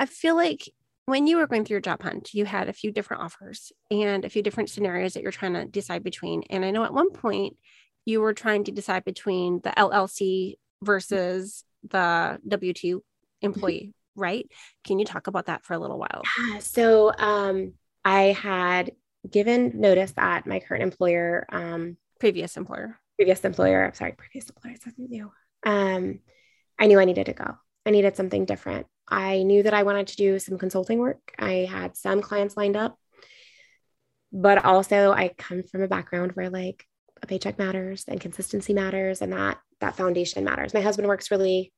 I 0.00 0.06
feel 0.06 0.34
like 0.34 0.68
when 1.06 1.26
you 1.26 1.36
were 1.36 1.46
going 1.46 1.64
through 1.64 1.74
your 1.74 1.80
job 1.80 2.02
hunt, 2.02 2.32
you 2.32 2.44
had 2.44 2.68
a 2.68 2.72
few 2.72 2.90
different 2.90 3.22
offers 3.22 3.72
and 3.90 4.24
a 4.24 4.28
few 4.28 4.42
different 4.42 4.70
scenarios 4.70 5.14
that 5.14 5.22
you're 5.22 5.32
trying 5.32 5.54
to 5.54 5.64
decide 5.64 6.02
between. 6.02 6.42
And 6.50 6.64
I 6.64 6.70
know 6.70 6.84
at 6.84 6.94
one 6.94 7.10
point 7.10 7.56
you 8.04 8.20
were 8.20 8.34
trying 8.34 8.64
to 8.64 8.72
decide 8.72 9.04
between 9.04 9.60
the 9.62 9.70
LLC 9.70 10.56
versus 10.82 11.64
the 11.88 12.38
W 12.46 12.72
2 12.72 13.02
employee, 13.40 13.94
right? 14.14 14.46
Can 14.84 14.98
you 14.98 15.04
talk 15.04 15.26
about 15.26 15.46
that 15.46 15.64
for 15.64 15.74
a 15.74 15.78
little 15.78 15.98
while? 15.98 16.22
Yeah. 16.50 16.58
So 16.58 17.12
um, 17.16 17.74
I 18.04 18.32
had 18.32 18.92
given 19.28 19.80
notice 19.80 20.12
that 20.12 20.46
my 20.46 20.60
current 20.60 20.82
employer, 20.82 21.46
um, 21.50 21.96
previous 22.18 22.56
employer, 22.56 22.98
previous 23.16 23.44
employer, 23.44 23.84
I'm 23.84 23.94
sorry, 23.94 24.12
previous 24.12 24.48
employer, 24.48 24.74
something 24.82 25.08
new. 25.08 25.30
Um, 25.64 26.20
I 26.78 26.86
knew 26.86 26.98
I 26.98 27.04
needed 27.04 27.26
to 27.26 27.32
go. 27.32 27.56
I 27.86 27.90
needed 27.90 28.16
something 28.16 28.44
different. 28.44 28.86
I 29.08 29.42
knew 29.42 29.62
that 29.62 29.74
I 29.74 29.82
wanted 29.82 30.08
to 30.08 30.16
do 30.16 30.38
some 30.38 30.58
consulting 30.58 30.98
work. 30.98 31.20
I 31.38 31.68
had 31.70 31.96
some 31.96 32.20
clients 32.22 32.56
lined 32.56 32.76
up, 32.76 32.98
but 34.32 34.64
also 34.64 35.12
I 35.12 35.28
come 35.36 35.62
from 35.62 35.82
a 35.82 35.88
background 35.88 36.32
where 36.32 36.50
like 36.50 36.86
a 37.22 37.26
paycheck 37.26 37.58
matters 37.58 38.04
and 38.08 38.20
consistency 38.20 38.74
matters 38.74 39.22
and 39.22 39.32
that 39.32 39.58
that 39.80 39.96
foundation 39.96 40.44
matters. 40.44 40.74
My 40.74 40.80
husband 40.80 41.08
works 41.08 41.30
really, 41.30 41.72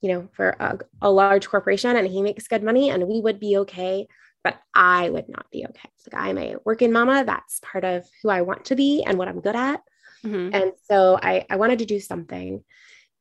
you 0.00 0.08
know, 0.10 0.28
for 0.32 0.56
a, 0.60 0.78
a 1.02 1.10
large 1.10 1.48
corporation 1.48 1.96
and 1.96 2.06
he 2.06 2.22
makes 2.22 2.48
good 2.48 2.62
money 2.62 2.90
and 2.90 3.06
we 3.06 3.20
would 3.20 3.40
be 3.40 3.56
okay, 3.58 4.06
but 4.42 4.58
I 4.74 5.10
would 5.10 5.28
not 5.28 5.46
be 5.50 5.64
okay. 5.64 5.88
Like 6.12 6.22
I'm 6.22 6.38
a 6.38 6.56
working 6.64 6.92
mama. 6.92 7.24
That's 7.24 7.60
part 7.60 7.84
of 7.84 8.04
who 8.22 8.28
I 8.28 8.42
want 8.42 8.66
to 8.66 8.76
be 8.76 9.02
and 9.04 9.18
what 9.18 9.28
I'm 9.28 9.40
good 9.40 9.56
at. 9.56 9.80
Mm-hmm. 10.24 10.54
And 10.54 10.72
so 10.88 11.18
I, 11.22 11.44
I 11.50 11.56
wanted 11.56 11.80
to 11.80 11.86
do 11.86 12.00
something. 12.00 12.64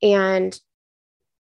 And 0.02 0.58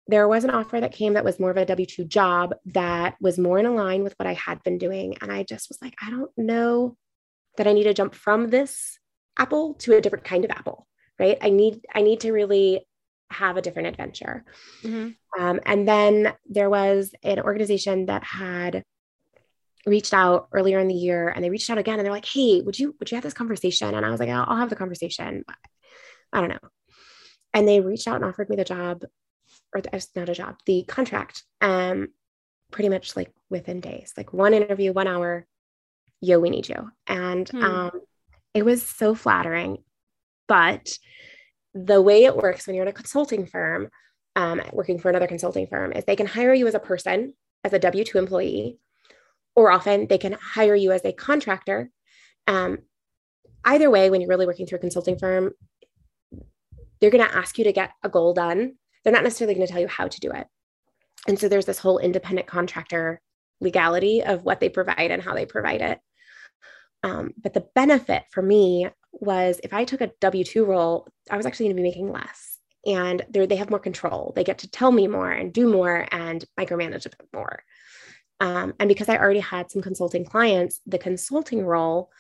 there 0.07 0.27
was 0.27 0.43
an 0.43 0.49
offer 0.49 0.79
that 0.79 0.93
came 0.93 1.13
that 1.13 1.25
was 1.25 1.39
more 1.39 1.51
of 1.51 1.57
a 1.57 1.65
W 1.65 1.85
2 1.85 2.05
job 2.05 2.55
that 2.67 3.15
was 3.19 3.37
more 3.37 3.59
in 3.59 3.75
line 3.75 4.03
with 4.03 4.13
what 4.17 4.27
I 4.27 4.33
had 4.33 4.63
been 4.63 4.77
doing. 4.77 5.17
And 5.21 5.31
I 5.31 5.43
just 5.43 5.69
was 5.69 5.81
like, 5.81 5.95
I 6.01 6.09
don't 6.09 6.31
know 6.37 6.95
that 7.57 7.67
I 7.67 7.73
need 7.73 7.83
to 7.83 7.93
jump 7.93 8.15
from 8.15 8.49
this 8.49 8.97
apple 9.37 9.75
to 9.75 9.95
a 9.95 10.01
different 10.01 10.25
kind 10.25 10.45
of 10.45 10.51
apple 10.51 10.87
right? 11.19 11.37
I 11.41 11.49
need 11.49 11.85
i 11.93 12.01
need 12.01 12.21
to 12.21 12.31
really 12.31 12.85
have 13.29 13.57
a 13.57 13.61
different 13.61 13.89
adventure. 13.89 14.45
Mm-hmm. 14.83 15.41
um, 15.41 15.59
and 15.65 15.87
then 15.87 16.33
there 16.49 16.69
was 16.69 17.13
an 17.23 17.41
organization 17.41 18.05
that 18.05 18.23
had 18.23 18.83
reached 19.85 20.13
out 20.13 20.47
earlier 20.53 20.79
in 20.79 20.87
the 20.87 20.93
year 20.93 21.29
and 21.29 21.43
they 21.43 21.49
reached 21.49 21.69
out 21.69 21.77
again 21.77 21.99
and 21.99 22.05
they're 22.05 22.13
like 22.13 22.25
hey 22.25 22.61
would 22.61 22.77
you 22.77 22.95
would 22.99 23.11
you 23.11 23.15
have 23.15 23.23
this 23.23 23.33
conversation? 23.33 23.93
And 23.93 24.05
i 24.05 24.09
was 24.09 24.19
like 24.19 24.29
i'll, 24.29 24.45
I'll 24.47 24.57
have 24.57 24.69
the 24.69 24.75
conversation 24.75 25.43
but 25.45 25.55
i 26.33 26.39
don't 26.39 26.49
know. 26.49 26.69
And 27.53 27.67
they 27.67 27.79
reached 27.79 28.07
out 28.07 28.17
and 28.17 28.25
offered 28.25 28.49
me 28.49 28.55
the 28.55 28.63
job 28.63 29.03
or 29.73 29.81
it's 29.93 30.09
not 30.15 30.29
a 30.29 30.33
job 30.33 30.55
the 30.65 30.83
contract 30.83 31.43
um 31.61 32.09
pretty 32.71 32.89
much 32.89 33.15
like 33.15 33.31
within 33.49 33.79
days 33.79 34.13
like 34.17 34.33
one 34.33 34.53
interview 34.53 34.91
one 34.91 35.07
hour 35.07 35.45
yo 36.21 36.39
we 36.39 36.49
need 36.49 36.69
you. 36.69 36.91
And 37.07 37.47
hmm. 37.49 37.63
um 37.63 37.91
it 38.57 38.65
was 38.65 38.81
so 38.81 39.13
flattering. 39.13 39.77
But 40.47 40.97
the 41.75 42.01
way 42.01 42.25
it 42.25 42.35
works 42.35 42.65
when 42.65 42.75
you're 42.75 42.85
in 42.85 42.89
a 42.89 42.93
consulting 42.93 43.45
firm, 43.45 43.89
um, 44.35 44.61
working 44.73 44.97
for 44.97 45.09
another 45.09 45.27
consulting 45.27 45.67
firm, 45.67 45.93
is 45.93 46.05
they 46.05 46.15
can 46.15 46.25
hire 46.25 46.55
you 46.55 46.65
as 46.67 46.73
a 46.73 46.79
person, 46.79 47.33
as 47.63 47.73
a 47.73 47.79
W 47.79 48.03
2 48.03 48.17
employee, 48.17 48.79
or 49.55 49.71
often 49.71 50.07
they 50.07 50.17
can 50.17 50.33
hire 50.33 50.75
you 50.75 50.91
as 50.91 51.05
a 51.05 51.13
contractor. 51.13 51.91
Um, 52.47 52.79
either 53.63 53.91
way, 53.91 54.09
when 54.09 54.21
you're 54.21 54.29
really 54.29 54.47
working 54.47 54.65
through 54.65 54.79
a 54.79 54.81
consulting 54.81 55.19
firm, 55.19 55.51
they're 56.99 57.11
going 57.11 57.27
to 57.27 57.37
ask 57.37 57.59
you 57.59 57.63
to 57.65 57.73
get 57.73 57.91
a 58.03 58.09
goal 58.09 58.33
done. 58.33 58.73
They're 59.03 59.13
not 59.13 59.23
necessarily 59.23 59.53
going 59.53 59.67
to 59.67 59.71
tell 59.71 59.81
you 59.81 59.87
how 59.87 60.07
to 60.07 60.19
do 60.19 60.31
it. 60.31 60.47
And 61.27 61.37
so 61.37 61.47
there's 61.47 61.65
this 61.65 61.79
whole 61.79 61.99
independent 61.99 62.47
contractor 62.47 63.21
legality 63.59 64.23
of 64.23 64.43
what 64.43 64.59
they 64.59 64.69
provide 64.69 65.11
and 65.11 65.21
how 65.21 65.35
they 65.35 65.45
provide 65.45 65.81
it. 65.81 65.99
Um, 67.07 67.33
but 67.41 67.53
the 67.53 67.65
benefit 67.73 68.23
for 68.31 68.41
me 68.41 68.89
was 69.13 69.61
if 69.63 69.73
I 69.73 69.85
took 69.85 70.01
a 70.01 70.11
W 70.19 70.43
2 70.43 70.65
role, 70.65 71.07
I 71.31 71.37
was 71.37 71.45
actually 71.45 71.67
going 71.67 71.77
to 71.77 71.81
be 71.81 71.87
making 71.87 72.11
less. 72.11 72.57
And 72.85 73.25
they 73.29 73.55
have 73.55 73.69
more 73.69 73.79
control. 73.79 74.33
They 74.35 74.43
get 74.43 74.59
to 74.59 74.69
tell 74.69 74.91
me 74.91 75.07
more 75.07 75.29
and 75.29 75.53
do 75.53 75.69
more 75.69 76.07
and 76.11 76.43
micromanage 76.59 77.05
a 77.05 77.09
bit 77.09 77.27
more. 77.33 77.63
Um, 78.39 78.73
and 78.79 78.87
because 78.87 79.09
I 79.09 79.17
already 79.17 79.39
had 79.39 79.71
some 79.71 79.81
consulting 79.81 80.25
clients, 80.25 80.79
the 80.85 80.99
consulting 80.99 81.65
role, 81.65 82.11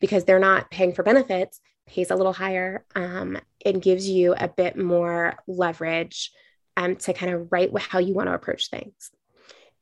because 0.00 0.24
they're 0.24 0.38
not 0.38 0.70
paying 0.70 0.94
for 0.94 1.02
benefits, 1.02 1.60
pays 1.86 2.10
a 2.10 2.16
little 2.16 2.32
higher, 2.32 2.84
um, 2.94 3.38
gives 3.80 4.08
you 4.08 4.34
a 4.34 4.48
bit 4.48 4.76
more 4.76 5.34
leverage 5.46 6.30
um, 6.76 6.96
to 6.96 7.12
kind 7.12 7.32
of 7.32 7.48
write 7.50 7.76
how 7.78 7.98
you 7.98 8.14
want 8.14 8.28
to 8.28 8.34
approach 8.34 8.70
things. 8.70 9.10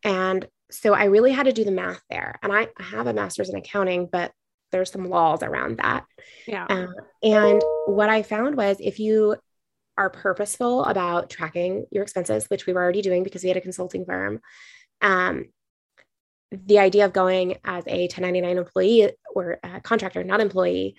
And 0.03 0.47
so 0.71 0.95
I 0.95 1.05
really 1.05 1.33
had 1.33 1.45
to 1.45 1.53
do 1.53 1.65
the 1.65 1.71
math 1.71 2.03
there. 2.11 2.39
And 2.43 2.53
I, 2.53 2.69
I 2.79 2.83
have 2.83 3.07
a 3.07 3.15
master's 3.15 3.51
in 3.51 3.57
accounting, 3.57 4.09
but 4.11 4.33
there's 4.75 4.91
some 4.91 5.09
laws 5.09 5.45
around 5.45 5.79
that. 5.79 6.05
Yeah. 6.49 6.67
Uh, 6.69 6.87
and 7.23 7.63
what 7.87 8.11
I 8.11 8.23
found 8.23 8.57
was 8.57 8.77
if 8.81 8.99
you 8.99 9.37
are 9.97 10.11
purposeful 10.11 10.85
about 10.85 11.31
tracking 11.31 11.87
your 11.93 12.03
expenses, 12.03 12.51
which 12.51 12.67
we 12.67 12.73
were 12.73 12.83
already 12.83 13.01
doing 13.01 13.23
because 13.23 13.45
we 13.45 13.49
had 13.49 13.57
a 13.57 13.61
consulting 13.61 14.05
firm, 14.05 14.41
um, 15.01 15.47
the 16.51 16.81
idea 16.81 17.05
of 17.05 17.13
going 17.13 17.57
as 17.65 17.85
a 17.87 18.03
1099 18.03 18.59
employee 18.59 19.13
or 19.33 19.59
contractor, 19.85 20.25
not 20.25 20.41
employee, 20.41 20.97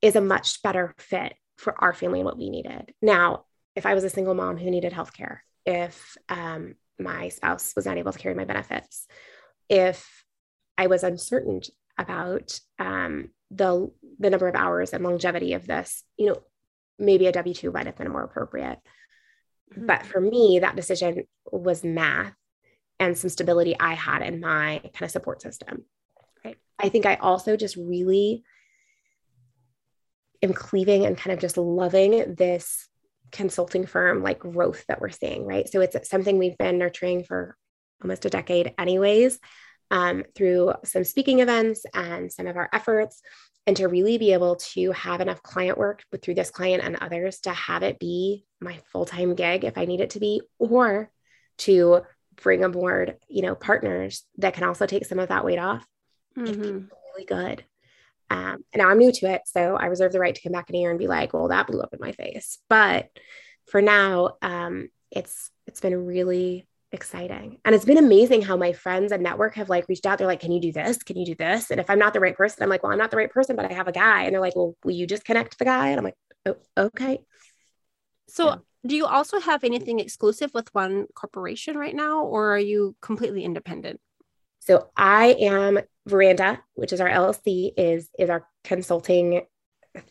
is 0.00 0.16
a 0.16 0.22
much 0.22 0.62
better 0.62 0.94
fit 0.96 1.34
for 1.58 1.74
our 1.82 1.92
family 1.92 2.20
and 2.20 2.26
what 2.26 2.38
we 2.38 2.48
needed. 2.48 2.94
Now, 3.02 3.44
if 3.76 3.84
I 3.84 3.92
was 3.92 4.04
a 4.04 4.10
single 4.10 4.34
mom 4.34 4.56
who 4.56 4.70
needed 4.70 4.94
healthcare, 4.94 5.40
if 5.66 6.16
um, 6.30 6.76
my 6.98 7.28
spouse 7.28 7.74
was 7.76 7.84
not 7.84 7.98
able 7.98 8.12
to 8.12 8.18
carry 8.18 8.34
my 8.34 8.44
benefits, 8.44 9.06
if 9.68 10.24
I 10.78 10.86
was 10.86 11.02
uncertain 11.02 11.60
about 11.98 12.58
um, 12.78 13.30
the 13.50 13.90
the 14.18 14.30
number 14.30 14.48
of 14.48 14.54
hours 14.54 14.92
and 14.92 15.04
longevity 15.04 15.54
of 15.54 15.66
this, 15.66 16.04
you 16.16 16.26
know, 16.26 16.42
maybe 16.98 17.26
a 17.26 17.32
W 17.32 17.54
two 17.54 17.72
might 17.72 17.86
have 17.86 17.96
been 17.96 18.10
more 18.10 18.24
appropriate. 18.24 18.78
Mm-hmm. 19.72 19.86
But 19.86 20.06
for 20.06 20.20
me, 20.20 20.60
that 20.60 20.76
decision 20.76 21.24
was 21.50 21.84
math 21.84 22.34
and 23.00 23.16
some 23.16 23.30
stability 23.30 23.76
I 23.78 23.94
had 23.94 24.22
in 24.22 24.40
my 24.40 24.80
kind 24.82 25.02
of 25.02 25.10
support 25.10 25.42
system. 25.42 25.84
Right. 26.44 26.56
I 26.78 26.88
think 26.88 27.06
I 27.06 27.16
also 27.16 27.56
just 27.56 27.76
really 27.76 28.44
am 30.42 30.52
cleaving 30.52 31.04
and 31.04 31.16
kind 31.16 31.32
of 31.32 31.40
just 31.40 31.56
loving 31.56 32.34
this 32.34 32.88
consulting 33.30 33.86
firm 33.86 34.22
like 34.22 34.38
growth 34.38 34.84
that 34.88 35.00
we're 35.00 35.10
seeing, 35.10 35.44
right? 35.44 35.68
So 35.68 35.80
it's 35.80 36.08
something 36.08 36.38
we've 36.38 36.56
been 36.58 36.78
nurturing 36.78 37.24
for 37.24 37.56
almost 38.02 38.24
a 38.24 38.30
decade, 38.30 38.72
anyways, 38.78 39.38
um, 39.90 40.24
through 40.34 40.74
some 40.84 41.04
speaking 41.04 41.40
events 41.40 41.84
and 41.94 42.32
some 42.32 42.46
of 42.46 42.56
our 42.56 42.68
efforts. 42.72 43.22
And 43.66 43.76
to 43.76 43.86
really 43.86 44.16
be 44.16 44.32
able 44.32 44.56
to 44.56 44.92
have 44.92 45.20
enough 45.20 45.42
client 45.42 45.76
work 45.76 46.02
through 46.22 46.36
this 46.36 46.50
client 46.50 46.82
and 46.82 46.96
others 46.96 47.40
to 47.40 47.50
have 47.50 47.82
it 47.82 47.98
be 47.98 48.46
my 48.60 48.78
full 48.92 49.04
time 49.04 49.34
gig 49.34 49.64
if 49.64 49.76
I 49.76 49.84
need 49.84 50.00
it 50.00 50.10
to 50.10 50.20
be, 50.20 50.40
or 50.58 51.10
to 51.58 52.00
bring 52.42 52.64
aboard, 52.64 53.16
you 53.28 53.42
know, 53.42 53.54
partners 53.54 54.24
that 54.38 54.54
can 54.54 54.64
also 54.64 54.86
take 54.86 55.04
some 55.04 55.18
of 55.18 55.28
that 55.28 55.44
weight 55.44 55.58
off. 55.58 55.86
Mm-hmm. 56.36 56.86
really 57.18 57.26
good. 57.26 57.64
Um, 58.30 58.64
and 58.72 58.80
now 58.80 58.88
I'm 58.88 58.98
new 58.98 59.12
to 59.12 59.26
it. 59.32 59.42
So 59.46 59.76
I 59.76 59.86
reserve 59.86 60.12
the 60.12 60.20
right 60.20 60.34
to 60.34 60.42
come 60.42 60.52
back 60.52 60.68
in 60.70 60.76
a 60.76 60.78
year 60.78 60.90
and 60.90 60.98
be 60.98 61.06
like, 61.06 61.32
well, 61.32 61.48
that 61.48 61.66
blew 61.66 61.80
up 61.80 61.94
in 61.94 62.00
my 62.00 62.12
face. 62.12 62.58
But 62.68 63.08
for 63.66 63.82
now, 63.82 64.36
um, 64.42 64.88
it's 65.10 65.50
it's 65.66 65.80
been 65.80 66.06
really 66.06 66.67
exciting. 66.92 67.58
And 67.64 67.74
it's 67.74 67.84
been 67.84 67.98
amazing 67.98 68.42
how 68.42 68.56
my 68.56 68.72
friends 68.72 69.12
and 69.12 69.22
network 69.22 69.54
have 69.56 69.68
like 69.68 69.88
reached 69.88 70.06
out. 70.06 70.18
They're 70.18 70.26
like, 70.26 70.40
can 70.40 70.52
you 70.52 70.60
do 70.60 70.72
this? 70.72 70.98
Can 71.02 71.16
you 71.16 71.26
do 71.26 71.34
this? 71.34 71.70
And 71.70 71.80
if 71.80 71.90
I'm 71.90 71.98
not 71.98 72.12
the 72.12 72.20
right 72.20 72.36
person, 72.36 72.62
I'm 72.62 72.68
like, 72.68 72.82
well, 72.82 72.92
I'm 72.92 72.98
not 72.98 73.10
the 73.10 73.16
right 73.16 73.30
person, 73.30 73.56
but 73.56 73.70
I 73.70 73.74
have 73.74 73.88
a 73.88 73.92
guy. 73.92 74.24
And 74.24 74.34
they're 74.34 74.40
like, 74.40 74.56
well, 74.56 74.74
will 74.84 74.92
you 74.92 75.06
just 75.06 75.24
connect 75.24 75.58
the 75.58 75.64
guy? 75.64 75.88
And 75.88 75.98
I'm 75.98 76.04
like, 76.04 76.16
oh, 76.46 76.56
okay. 76.76 77.20
So 78.28 78.46
yeah. 78.46 78.56
do 78.86 78.96
you 78.96 79.06
also 79.06 79.40
have 79.40 79.64
anything 79.64 80.00
exclusive 80.00 80.50
with 80.54 80.74
one 80.74 81.06
corporation 81.14 81.76
right 81.76 81.94
now, 81.94 82.24
or 82.24 82.54
are 82.54 82.58
you 82.58 82.96
completely 83.00 83.44
independent? 83.44 84.00
So 84.60 84.90
I 84.96 85.28
am 85.40 85.78
Veranda, 86.06 86.60
which 86.74 86.92
is 86.92 87.00
our 87.00 87.08
LLC, 87.08 87.72
is 87.76 88.10
is 88.18 88.28
our 88.28 88.46
consulting 88.64 89.42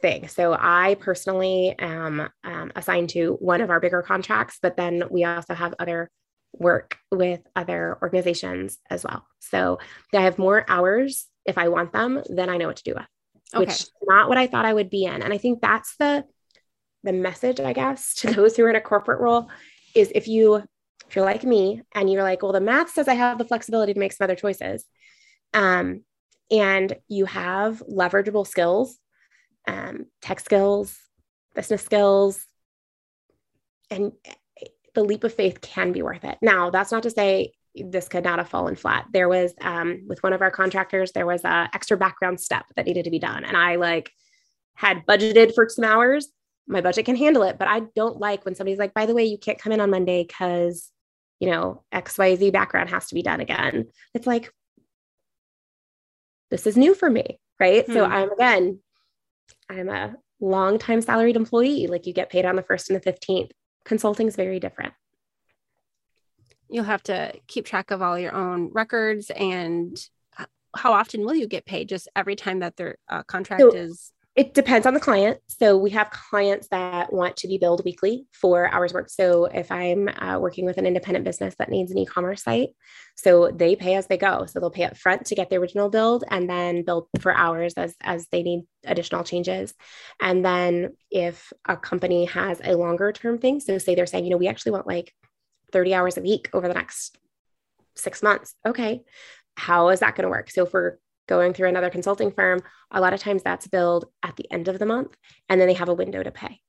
thing. 0.01 0.28
So 0.28 0.57
I 0.59 0.95
personally 0.99 1.75
am 1.78 2.28
um, 2.43 2.71
assigned 2.75 3.09
to 3.09 3.38
one 3.39 3.61
of 3.61 3.69
our 3.69 3.80
bigger 3.80 4.01
contracts, 4.01 4.57
but 4.61 4.75
then 4.78 5.03
we 5.09 5.23
also 5.23 5.53
have 5.53 5.75
other 5.80 6.09
work 6.54 6.98
with 7.12 7.41
other 7.56 7.98
organizations 8.02 8.80
as 8.89 9.04
well. 9.04 9.26
So 9.39 9.80
I 10.14 10.22
have 10.22 10.38
more 10.38 10.66
hours 10.68 11.28
if 11.45 11.58
I 11.58 11.70
want 11.70 11.93
them, 11.93 12.22
then 12.30 12.50
I 12.50 12.58
know 12.58 12.68
what 12.68 12.76
to 12.78 12.84
do 12.84 12.93
with, 12.95 13.06
okay. 13.56 13.60
which 13.60 13.70
is 13.70 13.91
not 14.04 14.28
what 14.28 14.38
I 14.38 14.48
thought 14.48 14.66
I 14.66 14.74
would 14.74 14.89
be 14.89 15.06
in. 15.06 15.22
And 15.22 15.34
I 15.34 15.38
think 15.38 15.62
that's 15.62 15.95
the 15.98 16.26
the 17.04 17.14
message, 17.14 17.60
I 17.62 17.74
guess, 17.74 18.14
to 18.20 18.34
those 18.34 18.56
who 18.56 18.66
are 18.66 18.70
in 18.70 18.76
a 18.76 18.82
corporate 18.82 19.22
role 19.22 19.50
is 19.95 20.12
if 20.14 20.28
you 20.28 20.64
if 21.08 21.16
you're 21.16 21.26
like 21.26 21.43
me 21.43 21.82
and 21.95 22.12
you're 22.12 22.24
like, 22.24 22.43
well, 22.43 22.52
the 22.52 22.60
math 22.60 22.91
says 22.91 23.08
I 23.08 23.14
have 23.14 23.38
the 23.38 23.45
flexibility 23.45 23.93
to 23.93 24.00
make 24.00 24.12
some 24.12 24.26
other 24.26 24.36
choices, 24.36 24.86
um, 25.54 26.04
and 26.52 26.93
you 27.08 27.26
have 27.26 27.82
leverageable 27.89 28.45
skills, 28.45 28.98
um, 29.68 30.08
tech 30.22 30.41
skills, 30.41 30.98
business 31.56 31.82
skills, 31.82 32.45
and 33.89 34.12
the 34.98 35.04
leap 35.04 35.24
of 35.24 35.34
faith 35.34 35.62
can 35.62 35.91
be 35.91 36.02
worth 36.02 36.24
it. 36.24 36.38
Now, 36.41 36.72
that's 36.72 36.91
not 36.91 37.04
to 37.04 37.12
say 37.12 37.54
this 37.76 38.10
could 38.10 38.24
not 38.24 38.39
have 38.39 38.50
fallen 38.50 38.76
flat. 38.76 39.06
There 39.14 39.30
was 39.30 39.54
um, 39.62 40.02
with 40.08 40.24
one 40.24 40.34
of 40.34 40.41
our 40.41 40.50
contractors, 40.50 41.12
there 41.12 41.28
was 41.28 41.43
a 41.43 41.70
extra 41.72 41.95
background 41.95 42.39
step 42.39 42.66
that 42.76 42.88
needed 42.88 43.06
to 43.06 43.12
be 43.12 43.20
done, 43.20 43.43
and 43.45 43.56
I 43.56 43.76
like 43.76 44.12
had 44.74 45.06
budgeted 45.06 45.54
for 45.54 45.70
some 45.70 45.86
hours. 45.86 46.28
My 46.68 46.82
budget 46.82 47.06
can 47.06 47.16
handle 47.16 47.43
it, 47.43 47.60
but 47.60 47.68
I 47.68 47.82
don't 47.95 48.20
like 48.20 48.43
when 48.43 48.56
somebody's 48.56 48.80
like, 48.80 48.95
"By 48.95 49.06
the 49.06 49.14
way, 49.14 49.26
you 49.26 49.38
can't 49.38 49.60
come 49.60 49.72
in 49.72 49.80
on 49.80 49.91
Monday 49.91 50.24
because 50.24 50.91
you 51.39 51.52
know, 51.52 51.84
XYZ 51.93 52.52
background 52.52 52.89
has 52.89 53.08
to 53.10 53.16
be 53.16 53.22
done 53.22 53.39
again. 53.39 53.88
It's 54.16 54.26
like, 54.26 54.52
this 56.50 56.66
is 56.66 56.76
new 56.76 56.95
for 56.95 57.10
me. 57.10 57.39
Right. 57.60 57.86
Hmm. 57.86 57.93
So 57.93 58.04
I'm 58.04 58.32
again, 58.32 58.80
I'm 59.70 59.89
a 59.89 60.16
long 60.39 60.80
time 60.80 61.02
salaried 61.02 61.36
employee. 61.36 61.88
Like 61.88 62.08
you 62.08 62.14
get 62.14 62.30
paid 62.30 62.45
on 62.45 62.56
the 62.56 62.64
first 62.64 62.89
and 62.89 63.00
the 63.00 63.12
15th. 63.12 63.52
Consulting 63.88 64.27
is 64.27 64.35
very 64.35 64.59
different. 64.59 64.93
You'll 66.69 66.83
have 66.83 67.03
to 67.03 67.33
keep 67.47 67.65
track 67.65 67.89
of 67.89 68.01
all 68.01 68.19
your 68.19 68.33
own 68.33 68.69
records 68.73 69.29
and 69.29 69.97
how 70.75 70.91
often 70.93 71.21
will 71.21 71.35
you 71.35 71.47
get 71.47 71.65
paid? 71.65 71.89
Just 71.89 72.09
every 72.15 72.35
time 72.35 72.59
that 72.59 72.75
their 72.75 72.97
uh, 73.07 73.23
contract 73.23 73.61
so, 73.61 73.73
is 73.73 74.11
it 74.38 74.53
depends 74.53 74.85
on 74.85 74.93
the 74.93 74.99
client. 74.99 75.39
So 75.47 75.75
we 75.77 75.89
have 75.89 76.11
clients 76.11 76.67
that 76.67 77.11
want 77.11 77.38
to 77.38 77.47
be 77.47 77.57
billed 77.57 77.83
weekly 77.83 78.27
for 78.31 78.71
hours 78.71 78.93
worked. 78.93 79.09
So 79.09 79.45
if 79.45 79.71
I'm 79.71 80.07
uh, 80.07 80.38
working 80.39 80.63
with 80.63 80.77
an 80.77 80.85
independent 80.85 81.25
business 81.25 81.55
that 81.57 81.71
needs 81.71 81.89
an 81.89 81.97
e-commerce 81.97 82.43
site, 82.43 82.69
so 83.15 83.49
they 83.49 83.75
pay 83.75 83.95
as 83.95 84.05
they 84.05 84.17
go. 84.17 84.45
So 84.45 84.59
they'll 84.59 84.69
pay 84.69 84.83
up 84.83 84.95
front 84.95 85.25
to 85.25 85.35
get 85.35 85.49
the 85.49 85.55
original 85.55 85.89
build 85.89 86.23
and 86.29 86.47
then 86.47 86.85
bill 86.85 87.09
for 87.19 87.35
hours 87.35 87.73
as 87.77 87.95
as 88.01 88.27
they 88.31 88.43
need 88.43 88.61
additional 88.85 89.23
changes. 89.23 89.73
And 90.21 90.45
then 90.45 90.95
if 91.09 91.51
a 91.65 91.75
company 91.75 92.25
has 92.25 92.61
a 92.63 92.75
longer 92.75 93.11
term 93.11 93.39
thing, 93.39 93.59
so 93.59 93.79
say 93.79 93.95
they're 93.95 94.05
saying, 94.05 94.25
you 94.25 94.29
know, 94.29 94.38
we 94.38 94.47
actually 94.47 94.73
want 94.73 94.85
like 94.85 95.15
30 95.71 95.95
hours 95.95 96.15
a 96.15 96.21
week 96.21 96.51
over 96.53 96.67
the 96.67 96.75
next 96.75 97.17
six 97.95 98.21
months. 98.21 98.53
Okay. 98.63 99.01
How 99.55 99.89
is 99.89 100.01
that 100.01 100.15
going 100.15 100.25
to 100.25 100.29
work? 100.29 100.51
So 100.51 100.67
for 100.67 100.99
going 101.28 101.53
through 101.53 101.69
another 101.69 101.89
consulting 101.89 102.32
firm, 102.32 102.61
a 102.91 103.01
lot 103.01 103.13
of 103.13 103.19
times 103.19 103.43
that's 103.43 103.67
billed 103.67 104.05
at 104.23 104.36
the 104.36 104.51
end 104.51 104.67
of 104.67 104.80
the 104.80 104.86
month 104.86 105.15
and 105.49 105.59
then 105.59 105.67
they 105.67 105.73
have 105.73 105.89
a 105.89 105.93
window 105.93 106.23
to 106.23 106.32
pay. 106.32 106.59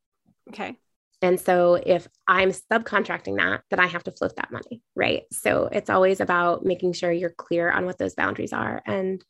Okay. 0.49 0.77
And 1.21 1.41
so 1.41 1.75
if 1.75 2.07
I'm 2.29 2.51
subcontracting 2.51 3.37
that, 3.39 3.63
then 3.71 3.81
I 3.81 3.87
have 3.87 4.05
to 4.05 4.13
float 4.13 4.37
that 4.37 4.53
money. 4.53 4.83
Right. 4.95 5.23
So 5.33 5.69
it's 5.71 5.91
always 5.91 6.21
about 6.21 6.65
making 6.65 6.93
sure 6.93 7.11
you're 7.11 7.31
clear 7.31 7.71
on 7.71 7.87
what 7.87 7.99
those 7.99 8.15
boundaries 8.15 8.53
are. 8.53 8.83
And 8.87 9.25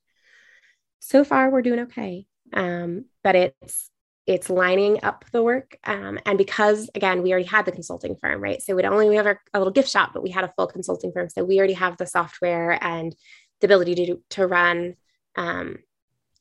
so 1.00 1.24
far 1.24 1.50
we're 1.50 1.62
doing 1.62 1.80
okay. 1.80 2.26
Um, 2.52 3.06
but 3.22 3.36
it's 3.36 3.90
it's 4.26 4.50
lining 4.50 5.02
up 5.02 5.24
the 5.32 5.42
work. 5.42 5.78
Um, 5.84 6.18
and 6.26 6.36
because 6.36 6.90
again, 6.94 7.22
we 7.22 7.32
already 7.32 7.46
had 7.46 7.64
the 7.64 7.72
consulting 7.72 8.14
firm, 8.20 8.42
right? 8.42 8.60
So 8.60 8.76
we'd 8.76 8.84
only 8.84 9.08
we 9.08 9.16
have 9.16 9.26
a, 9.26 9.38
a 9.54 9.58
little 9.58 9.72
gift 9.72 9.88
shop, 9.88 10.10
but 10.12 10.22
we 10.22 10.30
had 10.30 10.44
a 10.44 10.52
full 10.54 10.66
consulting 10.66 11.12
firm. 11.12 11.30
So 11.30 11.44
we 11.44 11.56
already 11.58 11.72
have 11.72 11.96
the 11.96 12.06
software 12.06 12.78
and 12.84 13.16
the 13.60 13.66
ability 13.66 13.94
to 13.94 14.22
to 14.30 14.46
run 14.46 14.96
um, 15.38 15.78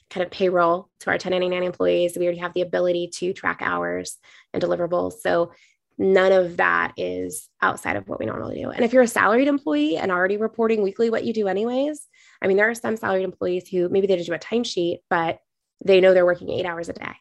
kind 0.09 0.25
of 0.25 0.31
payroll 0.31 0.89
to 1.01 1.09
our 1.09 1.13
1099 1.13 1.63
employees. 1.63 2.17
We 2.17 2.25
already 2.25 2.39
have 2.39 2.53
the 2.53 2.61
ability 2.61 3.09
to 3.15 3.33
track 3.33 3.59
hours 3.61 4.17
and 4.53 4.61
deliverables. 4.61 5.19
So 5.21 5.51
none 5.97 6.31
of 6.31 6.57
that 6.57 6.93
is 6.97 7.49
outside 7.61 7.95
of 7.95 8.07
what 8.07 8.19
we 8.19 8.25
normally 8.25 8.61
do. 8.61 8.69
And 8.69 8.83
if 8.83 8.93
you're 8.93 9.03
a 9.03 9.07
salaried 9.07 9.47
employee 9.47 9.97
and 9.97 10.11
already 10.11 10.37
reporting 10.37 10.81
weekly 10.81 11.09
what 11.09 11.23
you 11.23 11.33
do 11.33 11.47
anyways, 11.47 12.07
I 12.41 12.47
mean, 12.47 12.57
there 12.57 12.69
are 12.69 12.75
some 12.75 12.97
salaried 12.97 13.25
employees 13.25 13.67
who 13.67 13.89
maybe 13.89 14.07
they 14.07 14.15
just 14.15 14.29
do 14.29 14.33
a 14.33 14.39
timesheet, 14.39 14.97
but 15.09 15.39
they 15.83 16.01
know 16.01 16.13
they're 16.13 16.25
working 16.25 16.49
eight 16.49 16.65
hours 16.65 16.89
a 16.89 16.93
day, 16.93 17.13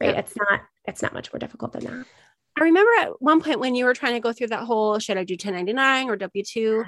right? 0.00 0.14
Yeah. 0.14 0.18
It's 0.18 0.36
not, 0.36 0.60
it's 0.84 1.02
not 1.02 1.14
much 1.14 1.32
more 1.32 1.38
difficult 1.38 1.72
than 1.72 1.84
that. 1.84 2.06
I 2.58 2.64
remember 2.64 2.90
at 3.00 3.22
one 3.22 3.40
point 3.40 3.60
when 3.60 3.74
you 3.74 3.86
were 3.86 3.94
trying 3.94 4.14
to 4.14 4.20
go 4.20 4.32
through 4.32 4.48
that 4.48 4.64
whole 4.64 4.98
should 4.98 5.16
I 5.16 5.24
do 5.24 5.34
1099 5.34 6.10
or 6.10 6.16
W 6.16 6.44
2? 6.44 6.84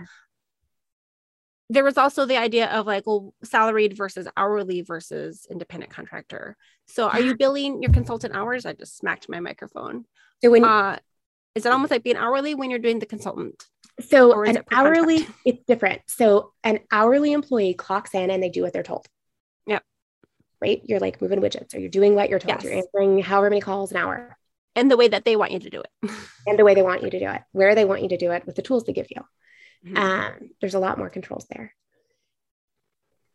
There 1.70 1.84
was 1.84 1.96
also 1.96 2.26
the 2.26 2.36
idea 2.36 2.66
of 2.66 2.86
like 2.86 3.06
well 3.06 3.34
salaried 3.42 3.96
versus 3.96 4.28
hourly 4.36 4.82
versus 4.82 5.46
independent 5.50 5.92
contractor 5.92 6.56
so 6.86 7.08
are 7.08 7.20
you 7.20 7.36
billing 7.36 7.82
your 7.82 7.92
consultant 7.92 8.34
hours 8.34 8.66
i 8.66 8.72
just 8.72 8.96
smacked 8.96 9.28
my 9.28 9.40
microphone 9.40 10.04
so 10.42 10.50
when 10.50 10.64
uh, 10.64 10.98
is 11.54 11.64
it 11.64 11.72
almost 11.72 11.90
like 11.90 12.02
being 12.02 12.16
hourly 12.16 12.54
when 12.54 12.70
you're 12.70 12.78
doing 12.78 12.98
the 12.98 13.06
consultant 13.06 13.64
so 14.08 14.42
an 14.42 14.58
hourly 14.72 15.18
contract? 15.18 15.40
it's 15.44 15.64
different 15.64 16.02
so 16.06 16.52
an 16.64 16.80
hourly 16.90 17.32
employee 17.32 17.74
clocks 17.74 18.14
in 18.14 18.30
and 18.30 18.42
they 18.42 18.50
do 18.50 18.62
what 18.62 18.72
they're 18.72 18.82
told 18.82 19.06
yeah 19.66 19.78
right? 20.64 20.82
You're 20.84 21.00
like 21.00 21.20
moving 21.20 21.40
widgets 21.40 21.74
or 21.74 21.78
you're 21.78 21.90
doing 21.90 22.14
what 22.14 22.30
you're 22.30 22.38
told. 22.38 22.62
Yes. 22.62 22.64
You're 22.64 22.74
answering 22.74 23.22
however 23.22 23.50
many 23.50 23.60
calls 23.60 23.90
an 23.90 23.98
hour. 23.98 24.36
And 24.76 24.90
the 24.90 24.96
way 24.96 25.08
that 25.08 25.24
they 25.24 25.36
want 25.36 25.52
you 25.52 25.60
to 25.60 25.70
do 25.70 25.82
it. 25.82 26.10
and 26.46 26.58
the 26.58 26.64
way 26.64 26.74
they 26.74 26.82
want 26.82 27.02
you 27.02 27.10
to 27.10 27.18
do 27.18 27.28
it, 27.28 27.42
where 27.52 27.74
they 27.74 27.84
want 27.84 28.02
you 28.02 28.08
to 28.08 28.16
do 28.16 28.32
it 28.32 28.44
with 28.46 28.56
the 28.56 28.62
tools 28.62 28.84
they 28.84 28.92
give 28.92 29.06
you. 29.10 29.22
Mm-hmm. 29.84 29.96
Um, 29.96 30.50
there's 30.60 30.74
a 30.74 30.78
lot 30.78 30.98
more 30.98 31.10
controls 31.10 31.46
there. 31.50 31.74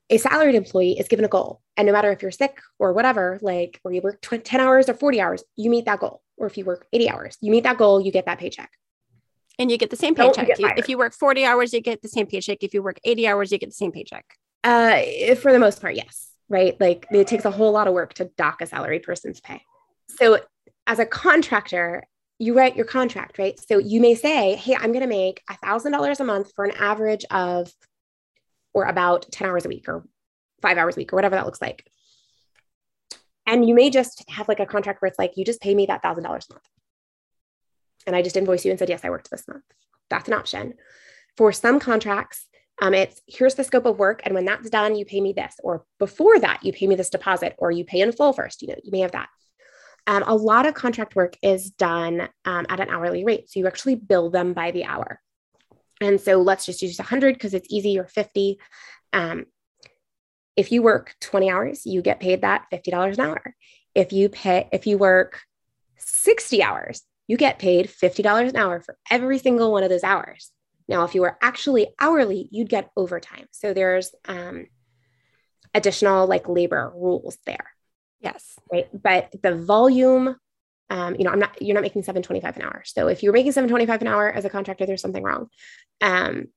A 0.10 0.18
salaried 0.18 0.56
employee 0.56 0.98
is 0.98 1.08
given 1.08 1.26
a 1.26 1.28
goal. 1.28 1.62
And 1.78 1.86
no 1.86 1.94
matter 1.94 2.12
if 2.12 2.22
you're 2.22 2.32
sick 2.32 2.60
or 2.80 2.94
whatever, 2.94 3.38
like, 3.42 3.80
or 3.84 3.94
you 3.94 4.02
work 4.02 4.22
10 4.22 4.60
hours 4.60 4.90
or 4.90 4.96
40 4.96 5.22
hours, 5.22 5.44
you 5.56 5.70
meet 5.70 5.86
that 5.86 6.00
goal. 6.00 6.22
Or 6.38 6.48
if 6.48 6.58
you 6.58 6.66
work 6.66 6.88
80 6.92 7.10
hours, 7.10 7.38
you 7.42 7.52
meet 7.52 7.64
that 7.64 7.78
goal, 7.78 8.02
you 8.02 8.12
get 8.12 8.26
that 8.26 8.40
paycheck. 8.40 8.72
And 9.60 9.70
you 9.70 9.78
get 9.78 9.90
the 9.90 9.98
same 9.98 10.16
paycheck. 10.16 10.58
You 10.58 10.70
if 10.78 10.88
you 10.88 10.98
work 10.98 11.14
40 11.14 11.46
hours, 11.46 11.74
you 11.74 11.82
get 11.82 12.02
the 12.02 12.08
same 12.08 12.26
paycheck. 12.26 12.64
If 12.64 12.74
you 12.74 12.82
work 12.82 12.98
80 13.04 13.28
hours, 13.28 13.52
you 13.52 13.58
get 13.58 13.70
the 13.70 13.76
same 13.76 13.92
paycheck. 13.92 14.26
Uh, 14.64 15.02
for 15.36 15.52
the 15.52 15.60
most 15.60 15.82
part, 15.82 15.96
yes. 15.96 16.32
Right. 16.48 16.80
Like 16.80 17.06
it 17.12 17.28
takes 17.28 17.46
a 17.46 17.52
whole 17.52 17.72
lot 17.72 17.88
of 17.88 17.94
work 17.94 18.14
to 18.16 18.32
dock 18.38 18.62
a 18.62 18.66
salaried 18.66 19.04
person's 19.04 19.42
pay. 19.42 19.62
So 20.08 20.40
as 20.88 20.98
a 20.98 21.06
contractor, 21.06 22.04
you 22.40 22.54
write 22.54 22.78
your 22.78 22.86
contract, 22.86 23.38
right? 23.38 23.60
So 23.60 23.78
you 23.78 24.00
may 24.00 24.16
say, 24.16 24.56
hey, 24.56 24.74
I'm 24.76 24.94
going 24.94 25.02
to 25.02 25.08
make 25.08 25.44
$1,000 25.52 26.20
a 26.20 26.24
month 26.24 26.54
for 26.56 26.64
an 26.64 26.72
average 26.72 27.26
of 27.30 27.72
or 28.74 28.86
about 28.86 29.30
10 29.30 29.48
hours 29.48 29.66
a 29.66 29.70
week 29.70 29.90
or 29.90 30.08
five 30.62 30.78
hours 30.78 30.96
a 30.96 31.00
week 31.00 31.12
or 31.12 31.18
whatever 31.18 31.36
that 31.36 31.46
looks 31.46 31.62
like. 31.62 31.86
And 33.46 33.68
you 33.68 33.76
may 33.76 33.90
just 33.90 34.24
have 34.30 34.48
like 34.48 34.62
a 34.62 34.66
contract 34.66 35.02
where 35.02 35.08
it's 35.08 35.20
like, 35.20 35.36
you 35.36 35.44
just 35.44 35.62
pay 35.62 35.76
me 35.76 35.88
that 35.88 36.02
$1,000 36.02 36.20
a 36.20 36.24
month. 36.24 36.46
And 38.08 38.16
I 38.16 38.22
just 38.22 38.38
invoice 38.38 38.64
you 38.64 38.72
and 38.72 38.80
said, 38.80 38.90
yes, 38.90 39.02
I 39.04 39.10
worked 39.10 39.30
this 39.30 39.48
month. 39.48 39.64
That's 40.10 40.28
an 40.28 40.34
option. 40.34 40.76
For 41.36 41.52
some 41.52 41.80
contracts, 41.80 42.48
um, 42.82 42.94
it's 42.94 43.22
here's 43.28 43.56
the 43.56 43.64
scope 43.66 43.86
of 43.86 44.00
work. 44.00 44.22
And 44.24 44.34
when 44.34 44.46
that's 44.46 44.70
done, 44.70 44.96
you 44.96 45.04
pay 45.04 45.20
me 45.20 45.34
this. 45.34 45.56
Or 45.62 45.84
before 45.98 46.40
that, 46.40 46.64
you 46.64 46.72
pay 46.72 46.88
me 46.88 46.96
this 46.96 47.10
deposit 47.10 47.56
or 47.58 47.72
you 47.72 47.84
pay 47.84 48.00
in 48.00 48.12
full 48.14 48.32
first. 48.32 48.62
You 48.62 48.70
know, 48.70 48.76
you 48.84 48.92
may 48.92 49.02
have 49.02 49.12
that. 49.12 49.30
Um, 50.10 50.24
a 50.26 50.36
lot 50.36 50.66
of 50.66 50.74
contract 50.74 51.16
work 51.16 51.38
is 51.44 51.70
done 51.70 52.28
um, 52.44 52.66
at 52.68 52.80
an 52.80 52.90
hourly 52.90 53.24
rate. 53.24 53.48
So 53.48 53.60
you 53.60 53.68
actually 53.68 53.94
bill 53.94 54.32
them 54.32 54.54
by 54.54 54.72
the 54.72 54.86
hour. 54.86 55.22
And 56.02 56.20
so 56.20 56.42
let's 56.42 56.66
just 56.66 56.82
use 56.82 56.98
100 56.98 57.36
because 57.36 57.54
it's 57.54 57.68
easy 57.70 58.00
or 58.00 58.08
50. 58.08 58.60
Um, 59.14 59.46
if 60.56 60.72
you 60.72 60.82
work 60.82 61.14
20 61.22 61.52
hours, 61.52 61.86
you 61.86 62.02
get 62.02 62.20
paid 62.20 62.42
that 62.42 62.66
$50 62.74 63.14
an 63.14 63.20
hour. 63.20 63.56
If 63.94 64.12
you 64.12 64.30
pay, 64.30 64.68
if 64.74 64.88
you 64.88 64.98
work 64.98 65.42
60 66.00 66.64
hours, 66.64 67.04
you 67.28 67.38
get 67.38 67.60
paid 67.60 67.88
$50 67.88 68.50
an 68.50 68.56
hour 68.56 68.82
for 68.82 68.98
every 69.12 69.38
single 69.38 69.72
one 69.72 69.84
of 69.84 69.90
those 69.92 70.04
hours. 70.04 70.50
Now, 70.88 71.04
if 71.04 71.14
you 71.14 71.22
were 71.22 71.38
actually 71.40 71.86
hourly, 72.02 72.50
you'd 72.50 72.68
get 72.68 72.90
overtime. 72.98 73.46
So 73.52 73.76
there's 73.76 74.16
um, 74.26 74.66
additional 75.76 76.26
like 76.26 76.50
labor 76.50 76.92
rules 76.96 77.38
there. 77.46 77.68
Yes. 78.22 78.58
Right. 78.72 78.88
But 78.94 79.34
the 79.42 79.56
volume, 79.56 80.36
um, 80.90 81.16
you 81.16 81.24
know, 81.24 81.32
I'm 81.32 81.40
not, 81.40 81.62
you're 81.62 81.74
not 81.74 81.84
making 81.84 82.04
725 82.04 82.58
an 82.58 82.64
hour. 82.64 82.84
So 82.86 83.08
if 83.08 83.24
you're 83.24 83.34
making 83.34 83.52
725 83.52 84.02
an 84.02 84.08
hour 84.08 84.32
as 84.32 84.46
a 84.46 84.50
contractor, 84.50 84.86
there's 84.86 85.02
something 85.02 85.24
wrong. 85.24 85.50
Um, 86.02 86.48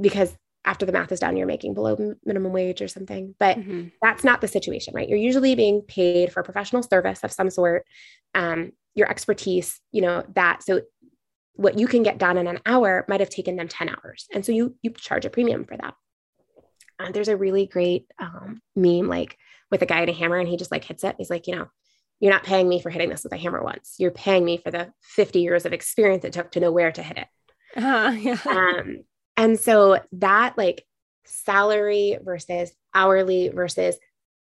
because 0.00 0.36
after 0.64 0.84
the 0.84 0.92
math 0.92 1.12
is 1.12 1.20
done, 1.20 1.36
you're 1.36 1.46
making 1.46 1.74
below 1.74 2.14
minimum 2.24 2.52
wage 2.52 2.82
or 2.82 2.88
something. 2.88 3.34
But 3.38 3.58
mm-hmm. 3.58 3.88
that's 4.02 4.24
not 4.24 4.40
the 4.40 4.48
situation, 4.48 4.94
right? 4.94 5.08
You're 5.08 5.18
usually 5.18 5.54
being 5.54 5.82
paid 5.82 6.32
for 6.32 6.42
professional 6.42 6.82
service 6.82 7.24
of 7.24 7.32
some 7.32 7.50
sort, 7.50 7.86
um, 8.34 8.72
your 8.94 9.10
expertise, 9.10 9.80
you 9.92 10.02
know, 10.02 10.24
that. 10.34 10.62
So 10.62 10.82
what 11.54 11.78
you 11.78 11.86
can 11.86 12.02
get 12.02 12.18
done 12.18 12.36
in 12.36 12.46
an 12.46 12.60
hour 12.66 13.04
might 13.08 13.20
have 13.20 13.30
taken 13.30 13.56
them 13.56 13.68
10 13.68 13.88
hours. 13.88 14.26
And 14.32 14.44
so 14.44 14.52
you 14.52 14.76
you 14.82 14.90
charge 14.90 15.24
a 15.24 15.30
premium 15.30 15.64
for 15.64 15.76
that. 15.76 15.94
Uh, 17.00 17.12
there's 17.12 17.28
a 17.28 17.36
really 17.36 17.66
great 17.66 18.06
um, 18.18 18.60
meme 18.76 19.08
like 19.08 19.38
with 19.70 19.82
a 19.82 19.86
guy 19.86 20.00
and 20.00 20.10
a 20.10 20.12
hammer 20.12 20.36
and 20.36 20.48
he 20.48 20.56
just 20.56 20.70
like 20.70 20.84
hits 20.84 21.04
it. 21.04 21.16
He's 21.18 21.30
like, 21.30 21.46
you 21.46 21.56
know, 21.56 21.68
you're 22.20 22.32
not 22.32 22.44
paying 22.44 22.68
me 22.68 22.80
for 22.80 22.90
hitting 22.90 23.10
this 23.10 23.22
with 23.22 23.32
a 23.32 23.36
hammer 23.36 23.62
once. 23.62 23.94
You're 23.98 24.10
paying 24.10 24.44
me 24.44 24.58
for 24.58 24.70
the 24.70 24.92
50 25.02 25.40
years 25.40 25.66
of 25.66 25.72
experience 25.72 26.24
it 26.24 26.32
took 26.32 26.50
to 26.52 26.60
know 26.60 26.72
where 26.72 26.90
to 26.92 27.02
hit 27.02 27.18
it. 27.18 27.28
Uh, 27.76 28.16
yeah. 28.18 28.38
Um, 28.46 28.98
and 29.36 29.58
so 29.58 30.00
that 30.12 30.58
like 30.58 30.84
salary 31.24 32.18
versus 32.22 32.72
hourly 32.94 33.50
versus 33.50 33.96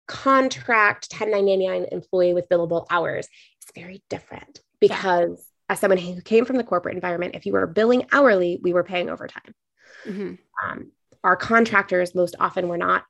contract 0.07 1.07
1099 1.11 1.87
employee 1.91 2.33
with 2.33 2.47
billable 2.47 2.85
hours 2.89 3.25
is 3.25 3.71
very 3.75 4.01
different 4.09 4.61
because 4.79 5.29
yeah. 5.29 5.73
as 5.73 5.79
someone 5.79 5.97
who 5.97 6.21
came 6.21 6.45
from 6.45 6.55
the 6.55 6.63
corporate 6.63 6.95
environment, 6.95 7.35
if 7.35 7.45
you 7.45 7.51
were 7.51 7.67
billing 7.67 8.05
hourly, 8.13 8.59
we 8.63 8.71
were 8.71 8.83
paying 8.83 9.09
overtime. 9.09 9.53
Mm-hmm. 10.05 10.35
Um, 10.63 10.91
our 11.23 11.35
contractors 11.35 12.15
most 12.15 12.35
often 12.39 12.69
were 12.69 12.77
not 12.77 13.03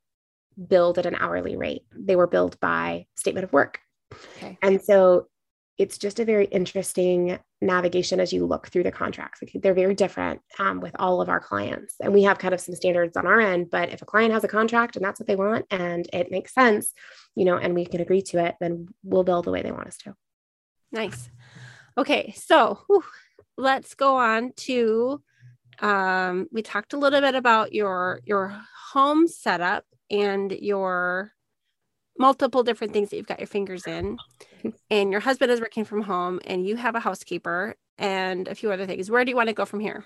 billed 0.68 0.98
at 0.98 1.06
an 1.06 1.16
hourly 1.16 1.56
rate. 1.56 1.84
They 1.96 2.16
were 2.16 2.28
billed 2.28 2.60
by 2.60 3.06
statement 3.16 3.44
of 3.44 3.54
work. 3.54 3.80
Okay. 4.38 4.58
And 4.62 4.82
so 4.82 5.28
it's 5.78 5.98
just 5.98 6.20
a 6.20 6.26
very 6.26 6.46
interesting 6.46 7.38
navigation 7.62 8.20
as 8.20 8.34
you 8.34 8.46
look 8.46 8.68
through 8.68 8.84
the 8.84 8.92
contracts. 8.92 9.42
Like 9.42 9.62
they're 9.62 9.74
very 9.74 9.94
different 9.94 10.42
um, 10.58 10.80
with 10.80 10.96
all 10.98 11.22
of 11.22 11.30
our 11.30 11.40
clients. 11.40 11.96
And 12.02 12.14
we 12.14 12.24
have 12.24 12.40
kind 12.40 12.54
of 12.54 12.60
some 12.60 12.76
standards 12.76 13.16
on 13.16 13.28
our 13.28 13.40
end, 13.40 13.70
but 13.70 13.90
if 13.90 14.02
a 14.02 14.06
client 14.06 14.34
has 14.34 14.44
a 14.44 14.48
contract 14.48 14.96
and 14.96 15.06
that's 15.06 15.20
what 15.20 15.28
they 15.28 15.36
want 15.36 15.66
and 15.70 16.08
it 16.14 16.32
makes 16.32 16.54
sense, 16.54 16.94
you 17.36 17.46
know, 17.46 17.58
and 17.58 17.76
we 17.76 17.86
can 17.86 18.02
agree 18.02 18.24
to 18.24 18.44
it, 18.44 18.56
then 18.60 18.88
we'll 19.04 19.24
bill 19.24 19.44
the 19.44 19.52
way 19.52 19.62
they 19.62 19.72
want 19.72 19.88
us 19.88 19.98
to. 19.98 20.16
Nice. 20.92 21.30
Okay. 21.96 22.34
So 22.36 22.80
whew, 22.88 23.04
let's 23.58 23.94
go 23.94 24.18
on 24.18 24.54
to 24.58 25.22
um, 25.80 26.48
we 26.52 26.64
talked 26.64 26.94
a 26.94 26.98
little 26.98 27.22
bit 27.22 27.36
about 27.36 27.72
your 27.72 28.20
your 28.26 28.60
home 28.92 29.28
setup 29.28 29.86
and 30.10 30.52
your 30.52 31.34
multiple 32.18 32.64
different 32.64 32.94
things 32.94 33.10
that 33.10 33.18
you've 33.18 33.28
got 33.28 33.40
your 33.40 33.48
fingers 33.48 33.86
in. 33.86 34.18
And 34.90 35.12
your 35.12 35.22
husband 35.22 35.52
is 35.52 35.62
working 35.62 35.86
from 35.86 36.02
home 36.02 36.40
and 36.46 36.66
you 36.66 36.76
have 36.76 36.96
a 36.96 37.00
housekeeper 37.00 37.76
and 37.98 38.48
a 38.48 38.56
few 38.56 38.72
other 38.72 38.86
things. 38.86 39.10
Where 39.10 39.24
do 39.24 39.30
you 39.30 39.36
want 39.36 39.50
to 39.50 39.54
go 39.54 39.66
from 39.66 39.80
here? 39.80 40.04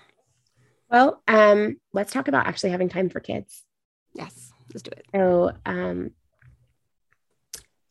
Well 0.90 1.22
um 1.26 1.78
let's 1.92 2.12
talk 2.12 2.28
about 2.28 2.46
actually 2.46 2.70
having 2.70 2.88
time 2.88 3.08
for 3.08 3.20
kids. 3.20 3.64
Yes 4.14 4.52
let's 4.72 4.82
do 4.82 4.90
it. 4.90 5.06
So 5.14 5.52
um 5.64 6.10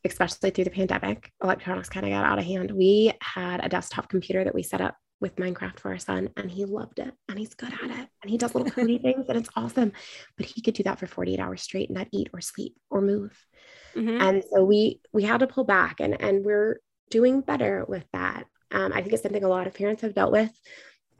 especially 0.04 0.50
through 0.50 0.64
the 0.64 0.70
pandemic 0.70 1.32
electronics 1.42 1.88
kind 1.88 2.06
of 2.06 2.10
got 2.10 2.24
out 2.24 2.38
of 2.38 2.44
hand. 2.44 2.70
We 2.70 3.12
had 3.20 3.64
a 3.64 3.68
desktop 3.68 4.08
computer 4.08 4.44
that 4.44 4.54
we 4.54 4.62
set 4.62 4.80
up 4.80 4.96
with 5.22 5.36
Minecraft 5.36 5.78
for 5.78 5.92
our 5.92 5.98
son 5.98 6.28
and 6.36 6.50
he 6.50 6.64
loved 6.64 6.98
it 6.98 7.14
and 7.28 7.38
he's 7.38 7.54
good 7.54 7.72
at 7.72 7.90
it 7.90 8.08
and 8.22 8.30
he 8.30 8.36
does 8.36 8.54
little 8.54 8.70
coding 8.70 8.98
things 9.02 9.24
and 9.28 9.38
it's 9.38 9.48
awesome. 9.56 9.92
But 10.36 10.46
he 10.46 10.60
could 10.60 10.74
do 10.74 10.82
that 10.82 10.98
for 10.98 11.06
48 11.06 11.38
hours 11.38 11.62
straight 11.62 11.88
and 11.88 11.96
not 11.96 12.08
eat 12.12 12.28
or 12.34 12.40
sleep 12.40 12.76
or 12.90 13.00
move. 13.00 13.32
Mm-hmm. 13.94 14.20
And 14.20 14.44
so 14.52 14.64
we 14.64 15.00
we 15.12 15.22
had 15.22 15.40
to 15.40 15.46
pull 15.46 15.64
back 15.64 16.00
and 16.00 16.20
and 16.20 16.44
we're 16.44 16.80
doing 17.08 17.40
better 17.40 17.86
with 17.88 18.04
that. 18.12 18.46
Um, 18.72 18.92
I 18.92 19.00
think 19.00 19.12
it's 19.12 19.22
something 19.22 19.44
a 19.44 19.48
lot 19.48 19.66
of 19.66 19.74
parents 19.74 20.02
have 20.02 20.14
dealt 20.14 20.32
with. 20.32 20.50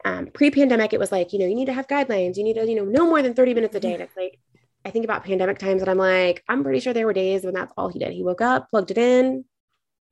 Um, 0.05 0.27
pre-pandemic, 0.27 0.91
it 0.91 0.99
was 0.99 1.11
like, 1.11 1.31
you 1.31 1.39
know, 1.39 1.45
you 1.45 1.55
need 1.55 1.67
to 1.67 1.73
have 1.73 1.87
guidelines. 1.87 2.35
You 2.35 2.43
need 2.43 2.55
to, 2.55 2.67
you 2.67 2.75
know, 2.75 2.83
no 2.83 3.05
more 3.05 3.21
than 3.21 3.33
30 3.33 3.53
minutes 3.53 3.75
a 3.75 3.79
day. 3.79 3.93
And 3.93 4.01
it's 4.01 4.17
like, 4.17 4.37
I 4.83 4.89
think 4.89 5.05
about 5.05 5.23
pandemic 5.23 5.59
times 5.59 5.81
and 5.81 5.89
I'm 5.89 5.97
like, 5.97 6.43
I'm 6.49 6.61
pretty 6.61 6.81
sure 6.81 6.91
there 6.93 7.05
were 7.05 7.13
days 7.13 7.45
when 7.45 7.53
that's 7.53 7.71
all 7.77 7.87
he 7.87 7.99
did. 7.99 8.11
He 8.11 8.21
woke 8.21 8.41
up, 8.41 8.69
plugged 8.69 8.91
it 8.91 8.97
in. 8.97 9.45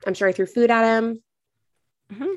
I'm 0.08 0.14
sure 0.14 0.30
I 0.30 0.32
threw 0.32 0.46
food 0.46 0.72
at 0.72 0.98
him. 0.98 1.22
Mm-hmm 2.14 2.36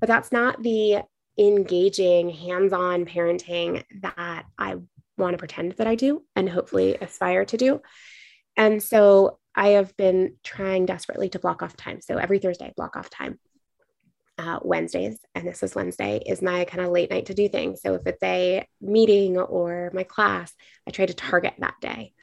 but 0.00 0.08
that's 0.08 0.32
not 0.32 0.62
the 0.62 1.02
engaging 1.38 2.30
hands-on 2.30 3.06
parenting 3.06 3.84
that 4.02 4.44
I 4.58 4.76
want 5.16 5.34
to 5.34 5.38
pretend 5.38 5.72
that 5.72 5.86
I 5.86 5.94
do 5.94 6.24
and 6.34 6.48
hopefully 6.48 6.96
aspire 7.00 7.44
to 7.46 7.56
do. 7.56 7.80
And 8.56 8.82
so 8.82 9.38
I 9.54 9.68
have 9.68 9.96
been 9.96 10.36
trying 10.42 10.86
desperately 10.86 11.28
to 11.30 11.38
block 11.38 11.62
off 11.62 11.76
time. 11.76 12.00
So 12.00 12.16
every 12.16 12.38
Thursday, 12.38 12.72
block 12.76 12.96
off 12.96 13.10
time. 13.10 13.38
Uh, 14.38 14.58
Wednesdays, 14.62 15.18
and 15.34 15.46
this 15.46 15.62
is 15.62 15.74
Wednesday, 15.74 16.22
is 16.24 16.40
my 16.40 16.64
kind 16.64 16.82
of 16.82 16.90
late 16.90 17.10
night 17.10 17.26
to 17.26 17.34
do 17.34 17.46
thing. 17.46 17.76
So 17.76 17.92
if 17.94 18.06
it's 18.06 18.22
a 18.22 18.66
meeting 18.80 19.36
or 19.36 19.90
my 19.92 20.02
class, 20.02 20.50
I 20.88 20.92
try 20.92 21.04
to 21.04 21.12
target 21.12 21.52
that 21.58 21.74
day. 21.82 22.14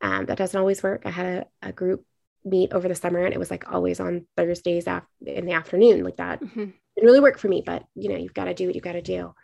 Um, 0.00 0.26
that 0.26 0.38
doesn't 0.38 0.58
always 0.58 0.82
work. 0.82 1.02
I 1.04 1.10
had 1.10 1.26
a, 1.26 1.68
a, 1.68 1.72
group 1.72 2.04
meet 2.44 2.72
over 2.72 2.88
the 2.88 2.96
summer, 2.96 3.24
and 3.24 3.32
it 3.32 3.38
was 3.38 3.52
like 3.52 3.70
always 3.70 4.00
on 4.00 4.26
Thursdays 4.36 4.88
af- 4.88 5.06
in 5.24 5.46
the 5.46 5.52
afternoon, 5.52 6.02
like 6.02 6.16
that. 6.16 6.42
Mm-hmm 6.42 6.70
didn't 6.94 7.06
really 7.06 7.20
work 7.20 7.38
for 7.38 7.48
me, 7.48 7.62
but 7.64 7.84
you 7.94 8.08
know, 8.08 8.16
you've 8.16 8.34
got 8.34 8.44
to 8.44 8.54
do 8.54 8.66
what 8.66 8.74
you've 8.74 8.84
got 8.84 8.92
to 8.92 9.02
do. 9.02 9.34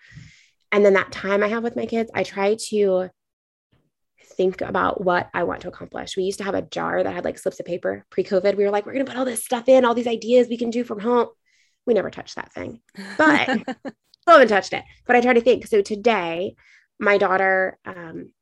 And 0.70 0.84
then 0.84 0.94
that 0.94 1.12
time 1.12 1.42
I 1.42 1.49
have 1.49 1.62
with 1.62 1.76
my 1.76 1.86
kids, 1.86 2.11
I 2.14 2.22
try 2.22 2.57
to 2.68 3.09
think 4.36 4.61
about 4.61 5.03
what 5.03 5.28
I 5.34 5.44
want 5.44 5.62
to 5.62 5.68
accomplish. 5.68 6.16
We 6.16 6.24
used 6.24 6.38
to 6.38 6.44
have 6.44 6.55
a 6.55 6.62
jar 6.62 7.03
that 7.03 7.14
had 7.14 7.24
like 7.24 7.38
slips 7.38 7.61
of 7.61 7.66
paper 7.66 8.05
pre 8.11 8.24
COVID. 8.24 8.57
We 8.57 8.64
were 8.64 8.70
like, 8.70 8.86
we're 8.86 8.92
going 8.92 9.05
to 9.05 9.11
put 9.11 9.18
all 9.18 9.24
this 9.24 9.44
stuff 9.44 9.68
in, 9.68 9.84
all 9.84 9.94
these 9.94 10.07
ideas 10.07 10.49
we 10.49 10.57
can 10.57 10.70
do 10.70 10.84
from 10.84 11.01
home. 11.01 11.28
We 11.86 11.94
never 11.94 12.11
touched 12.11 12.36
that 12.36 12.53
thing, 12.53 12.80
but 13.16 13.46
still 13.49 13.94
haven't 14.26 14.49
touched 14.49 14.74
it. 14.74 14.84
But 15.07 15.16
I 15.16 15.20
try 15.22 15.32
to 15.32 15.40
think. 15.40 15.66
So 15.66 15.80
today, 15.80 16.55
my 17.01 17.16
daughter 17.16 17.78
um, 17.86 18.32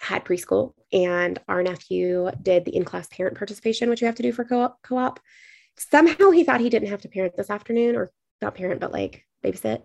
had 0.00 0.24
preschool, 0.24 0.72
and 0.92 1.38
our 1.46 1.62
nephew 1.62 2.30
did 2.42 2.64
the 2.64 2.74
in 2.74 2.84
class 2.84 3.06
parent 3.08 3.36
participation, 3.36 3.90
which 3.90 4.00
you 4.00 4.06
have 4.06 4.16
to 4.16 4.22
do 4.22 4.32
for 4.32 4.44
co 4.44 4.72
op 4.96 5.20
somehow 5.78 6.30
he 6.30 6.44
thought 6.44 6.60
he 6.60 6.70
didn't 6.70 6.88
have 6.88 7.02
to 7.02 7.08
parent 7.08 7.36
this 7.36 7.50
afternoon 7.50 7.96
or 7.96 8.10
not 8.40 8.54
parent, 8.54 8.80
but 8.80 8.92
like 8.92 9.24
babysit. 9.44 9.84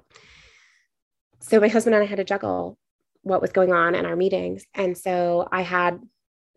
So 1.39 1.59
my 1.59 1.67
husband 1.67 1.95
and 1.95 2.03
I 2.03 2.07
had 2.07 2.17
to 2.17 2.23
juggle 2.23 2.77
what 3.21 3.41
was 3.41 3.51
going 3.51 3.71
on 3.73 3.95
in 3.95 4.05
our 4.05 4.15
meetings. 4.15 4.65
And 4.73 4.97
so 4.97 5.47
I 5.51 5.61
had 5.61 5.99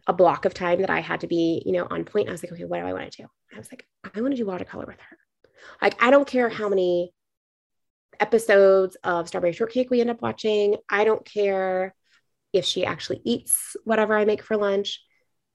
a 0.06 0.12
block 0.12 0.44
of 0.44 0.54
time 0.54 0.80
that 0.80 0.90
I 0.90 1.00
had 1.00 1.20
to 1.20 1.26
be, 1.26 1.62
you 1.66 1.72
know, 1.72 1.86
on 1.90 2.04
point. 2.04 2.28
I 2.28 2.32
was 2.32 2.42
like, 2.42 2.52
okay, 2.52 2.64
what 2.64 2.80
do 2.80 2.86
I 2.86 2.92
want 2.92 3.10
to 3.10 3.22
do? 3.22 3.28
I 3.54 3.58
was 3.58 3.70
like, 3.72 3.86
I 4.14 4.20
want 4.20 4.32
to 4.32 4.36
do 4.36 4.46
watercolor 4.46 4.86
with 4.86 5.00
her. 5.00 5.18
Like, 5.82 6.02
I 6.02 6.10
don't 6.10 6.28
care 6.28 6.48
how 6.48 6.68
many 6.68 7.12
episodes 8.20 8.96
of 9.02 9.28
Strawberry 9.28 9.52
Shortcake 9.52 9.90
we 9.90 10.00
end 10.00 10.10
up 10.10 10.22
watching. 10.22 10.76
I 10.88 11.04
don't 11.04 11.24
care 11.24 11.94
if 12.52 12.64
she 12.64 12.84
actually 12.84 13.20
eats 13.24 13.76
whatever 13.84 14.16
I 14.16 14.24
make 14.24 14.42
for 14.42 14.56
lunch. 14.56 15.02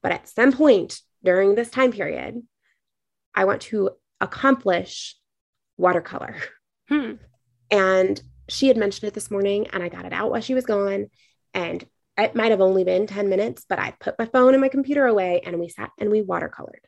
But 0.02 0.12
at 0.12 0.28
some 0.28 0.52
point 0.52 1.00
during 1.24 1.54
this 1.54 1.70
time 1.70 1.92
period, 1.92 2.42
I 3.34 3.44
want 3.44 3.62
to 3.62 3.90
accomplish 4.20 5.16
watercolor. 5.76 6.36
Hmm. 6.88 7.14
And 7.70 8.20
she 8.48 8.68
had 8.68 8.76
mentioned 8.76 9.08
it 9.08 9.14
this 9.14 9.30
morning, 9.30 9.68
and 9.72 9.82
I 9.82 9.88
got 9.88 10.04
it 10.04 10.12
out 10.12 10.30
while 10.30 10.40
she 10.40 10.54
was 10.54 10.66
gone. 10.66 11.06
And 11.54 11.84
it 12.18 12.34
might 12.34 12.50
have 12.50 12.60
only 12.60 12.84
been 12.84 13.06
10 13.06 13.28
minutes, 13.28 13.64
but 13.68 13.78
I 13.78 13.94
put 13.98 14.18
my 14.18 14.26
phone 14.26 14.52
and 14.54 14.60
my 14.60 14.68
computer 14.68 15.06
away 15.06 15.40
and 15.44 15.58
we 15.58 15.68
sat 15.68 15.90
and 15.98 16.10
we 16.10 16.22
watercolored. 16.22 16.84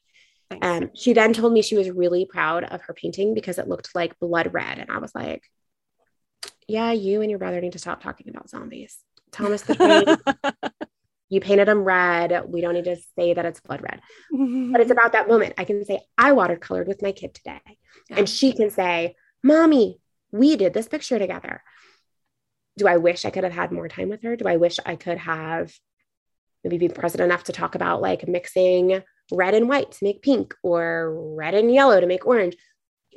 Um, 0.63 0.91
she 0.95 1.15
then 1.15 1.33
told 1.33 1.53
me 1.53 1.63
she 1.63 1.77
was 1.77 1.91
really 1.91 2.27
proud 2.27 2.65
of 2.65 2.83
her 2.83 2.95
painting 2.95 3.35
because 3.35 3.59
it 3.59 3.69
looked 3.69 3.95
like 3.95 4.19
blood 4.19 4.53
red. 4.53 4.79
And 4.79 4.91
I 4.91 4.99
was 4.99 5.15
like, 5.15 5.43
yeah, 6.69 6.93
you 6.93 7.23
and 7.23 7.31
your 7.31 7.39
brother 7.39 7.61
need 7.61 7.73
to 7.73 7.79
stop 7.79 8.03
talking 8.03 8.29
about 8.29 8.51
zombies. 8.51 8.99
Thomas 9.33 9.63
the 9.63 9.75
Train, 10.55 10.73
you 11.29 11.41
painted 11.41 11.69
them 11.69 11.85
red. 11.85 12.45
We 12.47 12.61
don't 12.61 12.75
need 12.75 12.85
to 12.85 12.97
say 13.19 13.35
that 13.35 13.45
it's 13.45 13.61
blood 13.61 13.83
red. 13.83 14.01
but 14.31 14.81
it's 14.81 14.91
about 14.93 15.13
that 15.13 15.29
moment. 15.29 15.55
I 15.59 15.65
can 15.65 15.85
say, 15.85 16.01
I 16.19 16.33
watercolored 16.33 16.87
with 16.87 17.03
my 17.03 17.13
kid 17.13 17.35
today. 17.35 17.61
Yeah. 18.11 18.19
And 18.19 18.29
she 18.29 18.53
can 18.53 18.71
say, 18.71 19.17
Mommy, 19.43 19.99
we 20.33 20.57
did 20.57 20.75
this 20.75 20.89
picture 20.89 21.19
together 21.19 21.63
do 22.77 22.89
I 22.89 22.97
wish 22.97 23.25
I 23.25 23.31
could 23.31 23.45
have 23.45 23.53
had 23.53 23.73
more 23.73 23.89
time 23.89 24.09
with 24.09 24.23
her? 24.23 24.37
Do 24.37 24.47
I 24.47 24.57
wish 24.57 24.79
I 24.85 24.97
could 24.97 25.19
have 25.19 25.73
maybe 26.63 26.79
be 26.79 26.89
present 26.89 27.21
enough 27.21 27.45
to 27.45 27.53
talk 27.53 27.75
about 27.75 28.01
like 28.03 28.27
mixing 28.27 29.03
red 29.31 29.55
and 29.55 29.69
white 29.69 29.93
to 29.93 30.05
make 30.05 30.23
pink 30.23 30.55
or 30.63 31.35
red 31.37 31.55
and 31.55 31.73
yellow 31.73 32.01
to 32.01 32.07
make 32.07 32.27
orange? 32.27 32.57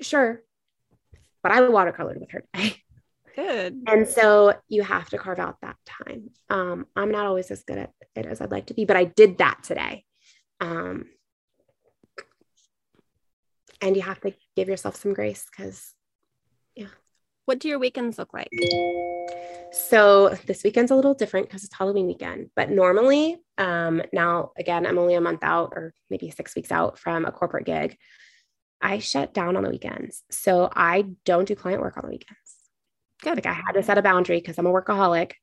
Sure. 0.01 0.41
But 1.41 1.51
I 1.51 1.61
watercolored 1.61 2.19
with 2.19 2.31
her 2.31 2.43
today. 2.53 2.75
Good. 3.37 3.83
And 3.85 4.07
so 4.07 4.55
you 4.67 4.81
have 4.81 5.09
to 5.11 5.19
carve 5.19 5.37
out 5.37 5.57
that 5.61 5.75
time. 5.85 6.31
Um, 6.49 6.87
I'm 6.95 7.11
not 7.11 7.27
always 7.27 7.51
as 7.51 7.61
good 7.63 7.77
at 7.77 7.91
it 8.15 8.25
as 8.25 8.41
I'd 8.41 8.49
like 8.49 8.65
to 8.67 8.73
be, 8.73 8.83
but 8.85 8.97
I 8.97 9.03
did 9.03 9.37
that 9.37 9.63
today. 9.63 10.05
Um, 10.59 11.05
and 13.79 13.95
you 13.95 14.01
have 14.01 14.19
to 14.21 14.33
give 14.55 14.67
yourself 14.67 14.95
some 14.95 15.13
grace 15.13 15.45
because, 15.51 15.93
yeah. 16.75 16.87
What 17.45 17.59
do 17.59 17.69
your 17.69 17.77
weekends 17.77 18.17
look 18.17 18.33
like? 18.33 18.49
So 19.71 20.35
this 20.47 20.63
weekend's 20.63 20.91
a 20.91 20.95
little 20.95 21.13
different 21.13 21.47
because 21.47 21.63
it's 21.63 21.75
Halloween 21.75 22.07
weekend. 22.07 22.49
But 22.55 22.71
normally, 22.71 23.37
um, 23.59 24.01
now 24.11 24.51
again, 24.57 24.85
I'm 24.85 24.97
only 24.97 25.13
a 25.13 25.21
month 25.21 25.43
out 25.43 25.73
or 25.75 25.93
maybe 26.09 26.31
six 26.31 26.55
weeks 26.55 26.71
out 26.71 26.97
from 26.97 27.23
a 27.23 27.31
corporate 27.31 27.65
gig. 27.65 27.97
I 28.81 28.97
shut 28.97 29.33
down 29.33 29.55
on 29.55 29.63
the 29.63 29.69
weekends. 29.69 30.23
So 30.31 30.69
I 30.75 31.05
don't 31.23 31.47
do 31.47 31.55
client 31.55 31.81
work 31.81 31.97
on 31.97 32.03
the 32.03 32.09
weekends. 32.09 32.46
Like 33.25 33.45
I 33.45 33.53
had 33.53 33.73
to 33.73 33.83
set 33.83 33.97
a 33.97 34.01
boundary 34.01 34.39
because 34.39 34.57
I'm 34.57 34.67
a 34.67 34.71
workaholic 34.71 35.33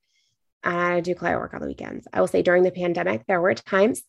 I 0.65 0.99
do 1.01 1.13
client 1.13 1.39
work 1.39 1.53
on 1.53 1.61
the 1.61 1.67
weekends. 1.67 2.07
I 2.11 2.19
will 2.19 2.27
say 2.27 2.41
during 2.41 2.63
the 2.63 2.71
pandemic, 2.71 3.25
there 3.27 3.39
were 3.39 3.53
times 3.53 4.03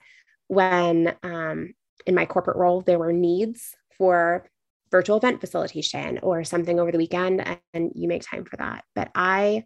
when 0.49 1.15
um, 1.23 1.75
in 2.07 2.15
my 2.15 2.25
corporate 2.25 2.57
role, 2.57 2.81
there 2.81 2.99
were 2.99 3.13
needs 3.13 3.75
for 3.99 4.49
virtual 4.91 5.19
event 5.19 5.41
facilitation 5.41 6.19
or 6.23 6.45
something 6.45 6.81
over 6.81 6.91
the 6.91 6.99
weekend 6.99 7.45
and 7.75 7.93
you 7.95 8.09
make 8.09 8.23
time 8.23 8.45
for 8.45 8.57
that. 8.57 8.85
But 8.95 9.11
I 9.15 9.65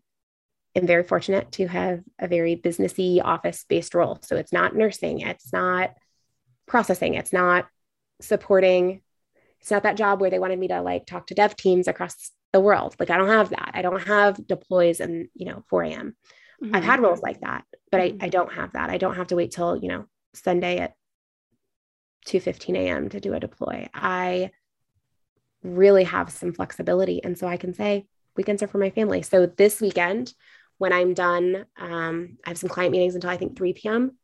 am 0.75 0.87
very 0.87 1.05
fortunate 1.05 1.53
to 1.53 1.69
have 1.69 2.01
a 2.19 2.27
very 2.27 2.57
businessy 2.57 3.23
office 3.23 3.65
based 3.69 3.95
role. 3.95 4.19
So 4.23 4.37
it's 4.37 4.53
not 4.53 4.75
nursing, 4.75 5.21
it's 5.21 5.53
not 5.53 5.95
processing, 6.67 7.15
it's 7.15 7.33
not 7.33 7.69
supporting, 8.21 9.03
it's 9.61 9.71
not 9.71 9.85
that 9.85 9.97
job 9.97 10.21
where 10.21 10.31
they 10.31 10.39
wanted 10.39 10.59
me 10.59 10.69
to 10.69 10.81
like 10.81 11.07
talk 11.07 11.29
to 11.29 11.35
dev 11.35 11.55
teams 11.55 11.87
across 11.87 12.33
the 12.53 12.61
world. 12.61 12.97
Like 12.99 13.11
I 13.11 13.17
don't 13.17 13.29
have 13.29 13.51
that. 13.51 13.73
I 13.75 13.83
don't 13.83 14.03
have 14.07 14.47
deploys 14.47 15.01
and 15.01 15.29
you 15.35 15.47
know 15.47 15.65
4 15.69 15.83
a.m. 15.85 16.17
Mm-hmm. 16.63 16.75
I've 16.75 16.85
had 16.85 17.01
roles 17.01 17.23
like 17.23 17.41
that, 17.41 17.65
but 17.91 18.01
I, 18.01 18.11
mm-hmm. 18.11 18.25
I 18.25 18.29
don't 18.29 18.53
have 18.53 18.73
that. 18.73 18.91
I 18.91 18.99
don't 18.99 19.17
have 19.17 19.29
to 19.29 19.37
wait 19.37 19.53
till, 19.53 19.77
you 19.77 19.89
know, 19.89 20.05
Sunday 20.35 20.79
at 20.79 20.95
2 22.27 22.41
15 22.41 22.77
a.m. 22.77 23.09
to 23.11 23.21
do 23.21 23.35
a 23.35 23.41
deploy. 23.41 23.89
I 23.95 24.51
really 25.63 26.05
have 26.05 26.31
some 26.31 26.53
flexibility. 26.53 27.23
And 27.25 27.39
so 27.39 27.47
I 27.47 27.57
can 27.57 27.73
say 27.75 28.07
weekends 28.37 28.63
are 28.63 28.69
for 28.69 28.79
my 28.79 28.91
family. 28.91 29.23
So 29.23 29.47
this 29.47 29.81
weekend, 29.81 30.33
when 30.79 30.93
I'm 30.93 31.15
done, 31.15 31.67
um, 31.79 32.39
I 32.45 32.51
have 32.51 32.59
some 32.59 32.71
client 32.71 32.93
meetings 32.93 33.15
until 33.15 33.31
I 33.31 33.37
think 33.37 33.57
3 33.57 33.73
p.m. 33.75 34.17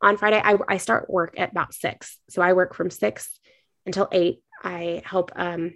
On 0.00 0.16
Friday, 0.16 0.40
I, 0.42 0.56
I 0.68 0.76
start 0.76 1.10
work 1.10 1.34
at 1.38 1.52
about 1.52 1.74
six. 1.74 2.18
So 2.30 2.40
I 2.40 2.52
work 2.52 2.74
from 2.74 2.90
six 2.90 3.38
until 3.84 4.08
eight. 4.12 4.40
I 4.62 5.02
help 5.04 5.32
um, 5.36 5.74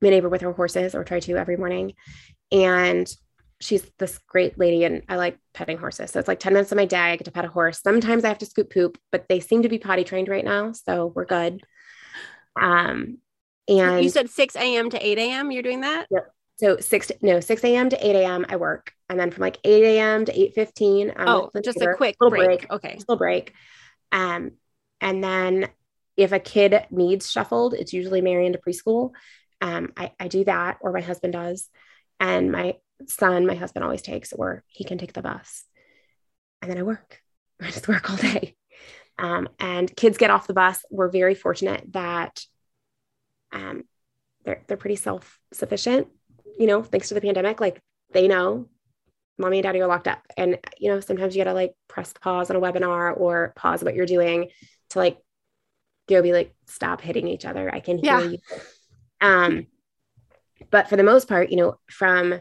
my 0.00 0.10
neighbor 0.10 0.28
with 0.28 0.40
her 0.40 0.52
horses 0.52 0.94
or 0.94 1.04
try 1.04 1.20
to 1.20 1.36
every 1.36 1.56
morning. 1.56 1.94
And 2.50 3.12
she's 3.60 3.88
this 3.98 4.18
great 4.26 4.58
lady 4.58 4.84
and 4.84 5.02
I 5.08 5.16
like 5.16 5.38
petting 5.54 5.78
horses. 5.78 6.10
So 6.10 6.18
it's 6.18 6.28
like 6.28 6.40
10 6.40 6.52
minutes 6.52 6.72
of 6.72 6.76
my 6.76 6.84
day. 6.84 6.98
I 6.98 7.16
get 7.16 7.24
to 7.24 7.30
pet 7.30 7.44
a 7.44 7.48
horse. 7.48 7.80
Sometimes 7.80 8.24
I 8.24 8.28
have 8.28 8.38
to 8.38 8.46
scoop 8.46 8.72
poop, 8.72 8.98
but 9.10 9.26
they 9.28 9.40
seem 9.40 9.62
to 9.62 9.68
be 9.68 9.78
potty 9.78 10.04
trained 10.04 10.28
right 10.28 10.44
now. 10.44 10.72
So 10.72 11.12
we're 11.14 11.26
good. 11.26 11.62
Um, 12.60 13.18
and 13.68 14.04
you 14.04 14.10
said 14.10 14.30
6 14.30 14.56
a.m. 14.56 14.90
to 14.90 15.06
8 15.06 15.18
a.m. 15.18 15.50
You're 15.50 15.62
doing 15.62 15.82
that? 15.82 16.06
Yep. 16.10 16.32
So 16.56 16.76
six 16.78 17.08
to, 17.08 17.16
no 17.22 17.40
6 17.40 17.64
a.m. 17.64 17.88
to 17.90 18.06
8 18.06 18.16
a.m. 18.16 18.46
I 18.48 18.56
work, 18.56 18.92
and 19.08 19.18
then 19.18 19.30
from 19.30 19.42
like 19.42 19.58
8 19.64 19.84
a.m. 19.84 20.24
to 20.26 20.32
8:15. 20.32 21.14
Oh, 21.18 21.50
just 21.62 21.80
a 21.80 21.94
quick 21.96 22.16
little 22.20 22.30
break. 22.30 22.60
break. 22.60 22.70
Okay, 22.70 22.94
little 22.98 23.16
break. 23.16 23.52
Um, 24.12 24.52
and 25.00 25.24
then 25.24 25.68
if 26.16 26.32
a 26.32 26.38
kid 26.38 26.86
needs 26.90 27.30
shuffled, 27.30 27.74
it's 27.74 27.92
usually 27.92 28.20
Marion 28.20 28.52
to 28.52 28.58
preschool. 28.58 29.12
Um, 29.62 29.92
I, 29.96 30.12
I 30.20 30.28
do 30.28 30.44
that, 30.44 30.76
or 30.82 30.92
my 30.92 31.00
husband 31.00 31.32
does, 31.32 31.70
and 32.20 32.52
my 32.52 32.76
son, 33.06 33.46
my 33.46 33.54
husband 33.54 33.84
always 33.84 34.02
takes, 34.02 34.34
or 34.34 34.62
he 34.66 34.84
can 34.84 34.98
take 34.98 35.14
the 35.14 35.22
bus, 35.22 35.64
and 36.60 36.70
then 36.70 36.76
I 36.76 36.82
work. 36.82 37.22
I 37.62 37.70
just 37.70 37.88
work 37.88 38.10
all 38.10 38.16
day. 38.16 38.56
Um, 39.18 39.48
and 39.58 39.94
kids 39.96 40.18
get 40.18 40.30
off 40.30 40.46
the 40.46 40.54
bus. 40.54 40.84
We're 40.90 41.08
very 41.08 41.34
fortunate 41.34 41.84
that 41.92 42.44
um, 43.52 43.84
they're 44.44 44.62
they're 44.66 44.76
pretty 44.76 44.96
self 44.96 45.38
sufficient 45.52 46.08
you 46.58 46.66
know, 46.66 46.82
thanks 46.82 47.08
to 47.08 47.14
the 47.14 47.20
pandemic, 47.20 47.60
like 47.60 47.80
they 48.12 48.28
know 48.28 48.68
mommy 49.38 49.58
and 49.58 49.64
daddy 49.64 49.80
are 49.80 49.86
locked 49.86 50.08
up. 50.08 50.22
And, 50.36 50.58
you 50.78 50.90
know, 50.90 51.00
sometimes 51.00 51.34
you 51.34 51.42
got 51.42 51.50
to 51.50 51.54
like 51.54 51.74
press 51.88 52.12
pause 52.12 52.50
on 52.50 52.56
a 52.56 52.60
webinar 52.60 53.18
or 53.18 53.52
pause 53.56 53.82
what 53.82 53.94
you're 53.94 54.06
doing 54.06 54.50
to 54.90 54.98
like 54.98 55.18
go 56.08 56.22
be 56.22 56.32
like, 56.32 56.54
stop 56.66 57.00
hitting 57.00 57.26
each 57.26 57.44
other. 57.44 57.72
I 57.72 57.80
can 57.80 57.98
hear 57.98 58.20
yeah. 58.20 58.22
you. 58.22 58.38
Um, 59.22 59.66
but 60.70 60.88
for 60.88 60.96
the 60.96 61.02
most 61.02 61.28
part, 61.28 61.50
you 61.50 61.56
know, 61.56 61.78
from 61.88 62.40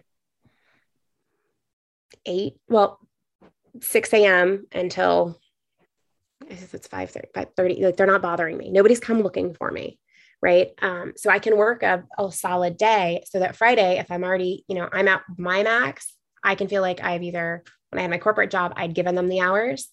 eight, 2.26 2.56
well, 2.68 3.00
6 3.82 4.14
a.m. 4.14 4.68
until 4.74 5.40
I 6.44 6.56
guess 6.56 6.74
it's 6.74 6.88
5 6.88 7.12
30, 7.12 7.28
5 7.34 7.48
30, 7.56 7.86
like 7.86 7.98
they're 7.98 8.08
not 8.08 8.22
bothering 8.22 8.58
me. 8.58 8.72
Nobody's 8.72 9.00
come 9.00 9.22
looking 9.22 9.54
for 9.54 9.72
me 9.72 10.00
right 10.42 10.72
um, 10.82 11.14
so 11.16 11.30
i 11.30 11.40
can 11.40 11.58
work 11.58 11.84
a, 11.84 12.04
a 12.18 12.32
solid 12.32 12.78
day 12.78 13.24
so 13.26 13.40
that 13.40 13.56
friday 13.56 13.98
if 14.00 14.12
i'm 14.12 14.24
already 14.24 14.66
you 14.68 14.76
know 14.76 14.90
i'm 14.92 15.08
at 15.08 15.22
my 15.38 15.64
max 15.64 16.16
i 16.44 16.56
can 16.56 16.68
feel 16.68 16.82
like 16.82 17.02
i've 17.04 17.24
either 17.24 17.64
when 17.90 18.00
i 18.00 18.02
had 18.02 18.12
my 18.12 18.18
corporate 18.18 18.52
job 18.52 18.74
i'd 18.76 18.96
given 18.96 19.16
them 19.16 19.30
the 19.30 19.40
hours 19.40 19.90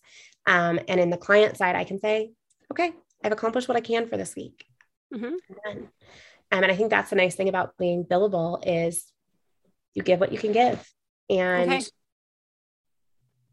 um, 0.46 0.80
and 0.88 1.00
in 1.00 1.10
the 1.10 1.16
client 1.16 1.56
side 1.56 1.76
i 1.76 1.84
can 1.84 2.00
say 2.00 2.30
okay 2.72 2.92
i've 3.22 3.32
accomplished 3.32 3.68
what 3.68 3.76
i 3.76 3.80
can 3.80 4.08
for 4.08 4.16
this 4.16 4.34
week 4.34 4.64
mm-hmm. 5.14 5.34
And, 6.50 6.64
and 6.64 6.72
i 6.72 6.76
think 6.76 6.90
that's 6.90 7.10
the 7.10 7.16
nice 7.16 7.34
thing 7.34 7.48
about 7.48 7.76
being 7.78 8.04
billable 8.04 8.62
is 8.66 9.04
you 9.94 10.02
give 10.02 10.20
what 10.20 10.32
you 10.32 10.38
can 10.38 10.52
give 10.52 10.90
and 11.30 11.70
okay. 11.70 11.84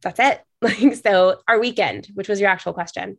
that's 0.02 0.20
it 0.20 0.42
like 0.62 0.96
so 0.96 1.40
our 1.48 1.60
weekend 1.60 2.08
which 2.14 2.30
was 2.30 2.40
your 2.40 2.50
actual 2.50 2.74
question 2.74 3.18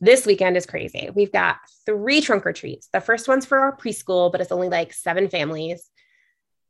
this 0.00 0.26
weekend 0.26 0.56
is 0.56 0.66
crazy. 0.66 1.08
We've 1.14 1.32
got 1.32 1.58
three 1.86 2.20
trunk 2.20 2.46
or 2.46 2.52
treats. 2.52 2.88
The 2.92 3.00
first 3.00 3.28
one's 3.28 3.46
for 3.46 3.58
our 3.58 3.76
preschool, 3.76 4.30
but 4.30 4.40
it's 4.40 4.52
only 4.52 4.68
like 4.68 4.92
seven 4.92 5.28
families. 5.28 5.88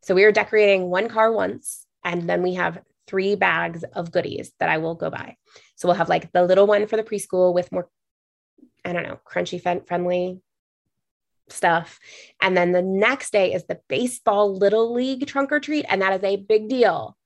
So 0.02 0.14
we 0.14 0.24
are 0.24 0.32
decorating 0.32 0.90
one 0.90 1.08
car 1.08 1.32
once, 1.32 1.86
and 2.04 2.28
then 2.28 2.42
we 2.42 2.54
have 2.54 2.80
three 3.06 3.34
bags 3.34 3.82
of 3.94 4.12
goodies 4.12 4.52
that 4.60 4.68
I 4.68 4.78
will 4.78 4.94
go 4.94 5.10
buy. 5.10 5.36
So 5.76 5.88
we'll 5.88 5.96
have 5.96 6.08
like 6.08 6.32
the 6.32 6.44
little 6.44 6.66
one 6.66 6.86
for 6.86 6.96
the 6.96 7.02
preschool 7.02 7.54
with 7.54 7.72
more, 7.72 7.88
I 8.84 8.92
don't 8.92 9.02
know, 9.02 9.18
crunchy 9.26 9.60
friendly 9.86 10.40
stuff. 11.48 11.98
And 12.40 12.56
then 12.56 12.72
the 12.72 12.82
next 12.82 13.32
day 13.32 13.52
is 13.52 13.64
the 13.64 13.80
baseball 13.88 14.56
little 14.56 14.92
league 14.92 15.26
trunk 15.26 15.52
or 15.52 15.60
treat. 15.60 15.86
And 15.88 16.02
that 16.02 16.14
is 16.14 16.24
a 16.24 16.36
big 16.36 16.68
deal. 16.68 17.16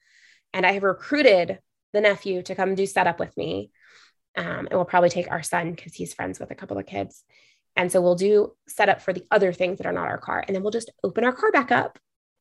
And 0.53 0.67
I 0.67 0.73
have 0.73 0.83
recruited 0.83 1.59
the 1.93 2.01
nephew 2.01 2.43
to 2.43 2.55
come 2.55 2.75
do 2.75 2.87
setup 2.87 3.19
with 3.19 3.37
me. 3.37 3.71
Um, 4.37 4.67
and 4.67 4.71
we'll 4.73 4.85
probably 4.85 5.11
take 5.11 5.31
our 5.31 5.43
son 5.43 5.73
because 5.73 5.95
he's 5.95 6.15
friends 6.15 6.39
with 6.39 6.51
a 6.51 6.55
couple 6.55 6.79
of 6.79 6.87
kids. 6.87 7.25
And 7.77 7.91
so 7.93 8.01
we'll 8.01 8.17
do 8.17 8.55
setup 8.67 9.01
for 9.01 9.13
the 9.13 9.25
other 9.31 9.53
things 9.53 9.79
that 9.79 9.87
are 9.87 9.93
not 9.93 10.09
our 10.09 10.19
car. 10.19 10.45
And 10.47 10.55
then 10.55 10.63
we'll 10.63 10.73
just 10.73 10.91
open 11.03 11.25
our 11.25 11.33
car 11.33 11.53
back 11.53 11.71
up 11.71 11.99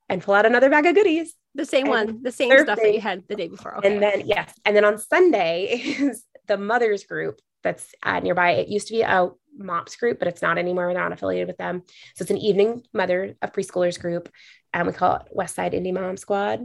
and 0.09 0.21
pull 0.21 0.33
out 0.33 0.45
another 0.45 0.69
bag 0.69 0.85
of 0.85 0.95
goodies. 0.95 1.35
The 1.55 1.65
same 1.65 1.87
one, 1.87 2.23
the 2.23 2.31
same 2.31 2.49
Thursday. 2.49 2.63
stuff 2.63 2.79
that 2.81 2.93
you 2.93 3.01
had 3.01 3.23
the 3.27 3.35
day 3.35 3.47
before. 3.47 3.77
Okay. 3.77 3.93
And 3.93 4.01
then, 4.01 4.23
yes. 4.25 4.53
And 4.65 4.75
then 4.75 4.85
on 4.85 4.97
Sunday 4.97 5.65
is 5.99 6.23
the 6.47 6.57
mother's 6.57 7.03
group 7.03 7.39
that's 7.67 7.93
uh, 8.03 8.19
nearby. 8.19 8.51
It 8.51 8.69
used 8.69 8.87
to 8.87 8.93
be 8.93 9.01
a 9.01 9.29
MOPS 9.57 9.95
group, 9.95 10.19
but 10.19 10.27
it's 10.27 10.41
not 10.41 10.57
anymore. 10.57 10.87
We're 10.87 10.93
not 10.93 11.11
affiliated 11.11 11.47
with 11.47 11.57
them. 11.57 11.83
So 12.15 12.23
it's 12.23 12.31
an 12.31 12.37
evening 12.37 12.83
mother 12.93 13.35
of 13.41 13.51
preschoolers 13.51 13.99
group. 13.99 14.29
And 14.73 14.87
we 14.87 14.93
call 14.93 15.15
it 15.17 15.23
West 15.31 15.55
Side 15.55 15.73
Indie 15.73 15.93
Mom 15.93 16.17
Squad. 16.17 16.61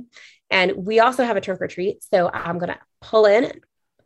And 0.50 0.72
we 0.76 1.00
also 1.00 1.24
have 1.24 1.36
a 1.36 1.40
trunk 1.40 1.60
or 1.60 1.68
treat. 1.68 2.02
So 2.12 2.30
I'm 2.32 2.58
going 2.58 2.72
to 2.72 2.78
pull 3.00 3.26
in, 3.26 3.50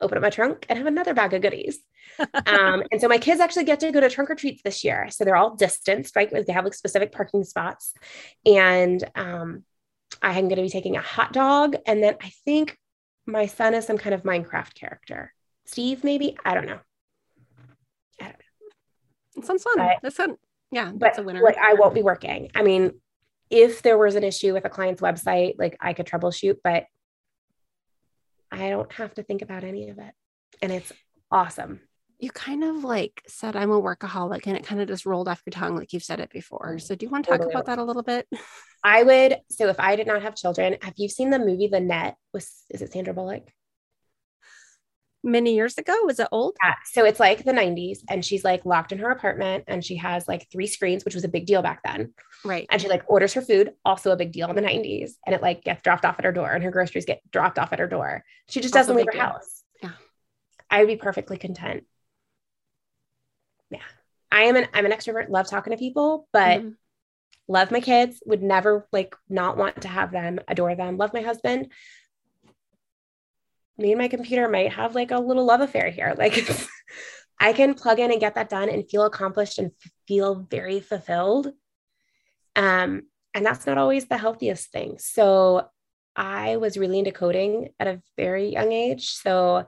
open 0.01 0.16
up 0.18 0.22
my 0.22 0.30
trunk, 0.30 0.66
and 0.68 0.78
have 0.78 0.86
another 0.86 1.14
bag 1.14 1.34
of 1.34 1.42
goodies. 1.42 1.78
um, 2.18 2.82
and 2.92 3.01
so 3.01 3.09
my 3.09 3.18
kids 3.18 3.40
actually 3.40 3.64
get 3.64 3.80
to 3.80 3.92
go 3.92 4.01
to 4.01 4.09
trunk 4.09 4.30
or 4.30 4.34
treats 4.34 4.62
this 4.62 4.84
year. 4.84 5.09
So 5.11 5.24
they're 5.24 5.36
all 5.36 5.57
distanced, 5.57 6.14
right? 6.14 6.30
They 6.30 6.53
have 6.53 6.64
like 6.64 6.74
specific 6.74 7.12
parking 7.12 7.44
spots. 7.44 7.92
And 8.44 9.03
um, 9.14 9.64
I'm 10.22 10.44
going 10.49 10.57
to 10.57 10.62
be 10.62 10.70
taking 10.70 10.97
a 10.97 11.03
hot 11.03 11.32
dog. 11.32 11.76
And 11.86 12.03
then 12.03 12.16
I 12.22 12.30
think 12.44 12.78
my 13.26 13.47
son 13.47 13.74
is 13.74 13.86
some 13.86 13.99
kind 13.99 14.14
of 14.14 14.22
Minecraft 14.22 14.74
character. 14.74 15.32
Steve, 15.66 16.04
maybe? 16.04 16.36
I 16.44 16.54
don't 16.54 16.66
know. 16.66 16.78
I 18.20 18.24
don't 18.24 18.32
know. 18.32 19.38
It 19.38 19.44
sounds 19.44 19.62
fun. 19.62 19.74
But, 19.76 19.98
that's 20.02 20.16
fun. 20.16 20.36
Yeah, 20.70 20.92
that's 20.96 21.18
a 21.18 21.22
winner. 21.22 21.42
Like 21.42 21.58
I 21.58 21.74
won't 21.74 21.94
be 21.94 22.02
working. 22.02 22.50
I 22.54 22.62
mean, 22.62 22.92
if 23.50 23.82
there 23.82 23.98
was 23.98 24.14
an 24.14 24.24
issue 24.24 24.52
with 24.52 24.64
a 24.64 24.70
client's 24.70 25.02
website, 25.02 25.54
like 25.58 25.76
I 25.80 25.92
could 25.92 26.06
troubleshoot, 26.06 26.56
but 26.64 26.84
I 28.50 28.70
don't 28.70 28.90
have 28.92 29.14
to 29.14 29.22
think 29.22 29.42
about 29.42 29.64
any 29.64 29.90
of 29.90 29.98
it. 29.98 30.12
And 30.62 30.72
it's 30.72 30.92
awesome. 31.30 31.80
You 32.18 32.30
kind 32.30 32.64
of 32.64 32.82
like 32.82 33.22
said 33.28 33.56
I'm 33.56 33.70
a 33.70 33.80
workaholic 33.80 34.46
and 34.46 34.56
it 34.56 34.64
kind 34.64 34.80
of 34.80 34.88
just 34.88 35.04
rolled 35.04 35.28
off 35.28 35.42
your 35.44 35.52
tongue 35.52 35.76
like 35.76 35.92
you've 35.92 36.02
said 36.02 36.18
it 36.18 36.30
before. 36.30 36.78
So 36.78 36.94
do 36.94 37.04
you 37.04 37.10
want 37.10 37.26
to 37.26 37.30
talk 37.30 37.40
totally. 37.40 37.54
about 37.54 37.66
that 37.66 37.78
a 37.78 37.84
little 37.84 38.02
bit? 38.02 38.26
I 38.82 39.02
would 39.02 39.38
so 39.50 39.68
if 39.68 39.78
I 39.78 39.96
did 39.96 40.06
not 40.06 40.22
have 40.22 40.34
children, 40.34 40.76
have 40.80 40.94
you 40.96 41.08
seen 41.08 41.30
the 41.30 41.38
movie 41.38 41.68
The 41.68 41.80
Net 41.80 42.16
with 42.32 42.50
is 42.70 42.80
it 42.80 42.92
Sandra 42.92 43.12
Bullock? 43.12 43.50
Many 45.26 45.54
years 45.54 45.76
ago? 45.76 45.94
Was 46.04 46.20
it 46.20 46.28
old? 46.32 46.56
Yeah. 46.64 46.74
So 46.84 47.04
it's 47.04 47.20
like 47.20 47.44
the 47.44 47.52
90s, 47.52 47.98
and 48.08 48.24
she's 48.24 48.44
like 48.44 48.64
locked 48.64 48.92
in 48.92 48.98
her 48.98 49.10
apartment 49.10 49.64
and 49.66 49.84
she 49.84 49.96
has 49.96 50.26
like 50.28 50.48
three 50.50 50.66
screens, 50.66 51.04
which 51.04 51.14
was 51.14 51.24
a 51.24 51.28
big 51.28 51.46
deal 51.46 51.60
back 51.60 51.82
then. 51.84 52.14
Right. 52.44 52.66
And 52.70 52.80
she 52.80 52.88
like 52.88 53.02
orders 53.08 53.34
her 53.34 53.42
food, 53.42 53.72
also 53.84 54.12
a 54.12 54.16
big 54.16 54.32
deal 54.32 54.48
in 54.48 54.56
the 54.56 54.62
90s. 54.62 55.12
And 55.26 55.34
it 55.34 55.42
like 55.42 55.64
gets 55.64 55.82
dropped 55.82 56.04
off 56.04 56.18
at 56.18 56.24
her 56.24 56.32
door 56.32 56.50
and 56.52 56.62
her 56.64 56.70
groceries 56.70 57.04
get 57.04 57.20
dropped 57.30 57.58
off 57.58 57.72
at 57.72 57.78
her 57.78 57.88
door. 57.88 58.24
She 58.48 58.60
just 58.60 58.74
also 58.74 58.94
doesn't 58.94 58.96
leave 58.96 59.06
her 59.06 59.12
deal. 59.12 59.20
house. 59.20 59.62
Yeah. 59.82 59.90
I 60.70 60.80
would 60.80 60.88
be 60.88 60.96
perfectly 60.96 61.36
content. 61.36 61.84
Yeah. 63.70 63.80
I 64.30 64.42
am 64.42 64.56
an 64.56 64.68
I'm 64.72 64.86
an 64.86 64.92
extrovert, 64.92 65.28
love 65.28 65.48
talking 65.48 65.72
to 65.72 65.76
people, 65.76 66.28
but 66.32 66.60
mm-hmm. 66.60 66.70
love 67.48 67.70
my 67.70 67.80
kids, 67.80 68.22
would 68.26 68.42
never 68.42 68.86
like 68.92 69.16
not 69.28 69.56
want 69.56 69.82
to 69.82 69.88
have 69.88 70.12
them, 70.12 70.38
adore 70.46 70.76
them, 70.76 70.96
love 70.96 71.12
my 71.12 71.22
husband, 71.22 71.72
me 73.78 73.92
and 73.92 74.00
my 74.00 74.08
computer 74.08 74.48
might 74.48 74.72
have 74.72 74.94
like 74.94 75.10
a 75.10 75.18
little 75.18 75.44
love 75.44 75.60
affair 75.60 75.90
here. 75.90 76.14
Like 76.18 76.48
I 77.38 77.52
can 77.52 77.74
plug 77.74 78.00
in 78.00 78.10
and 78.10 78.20
get 78.20 78.36
that 78.36 78.48
done 78.48 78.70
and 78.70 78.88
feel 78.88 79.04
accomplished 79.04 79.58
and 79.58 79.72
feel 80.08 80.46
very 80.50 80.80
fulfilled. 80.80 81.52
Um, 82.54 83.02
and 83.34 83.44
that's 83.44 83.66
not 83.66 83.76
always 83.76 84.06
the 84.06 84.16
healthiest 84.16 84.72
thing. 84.72 84.96
So 84.98 85.68
I 86.16 86.56
was 86.56 86.78
really 86.78 86.98
into 86.98 87.12
coding 87.12 87.68
at 87.78 87.86
a 87.86 88.00
very 88.16 88.48
young 88.48 88.72
age. 88.72 89.10
So 89.10 89.66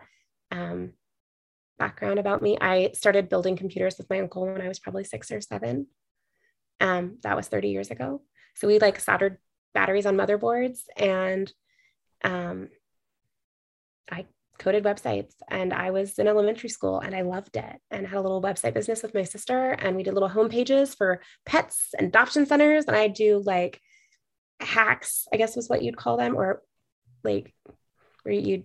um, 0.50 0.94
background 1.78 2.18
about 2.18 2.40
me, 2.40 2.56
I 2.58 2.92
started 2.94 3.28
building 3.28 3.56
computers 3.56 3.98
with 3.98 4.08
my 4.08 4.20
uncle 4.20 4.46
when 4.46 4.62
I 4.62 4.68
was 4.68 4.78
probably 4.78 5.04
six 5.04 5.30
or 5.30 5.42
seven. 5.42 5.88
Um, 6.80 7.18
that 7.22 7.36
was 7.36 7.48
30 7.48 7.68
years 7.68 7.90
ago. 7.90 8.22
So 8.54 8.66
we 8.66 8.78
like 8.78 8.98
soldered 8.98 9.36
batteries 9.74 10.06
on 10.06 10.16
motherboards 10.16 10.80
and 10.96 11.52
um, 12.24 12.68
I 14.10 14.26
coded 14.58 14.84
websites 14.84 15.32
and 15.48 15.72
I 15.72 15.90
was 15.90 16.18
in 16.18 16.26
elementary 16.26 16.68
school 16.68 17.00
and 17.00 17.14
I 17.14 17.22
loved 17.22 17.56
it 17.56 17.76
and 17.90 18.06
had 18.06 18.18
a 18.18 18.20
little 18.20 18.42
website 18.42 18.74
business 18.74 19.02
with 19.02 19.14
my 19.14 19.22
sister 19.22 19.70
and 19.70 19.96
we 19.96 20.02
did 20.02 20.14
little 20.14 20.28
home 20.28 20.48
pages 20.48 20.94
for 20.94 21.20
pets 21.46 21.90
and 21.96 22.08
adoption 22.08 22.44
centers 22.44 22.84
and 22.86 22.96
I 22.96 23.08
do 23.08 23.42
like 23.44 23.80
hacks, 24.60 25.26
I 25.32 25.36
guess 25.36 25.56
was 25.56 25.68
what 25.68 25.82
you'd 25.82 25.96
call 25.96 26.16
them, 26.16 26.36
or 26.36 26.62
like 27.22 27.54
where 28.22 28.34
you'd 28.34 28.64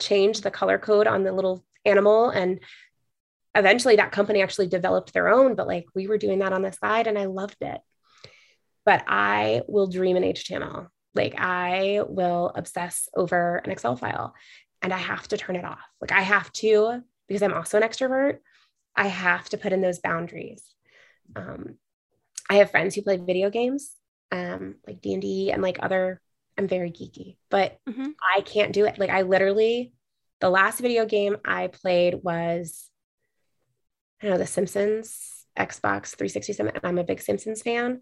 change 0.00 0.40
the 0.40 0.50
color 0.50 0.78
code 0.78 1.06
on 1.06 1.24
the 1.24 1.32
little 1.32 1.64
animal 1.84 2.30
and 2.30 2.60
eventually 3.54 3.96
that 3.96 4.12
company 4.12 4.42
actually 4.42 4.66
developed 4.66 5.12
their 5.12 5.28
own, 5.28 5.54
but 5.54 5.66
like 5.66 5.86
we 5.94 6.06
were 6.06 6.18
doing 6.18 6.40
that 6.40 6.52
on 6.52 6.62
the 6.62 6.72
side 6.72 7.06
and 7.06 7.18
I 7.18 7.26
loved 7.26 7.56
it. 7.60 7.80
But 8.84 9.04
I 9.06 9.62
will 9.68 9.86
dream 9.86 10.16
in 10.16 10.22
HTML. 10.22 10.88
Like 11.14 11.34
I 11.36 12.00
will 12.06 12.52
obsess 12.54 13.08
over 13.14 13.56
an 13.56 13.70
Excel 13.70 13.96
file 13.96 14.34
and 14.82 14.92
I 14.92 14.98
have 14.98 15.26
to 15.28 15.36
turn 15.36 15.56
it 15.56 15.64
off. 15.64 15.80
Like 16.00 16.12
I 16.12 16.20
have 16.20 16.52
to, 16.54 17.02
because 17.26 17.42
I'm 17.42 17.54
also 17.54 17.78
an 17.78 17.82
extrovert, 17.82 18.38
I 18.96 19.06
have 19.06 19.48
to 19.50 19.58
put 19.58 19.72
in 19.72 19.80
those 19.80 20.00
boundaries. 20.00 20.64
Um, 21.36 21.76
I 22.50 22.56
have 22.56 22.70
friends 22.70 22.94
who 22.94 23.02
play 23.02 23.16
video 23.16 23.50
games, 23.50 23.92
um, 24.32 24.76
like 24.86 25.00
D 25.00 25.12
and 25.12 25.22
D 25.22 25.50
and 25.52 25.62
like 25.62 25.78
other. 25.80 26.20
I'm 26.56 26.66
very 26.66 26.90
geeky, 26.90 27.36
but 27.50 27.78
mm-hmm. 27.88 28.08
I 28.36 28.40
can't 28.40 28.72
do 28.72 28.86
it. 28.86 28.98
Like 28.98 29.10
I 29.10 29.22
literally, 29.22 29.92
the 30.40 30.50
last 30.50 30.80
video 30.80 31.06
game 31.06 31.36
I 31.44 31.68
played 31.68 32.16
was, 32.22 32.90
I 34.20 34.26
don't 34.26 34.32
know, 34.32 34.38
The 34.38 34.46
Simpsons, 34.46 35.44
Xbox 35.56 36.16
367. 36.16 36.72
And 36.74 36.84
I'm 36.84 36.98
a 36.98 37.04
big 37.04 37.20
Simpsons 37.20 37.62
fan, 37.62 38.00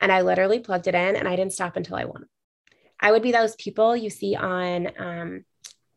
and 0.00 0.12
I 0.12 0.22
literally 0.22 0.60
plugged 0.60 0.86
it 0.86 0.94
in, 0.94 1.16
and 1.16 1.26
I 1.26 1.34
didn't 1.34 1.54
stop 1.54 1.76
until 1.76 1.96
I 1.96 2.04
won. 2.04 2.26
I 3.00 3.10
would 3.10 3.22
be 3.22 3.32
those 3.32 3.56
people 3.56 3.96
you 3.96 4.10
see 4.10 4.36
on 4.36 4.88
um, 4.98 5.44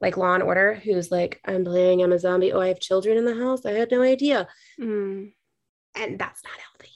like 0.01 0.17
Law 0.17 0.33
and 0.33 0.43
Order, 0.43 0.75
who's 0.75 1.11
like, 1.11 1.41
I'm 1.45 1.65
playing, 1.65 2.01
I'm 2.01 2.13
a 2.13 2.19
zombie. 2.19 2.53
Oh, 2.53 2.61
I 2.61 2.69
have 2.69 2.79
children 2.79 3.17
in 3.17 3.25
the 3.25 3.35
house. 3.35 3.65
I 3.65 3.71
had 3.71 3.91
no 3.91 4.01
idea. 4.01 4.47
Mm. 4.79 5.31
And 5.95 6.19
that's 6.19 6.43
not 6.43 6.53
healthy. 6.53 6.93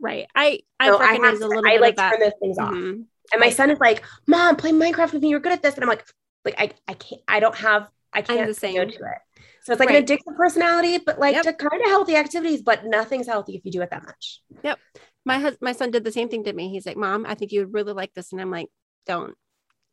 Right. 0.00 0.26
I 0.34 0.60
I 0.80 0.88
so 0.88 0.98
I 1.00 1.14
a 1.14 1.32
little 1.32 1.66
I 1.66 1.72
bit 1.72 1.80
like 1.80 1.96
turn 1.96 2.20
those 2.20 2.32
things 2.40 2.58
off. 2.58 2.72
Mm-hmm. 2.72 3.02
And 3.32 3.40
my 3.40 3.50
son 3.50 3.70
is 3.70 3.78
like, 3.78 4.04
Mom, 4.26 4.56
play 4.56 4.72
Minecraft 4.72 5.12
with 5.12 5.22
me. 5.22 5.28
You're 5.28 5.40
good 5.40 5.52
at 5.52 5.62
this. 5.62 5.74
And 5.74 5.84
I'm 5.84 5.88
like, 5.88 6.04
like 6.44 6.56
I 6.58 6.70
I 6.88 6.94
can't 6.94 7.22
I 7.28 7.40
don't 7.40 7.54
have 7.54 7.88
I 8.12 8.20
can't 8.20 8.46
the 8.46 8.54
same. 8.54 8.74
go 8.74 8.84
to 8.84 8.90
it. 8.90 9.44
So 9.62 9.72
it's 9.72 9.80
like 9.80 9.90
right. 9.90 9.98
an 9.98 10.04
addictive 10.04 10.36
personality, 10.36 10.98
but 10.98 11.20
like 11.20 11.34
yep. 11.34 11.44
to 11.44 11.52
kind 11.52 11.82
of 11.82 11.88
healthy 11.88 12.16
activities, 12.16 12.62
but 12.62 12.84
nothing's 12.84 13.28
healthy 13.28 13.54
if 13.54 13.64
you 13.64 13.70
do 13.70 13.80
it 13.80 13.90
that 13.90 14.04
much. 14.04 14.42
Yep. 14.64 14.78
My 15.24 15.38
husband, 15.38 15.58
my 15.62 15.72
son 15.72 15.92
did 15.92 16.02
the 16.02 16.10
same 16.10 16.28
thing 16.28 16.42
to 16.44 16.52
me. 16.52 16.68
He's 16.68 16.84
like, 16.84 16.96
Mom, 16.96 17.24
I 17.26 17.36
think 17.36 17.52
you 17.52 17.60
would 17.60 17.72
really 17.72 17.92
like 17.92 18.12
this. 18.12 18.32
And 18.32 18.40
I'm 18.40 18.50
like, 18.50 18.66
don't. 19.06 19.34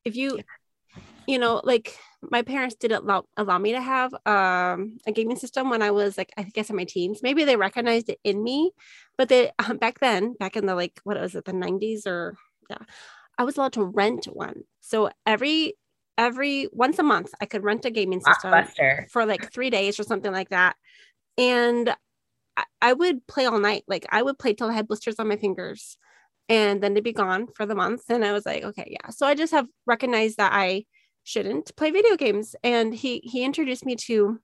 If 0.04 0.16
you 0.16 0.38
yeah 0.38 0.44
you 1.30 1.38
know, 1.38 1.62
like 1.64 1.96
my 2.24 2.42
parents 2.42 2.76
didn't 2.76 3.04
allow, 3.04 3.24
allow 3.38 3.60
me 3.60 3.74
to 3.74 3.82
have 3.82 4.12
um, 4.26 4.98
a 5.06 5.12
gaming 5.14 5.38
system 5.38 5.70
when 5.70 5.84
I 5.84 5.92
was 5.92 6.18
like, 6.18 6.34
I 6.36 6.42
guess 6.42 6.72
in 6.72 6.76
my 6.76 6.86
teens. 6.86 7.20
Maybe 7.22 7.44
they 7.44 7.56
recognized 7.56 8.10
it 8.10 8.20
in 8.24 8.44
me, 8.44 8.72
but 9.16 9.30
they 9.30 9.52
um, 9.60 9.78
back 9.78 10.00
then, 10.00 10.34
back 10.34 10.58
in 10.58 10.66
the 10.66 10.74
like, 10.74 11.00
what 11.04 11.22
was 11.22 11.36
it, 11.36 11.46
the 11.46 11.52
90s 11.52 12.08
or 12.08 12.36
yeah, 12.68 12.80
I 13.38 13.44
was 13.44 13.58
allowed 13.58 13.74
to 13.74 13.84
rent 13.84 14.26
one. 14.26 14.64
So 14.82 15.12
every 15.24 15.76
every 16.18 16.68
once 16.74 16.98
a 16.98 17.04
month, 17.04 17.30
I 17.40 17.46
could 17.46 17.64
rent 17.64 17.86
a 17.86 17.92
gaming 17.92 18.22
system 18.22 18.52
for 19.12 19.24
like 19.28 19.54
three 19.54 19.70
days 19.70 20.00
or 20.00 20.04
something 20.04 20.32
like 20.32 20.50
that, 20.50 20.78
and 21.38 21.96
I, 22.58 22.64
I 22.82 22.94
would 22.94 23.28
play 23.28 23.46
all 23.46 23.60
night. 23.60 23.84
Like 23.88 24.08
I 24.10 24.24
would 24.24 24.40
play 24.40 24.56
till 24.56 24.70
I 24.70 24.74
had 24.74 24.88
blisters 24.88 25.20
on 25.20 25.28
my 25.28 25.38
fingers 25.38 25.96
and 26.50 26.82
then 26.82 26.96
they'd 26.96 27.04
be 27.04 27.14
gone 27.14 27.48
for 27.56 27.68
the 27.68 27.76
month. 27.76 28.02
And 28.10 28.26
I 28.26 28.32
was 28.32 28.48
like, 28.48 28.64
okay, 28.64 28.88
yeah. 28.88 29.12
So 29.12 29.28
I 29.28 29.36
just 29.36 29.54
have 29.54 29.68
recognized 29.86 30.38
that 30.38 30.52
I 30.52 30.86
shouldn't 31.30 31.76
play 31.76 31.92
video 31.92 32.18
games. 32.18 32.56
And 32.64 32.94
he 32.94 33.20
he 33.24 33.44
introduced 33.44 33.86
me 33.86 33.96
to 34.08 34.40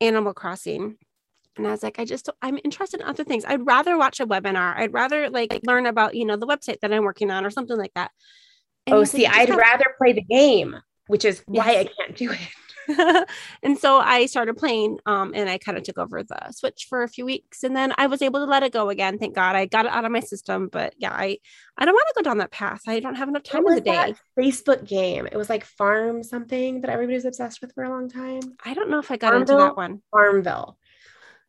Animal 0.00 0.32
Crossing. 0.32 0.96
And 1.56 1.66
I 1.66 1.70
was 1.70 1.82
like, 1.82 1.98
I 1.98 2.04
just 2.04 2.30
I'm 2.40 2.58
interested 2.64 3.00
in 3.00 3.06
other 3.06 3.24
things. 3.24 3.44
I'd 3.44 3.66
rather 3.66 3.98
watch 3.98 4.20
a 4.20 4.26
webinar. 4.26 4.76
I'd 4.76 4.94
rather 4.94 5.28
like 5.28 5.60
learn 5.64 5.86
about, 5.86 6.14
you 6.14 6.24
know, 6.24 6.36
the 6.36 6.46
website 6.46 6.80
that 6.80 6.92
I'm 6.92 7.04
working 7.04 7.30
on 7.30 7.44
or 7.44 7.50
something 7.50 7.76
like 7.76 7.92
that. 7.94 8.10
And 8.86 8.96
oh, 8.96 9.04
see, 9.04 9.26
I'd 9.26 9.50
have- 9.50 9.58
rather 9.58 9.84
play 9.98 10.14
the 10.14 10.22
game, 10.22 10.76
which 11.08 11.24
is 11.26 11.42
yes. 11.46 11.66
why 11.66 11.72
I 11.80 11.84
can't 11.84 12.16
do 12.16 12.32
it. 12.32 12.38
and 13.62 13.78
so 13.78 13.98
I 13.98 14.26
started 14.26 14.56
playing 14.56 14.98
um, 15.06 15.32
and 15.34 15.48
I 15.48 15.58
kind 15.58 15.76
of 15.76 15.84
took 15.84 15.98
over 15.98 16.22
the 16.22 16.52
Switch 16.52 16.86
for 16.88 17.02
a 17.02 17.08
few 17.08 17.24
weeks 17.24 17.62
and 17.64 17.76
then 17.76 17.92
I 17.98 18.06
was 18.06 18.22
able 18.22 18.40
to 18.40 18.46
let 18.46 18.62
it 18.62 18.72
go 18.72 18.88
again. 18.88 19.18
Thank 19.18 19.34
God 19.34 19.56
I 19.56 19.66
got 19.66 19.86
it 19.86 19.92
out 19.92 20.04
of 20.04 20.12
my 20.12 20.20
system. 20.20 20.68
But 20.70 20.94
yeah, 20.98 21.12
I, 21.12 21.38
I 21.76 21.84
don't 21.84 21.94
want 21.94 22.08
to 22.08 22.22
go 22.22 22.22
down 22.22 22.38
that 22.38 22.50
path. 22.50 22.82
I 22.86 23.00
don't 23.00 23.16
have 23.16 23.28
enough 23.28 23.42
time 23.42 23.66
in 23.66 23.74
the 23.74 23.80
day. 23.80 24.14
Facebook 24.38 24.86
game. 24.86 25.26
It 25.26 25.36
was 25.36 25.50
like 25.50 25.64
Farm 25.64 26.22
something 26.22 26.80
that 26.80 26.90
everybody 26.90 27.14
was 27.14 27.24
obsessed 27.24 27.60
with 27.60 27.72
for 27.74 27.84
a 27.84 27.90
long 27.90 28.08
time. 28.08 28.40
I 28.64 28.74
don't 28.74 28.90
know 28.90 28.98
if 28.98 29.10
I 29.10 29.16
got 29.16 29.32
Farmville, 29.32 29.56
into 29.56 29.64
that 29.64 29.76
one. 29.76 30.02
Farmville. 30.10 30.78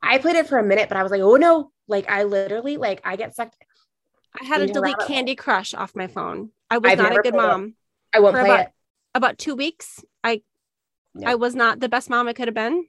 I 0.01 0.17
played 0.17 0.35
it 0.35 0.47
for 0.47 0.57
a 0.57 0.63
minute, 0.63 0.89
but 0.89 0.97
I 0.97 1.03
was 1.03 1.11
like, 1.11 1.21
oh 1.21 1.35
no, 1.35 1.71
like 1.87 2.09
I 2.09 2.23
literally 2.23 2.77
like 2.77 3.01
I 3.03 3.15
get 3.15 3.35
sucked. 3.35 3.55
I 4.39 4.45
had 4.45 4.59
to 4.59 4.67
delete 4.67 4.99
Candy 5.07 5.35
Crush 5.35 5.73
off 5.73 5.95
my 5.95 6.07
phone. 6.07 6.51
I 6.69 6.77
was 6.77 6.91
I've 6.91 6.99
not 6.99 7.17
a 7.17 7.21
good 7.21 7.35
mom. 7.35 7.65
It. 7.65 7.73
I 8.13 8.19
won't 8.19 8.35
play 8.35 8.45
about, 8.45 8.59
it. 8.59 8.69
About 9.15 9.37
two 9.37 9.55
weeks, 9.55 10.03
I 10.23 10.41
I 11.25 11.35
was 11.35 11.55
not 11.55 11.79
the 11.79 11.89
best 11.89 12.09
mom 12.09 12.27
I 12.27 12.33
could 12.33 12.47
have 12.47 12.55
been. 12.55 12.85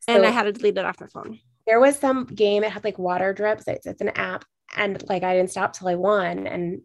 So 0.00 0.14
and 0.14 0.24
I 0.26 0.30
had 0.30 0.44
to 0.44 0.52
delete 0.52 0.78
it 0.78 0.84
off 0.84 1.00
my 1.00 1.06
phone. 1.06 1.38
There 1.66 1.80
was 1.80 1.98
some 1.98 2.24
game, 2.24 2.64
it 2.64 2.72
had 2.72 2.84
like 2.84 2.98
water 2.98 3.32
drips. 3.32 3.68
It's, 3.68 3.86
it's 3.86 4.00
an 4.00 4.08
app. 4.10 4.44
And 4.76 5.02
like 5.08 5.22
I 5.22 5.34
didn't 5.34 5.50
stop 5.50 5.72
till 5.72 5.88
I 5.88 5.94
won. 5.94 6.46
And 6.46 6.82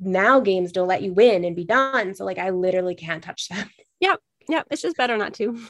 now 0.00 0.40
games 0.40 0.72
don't 0.72 0.88
let 0.88 1.02
you 1.02 1.12
win 1.12 1.44
and 1.44 1.56
be 1.56 1.64
done. 1.64 2.14
So 2.14 2.24
like 2.24 2.38
I 2.38 2.50
literally 2.50 2.94
can't 2.94 3.22
touch 3.22 3.48
them. 3.48 3.68
Yep. 4.02 4.18
Yep. 4.48 4.66
It's 4.70 4.80
just 4.80 4.96
better 4.96 5.18
not 5.18 5.34
to. 5.34 5.60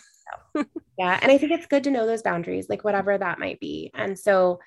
yeah. 0.96 1.18
And 1.20 1.32
I 1.32 1.36
think 1.36 1.50
it's 1.50 1.66
good 1.66 1.82
to 1.82 1.90
know 1.90 2.06
those 2.06 2.22
boundaries, 2.22 2.68
like 2.68 2.84
whatever 2.84 3.18
that 3.18 3.40
might 3.40 3.58
be. 3.58 3.90
And 3.92 4.16
so 4.16 4.60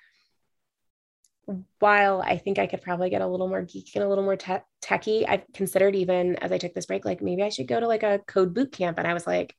while 1.79 2.21
I 2.21 2.37
think 2.37 2.57
I 2.57 2.67
could 2.67 2.81
probably 2.81 3.09
get 3.09 3.21
a 3.21 3.27
little 3.27 3.47
more 3.47 3.61
geeky 3.61 3.95
and 3.95 4.03
a 4.03 4.07
little 4.07 4.23
more 4.23 4.37
te- 4.37 4.63
techie, 4.81 5.27
I've 5.27 5.43
considered 5.53 5.95
even 5.95 6.37
as 6.37 6.51
I 6.51 6.57
took 6.57 6.73
this 6.73 6.85
break, 6.85 7.05
like 7.05 7.21
maybe 7.21 7.43
I 7.43 7.49
should 7.49 7.67
go 7.67 7.79
to 7.79 7.87
like 7.87 8.03
a 8.03 8.19
code 8.25 8.53
boot 8.53 8.71
camp. 8.71 8.97
And 8.97 9.07
I 9.07 9.13
was 9.13 9.27
like, 9.27 9.55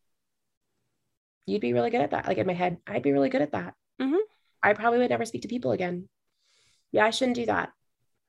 you'd 1.47 1.61
be 1.61 1.75
really 1.75 1.91
good 1.91 2.01
at 2.01 2.13
that. 2.13 2.27
Like 2.27 2.39
in 2.39 2.47
my 2.47 2.55
head, 2.55 2.79
I'd 2.87 3.03
be 3.03 3.13
really 3.13 3.29
good 3.29 3.43
at 3.43 3.53
that. 3.53 3.75
Mm-hmm. 4.01 4.17
I 4.63 4.73
probably 4.73 5.01
would 5.01 5.11
never 5.11 5.27
speak 5.27 5.43
to 5.43 5.49
people 5.49 5.73
again. 5.73 6.09
Yeah, 6.91 7.05
I 7.05 7.11
shouldn't 7.11 7.37
do 7.37 7.47
that. 7.47 7.73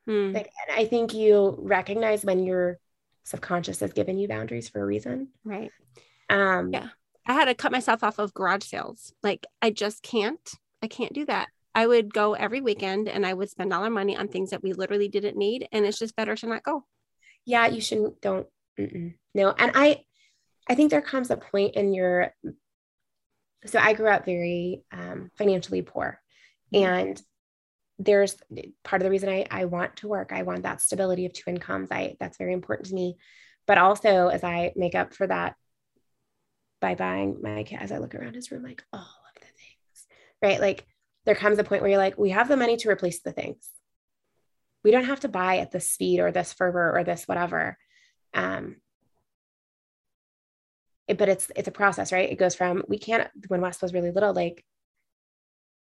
Hmm. 0.05 0.33
Like, 0.33 0.51
and 0.67 0.77
I 0.77 0.85
think 0.85 1.13
you 1.13 1.55
recognize 1.59 2.25
when 2.25 2.43
your 2.43 2.77
subconscious 3.23 3.79
has 3.79 3.93
given 3.93 4.17
you 4.19 4.27
boundaries 4.27 4.69
for 4.69 4.81
a 4.81 4.85
reason. 4.85 5.29
Right. 5.43 5.71
Um, 6.29 6.73
Yeah. 6.73 6.89
I 7.27 7.33
had 7.33 7.45
to 7.45 7.55
cut 7.55 7.71
myself 7.71 8.03
off 8.03 8.19
of 8.19 8.33
garage 8.33 8.65
sales. 8.65 9.13
Like 9.23 9.47
I 9.61 9.71
just 9.71 10.03
can't. 10.03 10.47
I 10.83 10.87
can't 10.87 11.13
do 11.13 11.25
that. 11.25 11.47
I 11.75 11.85
would 11.85 12.13
go 12.13 12.33
every 12.33 12.61
weekend 12.61 13.09
and 13.09 13.25
I 13.25 13.33
would 13.33 13.49
spend 13.49 13.73
all 13.73 13.83
our 13.83 13.89
money 13.89 14.15
on 14.15 14.29
things 14.29 14.51
that 14.51 14.63
we 14.63 14.71
literally 14.71 15.09
didn't 15.09 15.35
need. 15.35 15.67
And 15.73 15.85
it's 15.85 15.99
just 15.99 16.15
better 16.15 16.33
to 16.33 16.47
not 16.47 16.63
go. 16.63 16.85
yeah, 17.45 17.67
you 17.67 17.81
shouldn't. 17.81 18.21
Don't. 18.21 18.47
Mm-mm. 18.79 19.15
No, 19.33 19.51
and 19.51 19.71
I, 19.75 20.03
I 20.69 20.75
think 20.75 20.89
there 20.89 21.01
comes 21.01 21.29
a 21.29 21.37
point 21.37 21.75
in 21.75 21.93
your. 21.93 22.33
So 23.65 23.79
I 23.79 23.93
grew 23.93 24.07
up 24.07 24.25
very 24.25 24.83
um, 24.91 25.31
financially 25.37 25.81
poor, 25.81 26.21
and 26.73 27.21
there's 27.99 28.35
part 28.83 29.01
of 29.01 29.05
the 29.05 29.09
reason 29.09 29.29
I 29.29 29.45
I 29.51 29.65
want 29.65 29.97
to 29.97 30.07
work. 30.07 30.31
I 30.31 30.43
want 30.43 30.63
that 30.63 30.81
stability 30.81 31.25
of 31.25 31.33
two 31.33 31.49
incomes. 31.49 31.91
I 31.91 32.15
that's 32.19 32.37
very 32.37 32.53
important 32.53 32.87
to 32.89 32.95
me, 32.95 33.17
but 33.67 33.77
also 33.77 34.27
as 34.27 34.43
I 34.43 34.71
make 34.75 34.95
up 34.95 35.13
for 35.13 35.27
that 35.27 35.55
by 36.81 36.95
buying 36.95 37.39
my 37.41 37.63
kid 37.63 37.79
as 37.81 37.91
I 37.91 37.97
look 37.97 38.15
around 38.15 38.35
his 38.35 38.51
room, 38.51 38.63
like 38.63 38.83
all 38.93 38.99
of 38.99 39.35
the 39.35 39.41
things, 39.41 40.07
right? 40.41 40.59
Like 40.59 40.85
there 41.25 41.35
comes 41.35 41.57
a 41.59 41.63
point 41.63 41.81
where 41.81 41.89
you're 41.91 41.97
like, 41.99 42.17
we 42.17 42.29
have 42.31 42.47
the 42.47 42.57
money 42.57 42.77
to 42.77 42.89
replace 42.89 43.21
the 43.21 43.31
things. 43.31 43.69
We 44.83 44.91
don't 44.91 45.05
have 45.05 45.21
to 45.21 45.27
buy 45.27 45.57
at 45.57 45.71
this 45.71 45.89
speed 45.89 46.19
or 46.19 46.31
this 46.31 46.53
fervor 46.53 46.95
or 46.97 47.03
this 47.03 47.27
whatever. 47.27 47.77
Um, 48.33 48.77
it- 51.07 51.17
but 51.17 51.29
it's 51.29 51.51
it's 51.55 51.67
a 51.67 51.71
process, 51.71 52.11
right? 52.11 52.29
It 52.31 52.37
goes 52.37 52.55
from 52.55 52.83
we 52.87 52.97
can't 52.97 53.29
when 53.47 53.61
West 53.61 53.81
was 53.81 53.93
really 53.93 54.11
little, 54.11 54.33
like 54.33 54.63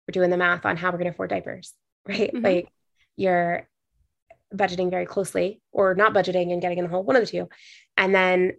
we're 0.07 0.13
doing 0.13 0.29
the 0.29 0.37
math 0.37 0.65
on 0.65 0.77
how 0.77 0.87
we're 0.89 0.97
going 0.97 1.05
to 1.05 1.11
afford 1.11 1.29
diapers, 1.29 1.73
right? 2.07 2.33
Mhm. 2.33 2.43
Like 2.43 2.67
you're 3.15 3.67
budgeting 4.53 4.89
very 4.89 5.05
closely 5.05 5.61
or 5.71 5.95
not 5.95 6.13
budgeting 6.13 6.51
and 6.51 6.61
getting 6.61 6.77
in 6.77 6.83
the 6.85 6.89
hole, 6.89 7.03
one 7.03 7.15
of 7.15 7.21
the 7.21 7.27
two. 7.27 7.47
And 7.97 8.13
then 8.13 8.53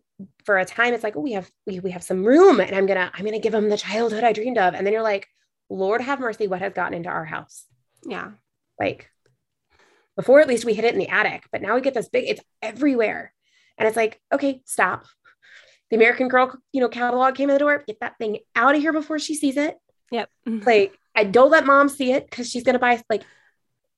for 0.45 0.57
a 0.59 0.65
time, 0.65 0.95
it's 0.95 1.03
like, 1.05 1.17
oh, 1.17 1.21
we 1.21 1.33
have 1.33 1.51
we, 1.67 1.81
we 1.81 1.91
have 1.91 2.03
some 2.03 2.25
room, 2.25 2.61
and 2.61 2.75
I'm 2.75 2.87
gonna 2.87 3.11
I'm 3.13 3.25
gonna 3.25 3.41
give 3.41 3.53
them 3.53 3.69
the 3.69 3.77
childhood 3.77 4.25
I 4.25 4.33
dreamed 4.33 4.59
of. 4.59 4.75
And 4.75 4.87
then 4.87 4.93
you're 4.93 5.03
like, 5.03 5.27
Lord 5.69 6.01
have 6.01 6.21
mercy, 6.21 6.47
what 6.47 6.61
has 6.61 6.73
gotten 6.73 6.95
into 6.95 7.09
our 7.09 7.25
house? 7.25 7.65
Yeah. 8.05 8.33
Like 8.79 9.11
before, 10.17 10.41
at 10.41 10.49
least 10.49 10.65
we 10.65 10.75
hid 10.75 10.85
it 10.85 10.93
in 10.93 10.99
the 10.99 11.09
attic, 11.09 11.45
but 11.51 11.63
now 11.63 11.75
we 11.75 11.81
get 11.81 11.95
this 11.95 12.09
big, 12.09 12.29
it's 12.29 12.43
everywhere. 12.61 13.33
And 13.79 13.89
it's 13.89 13.97
like, 13.97 14.21
okay, 14.33 14.61
stop. 14.67 15.07
The 15.91 15.97
American 15.97 16.29
Girl, 16.29 16.55
you 16.73 16.81
know, 16.81 16.89
catalog 16.89 17.35
came 17.35 17.51
in 17.51 17.55
the 17.55 17.59
door. 17.59 17.83
Get 17.87 18.01
that 18.01 18.19
thing 18.19 18.39
out 18.55 18.75
of 18.75 18.81
here 18.81 18.93
before 18.93 19.19
she 19.19 19.35
sees 19.35 19.57
it. 19.57 19.77
Yep. 20.11 20.29
Like, 20.67 20.99
I 21.15 21.25
don't 21.25 21.51
let 21.51 21.67
mom 21.67 21.89
see 21.89 22.13
it 22.13 22.29
because 22.29 22.51
she's 22.51 22.63
gonna 22.63 22.79
buy 22.79 23.03
like 23.11 23.25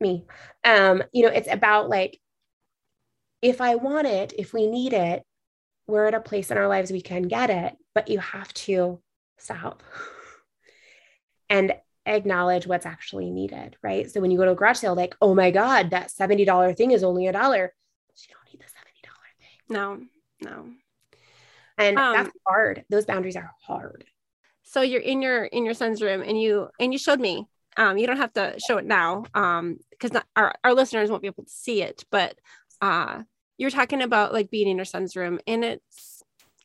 me. 0.00 0.24
Um, 0.64 1.02
you 1.12 1.22
know, 1.24 1.30
it's 1.30 1.48
about 1.50 1.88
like 1.88 2.18
if 3.42 3.60
I 3.60 3.76
want 3.76 4.06
it, 4.06 4.32
if 4.38 4.52
we 4.52 4.66
need 4.66 4.92
it, 4.92 5.22
we're 5.86 6.06
at 6.06 6.14
a 6.14 6.20
place 6.20 6.50
in 6.50 6.58
our 6.58 6.66
lives 6.66 6.90
we 6.90 7.02
can 7.02 7.22
get 7.22 7.50
it, 7.50 7.76
but 7.94 8.08
you 8.08 8.18
have 8.18 8.52
to 8.54 9.00
stop 9.38 9.82
and 11.48 11.74
acknowledge 12.06 12.66
what's 12.66 12.86
actually 12.86 13.30
needed, 13.30 13.76
right? 13.82 14.10
So 14.10 14.20
when 14.20 14.30
you 14.30 14.38
go 14.38 14.44
to 14.44 14.52
a 14.52 14.54
garage 14.54 14.78
sale, 14.78 14.94
like, 14.94 15.16
oh 15.22 15.34
my 15.34 15.50
God, 15.50 15.90
that 15.90 16.10
$70 16.10 16.76
thing 16.76 16.90
is 16.90 17.02
only 17.02 17.26
a 17.26 17.32
dollar. 17.32 17.74
You 18.16 18.34
don't 18.34 18.52
need 18.52 18.60
the 18.60 18.66
$70 18.66 19.10
thing. 19.38 19.58
No, 19.68 20.00
no. 20.42 20.70
And 21.78 21.98
Um, 21.98 22.12
that's 22.12 22.30
hard. 22.46 22.84
Those 22.90 23.06
boundaries 23.06 23.36
are 23.36 23.50
hard. 23.66 24.04
So 24.62 24.80
you're 24.82 25.00
in 25.00 25.22
your 25.22 25.44
in 25.44 25.64
your 25.64 25.74
son's 25.74 26.00
room 26.00 26.22
and 26.22 26.40
you 26.40 26.68
and 26.80 26.92
you 26.92 26.98
showed 26.98 27.20
me. 27.20 27.46
Um, 27.76 27.98
you 27.98 28.06
don't 28.06 28.16
have 28.16 28.32
to 28.34 28.54
show 28.66 28.78
it 28.78 28.84
now, 28.86 29.24
um, 29.34 29.78
because 29.90 30.12
our 30.36 30.54
our 30.62 30.74
listeners 30.74 31.10
won't 31.10 31.22
be 31.22 31.28
able 31.28 31.44
to 31.44 31.50
see 31.50 31.82
it. 31.82 32.04
But 32.10 32.38
uh, 32.80 33.22
you're 33.58 33.70
talking 33.70 34.00
about 34.00 34.32
like 34.32 34.50
being 34.50 34.68
in 34.68 34.76
your 34.76 34.84
son's 34.84 35.16
room, 35.16 35.40
and 35.46 35.64
it's 35.64 36.22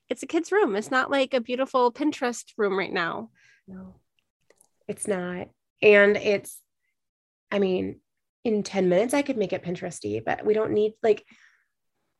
it's 0.07 0.23
a 0.23 0.27
kid's 0.27 0.51
room. 0.51 0.75
It's 0.75 0.91
not 0.91 1.11
like 1.11 1.33
a 1.33 1.41
beautiful 1.41 1.91
Pinterest 1.91 2.45
room 2.57 2.77
right 2.77 2.93
now. 2.93 3.31
No, 3.67 3.95
it's 4.89 5.07
not. 5.07 5.47
And 5.81 6.17
it's, 6.17 6.59
I 7.51 7.59
mean, 7.59 8.01
in 8.43 8.63
10 8.63 8.89
minutes, 8.89 9.13
I 9.13 9.21
could 9.21 9.37
make 9.37 9.53
it 9.53 9.63
Pinteresty, 9.63 10.21
but 10.23 10.45
we 10.45 10.53
don't 10.53 10.71
need 10.71 10.93
like, 11.03 11.23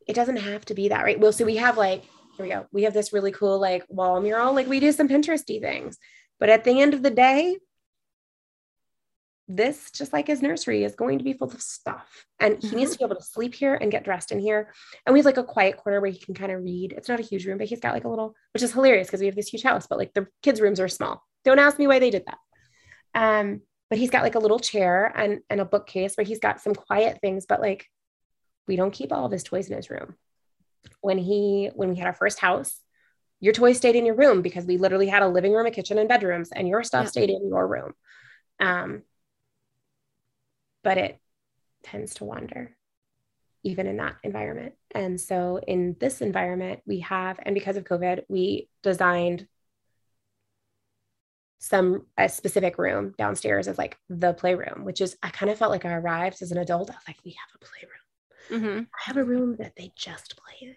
it 0.07 0.13
doesn't 0.13 0.37
have 0.37 0.63
to 0.65 0.75
be 0.75 0.89
that, 0.89 1.03
right? 1.03 1.19
Well, 1.19 1.33
so 1.33 1.45
we 1.45 1.57
have 1.57 1.77
like, 1.77 2.03
here 2.37 2.45
we 2.45 2.49
go. 2.49 2.67
We 2.71 2.83
have 2.83 2.93
this 2.93 3.11
really 3.11 3.31
cool 3.31 3.59
like 3.59 3.85
wall 3.89 4.21
mural, 4.21 4.53
like 4.53 4.67
we 4.67 4.79
do 4.79 4.91
some 4.91 5.09
Pinteresty 5.09 5.59
things. 5.59 5.97
But 6.39 6.49
at 6.49 6.63
the 6.63 6.79
end 6.79 6.93
of 6.93 7.03
the 7.03 7.09
day, 7.09 7.57
this, 9.47 9.89
just 9.89 10.13
like 10.13 10.27
his 10.27 10.43
nursery, 10.43 10.83
is 10.83 10.95
going 10.95 11.17
to 11.17 11.23
be 11.23 11.33
full 11.33 11.51
of 11.51 11.61
stuff. 11.61 12.25
And 12.39 12.61
he 12.61 12.75
needs 12.75 12.91
mm-hmm. 12.91 12.93
to 12.93 12.97
be 12.99 13.05
able 13.05 13.15
to 13.15 13.23
sleep 13.23 13.55
here 13.55 13.73
and 13.73 13.91
get 13.91 14.05
dressed 14.05 14.31
in 14.31 14.39
here. 14.39 14.71
And 15.05 15.13
we 15.13 15.19
have 15.19 15.25
like 15.25 15.37
a 15.37 15.43
quiet 15.43 15.77
corner 15.77 15.99
where 15.99 16.11
he 16.11 16.19
can 16.19 16.35
kind 16.35 16.51
of 16.51 16.63
read. 16.63 16.93
It's 16.93 17.09
not 17.09 17.19
a 17.19 17.23
huge 17.23 17.47
room, 17.47 17.57
but 17.57 17.67
he's 17.67 17.79
got 17.79 17.95
like 17.95 18.03
a 18.03 18.09
little, 18.09 18.35
which 18.53 18.61
is 18.61 18.73
hilarious 18.73 19.07
because 19.07 19.21
we 19.21 19.25
have 19.25 19.35
this 19.35 19.49
huge 19.49 19.63
house, 19.63 19.87
but 19.87 19.97
like 19.97 20.13
the 20.13 20.27
kids' 20.43 20.61
rooms 20.61 20.79
are 20.79 20.87
small. 20.87 21.23
Don't 21.43 21.59
ask 21.59 21.79
me 21.79 21.87
why 21.87 21.97
they 21.97 22.11
did 22.11 22.25
that. 22.27 22.37
Um, 23.15 23.61
but 23.89 23.97
he's 23.97 24.11
got 24.11 24.23
like 24.23 24.35
a 24.35 24.39
little 24.39 24.59
chair 24.59 25.11
and, 25.15 25.39
and 25.49 25.59
a 25.59 25.65
bookcase 25.65 26.15
where 26.15 26.25
he's 26.25 26.39
got 26.39 26.61
some 26.61 26.75
quiet 26.75 27.19
things, 27.21 27.45
but 27.47 27.61
like 27.61 27.87
we 28.67 28.75
don't 28.75 28.91
keep 28.93 29.11
all 29.11 29.25
of 29.25 29.31
his 29.31 29.43
toys 29.43 29.69
in 29.69 29.75
his 29.75 29.89
room. 29.89 30.15
When 31.01 31.17
he 31.17 31.71
when 31.73 31.89
we 31.89 31.95
had 31.95 32.07
our 32.07 32.13
first 32.13 32.39
house, 32.39 32.79
your 33.39 33.53
toys 33.53 33.77
stayed 33.77 33.95
in 33.95 34.05
your 34.05 34.15
room 34.15 34.41
because 34.41 34.65
we 34.65 34.77
literally 34.77 35.07
had 35.07 35.23
a 35.23 35.27
living 35.27 35.53
room, 35.53 35.65
a 35.65 35.71
kitchen, 35.71 35.97
and 35.97 36.09
bedrooms, 36.09 36.51
and 36.51 36.67
your 36.67 36.83
stuff 36.83 37.05
Yeah. 37.05 37.09
stayed 37.09 37.29
in 37.29 37.47
your 37.47 37.67
room. 37.67 37.93
Um, 38.59 39.03
but 40.83 40.97
it 40.97 41.19
tends 41.83 42.15
to 42.15 42.25
wander 42.25 42.75
even 43.63 43.87
in 43.87 43.97
that 43.97 44.15
environment. 44.23 44.73
And 44.95 45.19
so 45.19 45.59
in 45.65 45.95
this 45.99 46.21
environment, 46.21 46.79
we 46.85 46.99
have, 47.01 47.39
and 47.43 47.53
because 47.53 47.75
of 47.75 47.83
COVID, 47.83 48.23
we 48.29 48.69
designed 48.83 49.47
some 51.59 52.05
a 52.17 52.29
specific 52.29 52.77
room 52.77 53.13
downstairs 53.17 53.67
as 53.67 53.77
like 53.77 53.97
the 54.09 54.33
playroom, 54.33 54.85
which 54.85 55.01
is 55.01 55.17
I 55.21 55.29
kind 55.29 55.51
of 55.51 55.57
felt 55.57 55.71
like 55.71 55.85
I 55.85 55.93
arrived 55.93 56.41
as 56.41 56.51
an 56.51 56.57
adult. 56.57 56.89
I 56.89 56.93
was 56.93 57.03
like, 57.07 57.17
we 57.25 57.31
have 57.31 57.61
a 57.61 57.65
playroom. 57.65 57.99
Mm-hmm. 58.49 58.83
I 58.83 59.01
have 59.03 59.17
a 59.17 59.23
room 59.23 59.57
that 59.57 59.73
they 59.75 59.91
just 59.95 60.37
play 60.37 60.69
in. 60.69 60.75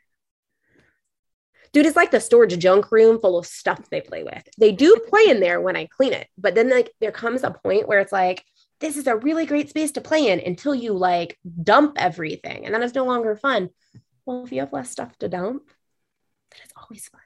Dude, 1.72 1.86
it's 1.86 1.96
like 1.96 2.10
the 2.10 2.20
storage 2.20 2.58
junk 2.58 2.92
room 2.92 3.18
full 3.18 3.38
of 3.38 3.46
stuff 3.46 3.88
they 3.88 4.02
play 4.02 4.22
with. 4.24 4.46
They 4.58 4.72
do 4.72 4.94
play 5.08 5.28
in 5.28 5.40
there 5.40 5.58
when 5.60 5.74
I 5.76 5.86
clean 5.86 6.12
it, 6.12 6.28
but 6.36 6.54
then 6.54 6.68
like 6.68 6.92
there 7.00 7.12
comes 7.12 7.44
a 7.44 7.50
point 7.50 7.88
where 7.88 8.00
it's 8.00 8.12
like, 8.12 8.44
this 8.80 8.96
is 8.96 9.06
a 9.06 9.16
really 9.16 9.46
great 9.46 9.70
space 9.70 9.92
to 9.92 10.00
play 10.02 10.28
in 10.28 10.40
until 10.40 10.74
you 10.74 10.92
like 10.92 11.38
dump 11.62 11.94
everything, 11.96 12.66
and 12.66 12.74
then 12.74 12.82
it's 12.82 12.94
no 12.94 13.04
longer 13.06 13.36
fun. 13.36 13.70
Well, 14.26 14.44
if 14.44 14.52
you 14.52 14.60
have 14.60 14.72
less 14.72 14.90
stuff 14.90 15.16
to 15.18 15.28
dump, 15.28 15.62
then 16.50 16.60
it's 16.64 16.72
always 16.76 17.08
fun. 17.08 17.20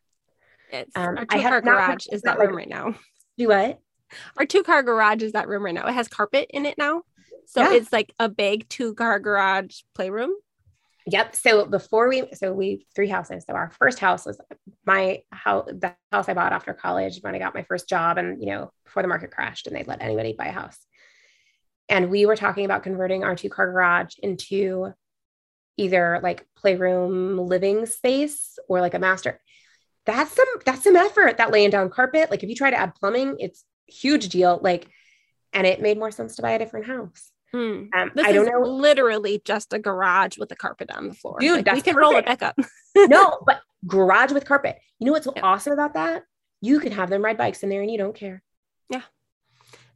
It's 0.70 0.92
Um, 0.94 1.16
our 1.18 1.26
I 1.30 1.38
have 1.38 1.64
not 1.64 1.88
garage 1.88 2.06
is 2.12 2.22
that 2.22 2.38
like- 2.38 2.46
room 2.48 2.56
right 2.56 2.68
now. 2.68 2.94
Do 3.38 3.48
what? 3.48 3.80
Our 4.36 4.46
two 4.46 4.62
car 4.62 4.82
garage 4.82 5.22
is 5.22 5.32
that 5.32 5.48
room 5.48 5.64
right 5.64 5.74
now. 5.74 5.86
It 5.86 5.92
has 5.92 6.08
carpet 6.08 6.50
in 6.52 6.64
it 6.66 6.78
now. 6.78 7.02
So 7.46 7.60
Yeah. 7.62 7.74
it's 7.74 7.92
like 7.92 8.12
a 8.18 8.28
big 8.28 8.68
two 8.68 8.94
car 8.94 9.18
garage 9.18 9.80
playroom. 9.94 10.30
Yep. 11.08 11.36
So 11.36 11.66
before 11.66 12.08
we, 12.08 12.24
so 12.34 12.52
we 12.52 12.86
three 12.94 13.08
houses. 13.08 13.44
So 13.46 13.54
our 13.54 13.70
first 13.78 14.00
house 14.00 14.26
was 14.26 14.40
my 14.84 15.22
house, 15.30 15.66
the 15.68 15.94
house 16.10 16.28
I 16.28 16.34
bought 16.34 16.52
after 16.52 16.74
college 16.74 17.18
when 17.20 17.34
I 17.34 17.38
got 17.38 17.54
my 17.54 17.62
first 17.62 17.88
job, 17.88 18.18
and 18.18 18.40
you 18.40 18.48
know 18.50 18.72
before 18.84 19.02
the 19.02 19.08
market 19.08 19.30
crashed 19.30 19.66
and 19.66 19.76
they'd 19.76 19.86
let 19.86 20.02
anybody 20.02 20.34
buy 20.36 20.46
a 20.46 20.52
house. 20.52 20.78
And 21.88 22.10
we 22.10 22.26
were 22.26 22.34
talking 22.34 22.64
about 22.64 22.82
converting 22.82 23.22
our 23.22 23.36
two 23.36 23.48
car 23.48 23.70
garage 23.70 24.14
into 24.20 24.92
either 25.76 26.18
like 26.22 26.44
playroom 26.56 27.38
living 27.38 27.86
space 27.86 28.58
or 28.68 28.80
like 28.80 28.94
a 28.94 28.98
master. 28.98 29.40
That's 30.06 30.32
some 30.34 30.46
that's 30.64 30.84
some 30.84 30.96
effort. 30.96 31.36
That 31.38 31.50
laying 31.50 31.70
down 31.70 31.90
carpet. 31.90 32.30
Like 32.30 32.42
if 32.42 32.48
you 32.48 32.54
try 32.54 32.70
to 32.70 32.76
add 32.78 32.94
plumbing, 32.94 33.36
it's 33.40 33.64
huge 33.88 34.28
deal. 34.28 34.58
Like, 34.62 34.88
and 35.52 35.66
it 35.66 35.80
made 35.82 35.98
more 35.98 36.10
sense 36.10 36.36
to 36.36 36.42
buy 36.42 36.52
a 36.52 36.58
different 36.58 36.86
house. 36.86 37.30
Hmm. 37.52 37.84
Um, 37.94 38.10
This 38.14 38.26
I 38.26 38.32
don't 38.32 38.44
is 38.46 38.50
know. 38.50 38.60
literally 38.62 39.40
just 39.44 39.72
a 39.72 39.78
garage 39.78 40.38
with 40.38 40.50
a 40.52 40.56
carpet 40.56 40.90
on 40.90 41.08
the 41.08 41.14
floor. 41.14 41.38
Dude, 41.40 41.66
Like, 41.66 41.74
we 41.76 41.82
can 41.82 41.96
roll 41.96 42.16
it 42.16 42.26
back 42.26 42.42
up. 42.42 42.56
no, 42.96 43.38
but 43.46 43.60
garage 43.86 44.32
with 44.32 44.44
carpet. 44.44 44.78
You 44.98 45.06
know 45.06 45.12
what's 45.12 45.26
Yeah. 45.34 45.42
awesome 45.42 45.72
about 45.72 45.94
that? 45.94 46.22
You 46.60 46.80
can 46.80 46.92
have 46.92 47.10
them 47.10 47.24
ride 47.24 47.36
bikes 47.38 47.62
in 47.62 47.68
there 47.68 47.82
and 47.82 47.90
you 47.90 47.98
don't 47.98 48.14
care. 48.16 48.42
Yeah. 48.90 49.02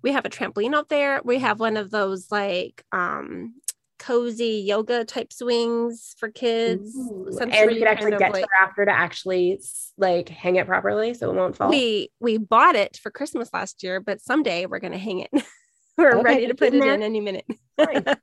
We 0.03 0.13
have 0.13 0.25
a 0.25 0.31
trampoline 0.31 0.75
out 0.75 0.89
there. 0.89 1.21
We 1.25 1.39
have 1.41 1.59
one 1.61 1.77
of 1.77 1.91
those 1.91 2.31
like 2.31 2.85
um 2.93 3.55
cozy 4.01 4.65
yoga 4.67 5.05
type 5.05 5.33
swings 5.33 6.15
for 6.19 6.29
kids. 6.31 6.97
Ooh, 6.97 7.29
and 7.41 7.53
you 7.71 7.79
could 7.79 7.87
actually 7.87 8.11
get 8.13 8.33
like- 8.33 8.35
to 8.35 8.41
the 8.41 8.49
rafter 8.61 8.85
to 8.87 8.91
actually 8.91 9.61
like 9.97 10.29
hang 10.29 10.57
it 10.57 10.67
properly 10.67 11.15
so 11.15 11.31
it 11.31 11.35
won't 11.37 11.55
fall. 11.57 11.69
we 11.71 12.11
we 12.19 12.39
bought 12.39 12.75
it 12.75 12.97
for 12.97 13.11
Christmas 13.13 13.51
last 13.53 13.83
year, 13.85 14.01
but 14.01 14.21
someday 14.21 14.67
we're 14.67 14.81
gonna 14.81 14.99
hang 14.99 15.21
it. 15.21 15.31
we're 15.97 16.15
Okay, 16.17 16.23
ready 16.23 16.47
to 16.49 16.55
put 16.55 16.75
it 16.75 16.81
there. 16.81 16.95
in 16.95 17.03
any 17.05 17.21
minute. 17.21 17.47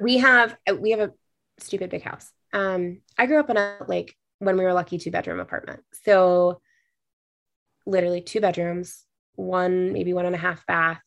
We 0.00 0.18
have 0.18 0.56
uh, 0.70 0.76
we 0.76 0.90
have 0.92 1.00
a 1.00 1.12
stupid 1.58 1.90
big 1.90 2.02
house. 2.02 2.30
Um, 2.52 3.00
I 3.16 3.26
grew 3.26 3.40
up 3.40 3.50
in 3.50 3.56
a 3.56 3.78
like 3.88 4.14
when 4.38 4.56
we 4.56 4.62
were 4.64 4.72
lucky 4.72 4.98
two 4.98 5.10
bedroom 5.10 5.40
apartment. 5.40 5.80
So 6.04 6.60
literally 7.84 8.20
two 8.20 8.40
bedrooms, 8.40 9.04
one 9.34 9.92
maybe 9.92 10.12
one 10.12 10.26
and 10.26 10.34
a 10.36 10.38
half 10.38 10.64
bath, 10.66 11.00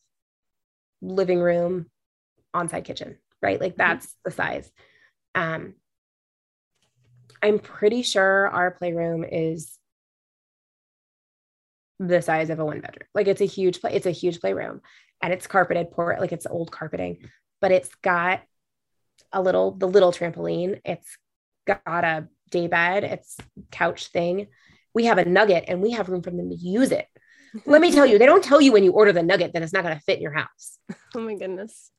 living 1.01 1.39
room, 1.39 1.89
on-site 2.53 2.84
kitchen, 2.84 3.18
right? 3.42 3.60
Like 3.60 3.76
that's 3.76 4.16
the 4.24 4.32
size. 4.32 4.70
Um, 5.36 5.76
I'm 7.42 7.60
pretty 7.60 8.04
sure 8.04 8.48
our 8.50 8.72
playroom 8.72 9.24
is 9.24 9.78
the 12.00 12.22
size 12.22 12.50
of 12.50 12.60
a 12.60 12.66
one 12.66 12.82
bedroom. 12.82 13.08
Like 13.14 13.28
it's 13.28 13.42
a 13.42 13.46
huge 13.46 13.82
play, 13.82 13.94
it's 13.94 14.06
a 14.06 14.12
huge 14.12 14.39
playroom 14.39 14.82
and 15.22 15.34
it's 15.34 15.48
carpeted 15.48 15.92
poor, 15.92 16.18
like 16.20 16.32
it's 16.32 16.48
old 16.48 16.72
carpeting, 16.72 17.30
but 17.60 17.72
it's 17.72 17.89
got 18.02 18.42
a 19.32 19.42
little, 19.42 19.72
the 19.72 19.88
little 19.88 20.12
trampoline. 20.12 20.82
It's 20.84 21.18
got 21.66 21.82
a 21.86 22.28
day 22.50 22.68
bed, 22.68 23.04
it's 23.04 23.38
couch 23.72 24.08
thing. 24.08 24.48
We 24.94 25.06
have 25.06 25.18
a 25.18 25.26
nugget 25.26 25.66
and 25.68 25.82
we 25.82 25.92
have 25.92 26.10
room 26.10 26.22
for 26.22 26.32
them 26.32 26.50
to 26.50 26.56
use 26.56 26.92
it. 26.92 27.08
Let 27.66 27.82
me 27.82 27.92
tell 27.92 28.06
you, 28.06 28.18
they 28.18 28.26
don't 28.26 28.44
tell 28.44 28.62
you 28.62 28.72
when 28.72 28.84
you 28.84 28.92
order 28.92 29.12
the 29.12 29.24
nugget 29.24 29.54
that 29.54 29.62
it's 29.62 29.74
not 29.74 29.84
going 29.84 29.96
to 29.96 30.02
fit 30.02 30.18
in 30.18 30.24
your 30.24 30.34
house. 30.34 30.80
oh 31.16 31.20
my 31.20 31.36
goodness. 31.36 31.91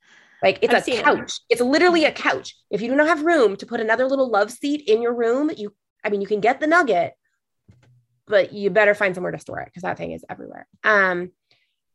Like 0.43 0.59
it's 0.63 0.75
I've 0.75 0.89
a 0.89 0.91
it. 0.99 1.05
couch. 1.05 1.33
It's 1.49 1.61
literally 1.61 2.05
a 2.05 2.13
couch. 2.13 2.57
If 2.71 2.81
you 2.83 2.89
do 2.89 2.97
not 2.97 3.07
have 3.07 3.23
room 3.25 3.57
to 3.57 3.67
put 3.67 3.81
another 3.81 4.07
little 4.07 4.29
love 4.29 4.51
seat 4.51 4.83
in 4.89 5.01
your 5.03 5.15
room, 5.15 5.51
you 5.57 5.75
I 6.05 6.11
mean 6.11 6.21
you 6.21 6.27
can 6.27 6.41
get 6.41 6.59
the 6.61 6.67
nugget, 6.67 7.13
but 8.27 8.53
you 8.53 8.71
better 8.71 8.95
find 8.95 9.15
somewhere 9.15 9.33
to 9.33 9.39
store 9.39 9.61
it 9.61 9.67
because 9.67 9.83
that 9.83 9.99
thing 9.99 10.13
is 10.13 10.25
everywhere. 10.29 10.67
Um 10.85 11.31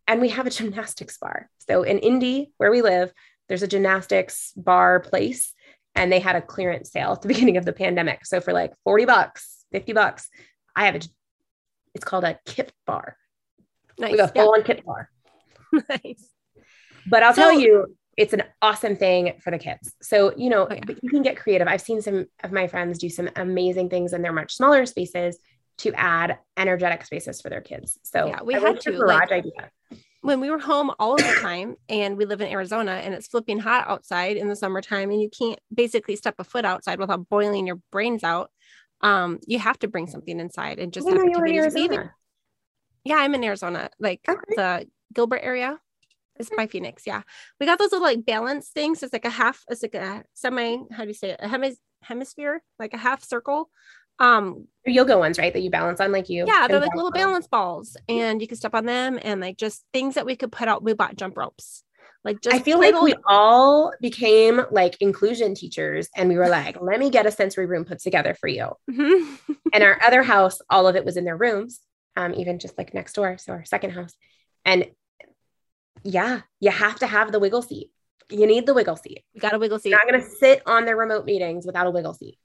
and 0.08 0.22
we 0.22 0.30
have 0.30 0.48
a 0.48 0.50
gymnastics 0.58 1.18
bar. 1.18 1.50
So 1.70 1.84
in 1.84 2.00
Indy, 2.00 2.52
where 2.58 2.72
we 2.72 2.82
live, 2.82 3.12
there's 3.50 3.64
a 3.64 3.68
gymnastics 3.68 4.54
bar 4.56 5.00
place 5.02 5.54
and 5.95 6.12
they 6.12 6.20
had 6.20 6.36
a 6.36 6.41
clearance 6.41 6.91
sale 6.91 7.12
at 7.14 7.22
the 7.22 7.28
beginning 7.34 7.58
of 7.58 7.66
the 7.66 7.74
pandemic. 7.74 8.26
So 8.26 8.39
for 8.39 8.54
like 8.54 8.74
40 8.84 9.06
bucks, 9.06 9.66
50 9.74 9.93
bucks, 9.93 10.30
I 10.76 10.86
have 10.86 10.95
a 10.95 11.02
it's 11.93 12.04
called 12.06 12.24
a 12.24 12.39
kip 12.45 12.72
bar. 12.86 13.18
Nice. 14.00 14.12
We 14.14 14.20
have 14.20 14.30
a 14.30 14.34
Yeah. 14.36 14.43
full 14.43 14.54
on 14.54 14.64
kip 14.64 14.86
bar. 14.86 15.10
nice. 15.89 16.30
But 17.10 17.24
I'll 17.24 17.34
tell 17.34 17.52
you, 17.60 17.95
it's 18.18 18.34
an 18.34 18.43
awesome 18.61 18.95
thing 18.95 19.34
for 19.43 19.51
the 19.51 19.59
kids. 19.59 19.93
So, 20.01 20.34
you 20.36 20.49
know, 20.49 20.68
Oh, 20.70 20.74
yeah. 20.74 20.82
you 21.01 21.09
can 21.09 21.22
get 21.22 21.38
creative. 21.38 21.68
I've 21.68 21.82
seen 21.82 22.01
some 22.01 22.26
of 22.43 22.51
my 22.51 22.68
friends 22.68 22.97
do 22.97 23.09
some 23.09 23.30
amazing 23.36 23.89
things 23.89 24.11
in 24.13 24.22
their 24.24 24.34
much 24.34 24.55
smaller 24.55 24.86
spaces 24.88 25.38
to 25.80 25.93
add 25.93 26.39
energetic 26.57 27.05
spaces 27.05 27.39
for 27.39 27.49
their 27.49 27.61
kids. 27.61 27.99
So, 28.03 28.26
Yeah, 28.28 28.41
we 28.41 28.55
I 28.55 28.59
had 28.59 28.82
to, 28.82 28.91
garage 28.91 29.30
like- 29.30 29.32
idea. 29.32 29.70
when 30.22 30.41
we 30.41 30.49
were 30.49 30.57
home 30.57 30.91
all 30.99 31.13
of 31.13 31.20
the 31.20 31.36
time 31.39 31.76
and 31.89 32.18
we 32.18 32.26
live 32.26 32.41
in 32.41 32.47
Arizona 32.47 32.93
and 32.93 33.13
it's 33.13 33.28
flipping 33.28 33.59
hot 33.59 33.88
outside 33.88 34.36
in 34.36 34.47
the 34.49 34.55
summertime 34.55 35.11
and 35.11 35.22
you 35.22 35.30
can't 35.30 35.59
basically 35.74 36.15
step 36.15 36.34
a 36.39 36.43
foot 36.43 36.65
outside 36.65 36.99
without 36.99 37.30
boiling 37.30 37.68
your 37.68 37.80
brains 37.91 38.24
out. 38.24 38.49
Um, 39.01 39.39
you 39.45 39.59
have 39.59 39.78
to 39.80 39.88
bring 39.88 40.07
something 40.07 40.39
inside 40.39 40.80
and 40.80 40.91
just 40.91 41.05
I 41.07 41.11
didn't 41.11 41.28
have 41.34 41.34
know 41.34 41.34
you 41.38 41.39
were 41.39 41.45
in 41.59 41.65
activities. 41.68 41.86
Even- 41.97 42.09
yeah, 43.05 43.18
I'm 43.18 43.36
in 43.36 43.43
Arizona, 43.43 43.89
like 43.99 44.22
Okay. 44.28 44.41
the 44.55 44.88
Gilbert 45.13 45.41
area. 45.43 45.80
It's 46.39 46.49
by 46.55 46.67
Phoenix. 46.67 47.03
Yeah. 47.05 47.21
We 47.59 47.65
got 47.65 47.79
those 47.79 47.91
little 47.91 48.05
like 48.07 48.25
balance 48.25 48.69
things. 48.69 49.03
It's 49.03 49.13
like 49.13 49.25
a 49.25 49.29
half, 49.29 49.63
it's 49.69 49.81
like 49.83 49.95
a 49.95 50.23
semi, 50.33 50.77
how 50.91 51.03
do 51.03 51.07
you 51.07 51.13
say 51.13 51.31
it? 51.31 51.39
A 51.41 51.47
hemis- 51.47 51.77
hemisphere, 52.01 52.61
like 52.79 52.93
a 52.93 52.97
half 52.97 53.23
circle. 53.23 53.69
Um, 54.19 54.67
yoga 54.85 55.17
ones, 55.17 55.38
right? 55.38 55.53
That 55.53 55.61
you 55.61 55.69
balance 55.69 55.99
on 55.99 56.11
like 56.11 56.27
you. 56.29 56.45
yeah, 56.47 56.67
they're 56.67 56.79
like 56.79 56.95
little 56.95 57.11
balance 57.11 57.25
on. 57.25 57.29
balance 57.31 57.47
balls 57.47 57.97
and 58.09 58.41
you 58.41 58.47
can 58.47 58.57
step 58.57 58.73
on 58.73 58.85
them 58.85 59.19
and 59.21 59.39
like 59.39 59.57
just 59.57 59.83
things 59.93 60.15
that 60.15 60.25
we 60.25 60.35
could 60.35 60.51
put 60.51 60.67
out. 60.67 60.83
We 60.83 60.93
bought 60.93 61.15
jump 61.15 61.38
ropes. 61.38 61.83
Like 62.23 62.41
just 62.41 62.55
I 62.55 62.59
feel 62.59 62.79
like 62.79 62.99
we 62.99 63.13
all 63.27 63.93
became 64.01 64.61
like 64.71 64.97
inclusion 65.01 65.53
teachers 65.55 66.09
and 66.15 66.27
we 66.29 66.35
were 66.35 66.49
like, 66.49 66.77
let 66.81 66.99
me 66.99 67.09
get 67.11 67.25
a 67.27 67.31
sensory 67.31 67.67
room 67.67 67.85
put 67.85 67.99
together 67.99 68.33
for 68.33 68.47
you. 68.47 68.71
Mhm. 68.89 69.38
and 69.71 69.83
our 69.83 69.99
other 70.03 70.23
house, 70.23 70.59
all 70.69 70.88
of 70.88 70.95
it 70.95 71.05
was 71.05 71.15
in 71.15 71.23
their 71.23 71.38
rooms, 71.38 71.79
um, 72.15 72.33
even 72.33 72.57
just 72.59 72.77
like 72.77 72.93
next 72.95 73.13
door. 73.13 73.38
So 73.38 73.53
our 73.53 73.65
second 73.65 73.91
house. 73.91 74.13
And 74.65 74.88
yeah, 76.10 76.41
you 76.62 76.72
have 76.72 76.99
to 76.99 77.08
have 77.08 77.34
the 77.34 77.39
wiggle 77.39 77.62
seat. 77.62 77.91
You 78.30 78.47
need 78.47 78.66
the 78.66 78.74
wiggle 78.74 78.95
seat. 78.95 79.24
You 79.34 79.41
got 79.41 79.53
a 79.53 79.60
wiggle 79.60 79.78
seat. 79.78 79.89
You're 79.89 79.99
not 79.99 80.10
going 80.10 80.22
to 80.22 80.30
sit 80.30 80.62
on 80.66 80.86
their 80.86 80.95
remote 80.95 81.26
meetings 81.26 81.66
without 81.66 81.86
a 81.86 81.91
wiggle 81.91 82.14
seat. 82.14 82.38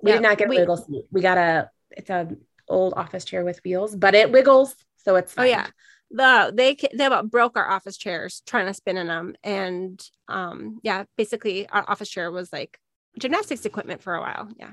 We 0.00 0.10
Yeah, 0.10 0.16
did 0.16 0.22
not 0.22 0.38
get 0.38 0.48
we- 0.48 0.56
a 0.56 0.60
wiggle 0.60 0.76
seat. 0.76 1.04
We 1.10 1.20
got 1.20 1.36
a, 1.36 1.70
it's 1.90 2.10
a 2.10 2.28
old 2.68 2.94
office 2.96 3.24
chair 3.24 3.44
with 3.44 3.60
wheels, 3.64 3.96
but 3.96 4.14
it 4.14 4.30
wiggles. 4.30 4.74
So 4.98 5.16
it's 5.16 5.34
Oh 5.36 5.42
yeah. 5.42 5.66
The 6.12 6.52
they 6.54 6.76
they 6.96 7.06
about 7.06 7.30
broke 7.30 7.56
our 7.56 7.68
office 7.68 7.96
chairs 7.96 8.42
trying 8.46 8.66
to 8.66 8.74
spin 8.74 8.96
in 8.96 9.08
them. 9.08 9.34
And 9.42 10.00
um 10.28 10.78
yeah, 10.82 11.04
basically 11.16 11.68
our 11.68 11.84
office 11.88 12.08
chair 12.08 12.30
was 12.30 12.52
like 12.52 12.78
gymnastics 13.18 13.64
equipment 13.64 14.02
for 14.02 14.14
a 14.14 14.20
while. 14.20 14.48
Yeah. 14.56 14.70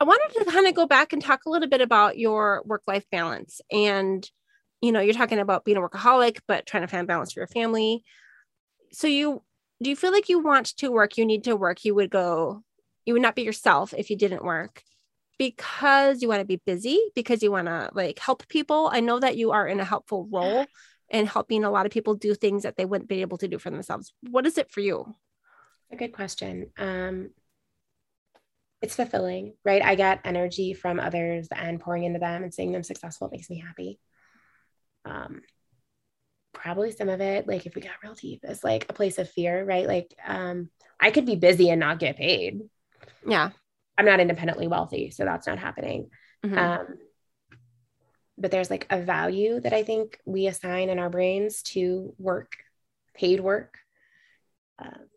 I 0.00 0.04
wanted 0.04 0.44
to 0.44 0.50
kind 0.50 0.66
of 0.66 0.74
go 0.74 0.86
back 0.86 1.12
and 1.12 1.22
talk 1.22 1.40
a 1.46 1.50
little 1.50 1.68
bit 1.68 1.80
about 1.80 2.18
your 2.18 2.62
work-life 2.64 3.06
balance. 3.10 3.60
And 3.72 4.28
you 4.80 4.92
know, 4.92 5.00
you're 5.00 5.14
talking 5.14 5.38
about 5.38 5.64
being 5.64 5.76
a 5.76 5.80
workaholic, 5.80 6.38
but 6.46 6.66
trying 6.66 6.82
to 6.82 6.88
find 6.88 7.06
balance 7.06 7.32
for 7.32 7.40
your 7.40 7.48
family. 7.48 8.04
So 8.92 9.06
you 9.06 9.42
do 9.82 9.90
you 9.90 9.96
feel 9.96 10.12
like 10.12 10.28
you 10.28 10.40
want 10.40 10.76
to 10.78 10.90
work, 10.90 11.16
you 11.16 11.24
need 11.24 11.44
to 11.44 11.54
work, 11.54 11.84
you 11.84 11.94
would 11.94 12.10
go, 12.10 12.62
you 13.04 13.12
would 13.12 13.22
not 13.22 13.36
be 13.36 13.42
yourself 13.42 13.94
if 13.96 14.10
you 14.10 14.16
didn't 14.16 14.44
work 14.44 14.82
because 15.38 16.20
you 16.20 16.28
want 16.28 16.40
to 16.40 16.44
be 16.44 16.60
busy 16.66 16.98
because 17.14 17.42
you 17.42 17.50
want 17.52 17.68
to 17.68 17.88
like 17.94 18.18
help 18.18 18.46
people 18.48 18.90
i 18.92 18.98
know 18.98 19.20
that 19.20 19.36
you 19.36 19.52
are 19.52 19.68
in 19.68 19.78
a 19.78 19.84
helpful 19.84 20.28
role 20.32 20.66
and 21.10 21.28
helping 21.28 21.62
a 21.62 21.70
lot 21.70 21.86
of 21.86 21.92
people 21.92 22.14
do 22.14 22.34
things 22.34 22.64
that 22.64 22.76
they 22.76 22.84
wouldn't 22.84 23.08
be 23.08 23.20
able 23.20 23.38
to 23.38 23.46
do 23.46 23.56
for 23.56 23.70
themselves 23.70 24.12
what 24.30 24.46
is 24.46 24.58
it 24.58 24.68
for 24.70 24.80
you 24.80 25.14
A 25.90 25.96
good 25.96 26.12
question. 26.12 26.70
Um, 26.76 27.30
it's 28.82 28.94
fulfilling, 28.94 29.54
right? 29.64 29.82
I 29.82 29.94
get 29.94 30.20
energy 30.24 30.74
from 30.74 31.00
others 31.00 31.48
and 31.50 31.80
pouring 31.80 32.04
into 32.04 32.18
them 32.18 32.42
and 32.42 32.52
seeing 32.52 32.72
them 32.72 32.82
successful 32.82 33.28
makes 33.32 33.48
me 33.48 33.58
happy. 33.58 33.98
Um, 35.04 35.42
probably 36.52 36.90
some 36.90 37.08
of 37.08 37.20
it, 37.20 37.46
like 37.46 37.66
if 37.66 37.74
we 37.74 37.82
got 37.82 38.02
real 38.02 38.14
deep, 38.14 38.40
is 38.42 38.64
like 38.64 38.86
a 38.88 38.92
place 38.92 39.18
of 39.18 39.30
fear, 39.30 39.64
right? 39.64 39.86
Like 39.86 40.14
um, 40.26 40.70
I 41.00 41.10
could 41.10 41.26
be 41.26 41.36
busy 41.36 41.70
and 41.70 41.80
not 41.80 41.98
get 41.98 42.16
paid. 42.16 42.60
yeah 43.26 43.50
I'm 43.96 44.06
not 44.06 44.20
independently 44.20 44.68
wealthy, 44.68 45.10
so 45.10 45.24
that's 45.24 45.46
not 45.46 45.58
happening. 45.58 46.10
Mhm. 46.44 46.56
Um, 46.56 46.86
but 48.36 48.52
there's 48.52 48.70
like 48.70 48.86
a 48.90 49.00
value 49.02 49.58
that 49.60 49.72
I 49.72 49.82
think 49.82 50.20
we 50.24 50.46
assign 50.46 50.88
in 50.88 51.00
our 51.00 51.10
brains 51.10 51.62
to 51.74 52.14
work, 52.18 52.52
paid 53.14 53.40
work. 53.40 53.78
Um, 54.78 55.08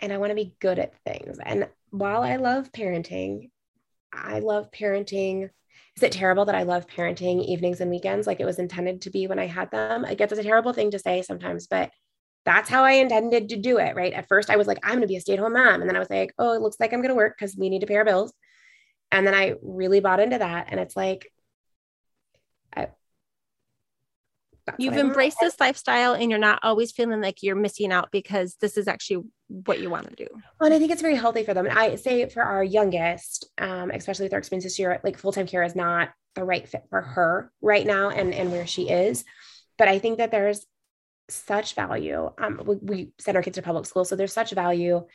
and 0.00 0.12
I 0.12 0.18
want 0.18 0.30
to 0.30 0.36
be 0.36 0.54
good 0.60 0.78
at 0.78 0.94
things. 1.04 1.38
And 1.44 1.68
while 1.90 2.22
I 2.22 2.36
love 2.36 2.70
parenting, 2.72 3.50
I 4.12 4.40
love 4.40 4.70
parenting. 4.70 5.50
Is 5.96 6.02
it 6.02 6.12
terrible 6.12 6.44
that 6.46 6.54
I 6.54 6.62
love 6.62 6.86
parenting 6.86 7.44
evenings 7.44 7.80
and 7.80 7.90
weekends 7.90 8.26
like 8.26 8.40
it 8.40 8.44
was 8.44 8.58
intended 8.58 9.02
to 9.02 9.10
be 9.10 9.26
when 9.26 9.38
I 9.38 9.46
had 9.46 9.70
them? 9.70 10.04
I 10.04 10.14
guess 10.14 10.30
it's 10.30 10.40
a 10.40 10.44
terrible 10.44 10.72
thing 10.72 10.90
to 10.92 10.98
say 10.98 11.22
sometimes, 11.22 11.66
but 11.66 11.90
that's 12.44 12.70
how 12.70 12.84
I 12.84 12.92
intended 12.92 13.48
to 13.50 13.56
do 13.56 13.78
it, 13.78 13.94
right? 13.94 14.12
At 14.12 14.28
first, 14.28 14.48
I 14.48 14.56
was 14.56 14.66
like, 14.66 14.78
I'm 14.82 14.92
going 14.92 15.02
to 15.02 15.06
be 15.06 15.16
a 15.16 15.20
stay 15.20 15.34
at 15.34 15.38
home 15.38 15.52
mom. 15.54 15.80
And 15.80 15.88
then 15.88 15.96
I 15.96 15.98
was 15.98 16.10
like, 16.10 16.32
oh, 16.38 16.54
it 16.54 16.62
looks 16.62 16.78
like 16.80 16.92
I'm 16.92 17.00
going 17.00 17.10
to 17.10 17.14
work 17.14 17.34
because 17.38 17.56
we 17.56 17.68
need 17.68 17.80
to 17.80 17.86
pay 17.86 17.96
our 17.96 18.04
bills. 18.04 18.32
And 19.10 19.26
then 19.26 19.34
I 19.34 19.54
really 19.62 20.00
bought 20.00 20.20
into 20.20 20.38
that. 20.38 20.68
And 20.70 20.80
it's 20.80 20.96
like, 20.96 21.30
I, 22.76 22.88
that's 24.72 24.82
you've 24.82 24.92
what 24.92 25.00
I 25.00 25.02
want. 25.02 25.10
embraced 25.10 25.38
this 25.40 25.60
lifestyle 25.60 26.14
and 26.14 26.30
you're 26.30 26.38
not 26.38 26.60
always 26.62 26.92
feeling 26.92 27.20
like 27.20 27.42
you're 27.42 27.56
missing 27.56 27.92
out 27.92 28.10
because 28.12 28.56
this 28.60 28.76
is 28.76 28.88
actually 28.88 29.24
what 29.48 29.80
you 29.80 29.90
want 29.90 30.08
to 30.08 30.16
do 30.16 30.26
Well, 30.32 30.66
and 30.66 30.74
I 30.74 30.78
think 30.78 30.90
it's 30.90 31.02
very 31.02 31.16
healthy 31.16 31.44
for 31.44 31.54
them. 31.54 31.66
And 31.66 31.78
I 31.78 31.96
say 31.96 32.28
for 32.28 32.42
our 32.42 32.62
youngest, 32.62 33.50
um, 33.58 33.90
especially 33.90 34.26
with 34.26 34.32
our 34.32 34.38
experience 34.38 34.64
this 34.64 34.78
year, 34.78 35.00
like 35.02 35.18
full 35.18 35.32
time 35.32 35.46
care 35.46 35.62
is 35.62 35.74
not 35.74 36.10
the 36.34 36.44
right 36.44 36.68
fit 36.68 36.84
for 36.90 37.00
her 37.00 37.50
right 37.60 37.86
now 37.86 38.10
and, 38.10 38.34
and 38.34 38.52
where 38.52 38.66
she 38.66 38.88
is. 38.88 39.24
But 39.78 39.88
I 39.88 39.98
think 39.98 40.18
that 40.18 40.30
there's 40.30 40.66
such 41.30 41.74
value. 41.74 42.30
Um, 42.38 42.62
we, 42.64 42.76
we 42.76 43.12
send 43.18 43.36
our 43.36 43.42
kids 43.42 43.56
to 43.56 43.62
public 43.62 43.86
school. 43.86 44.04
So 44.04 44.16
there's 44.16 44.32
such 44.32 44.52
value 44.52 45.06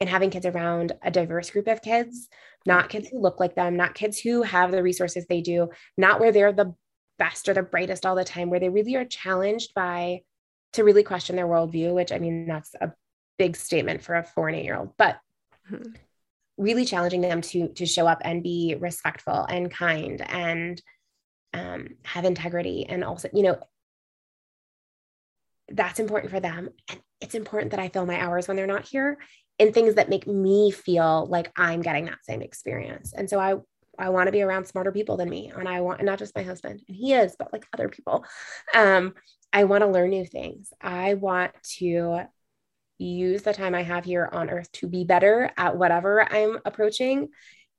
in 0.00 0.08
having 0.08 0.30
kids 0.30 0.46
around 0.46 0.92
a 1.02 1.10
diverse 1.10 1.50
group 1.50 1.68
of 1.68 1.82
kids, 1.82 2.28
not 2.66 2.88
kids 2.88 3.08
who 3.08 3.20
look 3.20 3.38
like 3.38 3.54
them, 3.54 3.76
not 3.76 3.94
kids 3.94 4.18
who 4.18 4.42
have 4.42 4.72
the 4.72 4.82
resources 4.82 5.26
they 5.26 5.42
do, 5.42 5.68
not 5.96 6.20
where 6.20 6.32
they're 6.32 6.52
the 6.52 6.74
best 7.20 7.48
or 7.48 7.54
the 7.54 7.62
brightest 7.62 8.04
all 8.04 8.16
the 8.16 8.24
time, 8.24 8.50
where 8.50 8.60
they 8.60 8.68
really 8.68 8.96
are 8.96 9.04
challenged 9.04 9.74
by 9.74 10.22
to 10.72 10.84
really 10.84 11.04
question 11.04 11.36
their 11.36 11.46
worldview, 11.46 11.94
which 11.94 12.12
I 12.12 12.18
mean, 12.18 12.46
that's 12.46 12.74
a 12.80 12.92
big 13.38 13.56
statement 13.56 14.02
for 14.02 14.16
a 14.16 14.24
four 14.24 14.48
and 14.48 14.56
eight 14.56 14.64
year 14.64 14.76
old, 14.76 14.96
but 14.96 15.20
Mhm. 15.70 15.94
really 16.56 16.84
challenging 16.84 17.20
them 17.20 17.40
to 17.40 17.68
to 17.68 17.86
show 17.86 18.06
up 18.06 18.20
and 18.24 18.42
be 18.42 18.76
respectful 18.78 19.46
and 19.48 19.70
kind 19.70 20.20
and 20.28 20.82
um, 21.52 21.88
have 22.04 22.24
integrity 22.24 22.86
and 22.88 23.02
also 23.02 23.28
you 23.32 23.42
know 23.42 23.58
that's 25.72 26.00
important 26.00 26.32
for 26.32 26.40
them. 26.40 26.70
And 26.88 27.00
it's 27.20 27.34
important 27.34 27.70
that 27.70 27.80
I 27.80 27.88
fill 27.88 28.06
my 28.06 28.20
hours 28.20 28.48
when 28.48 28.56
they're 28.56 28.66
not 28.66 28.88
here 28.88 29.18
in 29.58 29.72
things 29.72 29.94
that 29.94 30.08
make 30.08 30.26
me 30.26 30.70
feel 30.70 31.26
like 31.26 31.52
I'm 31.56 31.82
getting 31.82 32.06
that 32.06 32.24
same 32.24 32.42
experience. 32.42 33.12
And 33.12 33.28
so 33.30 33.38
I 33.38 33.54
I 34.00 34.08
want 34.08 34.26
to 34.26 34.32
be 34.32 34.42
around 34.42 34.66
smarter 34.66 34.92
people 34.92 35.16
than 35.16 35.28
me. 35.28 35.52
And 35.54 35.68
I 35.68 35.80
want 35.82 36.02
not 36.02 36.18
just 36.18 36.34
my 36.34 36.42
husband, 36.42 36.82
and 36.88 36.96
he 36.96 37.12
is, 37.12 37.36
but 37.38 37.52
like 37.52 37.66
other 37.72 37.88
people. 37.88 38.24
Um, 38.74 39.14
I 39.52 39.64
want 39.64 39.82
to 39.82 39.88
learn 39.88 40.10
new 40.10 40.24
things. 40.24 40.72
I 40.80 41.14
want 41.14 41.52
to 41.78 42.22
use 42.98 43.42
the 43.42 43.54
time 43.54 43.74
I 43.74 43.82
have 43.82 44.04
here 44.04 44.28
on 44.30 44.50
earth 44.50 44.70
to 44.72 44.86
be 44.86 45.04
better 45.04 45.50
at 45.56 45.76
whatever 45.76 46.22
I'm 46.22 46.58
approaching 46.64 47.28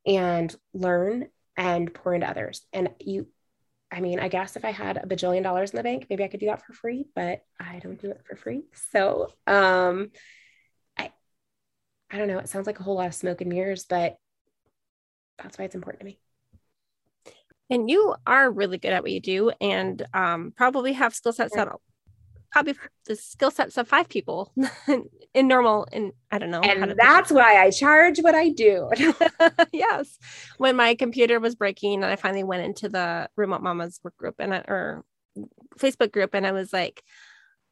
and 0.06 0.54
learn 0.74 1.28
and 1.56 1.94
pour 1.94 2.14
into 2.14 2.30
others. 2.30 2.66
And 2.74 2.90
you, 3.00 3.28
I 3.92 4.02
mean, 4.02 4.20
I 4.20 4.30
guess 4.30 4.56
if 4.56 4.66
I 4.66 4.72
had 4.72 4.98
a 4.98 5.06
bajillion 5.06 5.44
dollars 5.44 5.72
in 5.72 5.78
the 5.78 5.84
bank, 5.84 6.08
maybe 6.10 6.24
I 6.24 6.28
could 6.28 6.40
do 6.40 6.48
that 6.48 6.66
for 6.66 6.74
free, 6.74 7.06
but 7.16 7.42
I 7.60 7.80
don't 7.80 8.02
do 8.02 8.10
it 8.10 8.22
for 8.28 8.36
free. 8.36 8.64
So, 8.92 9.32
um, 9.46 10.12
I, 10.98 11.12
I 12.10 12.18
don't 12.18 12.28
know. 12.28 12.40
It 12.40 12.50
sounds 12.50 12.68
like 12.68 12.80
a 12.80 12.84
whole 12.84 12.96
lot 12.96 13.08
of 13.08 13.14
smoke 13.14 13.42
and 13.42 13.52
mirrors, 13.52 13.86
but 13.88 14.18
that's 15.42 15.58
why 15.58 15.66
it's 15.66 15.76
important 15.76 16.02
to 16.02 16.06
me. 16.06 16.20
And 17.70 17.90
you 17.90 18.16
are 18.28 18.52
really 18.52 18.78
good 18.78 18.92
at 18.92 19.02
what 19.02 19.12
you 19.12 19.22
do, 19.22 19.52
and 19.62 20.06
um, 20.14 20.54
probably 20.56 20.94
have 20.94 21.16
skill 21.16 21.32
sets 21.32 21.56
that 21.56 21.70
probably 22.52 22.76
the 23.06 23.16
skill 23.16 23.50
sets 23.50 23.78
of 23.78 23.88
five 23.88 24.10
people 24.10 24.52
in 25.34 25.48
normal 25.48 25.88
and 25.92 26.12
i 26.32 26.38
don't 26.38 26.52
know 26.52 26.60
and 26.62 26.94
that's 26.98 27.32
why 27.32 27.62
i 27.62 27.72
charge 27.72 28.20
what 28.20 28.36
i 28.36 28.50
do. 28.50 28.90
Yes. 29.72 30.18
When 30.58 30.76
my 30.76 30.96
computer 30.96 31.40
was 31.40 31.56
breaking 31.56 32.04
and 32.04 32.12
i 32.12 32.16
finally 32.16 32.44
went 32.44 32.64
into 32.64 32.90
the 32.90 33.30
remote 33.36 33.62
mamas 33.62 34.00
work 34.04 34.18
group 34.18 34.36
and 34.40 34.54
I, 34.54 34.58
or 34.68 35.04
facebook 35.80 36.12
group 36.12 36.34
and 36.34 36.46
i 36.46 36.52
was 36.52 36.74
like 36.74 37.04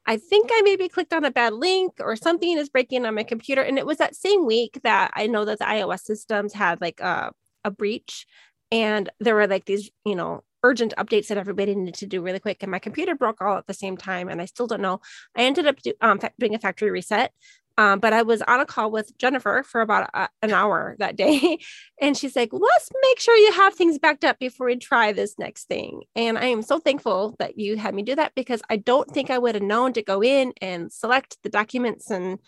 i 0.06 0.16
think 0.16 0.50
i 0.52 0.62
maybe 0.64 0.88
clicked 0.88 1.14
on 1.14 1.26
a 1.26 1.32
bad 1.32 1.54
link 1.54 1.94
or 2.00 2.16
something 2.16 2.58
is 2.58 2.70
breaking 2.70 3.06
on 3.06 3.16
my 3.16 3.24
computer. 3.24 3.62
And 3.62 3.78
it 3.78 3.86
was 3.86 3.98
that 3.98 4.16
same 4.16 4.46
week 4.46 4.80
that 4.84 5.12
i 5.14 5.28
know 5.28 5.44
that 5.44 5.60
the 5.60 5.66
ios 5.66 6.02
systems 6.02 6.54
had 6.54 6.80
like 6.80 7.02
a, 7.02 7.32
a 7.64 7.72
breach 7.72 8.26
and 8.72 9.10
there 9.20 9.36
were 9.36 9.48
like 9.48 9.66
these 9.66 9.90
you 10.06 10.16
know 10.16 10.44
urgent 10.64 10.94
updates 10.98 11.28
that 11.28 11.38
everybody 11.38 11.74
needed 11.74 11.94
to 11.94 12.06
do 12.06 12.22
really 12.22 12.40
quick 12.40 12.62
and 12.62 12.72
my 12.72 12.80
computer 12.80 13.16
broke 13.16 13.42
all 13.42 13.58
at 13.58 13.68
the 13.68 13.74
same 13.74 13.96
time 13.96 14.28
and 14.28 14.42
i 14.42 14.46
still 14.46 14.68
don't 14.68 14.82
know. 14.82 15.00
I 15.36 15.44
ended 15.44 15.68
up 15.68 15.82
do, 15.82 15.94
um, 16.02 16.20
doing 16.38 16.56
a 16.56 16.60
factory 16.60 16.92
reset 16.92 17.32
um, 17.78 18.00
but 18.00 18.12
i 18.12 18.22
was 18.22 18.42
on 18.42 18.60
a 18.60 18.66
call 18.66 18.92
with 18.92 19.18
jennifer 19.18 19.64
for 19.66 19.82
about 19.82 20.10
a, 20.14 20.28
an 20.42 20.52
hour 20.52 20.96
that 21.00 21.16
day 21.16 21.60
and 22.02 22.18
she's 22.18 22.36
like 22.36 22.50
let's 22.52 22.90
make 23.02 23.20
sure 23.20 23.36
you 23.38 23.54
have 23.54 23.74
things 23.74 23.98
backed 23.98 24.26
up 24.26 24.38
before 24.38 24.68
we 24.68 24.76
try 24.76 25.12
this 25.12 25.40
next 25.40 25.68
thing. 25.68 26.02
And 26.16 26.38
i 26.38 26.46
am 26.46 26.62
so 26.62 26.80
thankful 26.80 27.36
that 27.40 27.58
you 27.58 27.78
had 27.78 27.96
me 27.96 28.04
do 28.04 28.16
that 28.16 28.34
because 28.36 28.62
i 28.70 28.76
don't 28.76 29.10
think 29.10 29.30
i 29.30 29.38
would 29.38 29.56
have 29.56 29.64
known 29.64 29.94
to 29.94 30.04
go 30.04 30.22
in 30.22 30.54
and 30.62 30.92
select 30.92 31.38
the 31.44 31.50
documents 31.50 32.12
and 32.12 32.40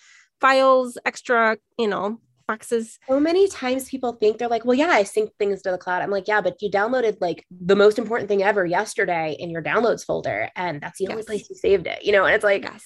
files 0.41 0.97
extra 1.05 1.57
you 1.77 1.87
know 1.87 2.19
boxes. 2.51 2.99
So 3.07 3.19
many 3.19 3.47
times 3.47 3.89
people 3.89 4.13
think 4.13 4.37
they're 4.37 4.47
like, 4.47 4.65
well, 4.65 4.77
yeah, 4.77 4.89
I 4.89 5.03
sync 5.03 5.31
things 5.39 5.61
to 5.61 5.71
the 5.71 5.77
cloud. 5.77 6.01
I'm 6.01 6.11
like, 6.11 6.27
yeah, 6.27 6.41
but 6.41 6.61
you 6.61 6.69
downloaded 6.69 7.17
like 7.21 7.45
the 7.49 7.75
most 7.75 7.97
important 7.97 8.27
thing 8.29 8.43
ever 8.43 8.65
yesterday 8.65 9.35
in 9.39 9.49
your 9.49 9.63
downloads 9.63 10.05
folder. 10.05 10.49
And 10.55 10.81
that's 10.81 10.99
the 10.99 11.05
yes. 11.05 11.11
only 11.11 11.23
place 11.23 11.49
you 11.49 11.55
saved 11.55 11.87
it, 11.87 12.03
you 12.03 12.11
know? 12.11 12.25
And 12.25 12.35
it's 12.35 12.43
like, 12.43 12.63
yes. 12.63 12.83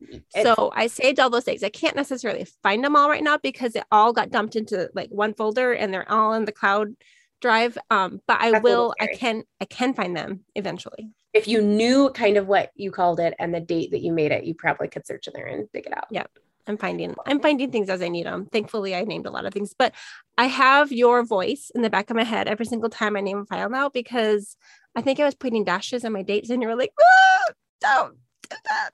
It's, 0.00 0.42
so 0.42 0.70
I 0.74 0.86
saved 0.86 1.18
all 1.18 1.30
those 1.30 1.44
things. 1.44 1.64
I 1.64 1.70
can't 1.70 1.96
necessarily 1.96 2.46
find 2.62 2.84
them 2.84 2.94
all 2.94 3.08
right 3.08 3.24
now 3.24 3.38
because 3.38 3.74
it 3.74 3.84
all 3.90 4.12
got 4.12 4.30
dumped 4.30 4.54
into 4.54 4.88
like 4.94 5.10
one 5.10 5.34
folder 5.34 5.72
and 5.72 5.92
they're 5.92 6.10
all 6.10 6.34
in 6.34 6.44
the 6.44 6.52
cloud 6.52 6.94
drive. 7.40 7.76
Um, 7.90 8.20
but 8.28 8.38
I 8.40 8.60
will, 8.60 8.94
I 9.00 9.06
can, 9.06 9.42
I 9.60 9.64
can 9.64 9.94
find 9.94 10.16
them 10.16 10.44
eventually. 10.54 11.10
If 11.32 11.48
you 11.48 11.62
knew 11.62 12.10
kind 12.10 12.36
of 12.36 12.46
what 12.46 12.70
you 12.74 12.90
called 12.90 13.20
it 13.20 13.34
and 13.38 13.54
the 13.54 13.60
date 13.60 13.90
that 13.90 14.02
you 14.02 14.12
made 14.12 14.32
it, 14.32 14.44
you 14.44 14.54
probably 14.54 14.88
could 14.88 15.06
search 15.06 15.26
in 15.26 15.32
there 15.34 15.46
and 15.46 15.68
dig 15.72 15.86
it 15.86 15.96
out. 15.96 16.06
Yep. 16.10 16.30
I'm 16.68 16.76
finding 16.76 17.14
I'm 17.26 17.40
finding 17.40 17.70
things 17.70 17.88
as 17.88 18.02
I 18.02 18.08
need 18.08 18.26
them. 18.26 18.46
Thankfully, 18.52 18.94
I 18.94 19.02
named 19.04 19.26
a 19.26 19.30
lot 19.30 19.46
of 19.46 19.52
things, 19.52 19.74
but 19.76 19.94
I 20.36 20.46
have 20.46 20.92
your 20.92 21.24
voice 21.24 21.70
in 21.74 21.82
the 21.82 21.90
back 21.90 22.10
of 22.10 22.16
my 22.16 22.24
head 22.24 22.46
every 22.46 22.66
single 22.66 22.90
time 22.90 23.16
I 23.16 23.20
name 23.20 23.38
a 23.38 23.44
file 23.46 23.70
now 23.70 23.88
because 23.88 24.56
I 24.94 25.02
think 25.02 25.18
I 25.18 25.24
was 25.24 25.34
putting 25.34 25.64
dashes 25.64 26.04
on 26.04 26.12
my 26.12 26.22
dates 26.22 26.50
and 26.50 26.62
you 26.62 26.68
were 26.68 26.76
like, 26.76 26.92
ah, 27.00 27.52
don't 27.80 28.16
do 28.48 28.56
that. 28.66 28.90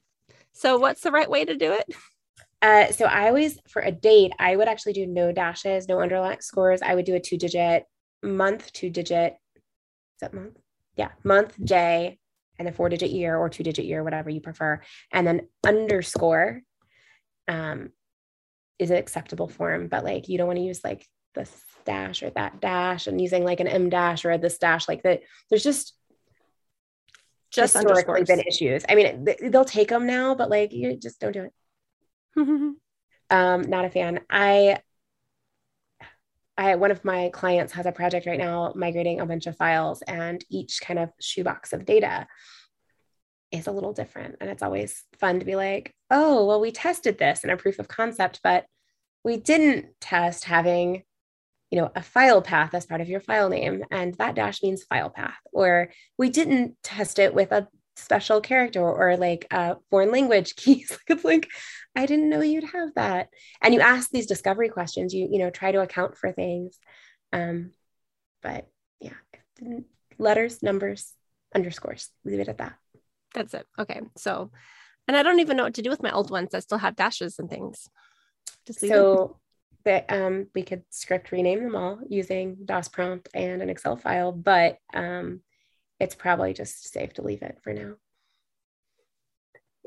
So, 0.53 0.79
what's 0.79 1.01
the 1.01 1.11
right 1.11 1.29
way 1.29 1.45
to 1.45 1.57
do 1.57 1.72
it? 1.72 1.95
Uh, 2.62 2.91
so 2.93 3.05
I 3.05 3.29
always 3.29 3.59
for 3.68 3.83
a 3.83 3.93
date, 3.93 4.33
I 4.39 4.57
would 4.57 4.68
actually 4.68 4.95
do 4.95 5.07
no 5.07 5.33
dashes, 5.33 5.87
no 5.87 6.01
underlying 6.01 6.41
scores. 6.41 6.81
I 6.81 6.95
would 6.95 7.05
do 7.05 7.14
a 7.14 7.20
two 7.20 7.37
digit 7.37 7.85
month, 8.22 8.72
two 8.72 8.89
digit. 8.89 9.35
Is 9.57 10.20
that 10.20 10.33
month? 10.33 10.57
Yeah, 10.97 11.11
month, 11.25 11.55
day, 11.62 12.18
and 12.59 12.68
a 12.68 12.72
four 12.72 12.89
digit 12.89 13.11
year 13.11 13.37
or 13.37 13.49
two 13.49 13.64
digit 13.64 13.85
year, 13.85 14.03
whatever 14.03 14.31
you 14.31 14.41
prefer, 14.41 14.81
and 15.12 15.27
then 15.27 15.49
underscore 15.66 16.62
um, 17.49 17.90
is 18.78 18.90
an 18.90 18.97
acceptable 18.97 19.49
form, 19.49 19.88
but 19.88 20.05
like 20.05 20.28
you 20.28 20.38
don't 20.38 20.47
want 20.47 20.59
to 20.59 20.64
use 20.64 20.82
like 20.84 21.07
this 21.34 21.51
dash 21.84 22.22
or 22.22 22.30
that 22.30 22.61
dash 22.61 23.07
and 23.07 23.20
using 23.20 23.45
like 23.45 23.61
an 23.61 23.68
em 23.68 23.90
dash 23.90 24.24
or 24.24 24.36
this 24.38 24.59
dash 24.59 24.88
like 24.88 25.03
that. 25.03 25.20
There's 25.51 25.62
just 25.62 25.95
just 27.51 27.74
historically 27.74 28.24
been 28.24 28.40
issues. 28.40 28.84
I 28.88 28.95
mean, 28.97 29.26
they'll 29.42 29.64
take 29.64 29.88
them 29.88 30.07
now, 30.07 30.34
but 30.34 30.51
like 30.51 30.72
you 30.72 30.97
just 30.97 31.20
don't 31.20 31.32
do 31.32 31.45
it. 31.45 31.53
um, 33.30 33.62
not 33.62 33.84
a 33.84 33.90
fan. 33.90 34.20
I 34.28 34.78
I 36.57 36.76
one 36.76 36.90
of 36.90 37.05
my 37.05 37.30
clients 37.32 37.72
has 37.72 37.86
a 37.86 37.92
project 37.92 38.26
right 38.26 38.38
now 38.38 38.72
migrating 38.76 39.20
a 39.20 39.26
bunch 39.26 39.47
of 39.47 39.57
files 39.57 40.03
and 40.03 40.45
each 40.51 40.80
kind 40.80 40.99
of 40.99 41.11
shoebox 41.20 41.72
of 41.72 41.84
data 41.84 42.26
is 43.55 43.67
a 43.67 43.73
little 43.73 43.93
different. 43.93 44.37
And 44.41 44.51
it's 44.51 44.63
always 44.63 45.05
fun 45.19 45.39
to 45.39 45.47
be 45.47 45.57
like, 45.57 45.95
oh, 46.11 46.45
well, 46.45 46.61
we 46.61 46.73
tested 46.73 47.19
this 47.19 47.45
in 47.45 47.51
a 47.51 47.57
proof 47.57 47.79
of 47.79 47.89
concept, 47.89 48.41
but 48.43 48.67
we 49.23 49.37
didn't 49.37 49.87
test 50.01 50.45
having, 50.45 51.03
you 51.71 51.81
know, 51.81 51.91
a 51.95 52.03
file 52.03 52.43
path 52.43 52.75
as 52.75 52.87
part 52.87 53.01
of 53.01 53.09
your 53.09 53.21
file 53.21 53.49
name. 53.49 53.85
And 53.91 54.15
that 54.15 54.35
dash 54.35 54.63
means 54.63 54.85
file 54.85 55.11
path. 55.11 55.39
Or 55.53 55.91
we 56.19 56.31
didn't 56.31 56.77
test 56.83 57.19
it 57.19 57.35
with 57.35 57.53
a 57.53 57.69
special 57.97 58.41
character 58.41 58.81
or 58.81 59.17
like 59.17 59.47
a 59.51 59.77
foreign 59.91 60.11
language 60.11 60.57
keys. 60.57 60.97
it's 61.09 61.25
like, 61.25 61.49
I 61.97 62.07
didn't 62.07 62.29
know 62.29 62.41
you'd 62.41 62.65
have 62.65 62.95
that. 62.97 63.29
And 63.63 63.73
you 63.73 63.81
ask 63.81 64.11
these 64.11 64.27
discovery 64.27 64.69
questions, 64.69 65.15
you, 65.15 65.29
you 65.31 65.39
know, 65.39 65.51
try 65.51 65.73
to 65.73 65.81
account 65.81 66.17
for 66.17 66.33
things. 66.33 66.79
Um, 67.33 67.71
but 68.43 68.69
yeah, 69.01 69.13
letters, 70.19 70.63
numbers, 70.63 71.13
underscores, 71.55 72.11
leave 72.25 72.41
it 72.41 72.49
at 72.49 72.59
that. 72.59 72.75
That's 73.35 73.53
it. 73.55 73.66
Okay. 73.78 74.01
So, 74.16 74.51
and 75.07 75.16
I 75.16 75.22
don't 75.22 75.41
even 75.41 75.57
know 75.57 75.64
what 75.64 75.74
to 75.74 75.82
do 75.82 75.91
with 75.91 76.03
my 76.03 76.12
old 76.12 76.30
ones. 76.30 76.55
I 76.55 76.61
still 76.61 76.78
have 76.78 76.97
dashes 76.97 77.39
and 77.39 77.51
things. 77.51 77.89
Just 78.66 78.80
so 78.80 79.39
that 79.85 80.07
um, 80.11 80.47
we 80.55 80.62
could 80.62 80.82
script 80.91 81.30
rename 81.30 81.62
them 81.62 81.76
all 81.76 81.99
using 82.09 82.57
DOS 82.64 82.89
prompt 82.89 83.28
and 83.35 83.61
an 83.61 83.68
Excel 83.68 83.97
file, 83.97 84.32
but 84.32 84.78
um, 84.95 85.41
it's 86.01 86.14
probably 86.14 86.55
just 86.55 86.91
safe 86.91 87.12
to 87.14 87.22
leave 87.22 87.43
it 87.43 87.59
for 87.62 87.72
now. 87.74 87.95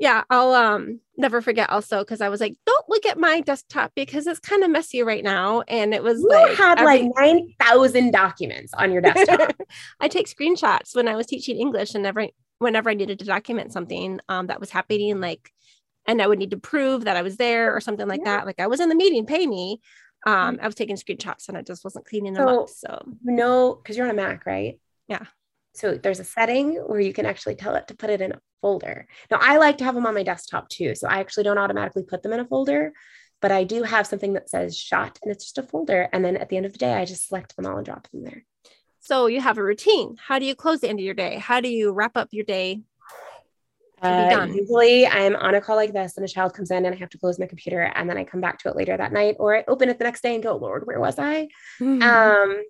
Yeah, 0.00 0.22
I'll 0.30 0.52
um 0.52 1.00
never 1.16 1.42
forget 1.42 1.70
also 1.70 1.98
because 1.98 2.20
I 2.20 2.28
was 2.28 2.40
like, 2.40 2.54
don't 2.64 2.88
look 2.88 3.04
at 3.04 3.18
my 3.18 3.40
desktop 3.40 3.90
because 3.96 4.28
it's 4.28 4.38
kind 4.38 4.62
of 4.62 4.70
messy 4.70 5.02
right 5.02 5.24
now. 5.24 5.62
And 5.66 5.92
it 5.92 6.04
was 6.04 6.20
you 6.20 6.28
like 6.28 6.56
had 6.56 6.78
every- 6.78 7.02
like 7.02 7.10
nine 7.16 7.54
thousand 7.60 8.12
documents 8.12 8.72
on 8.74 8.92
your 8.92 9.02
desktop. 9.02 9.56
I 10.00 10.06
take 10.06 10.28
screenshots 10.28 10.94
when 10.94 11.08
I 11.08 11.16
was 11.16 11.26
teaching 11.26 11.58
English 11.58 11.96
and 11.96 12.06
every 12.06 12.32
whenever 12.58 12.90
I 12.90 12.94
needed 12.94 13.18
to 13.20 13.24
document 13.24 13.72
something 13.72 14.20
um, 14.28 14.48
that 14.48 14.60
was 14.60 14.70
happening, 14.70 15.20
like, 15.20 15.50
and 16.06 16.22
I 16.22 16.26
would 16.26 16.38
need 16.38 16.50
to 16.52 16.58
prove 16.58 17.04
that 17.04 17.16
I 17.16 17.22
was 17.22 17.36
there 17.36 17.74
or 17.74 17.80
something 17.80 18.08
like 18.08 18.20
yeah. 18.24 18.38
that. 18.38 18.46
Like 18.46 18.60
I 18.60 18.66
was 18.66 18.80
in 18.80 18.88
the 18.88 18.94
meeting, 18.94 19.26
pay 19.26 19.46
me. 19.46 19.80
Um, 20.26 20.56
mm-hmm. 20.56 20.64
I 20.64 20.66
was 20.66 20.74
taking 20.74 20.96
screenshots 20.96 21.48
and 21.48 21.56
I 21.56 21.62
just 21.62 21.84
wasn't 21.84 22.06
cleaning 22.06 22.32
them 22.32 22.48
so, 22.48 22.62
up. 22.62 22.68
So 22.68 23.02
no, 23.22 23.74
because 23.74 23.96
you're 23.96 24.06
on 24.06 24.10
a 24.10 24.14
Mac, 24.14 24.46
right? 24.46 24.80
Yeah. 25.06 25.24
So 25.74 25.96
there's 25.96 26.18
a 26.18 26.24
setting 26.24 26.74
where 26.74 26.98
you 26.98 27.12
can 27.12 27.26
actually 27.26 27.54
tell 27.54 27.74
it 27.76 27.88
to 27.88 27.94
put 27.94 28.10
it 28.10 28.20
in 28.20 28.32
a 28.32 28.40
folder. 28.60 29.06
Now 29.30 29.38
I 29.40 29.58
like 29.58 29.78
to 29.78 29.84
have 29.84 29.94
them 29.94 30.06
on 30.06 30.14
my 30.14 30.24
desktop 30.24 30.68
too. 30.68 30.94
So 30.94 31.06
I 31.06 31.20
actually 31.20 31.44
don't 31.44 31.58
automatically 31.58 32.02
put 32.02 32.22
them 32.22 32.32
in 32.32 32.40
a 32.40 32.44
folder, 32.44 32.92
but 33.40 33.52
I 33.52 33.64
do 33.64 33.84
have 33.84 34.06
something 34.06 34.32
that 34.32 34.48
says 34.48 34.76
shot 34.76 35.18
and 35.22 35.30
it's 35.30 35.44
just 35.44 35.58
a 35.58 35.62
folder. 35.62 36.08
And 36.12 36.24
then 36.24 36.36
at 36.36 36.48
the 36.48 36.56
end 36.56 36.66
of 36.66 36.72
the 36.72 36.78
day, 36.78 36.94
I 36.94 37.04
just 37.04 37.28
select 37.28 37.54
them 37.54 37.66
all 37.66 37.76
and 37.76 37.86
drop 37.86 38.10
them 38.10 38.24
there. 38.24 38.44
So 39.08 39.26
you 39.26 39.40
have 39.40 39.56
a 39.56 39.62
routine. 39.62 40.16
How 40.18 40.38
do 40.38 40.44
you 40.44 40.54
close 40.54 40.80
the 40.80 40.88
end 40.90 40.98
of 40.98 41.04
your 41.04 41.14
day? 41.14 41.38
How 41.38 41.62
do 41.62 41.70
you 41.70 41.92
wrap 41.92 42.18
up 42.18 42.28
your 42.30 42.44
day? 42.44 42.82
Uh, 44.02 44.46
usually 44.52 45.06
I'm 45.06 45.34
on 45.34 45.54
a 45.54 45.62
call 45.62 45.76
like 45.76 45.94
this 45.94 46.18
and 46.18 46.26
a 46.26 46.28
child 46.28 46.52
comes 46.52 46.70
in 46.70 46.84
and 46.84 46.94
I 46.94 46.98
have 46.98 47.08
to 47.10 47.18
close 47.18 47.38
my 47.38 47.46
computer 47.46 47.80
and 47.80 48.08
then 48.08 48.18
I 48.18 48.24
come 48.24 48.42
back 48.42 48.58
to 48.58 48.68
it 48.68 48.76
later 48.76 48.94
that 48.94 49.10
night 49.10 49.36
or 49.38 49.56
I 49.56 49.64
open 49.66 49.88
it 49.88 49.96
the 49.96 50.04
next 50.04 50.22
day 50.22 50.34
and 50.34 50.42
go, 50.44 50.56
Lord, 50.56 50.86
where 50.86 51.00
was 51.00 51.18
I? 51.18 51.48
Mm-hmm. 51.80 52.02
Um, 52.02 52.62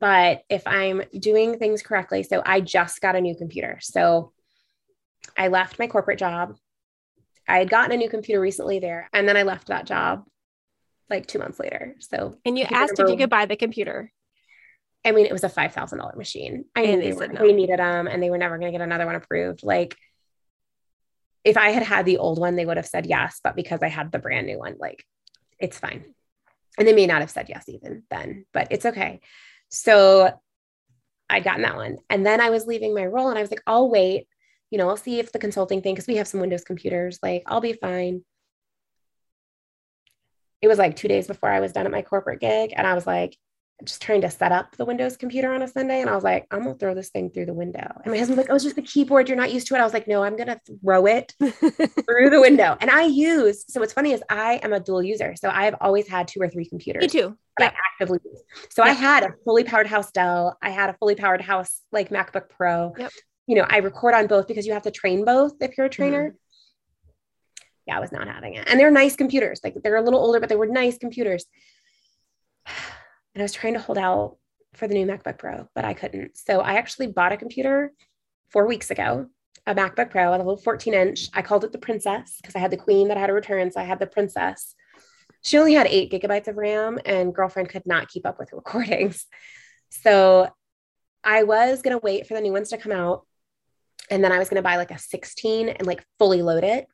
but 0.00 0.44
if 0.48 0.66
I'm 0.66 1.02
doing 1.18 1.58
things 1.58 1.82
correctly, 1.82 2.22
so 2.22 2.42
I 2.44 2.62
just 2.62 3.02
got 3.02 3.14
a 3.14 3.20
new 3.20 3.36
computer. 3.36 3.80
So 3.82 4.32
I 5.36 5.48
left 5.48 5.78
my 5.78 5.86
corporate 5.86 6.18
job. 6.18 6.56
I 7.46 7.58
had 7.58 7.68
gotten 7.68 7.92
a 7.92 7.98
new 7.98 8.08
computer 8.08 8.40
recently 8.40 8.78
there 8.78 9.10
and 9.12 9.28
then 9.28 9.36
I 9.36 9.42
left 9.42 9.66
that 9.66 9.84
job 9.84 10.24
like 11.10 11.26
two 11.26 11.40
months 11.40 11.60
later. 11.60 11.94
So, 11.98 12.38
and 12.46 12.58
you 12.58 12.64
asked 12.70 12.98
if 12.98 13.10
you 13.10 13.18
could 13.18 13.28
buy 13.28 13.44
the 13.44 13.56
computer. 13.56 14.10
I 15.04 15.12
mean, 15.12 15.26
it 15.26 15.32
was 15.32 15.44
a 15.44 15.48
five 15.48 15.72
thousand 15.72 15.98
dollar 15.98 16.14
machine. 16.16 16.64
I 16.74 16.86
knew 16.86 17.00
they, 17.00 17.12
were, 17.12 17.28
no. 17.28 17.40
they 17.46 17.52
needed 17.52 17.78
them, 17.78 18.06
and 18.06 18.22
they 18.22 18.30
were 18.30 18.38
never 18.38 18.58
going 18.58 18.72
to 18.72 18.78
get 18.78 18.84
another 18.84 19.06
one 19.06 19.14
approved. 19.14 19.62
Like, 19.62 19.96
if 21.44 21.56
I 21.58 21.70
had 21.70 21.82
had 21.82 22.06
the 22.06 22.18
old 22.18 22.38
one, 22.38 22.56
they 22.56 22.64
would 22.64 22.78
have 22.78 22.86
said 22.86 23.06
yes, 23.06 23.40
but 23.44 23.54
because 23.54 23.82
I 23.82 23.88
had 23.88 24.10
the 24.10 24.18
brand 24.18 24.46
new 24.46 24.58
one, 24.58 24.76
like 24.78 25.04
it's 25.58 25.78
fine. 25.78 26.14
And 26.78 26.88
they 26.88 26.94
may 26.94 27.06
not 27.06 27.20
have 27.20 27.30
said 27.30 27.48
yes 27.48 27.68
even 27.68 28.02
then, 28.10 28.46
but 28.52 28.68
it's 28.70 28.86
okay. 28.86 29.20
So 29.68 30.32
I'd 31.28 31.44
gotten 31.44 31.62
that 31.62 31.76
one. 31.76 31.98
And 32.10 32.24
then 32.26 32.40
I 32.40 32.50
was 32.50 32.66
leaving 32.66 32.94
my 32.94 33.06
role 33.06 33.28
and 33.28 33.38
I 33.38 33.42
was 33.42 33.50
like, 33.50 33.62
I'll 33.66 33.88
wait. 33.88 34.26
You 34.70 34.78
know, 34.78 34.88
I'll 34.88 34.96
see 34.96 35.20
if 35.20 35.30
the 35.30 35.38
consulting 35.38 35.82
thing, 35.82 35.94
because 35.94 36.08
we 36.08 36.16
have 36.16 36.26
some 36.26 36.40
Windows 36.40 36.64
computers, 36.64 37.18
like 37.22 37.44
I'll 37.46 37.60
be 37.60 37.74
fine. 37.74 38.24
It 40.62 40.68
was 40.68 40.78
like 40.78 40.96
two 40.96 41.08
days 41.08 41.26
before 41.26 41.50
I 41.50 41.60
was 41.60 41.72
done 41.72 41.86
at 41.86 41.92
my 41.92 42.02
corporate 42.02 42.40
gig. 42.40 42.72
And 42.74 42.86
I 42.86 42.94
was 42.94 43.06
like, 43.06 43.36
just 43.82 44.02
trying 44.02 44.20
to 44.20 44.30
set 44.30 44.52
up 44.52 44.76
the 44.76 44.84
Windows 44.84 45.16
computer 45.16 45.52
on 45.52 45.62
a 45.62 45.68
Sunday. 45.68 46.00
And 46.00 46.08
I 46.08 46.14
was 46.14 46.22
like, 46.22 46.46
I'm 46.50 46.62
gonna 46.62 46.76
throw 46.76 46.94
this 46.94 47.10
thing 47.10 47.30
through 47.30 47.46
the 47.46 47.54
window. 47.54 47.86
And 48.04 48.12
my 48.12 48.18
husband's 48.18 48.38
like, 48.38 48.50
Oh, 48.50 48.54
it's 48.54 48.64
just 48.64 48.76
the 48.76 48.82
keyboard. 48.82 49.28
You're 49.28 49.36
not 49.36 49.52
used 49.52 49.66
to 49.68 49.74
it. 49.74 49.80
I 49.80 49.84
was 49.84 49.92
like, 49.92 50.06
No, 50.06 50.22
I'm 50.22 50.36
gonna 50.36 50.60
throw 50.82 51.06
it 51.06 51.34
through 51.40 52.30
the 52.30 52.40
window. 52.40 52.76
And 52.80 52.90
I 52.90 53.04
use, 53.04 53.64
so 53.68 53.80
what's 53.80 53.92
funny 53.92 54.12
is 54.12 54.22
I 54.30 54.60
am 54.62 54.72
a 54.72 54.80
dual 54.80 55.02
user. 55.02 55.34
So 55.36 55.48
I've 55.48 55.74
always 55.80 56.08
had 56.08 56.28
two 56.28 56.40
or 56.40 56.48
three 56.48 56.66
computers. 56.66 57.02
Me 57.02 57.08
too. 57.08 57.36
Yeah. 57.58 57.66
I 57.66 57.72
actively 57.92 58.20
use. 58.24 58.42
So. 58.70 58.82
I 58.82 58.90
had 58.90 59.24
a 59.24 59.30
fully 59.44 59.64
powered 59.64 59.86
house 59.86 60.10
Dell. 60.12 60.56
I 60.62 60.70
had 60.70 60.90
a 60.90 60.94
fully 60.94 61.16
powered 61.16 61.40
house 61.40 61.80
like 61.90 62.10
MacBook 62.10 62.48
Pro. 62.48 62.94
Yep. 62.96 63.12
You 63.46 63.56
know, 63.56 63.66
I 63.68 63.78
record 63.78 64.14
on 64.14 64.26
both 64.26 64.48
because 64.48 64.66
you 64.66 64.72
have 64.72 64.82
to 64.82 64.90
train 64.90 65.24
both 65.24 65.52
if 65.60 65.76
you're 65.76 65.86
a 65.86 65.90
trainer. 65.90 66.28
Mm-hmm. 66.28 66.36
Yeah, 67.86 67.98
I 67.98 68.00
was 68.00 68.12
not 68.12 68.26
having 68.26 68.54
it. 68.54 68.66
And 68.68 68.80
they're 68.80 68.90
nice 68.90 69.14
computers. 69.14 69.60
Like 69.62 69.74
they're 69.82 69.96
a 69.96 70.02
little 70.02 70.20
older, 70.20 70.40
but 70.40 70.48
they 70.48 70.56
were 70.56 70.66
nice 70.66 70.96
computers. 70.96 71.44
And 73.34 73.42
I 73.42 73.44
was 73.44 73.52
trying 73.52 73.74
to 73.74 73.80
hold 73.80 73.98
out 73.98 74.36
for 74.74 74.88
the 74.88 74.94
new 74.94 75.06
MacBook 75.06 75.38
Pro, 75.38 75.68
but 75.74 75.84
I 75.84 75.94
couldn't. 75.94 76.36
So 76.36 76.60
I 76.60 76.74
actually 76.74 77.08
bought 77.08 77.32
a 77.32 77.36
computer 77.36 77.92
four 78.50 78.66
weeks 78.66 78.90
ago, 78.90 79.26
a 79.66 79.74
MacBook 79.74 80.10
Pro, 80.10 80.30
a 80.30 80.36
little 80.36 80.56
14 80.56 80.94
inch. 80.94 81.28
I 81.32 81.42
called 81.42 81.64
it 81.64 81.72
the 81.72 81.78
Princess 81.78 82.36
because 82.40 82.54
I 82.54 82.60
had 82.60 82.70
the 82.70 82.76
Queen 82.76 83.08
that 83.08 83.16
I 83.16 83.20
had 83.20 83.28
to 83.28 83.32
return. 83.32 83.70
So 83.70 83.80
I 83.80 83.84
had 83.84 83.98
the 83.98 84.06
Princess. 84.06 84.74
She 85.42 85.58
only 85.58 85.74
had 85.74 85.86
eight 85.88 86.10
gigabytes 86.10 86.48
of 86.48 86.56
RAM, 86.56 86.98
and 87.04 87.34
girlfriend 87.34 87.68
could 87.68 87.86
not 87.86 88.08
keep 88.08 88.26
up 88.26 88.38
with 88.38 88.52
recordings. 88.52 89.26
So 89.90 90.48
I 91.22 91.44
was 91.44 91.82
going 91.82 91.96
to 91.96 92.02
wait 92.02 92.26
for 92.26 92.34
the 92.34 92.40
new 92.40 92.52
ones 92.52 92.70
to 92.70 92.78
come 92.78 92.92
out. 92.92 93.26
And 94.10 94.22
then 94.22 94.32
I 94.32 94.38
was 94.38 94.48
going 94.48 94.56
to 94.56 94.62
buy 94.62 94.76
like 94.76 94.90
a 94.90 94.98
16 94.98 95.68
and 95.70 95.86
like 95.86 96.04
fully 96.18 96.42
load 96.42 96.64
it. 96.64 96.86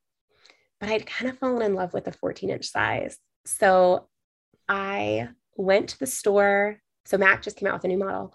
But 0.78 0.90
I'd 0.90 1.06
kind 1.06 1.30
of 1.30 1.38
fallen 1.38 1.62
in 1.62 1.74
love 1.74 1.92
with 1.92 2.04
the 2.04 2.12
14 2.12 2.50
inch 2.50 2.66
size. 2.66 3.18
So 3.44 4.08
I 4.68 5.28
went 5.56 5.90
to 5.90 5.98
the 5.98 6.06
store. 6.06 6.80
So 7.06 7.18
Mac 7.18 7.42
just 7.42 7.56
came 7.56 7.68
out 7.68 7.74
with 7.74 7.84
a 7.84 7.88
new 7.88 7.98
model, 7.98 8.34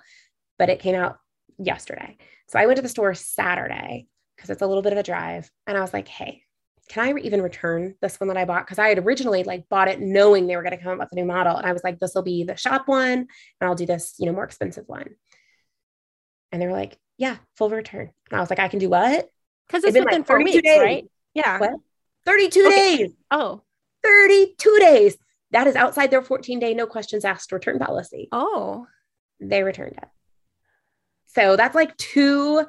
but 0.58 0.70
it 0.70 0.80
came 0.80 0.96
out 0.96 1.18
yesterday. 1.58 2.18
So 2.48 2.60
I 2.60 2.66
went 2.66 2.78
to 2.78 2.82
the 2.82 2.90
store 2.90 3.14
Saturday 3.14 4.08
because 4.36 4.50
it's 4.50 4.62
a 4.62 4.68
little 4.68 4.84
bit 4.84 4.94
of 4.94 5.00
a 5.00 5.04
drive. 5.04 5.50
And 5.68 5.78
I 5.78 5.82
was 5.82 5.94
like, 5.94 6.08
hey, 6.08 6.44
can 6.90 7.06
I 7.06 7.20
even 7.20 7.42
return 7.42 7.96
this 8.02 8.20
one 8.20 8.28
that 8.28 8.38
I 8.38 8.46
bought? 8.46 8.66
Because 8.66 8.80
I 8.80 8.90
had 8.90 9.00
originally 9.00 9.44
like 9.44 9.68
bought 9.70 9.88
it 9.88 10.00
knowing 10.00 10.46
they 10.46 10.56
were 10.56 10.64
going 10.64 10.78
to 10.78 10.82
come 10.82 10.94
out 10.94 11.00
with 11.00 11.12
a 11.12 11.16
new 11.16 11.26
model. 11.26 11.58
And 11.58 11.66
I 11.66 11.74
was 11.74 11.84
like, 11.84 12.00
this 12.00 12.14
will 12.14 12.22
be 12.22 12.44
the 12.44 12.56
shop 12.56 12.88
one, 12.88 13.20
and 13.20 13.28
I'll 13.62 13.76
do 13.76 13.86
this, 13.86 14.16
you 14.20 14.28
know, 14.28 14.34
more 14.34 14.44
expensive 14.44 14.86
one. 14.88 15.10
And 16.52 16.62
they 16.62 16.68
were 16.68 16.74
like, 16.74 17.00
yeah, 17.18 17.38
full 17.56 17.70
return. 17.70 18.12
And 18.30 18.38
I 18.38 18.40
was 18.40 18.50
like, 18.50 18.60
I 18.60 18.68
can 18.68 18.80
do 18.80 18.90
what? 18.90 19.30
Because 19.68 19.84
it's 19.84 19.98
within 19.98 20.20
like 20.20 20.28
four 20.28 20.38
weeks, 20.38 20.62
days. 20.62 20.80
right? 20.80 21.06
Yeah. 21.34 21.60
What? 21.60 21.72
32 22.26 22.66
okay. 22.66 22.98
days. 22.98 23.12
Oh. 23.32 23.62
32 24.04 24.78
days. 24.80 25.18
That 25.56 25.68
is 25.68 25.78
outside 25.78 26.12
their 26.12 26.22
14 26.22 26.60
day 26.60 26.74
no 26.74 26.86
questions 26.86 27.24
asked 27.24 27.54
return 27.54 27.80
policy. 27.80 28.28
Oh. 28.34 28.88
They 29.40 29.64
returned 29.64 29.94
it. 29.98 30.10
So 31.28 31.56
that's 31.56 31.76
like 31.76 31.96
two 31.96 32.66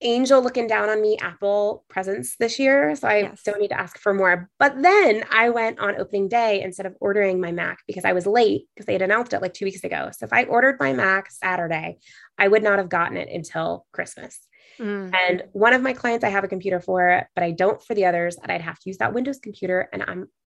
angel 0.00 0.40
looking 0.40 0.68
down 0.68 0.88
on 0.88 1.02
me 1.02 1.18
Apple 1.20 1.84
presents 1.88 2.36
this 2.36 2.60
year. 2.60 2.94
So 2.94 3.08
I 3.08 3.16
yes. 3.18 3.42
don't 3.42 3.60
need 3.60 3.70
to 3.70 3.80
ask 3.80 3.98
for 3.98 4.14
more. 4.14 4.48
But 4.60 4.80
then 4.80 5.24
I 5.32 5.50
went 5.50 5.80
on 5.80 6.00
opening 6.00 6.28
day 6.28 6.62
instead 6.62 6.86
of 6.86 6.94
ordering 7.00 7.40
my 7.40 7.50
Mac 7.50 7.80
because 7.88 8.04
I 8.04 8.12
was 8.12 8.28
late 8.28 8.68
because 8.76 8.86
they 8.86 8.92
had 8.92 9.02
announced 9.02 9.32
it 9.32 9.42
like 9.42 9.52
two 9.52 9.64
weeks 9.64 9.82
ago. 9.82 10.10
So 10.16 10.24
if 10.24 10.32
I 10.32 10.44
ordered 10.44 10.76
my 10.78 10.92
Mac 10.92 11.32
Saturday, 11.32 11.98
I 12.38 12.46
would 12.46 12.62
not 12.62 12.78
have 12.78 12.88
gotten 12.88 13.16
it 13.16 13.28
until 13.28 13.86
Christmas. 13.90 14.38
Mm. 14.78 15.12
And 15.28 15.42
one 15.50 15.72
of 15.72 15.82
my 15.82 15.94
clients 15.94 16.24
I 16.24 16.28
have 16.28 16.44
a 16.44 16.48
computer 16.48 16.78
for, 16.78 17.28
but 17.34 17.42
I 17.42 17.50
don't 17.50 17.82
for 17.82 17.94
the 17.94 18.06
others. 18.06 18.38
And 18.40 18.52
I'd 18.52 18.60
have 18.60 18.78
to 18.78 18.88
use 18.88 18.98
that 18.98 19.14
Windows 19.14 19.40
computer 19.40 19.88
and 19.92 20.04
I 20.04 20.14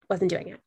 wasn't 0.09 0.31
doing 0.31 0.49
it. 0.49 0.59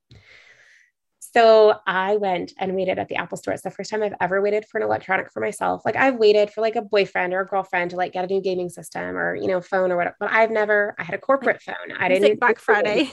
So 1.34 1.74
I 1.84 2.16
went 2.16 2.52
and 2.58 2.76
waited 2.76 3.00
at 3.00 3.08
the 3.08 3.16
Apple 3.16 3.36
store. 3.36 3.54
It's 3.54 3.64
the 3.64 3.70
first 3.70 3.90
time 3.90 4.04
I've 4.04 4.14
ever 4.20 4.40
waited 4.40 4.66
for 4.66 4.78
an 4.78 4.84
electronic 4.84 5.32
for 5.32 5.40
myself. 5.40 5.82
Like 5.84 5.96
I've 5.96 6.14
waited 6.14 6.50
for 6.50 6.60
like 6.60 6.76
a 6.76 6.82
boyfriend 6.82 7.34
or 7.34 7.40
a 7.40 7.46
girlfriend 7.46 7.90
to 7.90 7.96
like 7.96 8.12
get 8.12 8.24
a 8.24 8.28
new 8.28 8.40
gaming 8.40 8.68
system 8.68 9.16
or, 9.16 9.34
you 9.34 9.48
know, 9.48 9.60
phone 9.60 9.90
or 9.90 9.96
whatever, 9.96 10.14
but 10.20 10.30
I've 10.30 10.52
never, 10.52 10.94
I 10.96 11.02
had 11.02 11.16
a 11.16 11.18
corporate 11.18 11.60
phone. 11.60 11.96
I 11.98 12.08
didn't 12.08 12.28
like 12.30 12.40
Black 12.40 12.58
Friday. 12.60 13.10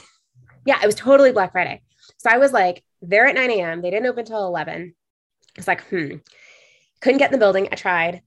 Yeah, 0.64 0.78
it 0.80 0.86
was 0.86 0.94
totally 0.94 1.32
Black 1.32 1.50
Friday. 1.50 1.82
So 2.18 2.30
I 2.30 2.38
was 2.38 2.52
like 2.52 2.84
there 3.00 3.26
at 3.26 3.34
9 3.34 3.50
a.m. 3.50 3.82
They 3.82 3.90
didn't 3.90 4.06
open 4.06 4.20
until 4.20 4.46
11. 4.46 4.94
It's 5.56 5.66
like, 5.66 5.82
hmm, 5.88 6.18
couldn't 7.00 7.18
get 7.18 7.32
in 7.32 7.32
the 7.32 7.44
building. 7.44 7.68
I 7.72 7.74
tried 7.74 8.22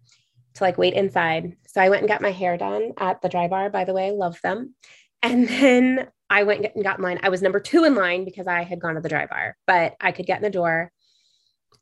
to 0.56 0.64
like 0.64 0.78
wait 0.78 0.96
inside. 0.96 1.56
So 1.68 1.80
I 1.80 1.88
went 1.88 2.02
and 2.02 2.10
got 2.10 2.22
my 2.22 2.32
hair 2.32 2.58
done 2.58 2.92
at 2.98 3.22
the 3.22 3.30
dry 3.30 3.48
bar, 3.48 3.70
by 3.70 3.86
the 3.86 3.94
way, 3.94 4.12
love 4.12 4.42
them. 4.42 4.76
And 5.24 5.48
then 5.48 6.08
I 6.30 6.44
went 6.44 6.66
and 6.74 6.84
got 6.84 6.98
in 6.98 7.04
line. 7.04 7.20
I 7.24 7.30
was 7.30 7.42
number 7.42 7.60
two 7.60 7.84
in 7.84 7.96
line 7.96 8.26
because 8.26 8.48
I 8.48 8.64
had 8.64 8.80
gone 8.80 8.96
to 8.96 9.02
the 9.02 9.10
dry 9.10 9.26
bar, 9.26 9.56
but 9.68 9.96
I 10.02 10.12
could 10.12 10.26
get 10.26 10.38
in 10.38 10.44
the 10.44 10.50
door 10.50 10.92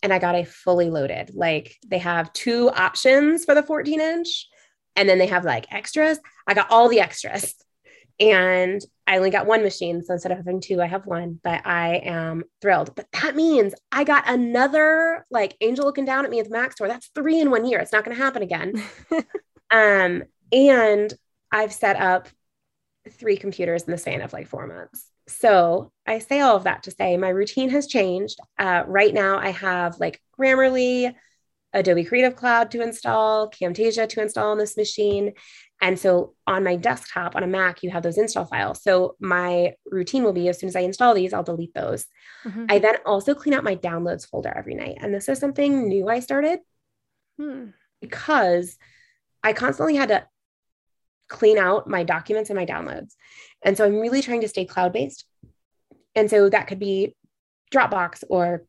and 0.02 0.14
I 0.14 0.20
got 0.20 0.36
a 0.36 0.44
fully 0.44 0.90
loaded. 0.90 1.32
Like 1.34 1.78
they 1.88 2.00
have 2.00 2.34
two 2.34 2.70
options 2.70 3.46
for 3.46 3.56
the 3.56 3.64
14 3.64 4.02
inch 4.02 4.48
and 4.96 5.08
then 5.08 5.18
they 5.18 5.28
have 5.28 5.46
like 5.46 5.74
extras. 5.74 6.20
I 6.46 6.54
got 6.54 6.70
all 6.70 6.90
the 6.90 7.00
extras 7.00 7.56
and 8.20 8.82
I 9.08 9.18
only 9.18 9.30
got 9.32 9.48
one 9.48 9.64
machine. 9.64 10.04
So 10.04 10.14
instead 10.14 10.32
of 10.32 10.38
having 10.38 10.62
two, 10.62 10.82
I 10.82 10.88
have 10.88 11.06
one, 11.06 11.40
but 11.44 11.66
I 11.66 11.96
am 12.04 12.44
thrilled. 12.62 12.96
But 12.96 13.08
that 13.22 13.36
means 13.36 13.74
I 13.92 14.04
got 14.04 14.30
another 14.30 15.26
like 15.32 15.56
angel 15.62 15.86
looking 15.86 16.06
down 16.06 16.26
at 16.26 16.32
me 16.32 16.40
at 16.40 16.46
the 16.46 16.52
Mac 16.52 16.74
store. 16.74 16.88
That's 16.88 17.10
three 17.16 17.40
in 17.40 17.50
one 17.50 17.66
year. 17.66 17.80
It's 17.80 17.92
not 17.92 18.06
going 18.06 18.16
to 18.16 18.24
happen 18.24 18.44
again. 18.44 18.84
um, 19.72 20.24
and 20.52 21.14
I've 21.52 21.74
set 21.74 21.96
up 21.98 22.28
three 23.10 23.38
computers 23.38 23.84
in 23.84 23.92
the 23.92 23.98
span 23.98 24.22
of 24.22 24.34
like 24.34 24.48
four 24.48 24.68
months. 24.68 25.10
So 25.28 25.92
I 26.06 26.20
say 26.20 26.42
all 26.42 26.56
of 26.56 26.66
that 26.66 26.84
to 26.84 26.92
say 26.92 27.18
my 27.18 27.30
routine 27.30 27.70
has 27.70 27.88
changed. 27.88 28.40
Uh, 28.58 28.84
right 28.88 29.14
now, 29.14 29.38
I 29.38 29.50
have 29.50 30.00
like 30.00 30.22
Grammarly, 30.38 31.14
Adobe 31.74 32.06
Creative 32.06 32.36
Cloud 32.36 32.72
to 32.72 32.82
install, 32.82 33.50
Camtasia 33.50 34.08
to 34.10 34.22
install 34.22 34.52
on 34.52 34.58
this 34.58 34.78
machine. 34.78 35.34
And 35.82 36.00
so 36.00 36.34
on 36.48 36.64
my 36.64 36.76
desktop, 36.76 37.36
on 37.36 37.44
a 37.44 37.48
Mac, 37.48 37.84
you 37.84 37.90
have 37.90 38.04
those 38.04 38.18
install 38.18 38.46
files. 38.46 38.82
So 38.84 39.16
my 39.20 39.74
routine 39.86 40.24
will 40.24 40.34
be 40.34 40.48
as 40.48 40.60
soon 40.60 40.70
as 40.70 40.76
I 40.76 40.82
install 40.82 41.14
these, 41.14 41.34
I'll 41.34 41.44
delete 41.44 41.74
those. 41.74 42.06
Mm-hmm. 42.46 42.66
I 42.70 42.80
then 42.80 42.98
also 43.06 43.34
clean 43.34 43.54
out 43.54 43.64
my 43.64 43.76
downloads 43.76 44.28
folder 44.28 44.54
every 44.56 44.76
night. 44.76 44.98
And 45.02 45.14
this 45.14 45.28
is 45.28 45.40
something 45.40 45.88
new 45.88 46.08
I 46.08 46.20
started 46.20 46.60
hmm. 47.38 47.68
because 48.02 48.78
I 49.44 49.52
constantly 49.54 49.96
had 49.96 50.10
to 50.10 50.26
clean 51.30 51.58
out 51.58 51.88
my 51.88 52.04
documents 52.04 52.50
and 52.50 52.58
my 52.58 52.66
downloads. 52.66 53.14
And 53.64 53.78
so 53.78 53.86
I'm 53.86 54.00
really 54.00 54.22
trying 54.22 54.42
to 54.42 54.48
stay 54.48 54.66
cloud 54.66 54.94
based. 54.94 55.26
And 56.16 56.30
so 56.30 56.50
that 56.50 56.68
could 56.68 56.80
be 56.80 57.16
Dropbox 57.74 58.24
or 58.30 58.64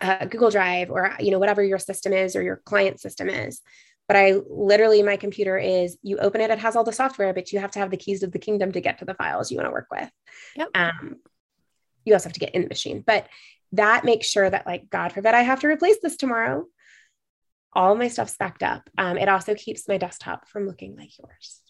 uh, 0.00 0.24
Google 0.26 0.50
Drive 0.50 0.90
or 0.90 1.14
you 1.18 1.30
know 1.30 1.38
whatever 1.38 1.62
your 1.62 1.78
system 1.78 2.12
is 2.12 2.36
or 2.36 2.42
your 2.42 2.56
client 2.64 3.00
system 3.00 3.28
is. 3.28 3.60
But 4.08 4.16
I 4.16 4.34
literally 4.48 5.02
my 5.02 5.16
computer 5.16 5.56
is 5.58 5.98
you 6.02 6.18
open 6.18 6.40
it, 6.40 6.50
it 6.50 6.58
has 6.58 6.76
all 6.76 6.84
the 6.84 6.92
software, 6.92 7.32
but 7.32 7.52
you 7.52 7.60
have 7.60 7.70
to 7.72 7.78
have 7.78 7.90
the 7.90 7.96
keys 7.96 8.22
of 8.22 8.32
the 8.32 8.38
kingdom 8.38 8.72
to 8.72 8.80
get 8.80 8.98
to 8.98 9.04
the 9.04 9.14
files 9.14 9.50
you 9.50 9.56
want 9.56 9.68
to 9.68 9.72
work 9.72 9.88
with. 9.90 10.10
Yep. 10.56 10.68
Um, 10.74 11.16
you 12.04 12.14
also 12.14 12.28
have 12.28 12.34
to 12.34 12.40
get 12.40 12.54
in 12.54 12.62
the 12.62 12.68
machine, 12.68 13.04
but 13.06 13.28
that 13.72 14.04
makes 14.04 14.26
sure 14.26 14.48
that 14.48 14.66
like 14.66 14.90
God 14.90 15.12
forbid 15.12 15.34
I 15.34 15.42
have 15.42 15.60
to 15.60 15.68
replace 15.68 15.98
this 16.02 16.16
tomorrow. 16.16 16.66
All 17.72 17.94
my 17.94 18.08
stuff's 18.08 18.36
backed 18.36 18.64
up. 18.64 18.88
Um, 18.98 19.16
it 19.16 19.28
also 19.28 19.54
keeps 19.54 19.86
my 19.86 19.96
desktop 19.96 20.48
from 20.48 20.66
looking 20.66 20.96
like 20.96 21.16
yours. 21.18 21.60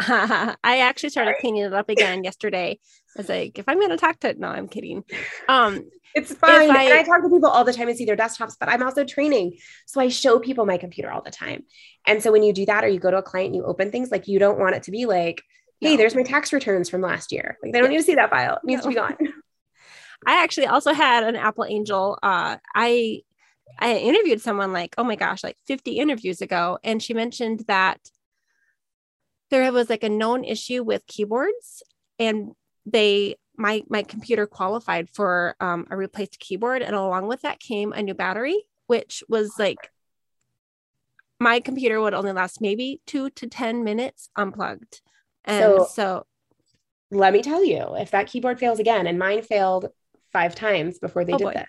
I 0.64 0.78
actually 0.78 1.10
started 1.10 1.34
cleaning 1.40 1.62
it 1.62 1.72
up 1.74 1.88
again 1.88 2.24
yesterday. 2.24 2.78
I 3.16 3.20
was 3.20 3.28
like, 3.28 3.58
if 3.58 3.68
I'm 3.68 3.78
going 3.78 3.90
to 3.90 3.96
talk 3.96 4.20
to, 4.20 4.34
no, 4.34 4.48
I'm 4.48 4.68
kidding. 4.68 5.04
Um, 5.48 5.84
it's 6.14 6.34
fine. 6.34 6.70
I, 6.70 6.84
and 6.84 6.94
I 6.94 7.02
talk 7.02 7.22
to 7.22 7.28
people 7.28 7.50
all 7.50 7.64
the 7.64 7.72
time 7.72 7.88
and 7.88 7.96
see 7.96 8.04
their 8.04 8.16
desktops, 8.16 8.54
but 8.58 8.68
I'm 8.68 8.82
also 8.82 9.04
training. 9.04 9.58
So 9.86 10.00
I 10.00 10.08
show 10.08 10.38
people 10.38 10.64
my 10.64 10.78
computer 10.78 11.10
all 11.10 11.22
the 11.22 11.30
time. 11.30 11.64
And 12.06 12.22
so 12.22 12.32
when 12.32 12.42
you 12.42 12.52
do 12.52 12.66
that, 12.66 12.82
or 12.82 12.88
you 12.88 12.98
go 12.98 13.10
to 13.10 13.18
a 13.18 13.22
client, 13.22 13.54
you 13.54 13.64
open 13.64 13.90
things 13.90 14.10
like 14.10 14.26
you 14.26 14.38
don't 14.38 14.58
want 14.58 14.74
it 14.74 14.84
to 14.84 14.90
be 14.90 15.06
like, 15.06 15.42
hey, 15.80 15.92
no. 15.92 15.96
there's 15.98 16.14
my 16.14 16.22
tax 16.22 16.52
returns 16.52 16.88
from 16.88 17.02
last 17.02 17.30
year. 17.30 17.58
Like 17.62 17.72
they 17.72 17.80
don't 17.80 17.90
need 17.90 17.98
to 17.98 18.02
see 18.02 18.14
that 18.14 18.30
file. 18.30 18.54
It 18.54 18.64
needs 18.64 18.84
no. 18.84 18.90
to 18.90 18.94
be 18.94 18.94
gone. 18.94 19.16
I 20.26 20.42
actually 20.42 20.66
also 20.66 20.92
had 20.92 21.24
an 21.24 21.36
Apple 21.36 21.64
Angel. 21.64 22.18
Uh, 22.22 22.56
I 22.74 23.22
I 23.78 23.96
interviewed 23.96 24.40
someone 24.40 24.72
like, 24.72 24.94
oh 24.98 25.04
my 25.04 25.16
gosh, 25.16 25.42
like 25.44 25.56
50 25.66 25.92
interviews 25.92 26.42
ago. 26.42 26.78
And 26.82 27.02
she 27.02 27.14
mentioned 27.14 27.64
that 27.68 27.98
there 29.50 29.72
was 29.72 29.90
like 29.90 30.04
a 30.04 30.08
known 30.08 30.44
issue 30.44 30.82
with 30.82 31.06
keyboards 31.06 31.82
and 32.18 32.52
they 32.86 33.36
my 33.56 33.82
my 33.88 34.02
computer 34.02 34.46
qualified 34.46 35.08
for 35.10 35.54
um, 35.60 35.86
a 35.90 35.96
replaced 35.96 36.38
keyboard 36.38 36.82
and 36.82 36.94
along 36.94 37.26
with 37.26 37.42
that 37.42 37.60
came 37.60 37.92
a 37.92 38.02
new 38.02 38.14
battery 38.14 38.64
which 38.86 39.22
was 39.28 39.58
like 39.58 39.90
my 41.38 41.60
computer 41.60 42.00
would 42.00 42.14
only 42.14 42.32
last 42.32 42.60
maybe 42.60 43.00
two 43.06 43.30
to 43.30 43.46
ten 43.46 43.84
minutes 43.84 44.30
unplugged 44.36 45.00
and 45.44 45.74
so, 45.74 45.88
so 45.94 46.26
let 47.10 47.32
me 47.32 47.42
tell 47.42 47.64
you, 47.64 47.96
if 47.96 48.12
that 48.12 48.28
keyboard 48.28 48.60
fails 48.60 48.78
again, 48.78 49.06
and 49.06 49.18
mine 49.18 49.42
failed 49.42 49.88
five 50.32 50.54
times 50.54 50.98
before 50.98 51.24
they 51.24 51.32
Oh, 51.32 51.38
did 51.38 51.46
boy. 51.46 51.52
that, 51.54 51.68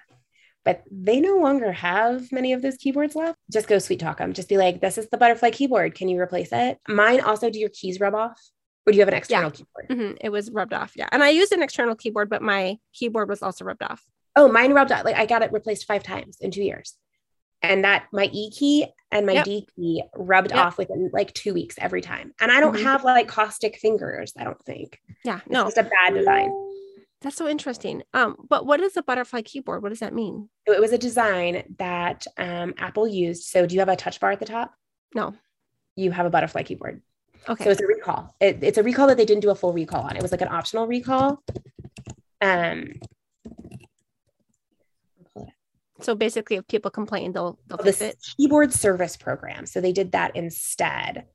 but 0.63 0.83
they 0.91 1.19
no 1.19 1.37
longer 1.37 1.71
have 1.71 2.31
many 2.31 2.53
of 2.53 2.61
those 2.61 2.77
keyboards 2.77 3.15
left. 3.15 3.37
Just 3.51 3.67
go 3.67 3.79
sweet 3.79 3.99
talk 3.99 4.17
them. 4.19 4.33
Just 4.33 4.49
be 4.49 4.57
like, 4.57 4.79
this 4.81 4.97
is 4.97 5.09
the 5.09 5.17
butterfly 5.17 5.49
keyboard. 5.51 5.95
Can 5.95 6.07
you 6.07 6.19
replace 6.19 6.49
it? 6.51 6.77
Mine 6.87 7.21
also, 7.21 7.49
do 7.49 7.59
your 7.59 7.69
keys 7.69 7.99
rub 7.99 8.13
off? 8.15 8.39
Or 8.85 8.91
do 8.91 8.97
you 8.97 9.01
have 9.01 9.07
an 9.09 9.13
external 9.15 9.51
keyboard? 9.51 9.87
Mhm, 9.89 10.17
It 10.21 10.29
was 10.29 10.49
rubbed 10.51 10.73
off. 10.73 10.93
Yeah. 10.95 11.07
And 11.11 11.23
I 11.23 11.29
used 11.29 11.51
an 11.51 11.61
external 11.61 11.95
keyboard, 11.95 12.29
but 12.29 12.41
my 12.41 12.77
keyboard 12.93 13.29
was 13.29 13.41
also 13.43 13.63
rubbed 13.65 13.83
off. 13.83 14.03
Oh, 14.35 14.47
mine 14.47 14.73
rubbed 14.73 14.91
off. 14.91 15.03
Like 15.05 15.17
I 15.17 15.25
got 15.25 15.43
it 15.43 15.51
replaced 15.51 15.85
five 15.85 16.03
times 16.03 16.37
in 16.41 16.51
two 16.51 16.63
years. 16.63 16.95
And 17.63 17.83
that 17.83 18.05
my 18.11 18.27
E 18.33 18.49
key 18.49 18.87
and 19.11 19.27
my 19.27 19.33
Yep. 19.33 19.45
D 19.45 19.67
key 19.75 20.03
rubbed 20.15 20.49
Yep. 20.51 20.59
off 20.59 20.77
within 20.79 21.11
like 21.13 21.31
two 21.33 21.53
weeks 21.53 21.75
every 21.77 22.01
time. 22.01 22.33
And 22.41 22.51
I 22.51 22.59
don't 22.59 22.75
Mhm. 22.75 22.83
have 22.83 23.03
like 23.03 23.27
caustic 23.27 23.77
fingers, 23.77 24.33
I 24.35 24.43
don't 24.45 24.63
think. 24.65 24.99
Yeah. 25.23 25.41
It's 25.45 25.49
No, 25.49 25.65
just 25.65 25.77
a 25.77 25.83
bad 25.83 26.15
design. 26.15 26.49
That's 27.21 27.35
so 27.35 27.47
interesting. 27.47 28.03
Um, 28.13 28.35
but 28.49 28.65
what 28.65 28.79
is 28.79 28.97
a 28.97 29.03
butterfly 29.03 29.41
keyboard? 29.41 29.83
What 29.83 29.89
does 29.89 29.99
that 29.99 30.13
mean? 30.13 30.49
So 30.67 30.73
it 30.73 30.81
was 30.81 30.91
a 30.91 30.97
design 30.97 31.75
that 31.77 32.25
um, 32.37 32.73
Apple 32.77 33.07
used. 33.07 33.43
So 33.43 33.65
do 33.65 33.75
you 33.75 33.79
have 33.81 33.89
a 33.89 33.95
touch 33.95 34.19
bar 34.19 34.31
at 34.31 34.39
the 34.39 34.45
top? 34.45 34.73
No. 35.13 35.33
You 35.95 36.11
have 36.11 36.25
a 36.25 36.29
butterfly 36.29 36.63
keyboard. 36.63 37.01
Okay. 37.47 37.63
So 37.63 37.69
it's 37.71 37.81
a 37.81 37.87
recall. 37.87 38.35
It, 38.39 38.63
it's 38.63 38.77
a 38.77 38.83
recall 38.83 39.07
that 39.07 39.17
they 39.17 39.25
didn't 39.25 39.41
do 39.41 39.49
a 39.49 39.55
full 39.55 39.73
recall 39.73 40.01
on. 40.01 40.15
It 40.15 40.21
was 40.21 40.31
like 40.31 40.41
an 40.41 40.47
optional 40.49 40.87
recall. 40.87 41.43
Um, 42.41 42.93
So 46.01 46.15
basically, 46.15 46.55
if 46.55 46.67
people 46.67 46.89
complain, 46.89 47.31
they'll 47.31 47.59
they'll 47.67 47.77
this 47.77 47.99
fix 47.99 48.15
it. 48.15 48.35
keyboard 48.35 48.73
service 48.73 49.15
program. 49.15 49.67
So 49.67 49.79
they 49.81 49.91
did 49.91 50.13
that 50.13 50.35
instead. 50.35 51.25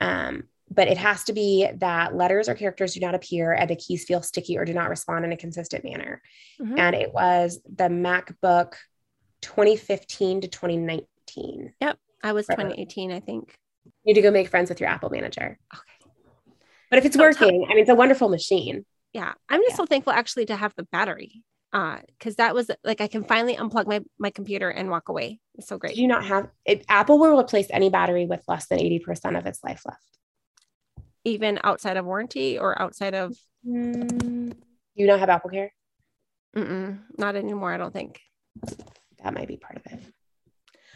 Um, 0.00 0.48
but 0.74 0.88
it 0.88 0.96
has 0.98 1.24
to 1.24 1.32
be 1.32 1.68
that 1.76 2.14
letters 2.16 2.48
or 2.48 2.54
characters 2.54 2.94
do 2.94 3.00
not 3.00 3.14
appear 3.14 3.52
and 3.52 3.68
the 3.68 3.76
keys 3.76 4.04
feel 4.04 4.22
sticky 4.22 4.56
or 4.56 4.64
do 4.64 4.72
not 4.72 4.88
respond 4.88 5.24
in 5.24 5.32
a 5.32 5.36
consistent 5.36 5.84
manner. 5.84 6.22
Mhm. 6.60 6.78
And 6.78 6.94
it 6.96 7.12
was 7.12 7.60
the 7.64 7.88
MacBook 7.88 8.74
2015 9.42 10.40
to 10.42 10.48
2019. 10.48 11.74
Yep. 11.80 11.98
I 12.22 12.32
was 12.32 12.46
Right. 12.48 12.56
2018, 12.56 13.10
I 13.12 13.20
think. 13.20 13.54
You 13.84 13.92
need 14.06 14.14
to 14.14 14.22
go 14.22 14.30
make 14.30 14.48
friends 14.48 14.68
with 14.70 14.80
your 14.80 14.88
Apple 14.88 15.10
manager. 15.10 15.58
Okay. 15.74 16.10
But 16.90 16.98
if 16.98 17.04
it's 17.04 17.16
So 17.16 17.30
tell- 17.32 17.48
working, 17.48 17.64
I 17.64 17.68
mean, 17.70 17.78
it's 17.80 17.90
a 17.90 17.94
wonderful 17.94 18.28
machine. 18.28 18.86
Yeah, 19.12 19.32
I'm 19.48 19.60
just 19.60 19.72
Yeah. 19.72 19.76
so 19.76 19.86
thankful 19.86 20.12
actually 20.12 20.46
to 20.46 20.56
have 20.56 20.74
the 20.76 20.84
battery. 20.84 21.42
Uh, 21.74 22.00
because 22.18 22.36
that 22.36 22.54
was 22.54 22.70
like 22.84 23.00
I 23.00 23.06
can 23.08 23.24
finally 23.24 23.56
unplug 23.56 23.86
my 23.86 24.00
my 24.18 24.28
computer 24.28 24.68
and 24.68 24.90
walk 24.90 25.08
away. 25.08 25.40
It's 25.54 25.68
so 25.68 25.78
great. 25.78 25.96
you 25.96 26.06
not 26.06 26.22
have 26.26 26.50
it? 26.66 26.84
Apple 26.86 27.18
will 27.18 27.38
replace 27.40 27.66
any 27.70 27.88
battery 27.88 28.26
with 28.26 28.44
less 28.46 28.66
than 28.68 28.78
80% 28.78 29.38
of 29.38 29.46
its 29.46 29.64
life 29.64 29.80
left. 29.86 30.04
Even 31.24 31.58
outside 31.62 31.96
of 31.96 32.04
warranty 32.04 32.58
or 32.58 32.80
outside 32.80 33.14
of 33.14 33.36
Mm, 33.66 34.54
you 34.94 35.06
not 35.06 35.20
have 35.20 35.28
Apple 35.28 35.50
Care? 35.50 35.72
mm-mm, 36.56 36.98
not 37.16 37.36
anymore. 37.36 37.72
I 37.72 37.76
don't 37.76 37.92
think. 37.92 38.20
That 39.22 39.32
might 39.34 39.46
be 39.46 39.56
part 39.56 39.76
of 39.76 39.86
it. 39.92 40.00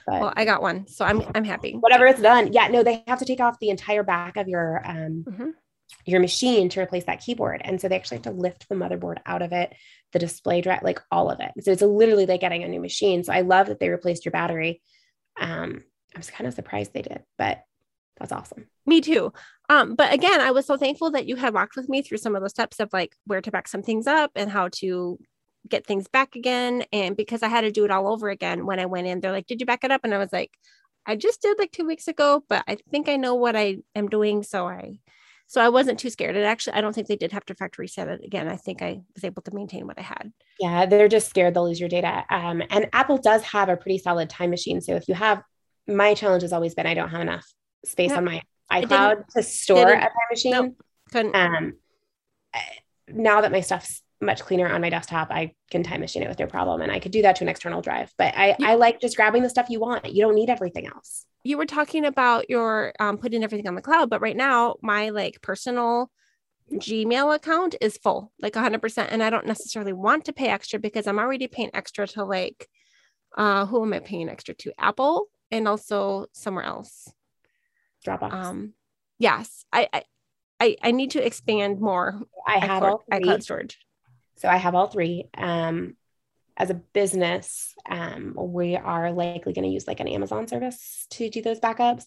But 0.04 0.20
Well, 0.20 0.32
I 0.36 0.44
got 0.44 0.62
one, 0.62 0.88
so 0.88 1.04
I'm 1.04 1.22
I'm 1.34 1.44
happy. 1.44 1.74
whatever 1.74 2.06
it's 2.06 2.20
done. 2.20 2.52
Yeah, 2.52 2.66
no, 2.68 2.82
they 2.82 3.04
have 3.06 3.20
to 3.20 3.24
take 3.24 3.40
off 3.40 3.58
the 3.60 3.70
entire 3.70 4.02
back 4.02 4.36
of 4.36 4.48
your 4.48 4.82
um 4.84 5.24
Mhm. 5.28 5.52
your 6.04 6.18
machine 6.20 6.68
to 6.70 6.80
replace 6.80 7.04
that 7.04 7.20
keyboard. 7.20 7.60
And 7.64 7.80
so 7.80 7.88
they 7.88 7.94
actually 7.96 8.16
have 8.16 8.24
to 8.24 8.30
lift 8.32 8.68
the 8.68 8.74
motherboard 8.74 9.18
out 9.26 9.42
of 9.42 9.52
it, 9.52 9.72
the 10.12 10.18
display 10.18 10.60
drive, 10.60 10.82
like 10.82 11.00
all 11.12 11.30
of 11.30 11.38
it. 11.40 11.52
So 11.64 11.70
it's 11.70 11.82
literally 11.82 12.26
like 12.26 12.40
getting 12.40 12.64
a 12.64 12.68
new 12.68 12.80
machine. 12.80 13.22
So 13.22 13.32
I 13.32 13.42
love 13.42 13.68
that 13.68 13.78
they 13.78 13.88
replaced 13.90 14.24
your 14.24 14.32
battery. 14.32 14.82
Um, 15.40 15.84
I 16.14 16.18
was 16.18 16.30
kind 16.30 16.46
of 16.48 16.54
surprised 16.54 16.92
they 16.92 17.02
did, 17.02 17.22
but 17.38 17.62
that's 18.18 18.32
awesome. 18.32 18.66
Me 18.86 19.00
too. 19.00 19.32
Um, 19.68 19.94
but 19.94 20.12
again, 20.12 20.40
I 20.40 20.50
was 20.52 20.66
so 20.66 20.76
thankful 20.76 21.10
that 21.10 21.26
you 21.26 21.36
had 21.36 21.54
walked 21.54 21.76
with 21.76 21.88
me 21.88 22.02
through 22.02 22.18
some 22.18 22.36
of 22.36 22.42
the 22.42 22.48
steps 22.48 22.80
of 22.80 22.92
like 22.92 23.14
where 23.26 23.40
to 23.40 23.50
back 23.50 23.68
some 23.68 23.82
things 23.82 24.06
up 24.06 24.32
and 24.36 24.50
how 24.50 24.68
to 24.76 25.18
get 25.68 25.86
things 25.86 26.06
back 26.08 26.36
again. 26.36 26.84
And 26.92 27.16
because 27.16 27.42
I 27.42 27.48
had 27.48 27.62
to 27.62 27.72
do 27.72 27.84
it 27.84 27.90
all 27.90 28.08
over 28.08 28.28
again 28.28 28.66
when 28.66 28.78
I 28.78 28.86
went 28.86 29.06
in, 29.06 29.20
they're 29.20 29.32
like, 29.32 29.46
Did 29.46 29.60
you 29.60 29.66
back 29.66 29.84
it 29.84 29.90
up? 29.90 30.02
And 30.04 30.14
I 30.14 30.18
was 30.18 30.32
like, 30.32 30.52
I 31.04 31.16
just 31.16 31.42
did 31.42 31.58
like 31.58 31.72
two 31.72 31.86
weeks 31.86 32.08
ago, 32.08 32.44
but 32.48 32.64
I 32.66 32.78
think 32.90 33.08
I 33.08 33.16
know 33.16 33.34
what 33.34 33.56
I 33.56 33.78
am 33.94 34.08
doing. 34.08 34.42
So 34.42 34.66
I 34.66 34.98
so 35.48 35.60
I 35.60 35.68
wasn't 35.68 36.00
too 36.00 36.10
scared. 36.10 36.36
And 36.36 36.44
actually, 36.44 36.72
I 36.74 36.80
don't 36.80 36.92
think 36.92 37.06
they 37.06 37.16
did 37.16 37.30
have 37.30 37.44
to 37.46 37.54
factory 37.54 37.84
reset 37.84 38.08
it 38.08 38.24
again. 38.24 38.48
I 38.48 38.56
think 38.56 38.82
I 38.82 39.00
was 39.14 39.22
able 39.22 39.42
to 39.42 39.54
maintain 39.54 39.86
what 39.86 39.98
I 39.98 40.02
had. 40.02 40.32
Yeah, 40.58 40.86
they're 40.86 41.06
just 41.06 41.28
scared 41.28 41.54
they'll 41.54 41.66
lose 41.66 41.78
your 41.78 41.88
data. 41.88 42.24
Um, 42.30 42.62
and 42.68 42.88
Apple 42.92 43.18
does 43.18 43.42
have 43.44 43.68
a 43.68 43.76
pretty 43.76 43.98
solid 43.98 44.28
time 44.28 44.50
machine. 44.50 44.80
So 44.80 44.96
if 44.96 45.06
you 45.06 45.14
have, 45.14 45.42
my 45.86 46.14
challenge 46.14 46.42
has 46.42 46.52
always 46.52 46.74
been 46.74 46.86
I 46.86 46.94
don't 46.94 47.10
have 47.10 47.20
enough 47.20 47.46
space 47.84 48.10
Yep. 48.10 48.18
on 48.18 48.24
my 48.24 48.42
iCloud 48.72 49.26
to 49.28 49.42
store 49.42 49.92
a 49.92 50.00
time 50.00 50.10
machine. 50.30 50.52
Nope. 50.52 50.74
Couldn't 51.12 51.36
Um, 51.36 51.74
now 53.08 53.40
that 53.42 53.52
my 53.52 53.60
stuff's 53.60 54.02
much 54.20 54.40
cleaner 54.42 54.66
on 54.66 54.80
my 54.80 54.90
desktop, 54.90 55.30
I 55.30 55.52
can 55.70 55.82
time 55.82 56.00
machine 56.00 56.22
it 56.22 56.28
with 56.28 56.38
no 56.38 56.46
problem, 56.46 56.80
and 56.80 56.90
I 56.90 56.98
could 56.98 57.12
do 57.12 57.22
that 57.22 57.36
to 57.36 57.44
an 57.44 57.48
external 57.48 57.82
drive. 57.82 58.12
But 58.18 58.34
I, 58.36 58.56
I 58.62 58.74
like 58.74 59.00
just 59.00 59.16
grabbing 59.16 59.42
the 59.42 59.50
stuff 59.50 59.68
you 59.68 59.78
want. 59.78 60.12
You 60.12 60.22
don't 60.22 60.34
need 60.34 60.50
everything 60.50 60.86
else. 60.86 61.26
you 61.44 61.56
were 61.58 61.66
talking 61.66 62.04
about 62.04 62.50
your 62.50 62.92
um, 62.98 63.18
putting 63.18 63.44
everything 63.44 63.68
on 63.68 63.74
the 63.76 63.82
cloud, 63.82 64.10
but 64.10 64.20
right 64.20 64.36
now 64.36 64.76
my 64.82 65.10
like 65.10 65.40
personal 65.42 66.10
Gmail 66.72 67.32
account 67.36 67.76
is 67.80 67.96
full, 67.98 68.32
like 68.40 68.54
100%. 68.54 69.06
And 69.10 69.22
I 69.22 69.30
don't 69.30 69.46
necessarily 69.46 69.92
want 69.92 70.24
to 70.24 70.32
pay 70.32 70.48
extra 70.48 70.80
because 70.80 71.06
I'm 71.06 71.20
already 71.20 71.46
paying 71.46 71.70
extra 71.74 72.08
to 72.08 72.24
like, 72.24 72.68
uh, 73.38 73.66
who 73.66 73.84
am 73.84 73.92
I 73.92 74.00
paying 74.00 74.28
extra 74.28 74.54
to? 74.54 74.72
Apple 74.76 75.26
and 75.52 75.68
also 75.68 76.26
somewhere 76.32 76.64
else. 76.64 77.08
Dropbox. 78.06 78.32
Um, 78.32 78.72
yes, 79.18 79.64
I, 79.72 79.88
I, 80.60 80.76
I, 80.82 80.90
need 80.90 81.12
to 81.12 81.24
expand 81.24 81.80
more 81.80 82.22
I 82.46 82.58
have 82.58 82.82
all 82.82 83.04
three. 83.10 83.20
iCloud 83.20 83.42
storage. 83.42 83.78
So 84.36 84.48
I 84.48 84.56
have 84.56 84.74
all 84.74 84.86
three. 84.86 85.24
Um, 85.36 85.96
as 86.56 86.70
a 86.70 86.74
business, 86.74 87.74
um, 87.88 88.34
we 88.36 88.76
are 88.76 89.12
likely 89.12 89.52
going 89.52 89.64
to 89.64 89.72
use 89.72 89.86
like 89.86 90.00
an 90.00 90.08
Amazon 90.08 90.48
service 90.48 91.06
to 91.10 91.28
do 91.28 91.42
those 91.42 91.60
backups. 91.60 92.04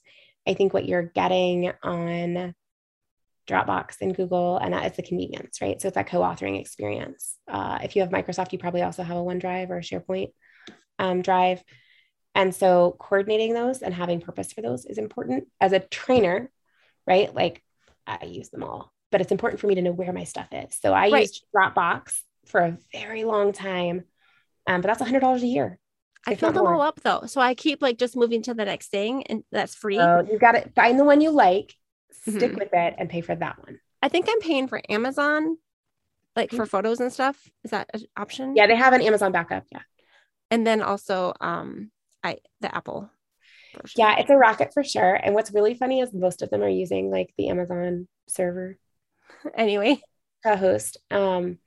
I 0.47 0.55
think 0.55 0.73
what 0.73 0.87
you're 0.87 1.03
getting 1.03 1.71
on 1.83 2.55
Dropbox 3.47 3.97
and 4.01 4.15
Google, 4.15 4.57
and 4.57 4.73
that 4.73 4.89
is 4.89 4.95
the 4.95 5.03
convenience, 5.03 5.61
right? 5.61 5.79
So 5.81 5.87
it's 5.87 5.95
that 5.95 6.07
co-authoring 6.07 6.59
experience. 6.59 7.35
Uh, 7.47 7.79
if 7.83 7.95
you 7.95 8.01
have 8.01 8.11
Microsoft, 8.11 8.51
you 8.51 8.59
probably 8.59 8.81
also 8.81 9.03
have 9.03 9.17
a 9.17 9.21
OneDrive 9.21 9.69
or 9.69 9.77
a 9.77 9.81
SharePoint 9.81 10.31
um, 10.97 11.21
drive. 11.21 11.63
And 12.39 12.55
so 12.55 12.95
coordinating 12.99 13.53
those 13.53 13.81
and 13.81 13.93
having 13.93 14.21
purpose 14.21 14.53
for 14.53 14.61
those 14.61 14.85
is 14.85 14.97
important. 14.97 15.49
As 15.59 15.73
a 15.73 15.81
trainer, 15.81 16.49
right? 17.05 17.35
Like 17.35 17.61
I 18.07 18.23
use 18.27 18.47
them 18.49 18.63
all, 18.63 18.93
but 19.11 19.19
it's 19.19 19.33
important 19.33 19.59
for 19.59 19.67
me 19.67 19.75
to 19.75 19.81
know 19.81 19.91
where 19.91 20.13
my 20.13 20.23
stuff 20.23 20.47
is. 20.53 20.77
So 20.81 20.93
I 20.93 21.09
Right. 21.09 21.21
used 21.23 21.43
Dropbox 21.53 22.21
for 22.45 22.61
a 22.61 22.77
very 22.93 23.25
long 23.25 23.51
time, 23.51 24.05
um, 24.67 24.79
but 24.79 24.87
that's 24.87 25.01
$100 25.01 25.43
a 25.43 25.47
year. 25.47 25.79
I 26.25 26.35
fill 26.35 26.53
them 26.53 26.65
all 26.65 26.79
up 26.81 27.01
though. 27.01 27.23
So 27.25 27.41
I 27.41 27.55
keep 27.55 27.81
like 27.81 27.97
just 27.97 28.15
moving 28.15 28.41
to 28.43 28.53
the 28.53 28.63
next 28.63 28.87
thing 28.87 29.23
and 29.27 29.43
that's 29.51 29.75
free. 29.75 29.97
So 29.97 30.25
you 30.31 30.39
got 30.39 30.53
to 30.53 30.69
find 30.69 30.97
the 30.97 31.03
one 31.03 31.19
you 31.19 31.31
like, 31.31 31.75
stick 32.13 32.53
Mhm. 32.53 32.59
with 32.59 32.73
it, 32.73 32.95
and 32.97 33.09
pay 33.09 33.19
for 33.19 33.35
that 33.35 33.59
one. 33.65 33.81
I 34.01 34.07
think 34.07 34.27
I'm 34.29 34.39
paying 34.39 34.69
for 34.69 34.81
Amazon, 34.87 35.57
like 36.37 36.51
for 36.51 36.65
photos 36.65 37.01
and 37.01 37.11
stuff. 37.11 37.49
Is 37.65 37.71
that 37.71 37.89
an 37.93 38.03
option? 38.15 38.45
Mm-hmm. 38.51 38.57
Yeah, 38.57 38.67
they 38.67 38.75
have 38.77 38.93
an 38.93 39.01
Amazon 39.01 39.33
backup. 39.33 39.65
Yeah. 39.73 39.81
and 40.51 40.65
then 40.65 40.81
also 40.81 41.33
um 41.41 41.91
i 42.23 42.37
the 42.61 42.73
apple 42.75 43.09
version. 43.73 43.95
Yeah, 43.95 44.19
it's 44.19 44.29
a 44.29 44.35
rocket 44.35 44.73
for 44.73 44.83
sure. 44.83 45.15
And 45.15 45.35
what's 45.35 45.51
really 45.51 45.73
funny 45.73 46.01
is 46.01 46.13
most 46.13 46.41
of 46.41 46.49
them 46.49 46.61
are 46.61 46.69
using 46.69 47.09
like 47.09 47.33
the 47.37 47.49
Amazon 47.49 48.07
server 48.27 48.77
anyway 49.55 50.01
to 50.45 50.55
host. 50.55 50.97
Um, 51.11 51.59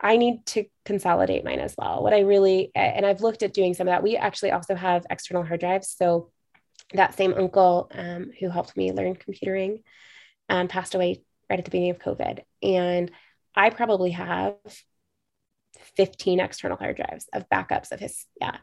I 0.00 0.16
need 0.16 0.44
to 0.46 0.64
consolidate 0.84 1.44
mine 1.44 1.60
as 1.60 1.74
well. 1.78 2.02
What 2.02 2.12
I 2.12 2.20
really, 2.20 2.72
and 2.74 3.06
I've 3.06 3.20
looked 3.20 3.44
at 3.44 3.54
doing 3.54 3.72
some 3.72 3.86
of 3.86 3.92
that. 3.92 4.02
We 4.02 4.16
actually 4.16 4.50
also 4.50 4.74
have 4.74 5.06
external 5.08 5.44
hard 5.44 5.60
drives. 5.60 5.94
So 5.96 6.30
that 6.92 7.14
same 7.14 7.34
uncle 7.34 7.88
um, 7.94 8.32
who 8.38 8.48
helped 8.50 8.76
me 8.76 8.92
learn 8.92 9.14
computering 9.14 9.82
um, 10.48 10.66
passed 10.66 10.96
away 10.96 11.22
right 11.48 11.58
at 11.58 11.64
the 11.64 11.70
beginning 11.70 11.92
of 11.92 12.00
COVID. 12.00 12.40
And 12.62 13.12
I 13.54 13.70
probably 13.70 14.10
have 14.10 14.56
15 15.96 16.40
external 16.40 16.76
hard 16.76 16.96
drives 16.96 17.28
of 17.32 17.48
backups 17.48 17.92
of 17.92 18.00
his. 18.00 18.26
Yeah. 18.40 18.56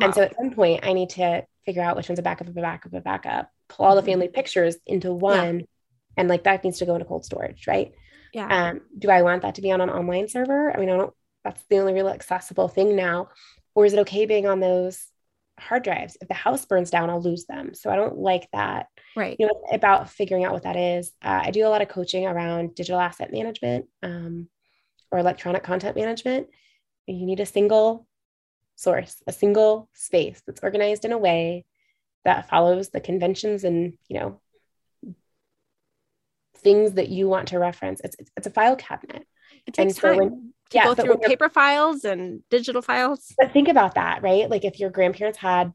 And 0.00 0.14
so 0.14 0.22
at 0.22 0.36
some 0.36 0.50
point, 0.50 0.84
I 0.84 0.92
need 0.92 1.10
to 1.10 1.46
figure 1.64 1.82
out 1.82 1.96
which 1.96 2.08
one's 2.08 2.18
a 2.18 2.22
backup 2.22 2.48
of 2.48 2.56
a 2.56 2.60
backup 2.60 2.92
of 2.92 2.98
a 2.98 3.00
backup, 3.00 3.50
pull 3.68 3.86
all 3.86 3.94
the 3.96 4.02
Mhm. 4.02 4.06
family 4.06 4.28
pictures 4.28 4.76
into 4.86 5.12
one. 5.12 5.62
And 6.16 6.28
like 6.28 6.44
that 6.44 6.64
needs 6.64 6.78
to 6.78 6.86
go 6.86 6.94
into 6.94 7.06
cold 7.06 7.24
storage, 7.24 7.66
right? 7.66 7.92
yeah 8.32 8.68
Um, 8.70 8.80
do 8.98 9.10
I 9.10 9.22
want 9.22 9.42
that 9.42 9.54
to 9.56 9.62
be 9.62 9.70
on 9.72 9.80
an 9.80 9.90
online 9.90 10.28
server? 10.28 10.72
I 10.74 10.78
mean, 10.80 10.90
I 10.90 10.96
don't, 10.96 11.14
that's 11.44 11.62
the 11.70 11.78
only 11.78 11.92
real 11.92 12.08
accessible 12.08 12.68
thing 12.68 12.96
now. 12.96 13.28
Or 13.74 13.84
is 13.84 13.92
it 13.92 14.00
okay 14.00 14.26
being 14.26 14.46
on 14.46 14.60
those 14.60 15.06
hard 15.58 15.84
drives? 15.84 16.16
If 16.20 16.28
the 16.28 16.34
house 16.34 16.64
burns 16.66 16.90
down, 16.90 17.10
I'll 17.10 17.22
lose 17.22 17.46
them. 17.46 17.74
So 17.74 17.90
I 17.90 17.96
don't 17.96 18.18
like 18.18 18.48
that. 18.52 18.86
right 19.16 19.36
You 19.38 19.46
know, 19.46 19.62
about 19.72 20.10
figuring 20.10 20.44
out 20.44 20.52
what 20.52 20.64
that 20.64 20.76
is. 20.76 21.12
Uh, 21.22 21.42
I 21.44 21.50
do 21.52 21.66
a 21.66 21.70
lot 21.70 21.82
of 21.82 21.88
coaching 21.88 22.26
around 22.26 22.74
digital 22.74 23.00
asset 23.00 23.32
management 23.32 23.86
um, 24.02 24.48
or 25.10 25.18
electronic 25.18 25.62
content 25.62 25.96
management. 25.96 26.48
You 27.06 27.26
need 27.26 27.40
a 27.40 27.46
single 27.46 28.06
source, 28.76 29.22
a 29.26 29.32
single 29.32 29.88
space 29.92 30.42
that's 30.46 30.62
organized 30.62 31.04
in 31.04 31.12
a 31.12 31.18
way 31.18 31.64
that 32.24 32.48
follows 32.48 32.88
the 32.88 33.00
conventions 33.00 33.64
and, 33.64 33.94
you 34.08 34.18
know, 34.18 34.40
things 36.56 36.94
that 36.94 37.08
you 37.08 37.28
want 37.28 37.48
to 37.48 37.58
reference. 37.58 38.00
It's 38.02 38.16
it's, 38.36 38.46
a 38.46 38.50
file 38.50 38.76
cabinet. 38.76 39.26
It 39.66 39.74
takes 39.74 39.96
so 39.96 40.08
time 40.08 40.16
when- 40.18 40.52
to 40.70 40.76
yeah, 40.78 40.84
go 40.84 40.94
through 40.94 41.18
paper 41.18 41.50
files 41.50 42.04
and 42.04 42.40
digital 42.48 42.80
files. 42.80 43.34
But 43.38 43.52
think 43.52 43.68
about 43.68 43.96
that, 43.96 44.22
right? 44.22 44.48
Like 44.48 44.64
if 44.64 44.80
your 44.80 44.88
grandparents 44.88 45.38
had 45.38 45.74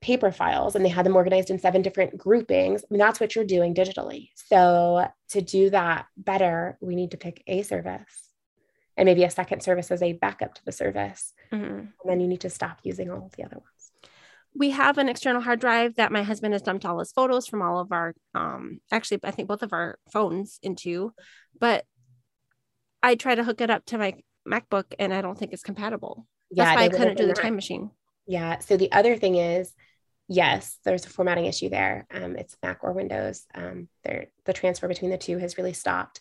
paper 0.00 0.30
files 0.30 0.76
and 0.76 0.84
they 0.84 0.88
had 0.88 1.04
them 1.04 1.16
organized 1.16 1.50
in 1.50 1.58
seven 1.58 1.82
different 1.82 2.16
groupings, 2.16 2.84
I 2.84 2.86
mean, 2.88 3.00
that's 3.00 3.18
what 3.18 3.34
you're 3.34 3.44
doing 3.44 3.74
digitally. 3.74 4.28
So 4.36 5.08
to 5.30 5.40
do 5.42 5.70
that 5.70 6.06
better, 6.16 6.78
we 6.80 6.94
need 6.94 7.10
to 7.10 7.16
pick 7.16 7.42
a 7.48 7.62
service 7.62 8.27
and 8.98 9.06
maybe 9.06 9.24
a 9.24 9.30
second 9.30 9.62
service 9.62 9.90
as 9.90 10.02
a 10.02 10.12
backup 10.12 10.52
to 10.54 10.64
the 10.66 10.72
service. 10.72 11.32
Mhm. 11.52 11.78
And 11.78 11.90
then 12.04 12.20
you 12.20 12.28
need 12.28 12.42
to 12.42 12.50
stop 12.50 12.80
using 12.82 13.10
all 13.10 13.24
of 13.24 13.32
the 13.36 13.44
other 13.44 13.56
ones. 13.56 13.92
we 14.54 14.70
have 14.70 14.98
an 14.98 15.08
external 15.08 15.40
hard 15.42 15.60
drive 15.60 15.94
that 15.96 16.10
my 16.10 16.22
husband 16.22 16.52
has 16.52 16.62
dumped 16.62 16.84
all 16.84 16.98
his 16.98 17.12
photos 17.12 17.46
from 17.46 17.60
all 17.62 17.78
of 17.78 17.92
our 17.92 18.14
um 18.34 18.80
actually 18.90 19.20
i 19.22 19.30
think 19.30 19.46
both 19.46 19.62
of 19.62 19.72
our 19.74 19.98
phones 20.12 20.58
into 20.62 21.12
but 21.60 21.84
i 23.02 23.14
try 23.14 23.34
to 23.34 23.44
hook 23.44 23.60
it 23.60 23.70
up 23.70 23.84
to 23.84 23.98
my 23.98 24.14
macbook 24.48 24.86
and 24.98 25.12
i 25.12 25.20
don't 25.20 25.38
think 25.38 25.52
it's 25.52 25.62
compatible 25.62 26.26
that's 26.50 26.74
why 26.76 26.84
i 26.84 26.88
couldn't 26.88 27.18
do 27.18 27.26
the 27.26 27.34
that. 27.34 27.42
time 27.42 27.54
machine 27.54 27.90
Yeah. 28.26 28.58
So 28.58 28.76
the 28.76 28.90
other 28.92 29.16
thing 29.16 29.36
is, 29.36 29.72
yes, 30.28 30.78
there's 30.84 31.06
a 31.06 31.10
formatting 31.10 31.46
issue 31.46 31.68
there. 31.70 32.06
Um, 32.10 32.36
it's 32.36 32.56
Mac 32.62 32.78
or 32.82 32.92
Windows. 32.92 33.46
Um, 33.54 33.88
there, 34.04 34.26
the 34.44 34.52
transfer 34.52 34.88
between 34.88 35.10
the 35.10 35.16
two 35.26 35.38
has 35.38 35.56
really 35.58 35.72
stopped. 35.72 36.20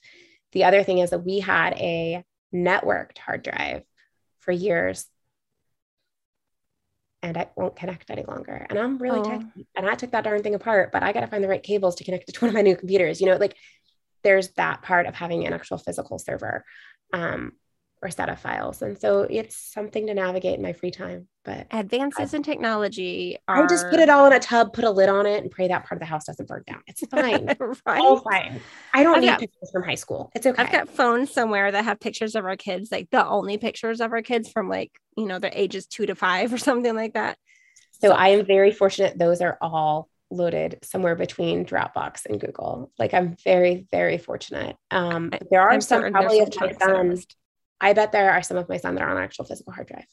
The 0.53 0.63
other 0.63 0.83
thing 0.83 0.99
is 0.99 1.09
that 1.09 1.25
we 1.25 1.39
had 1.39 1.73
a 1.73 2.23
networked 2.53 3.17
hard 3.17 3.43
drive 3.43 3.83
for 4.39 4.51
years, 4.51 5.05
and 7.21 7.37
I 7.37 7.47
won't 7.55 7.75
connect 7.75 8.09
any 8.09 8.23
longer. 8.23 8.65
And 8.69 8.77
I'm 8.79 8.97
really 8.97 9.19
Oh. 9.19 9.23
techy, 9.23 9.67
and 9.75 9.89
I 9.89 9.95
took 9.95 10.11
that 10.11 10.23
darn 10.23 10.43
thing 10.43 10.55
apart, 10.55 10.91
but 10.91 11.03
I 11.03 11.13
got 11.13 11.21
to 11.21 11.27
find 11.27 11.43
the 11.43 11.47
right 11.47 11.63
cables 11.63 11.95
to 11.95 12.03
connect 12.03 12.29
it 12.29 12.33
to 12.33 12.41
one 12.41 12.49
of 12.49 12.55
my 12.55 12.61
new 12.61 12.75
computers. 12.75 13.19
You 13.19 13.27
know, 13.27 13.37
like 13.37 13.55
there's 14.23 14.49
that 14.53 14.81
part 14.81 15.05
of 15.05 15.15
having 15.15 15.45
an 15.45 15.53
actual 15.53 15.77
physical 15.77 16.19
server. 16.19 16.63
Um, 17.13 17.53
or 18.01 18.09
set 18.11 18.29
of 18.29 18.39
files. 18.39 18.81
And 18.81 18.99
so 18.99 19.21
it's 19.21 19.55
something 19.55 20.05
to 20.07 20.13
navigate 20.13 20.55
in 20.57 20.61
my 20.61 20.73
free 20.73 20.91
time. 20.91 21.27
But 21.43 21.65
advances 21.71 22.33
in 22.33 22.43
technology 22.43 23.37
are 23.47 23.63
I 23.63 23.67
just 23.67 23.89
put 23.89 23.99
it 23.99 24.09
all 24.09 24.27
in 24.27 24.33
a 24.33 24.39
tub, 24.39 24.73
put 24.73 24.83
a 24.83 24.89
lid 24.91 25.09
on 25.09 25.25
it, 25.25 25.41
and 25.41 25.49
pray 25.49 25.67
that 25.69 25.85
part 25.85 25.93
of 25.93 25.99
the 26.01 26.05
house 26.05 26.25
doesn't 26.25 26.47
burn 26.47 26.63
down. 26.67 26.81
It's 26.87 27.01
fine. 27.09 27.47
right 27.85 28.01
all 28.01 28.19
fine. 28.19 28.59
I 28.93 29.03
don't 29.03 29.15
I've 29.15 29.21
need 29.21 29.27
got- 29.27 29.39
pictures 29.39 29.69
from 29.71 29.83
high 29.83 29.95
school. 29.95 30.29
It's 30.35 30.45
okay. 30.45 30.61
I've 30.61 30.71
got 30.71 30.89
phones 30.89 31.31
somewhere 31.31 31.71
that 31.71 31.85
have 31.85 31.99
pictures 31.99 32.35
of 32.35 32.45
our 32.45 32.57
kids, 32.57 32.91
like 32.91 33.09
the 33.09 33.25
only 33.25 33.57
pictures 33.57 34.01
of 34.01 34.11
our 34.11 34.21
kids 34.21 34.49
from 34.49 34.69
like, 34.69 34.91
you 35.15 35.25
know, 35.25 35.39
their 35.39 35.51
ages 35.53 35.87
two 35.87 36.05
to 36.05 36.15
five 36.15 36.53
or 36.53 36.57
something 36.57 36.95
like 36.95 37.13
that. 37.13 37.37
so 38.01 38.11
I 38.11 38.29
am 38.29 38.45
very 38.45 38.71
fortunate. 38.71 39.17
Those 39.17 39.41
are 39.41 39.57
all 39.61 40.09
loaded 40.29 40.77
somewhere 40.83 41.15
between 41.15 41.65
Dropbox 41.65 42.25
and 42.25 42.39
Google. 42.41 42.91
Like 42.99 43.13
I'm 43.13 43.37
very, 43.45 43.87
very 43.89 44.17
fortunate. 44.17 44.75
Um, 44.91 45.31
there 45.49 45.61
are 45.61 45.71
I'm 45.71 45.79
some 45.79 46.11
probably 46.11 46.41
of 46.41 46.53
my 46.59 47.15
that 47.81 47.87
are 47.87 47.93
son. 47.93 47.95
missed. 47.95 47.99
I 47.99 48.05
bet 48.05 48.11
there 48.11 48.31
are 48.31 48.43
some 48.43 48.57
of 48.57 48.69
my 48.69 48.77
son 48.77 48.95
that 48.95 49.03
are 49.03 49.09
on 49.09 49.17
actual 49.17 49.45
physical 49.45 49.73
hard 49.73 49.87
drive. 49.87 50.05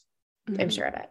I'm 0.47 0.55
Mhm. 0.55 0.71
sure 0.75 0.85
of 0.85 0.93
it. 0.95 1.09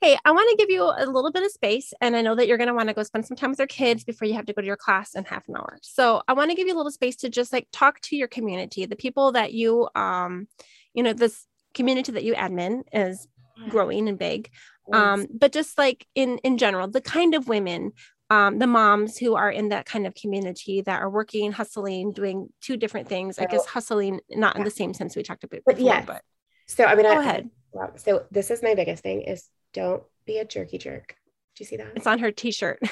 Hey, 0.00 0.16
I 0.24 0.30
want 0.30 0.48
to 0.50 0.56
give 0.56 0.70
you 0.70 0.84
a 0.84 1.06
little 1.06 1.32
bit 1.32 1.42
of 1.42 1.50
space, 1.50 1.92
and 2.00 2.14
I 2.14 2.22
know 2.22 2.34
that 2.36 2.46
you're 2.46 2.56
going 2.56 2.68
to 2.68 2.74
want 2.74 2.88
to 2.88 2.94
go 2.94 3.02
spend 3.02 3.26
some 3.26 3.36
time 3.36 3.50
with 3.50 3.58
your 3.58 3.66
kids 3.66 4.04
before 4.04 4.28
you 4.28 4.34
have 4.34 4.46
to 4.46 4.52
go 4.52 4.60
to 4.62 4.66
your 4.66 4.76
class 4.76 5.14
in 5.14 5.24
half 5.24 5.48
an 5.48 5.56
hour. 5.56 5.78
So 5.82 6.22
I 6.28 6.34
want 6.34 6.50
to 6.50 6.54
give 6.56 6.68
you 6.68 6.74
a 6.74 6.78
little 6.78 6.92
space 6.92 7.16
to 7.16 7.28
just 7.28 7.52
like 7.52 7.66
talk 7.72 8.00
to 8.02 8.16
your 8.16 8.28
community, 8.28 8.86
the 8.86 8.96
people 8.96 9.32
that 9.32 9.52
you, 9.52 9.88
um, 9.96 10.46
you 10.94 11.02
know, 11.02 11.12
this 11.12 11.46
community 11.74 12.12
that 12.12 12.22
you 12.24 12.34
admin 12.34 12.82
is 12.92 13.26
growing 13.68 14.08
and 14.08 14.18
big. 14.18 14.50
Um, 14.92 15.26
but 15.32 15.52
just 15.52 15.76
like 15.76 16.06
in 16.14 16.38
in 16.38 16.58
general, 16.58 16.88
the 16.88 17.00
kind 17.02 17.34
of 17.34 17.48
women, 17.48 17.92
um, 18.30 18.58
the 18.58 18.66
moms 18.66 19.16
who 19.16 19.34
are 19.36 19.50
in 19.50 19.70
that 19.70 19.86
kind 19.86 20.06
of 20.06 20.14
community 20.14 20.82
that 20.82 21.00
are 21.00 21.08
working, 21.08 21.52
hustling, 21.52 22.12
doing 22.12 22.48
two 22.60 22.76
different 22.76 23.08
things. 23.08 23.38
I 23.38 23.46
guess 23.46 23.64
hustling, 23.64 24.20
not 24.30 24.56
in 24.56 24.64
the 24.64 24.70
same 24.70 24.92
sense 24.92 25.16
we 25.16 25.22
talked 25.22 25.44
about 25.44 25.60
But 25.64 25.80
yeah. 25.80 26.04
but 26.04 26.22
so 26.66 26.84
I 26.84 26.94
mean, 26.94 27.06
go 27.06 27.12
I, 27.12 27.20
ahead. 27.20 27.50
So 27.96 28.24
this 28.30 28.50
is 28.50 28.62
my 28.62 28.74
biggest 28.74 29.02
thing 29.02 29.22
is 29.22 29.48
don't 29.72 30.02
be 30.26 30.38
a 30.38 30.44
jerky 30.44 30.78
jerk. 30.78 31.16
Do 31.56 31.64
you 31.64 31.66
see 31.66 31.76
that? 31.76 31.92
It's 31.96 32.06
on 32.06 32.18
her 32.18 32.30
t-shirt. 32.30 32.80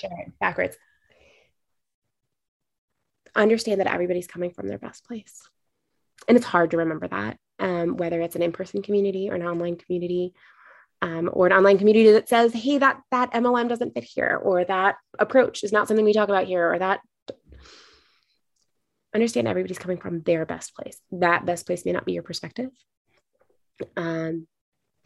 Sure, 0.00 0.26
backwards. 0.40 0.76
Understand 3.34 3.80
that 3.80 3.86
everybody's 3.86 4.26
coming 4.26 4.50
from 4.50 4.68
their 4.68 4.78
best 4.78 5.04
place. 5.04 5.42
And 6.28 6.36
it's 6.36 6.46
hard 6.46 6.70
to 6.70 6.78
remember 6.78 7.08
that, 7.08 7.38
um, 7.58 7.96
whether 7.96 8.20
it's 8.20 8.36
an 8.36 8.42
in-person 8.42 8.82
community 8.82 9.30
or 9.30 9.34
an 9.34 9.42
online 9.42 9.76
community, 9.76 10.34
um, 11.02 11.30
or 11.32 11.46
an 11.46 11.52
online 11.52 11.78
community 11.78 12.12
that 12.12 12.28
says, 12.28 12.52
hey, 12.52 12.78
that 12.78 13.00
that 13.10 13.32
MLM 13.32 13.68
doesn't 13.68 13.94
fit 13.94 14.04
here, 14.04 14.38
or 14.42 14.64
that 14.64 14.96
approach 15.18 15.64
is 15.64 15.72
not 15.72 15.88
something 15.88 16.04
we 16.04 16.12
talk 16.12 16.28
about 16.28 16.46
here, 16.46 16.72
or 16.72 16.78
that 16.78 17.00
understand 19.14 19.48
everybody's 19.48 19.78
coming 19.78 19.98
from 19.98 20.22
their 20.22 20.46
best 20.46 20.74
place. 20.74 20.98
That 21.12 21.46
best 21.46 21.66
place 21.66 21.84
may 21.84 21.92
not 21.92 22.04
be 22.04 22.12
your 22.12 22.22
perspective. 22.22 22.70
Um, 23.96 24.46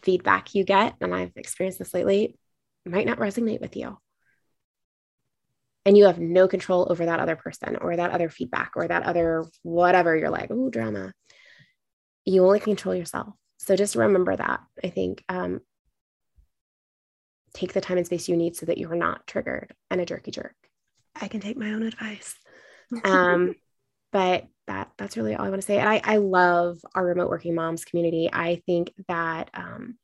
feedback 0.03 0.55
you 0.55 0.65
get, 0.65 0.95
and 1.01 1.15
I've 1.15 1.33
experienced 1.37 1.79
this 1.79 1.95
lately, 1.95 2.37
might 2.85 3.07
not 3.07 3.19
resonate 3.19 3.61
with 3.61 3.77
you 3.77 3.97
and 5.87 5.99
you 5.99 6.05
have 6.05 6.19
no 6.19 6.49
control 6.49 6.87
over 6.91 7.05
that 7.07 7.21
other 7.21 7.37
person 7.37 7.77
or 7.77 7.97
that 7.97 8.11
other 8.11 8.29
feedback 8.29 8.73
or 8.77 8.89
that 8.89 9.03
other 9.03 9.45
whatever 9.63 10.17
you're 10.17 10.31
like 10.31 10.51
oh 10.51 10.71
drama 10.71 11.13
you 12.25 12.45
only 12.45 12.61
control 12.61 12.95
yourself 12.95 13.35
so 13.59 13.77
just 13.77 13.97
remember 13.97 14.35
that 14.35 14.61
i 14.83 14.89
think 14.89 15.23
um, 15.29 15.61
take 17.55 17.73
the 17.73 17.81
time 17.81 17.97
and 17.97 18.07
space 18.07 18.29
you 18.29 18.37
need 18.37 18.57
so 18.57 18.67
that 18.67 18.79
you're 18.79 18.95
not 18.95 19.27
triggered 19.27 19.73
and 19.91 20.01
a 20.01 20.07
jerky 20.07 20.31
jerk 20.31 20.55
i 21.15 21.29
can 21.29 21.41
take 21.41 21.57
my 21.57 21.73
own 21.73 21.83
advice 21.83 22.35
um, 23.05 23.55
but 24.13 24.47
that 24.67 24.91
that's 24.99 25.17
really 25.17 25.35
all 25.35 25.47
i 25.47 25.49
want 25.49 25.61
to 25.61 25.67
say 25.67 25.79
and 25.79 25.89
I, 25.89 26.01
I 26.05 26.17
love 26.17 26.79
our 26.95 27.05
remote 27.05 27.31
working 27.31 27.55
moms 27.55 27.85
community 27.85 28.29
i 28.33 28.63
think 28.67 28.93
that 29.09 29.51
um, 29.55 29.97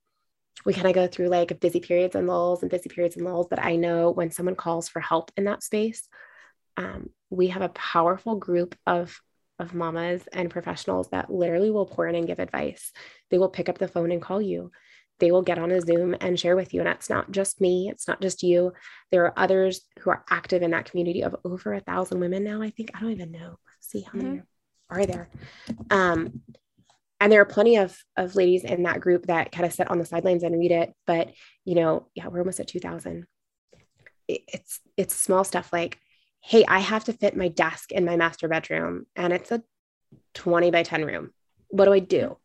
we 0.65 0.75
kind 0.75 0.87
of 0.87 0.95
go 0.95 1.07
through 1.07 1.29
like 1.29 1.59
busy 1.61 1.81
periods 1.81 2.15
and 2.15 2.27
lulls 2.27 2.63
and 2.63 2.71
busy 2.71 2.89
periods 2.89 3.17
and 3.17 3.25
lulls. 3.25 3.47
But 3.49 3.63
I 3.63 3.77
know 3.77 4.11
when 4.11 4.31
someone 4.31 4.57
calls 4.57 4.89
for 4.89 5.01
help 5.01 5.31
in 5.37 5.45
that 5.45 5.63
space, 5.63 6.09
um, 6.77 7.11
we 7.31 7.49
have 7.49 7.63
a 7.63 7.71
powerful 7.71 8.37
group 8.37 8.75
of 8.87 9.19
of 9.59 9.75
mamas 9.75 10.23
and 10.33 10.51
professionals 10.51 11.09
that 11.11 11.31
literally 11.31 11.71
will 11.71 11.85
pour 11.85 12.07
in 12.07 12.15
and 12.15 12.27
give 12.27 12.39
advice. 12.39 12.93
They 13.31 13.37
will 13.37 13.51
pick 13.51 13.69
up 13.69 13.77
the 13.77 13.89
phone 13.89 14.11
and 14.11 14.23
call 14.23 14.41
you. 14.41 14.73
They 15.21 15.31
will 15.31 15.43
get 15.43 15.59
on 15.59 15.71
a 15.71 15.81
Zoom 15.81 16.17
and 16.21 16.39
share 16.41 16.57
with 16.57 16.75
you. 16.75 16.81
And 16.81 16.89
it's 16.89 17.11
not 17.11 17.31
just 17.31 17.61
me, 17.61 17.89
it's 17.91 18.09
not 18.09 18.21
just 18.21 18.43
you. 18.43 18.73
There 19.13 19.25
are 19.27 19.39
others 19.39 19.83
who 20.01 20.11
are 20.11 20.25
active 20.31 20.63
in 20.63 20.73
that 20.73 20.91
community 20.91 21.23
of 21.23 21.37
over 21.45 21.75
a 21.75 21.81
thousand 21.81 22.21
women 22.21 22.43
now. 22.43 22.63
I 22.63 22.71
think 22.71 22.91
I 22.95 23.01
don't 23.01 23.13
even 23.13 23.31
know. 23.31 23.59
See 23.81 24.01
how 24.03 24.13
many 24.19 24.43
are 24.91 25.07
there. 25.07 25.29
Um, 25.91 26.43
and 27.21 27.31
there 27.31 27.41
are 27.43 27.47
plenty 27.47 27.77
of 27.77 27.97
of 28.17 28.35
ladies 28.35 28.65
in 28.65 28.83
that 28.85 29.01
group 29.01 29.27
that 29.27 29.53
kind 29.53 29.67
of 29.67 29.73
sit 29.73 29.91
on 29.91 29.99
the 29.99 30.05
sidelines 30.07 30.43
and 30.43 30.59
read 30.59 30.71
it 30.73 30.95
but 31.07 31.31
you 31.67 31.75
know 31.75 32.09
yeah 32.15 32.27
we're 32.29 32.39
almost 32.39 32.61
at 32.61 32.67
2000 32.67 33.27
It- 34.27 34.43
it's 34.49 34.81
it's 34.97 35.15
small 35.15 35.45
stuff 35.45 35.71
like 35.73 35.99
hey 36.43 36.65
i 36.67 36.79
have 36.79 37.05
to 37.05 37.13
fit 37.13 37.37
my 37.37 37.49
desk 37.49 37.93
in 37.93 38.07
my 38.07 38.17
master 38.17 38.49
bedroom 38.49 39.05
and 39.17 39.33
it's 39.35 39.53
a 39.53 39.63
20 40.35 40.71
by 40.71 40.83
10 40.83 41.05
room 41.05 41.31
what 41.69 41.85
do 41.85 41.93
i 41.93 41.99
do 41.99 42.39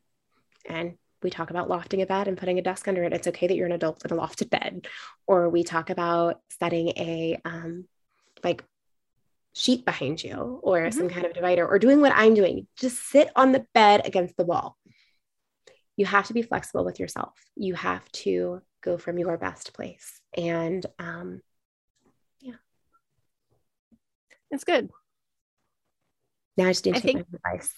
and 0.65 0.97
we 1.26 1.30
talk 1.31 1.49
about 1.49 1.68
lofting 1.69 2.02
a 2.02 2.06
bed 2.06 2.27
and 2.30 2.38
putting 2.38 2.60
a 2.60 2.61
desk 2.61 2.88
under 2.88 3.03
it 3.03 3.11
it's 3.11 3.27
okay 3.27 3.47
that 3.47 3.56
you're 3.56 3.65
an 3.65 3.72
adult 3.73 4.06
in 4.06 4.11
a 4.11 4.22
lofted 4.22 4.49
bed 4.49 4.88
or 5.27 5.49
we 5.49 5.64
talk 5.64 5.89
about 5.89 6.39
setting 6.61 6.89
a 6.89 7.38
um 7.43 7.85
like 8.43 8.64
sheet 9.53 9.84
behind 9.85 10.23
you 10.23 10.60
or 10.64 10.80
Mhm. 10.81 10.93
some 10.93 11.10
kind 11.10 11.26
of 11.26 11.34
divider 11.34 11.65
or 11.68 11.80
doing 11.80 12.02
what 12.02 12.11
I'm 12.14 12.34
doing. 12.34 12.68
Just 12.76 12.97
sit 13.10 13.30
on 13.38 13.53
the 13.53 13.65
bed 13.73 14.06
against 14.06 14.35
the 14.35 14.43
wall. 14.43 14.77
You 15.95 16.06
have 16.06 16.27
to 16.27 16.34
be 16.34 16.41
flexible 16.41 16.84
with 16.84 16.99
yourself. 16.99 17.34
You 17.56 17.73
have 17.73 18.03
to 18.23 18.61
go 18.81 18.97
from 18.97 19.18
your 19.18 19.38
best 19.38 19.73
place. 19.73 20.19
And 20.38 20.85
um, 20.99 21.41
yeah. 22.41 22.60
it's 24.52 24.65
good. 24.65 24.91
now 26.57 26.65
I 26.65 26.72
just 26.73 26.85
need 26.85 26.95
I 26.97 26.99
to 26.99 27.07
take 27.07 27.15
think- 27.15 27.27
my 27.43 27.52
advice. 27.53 27.73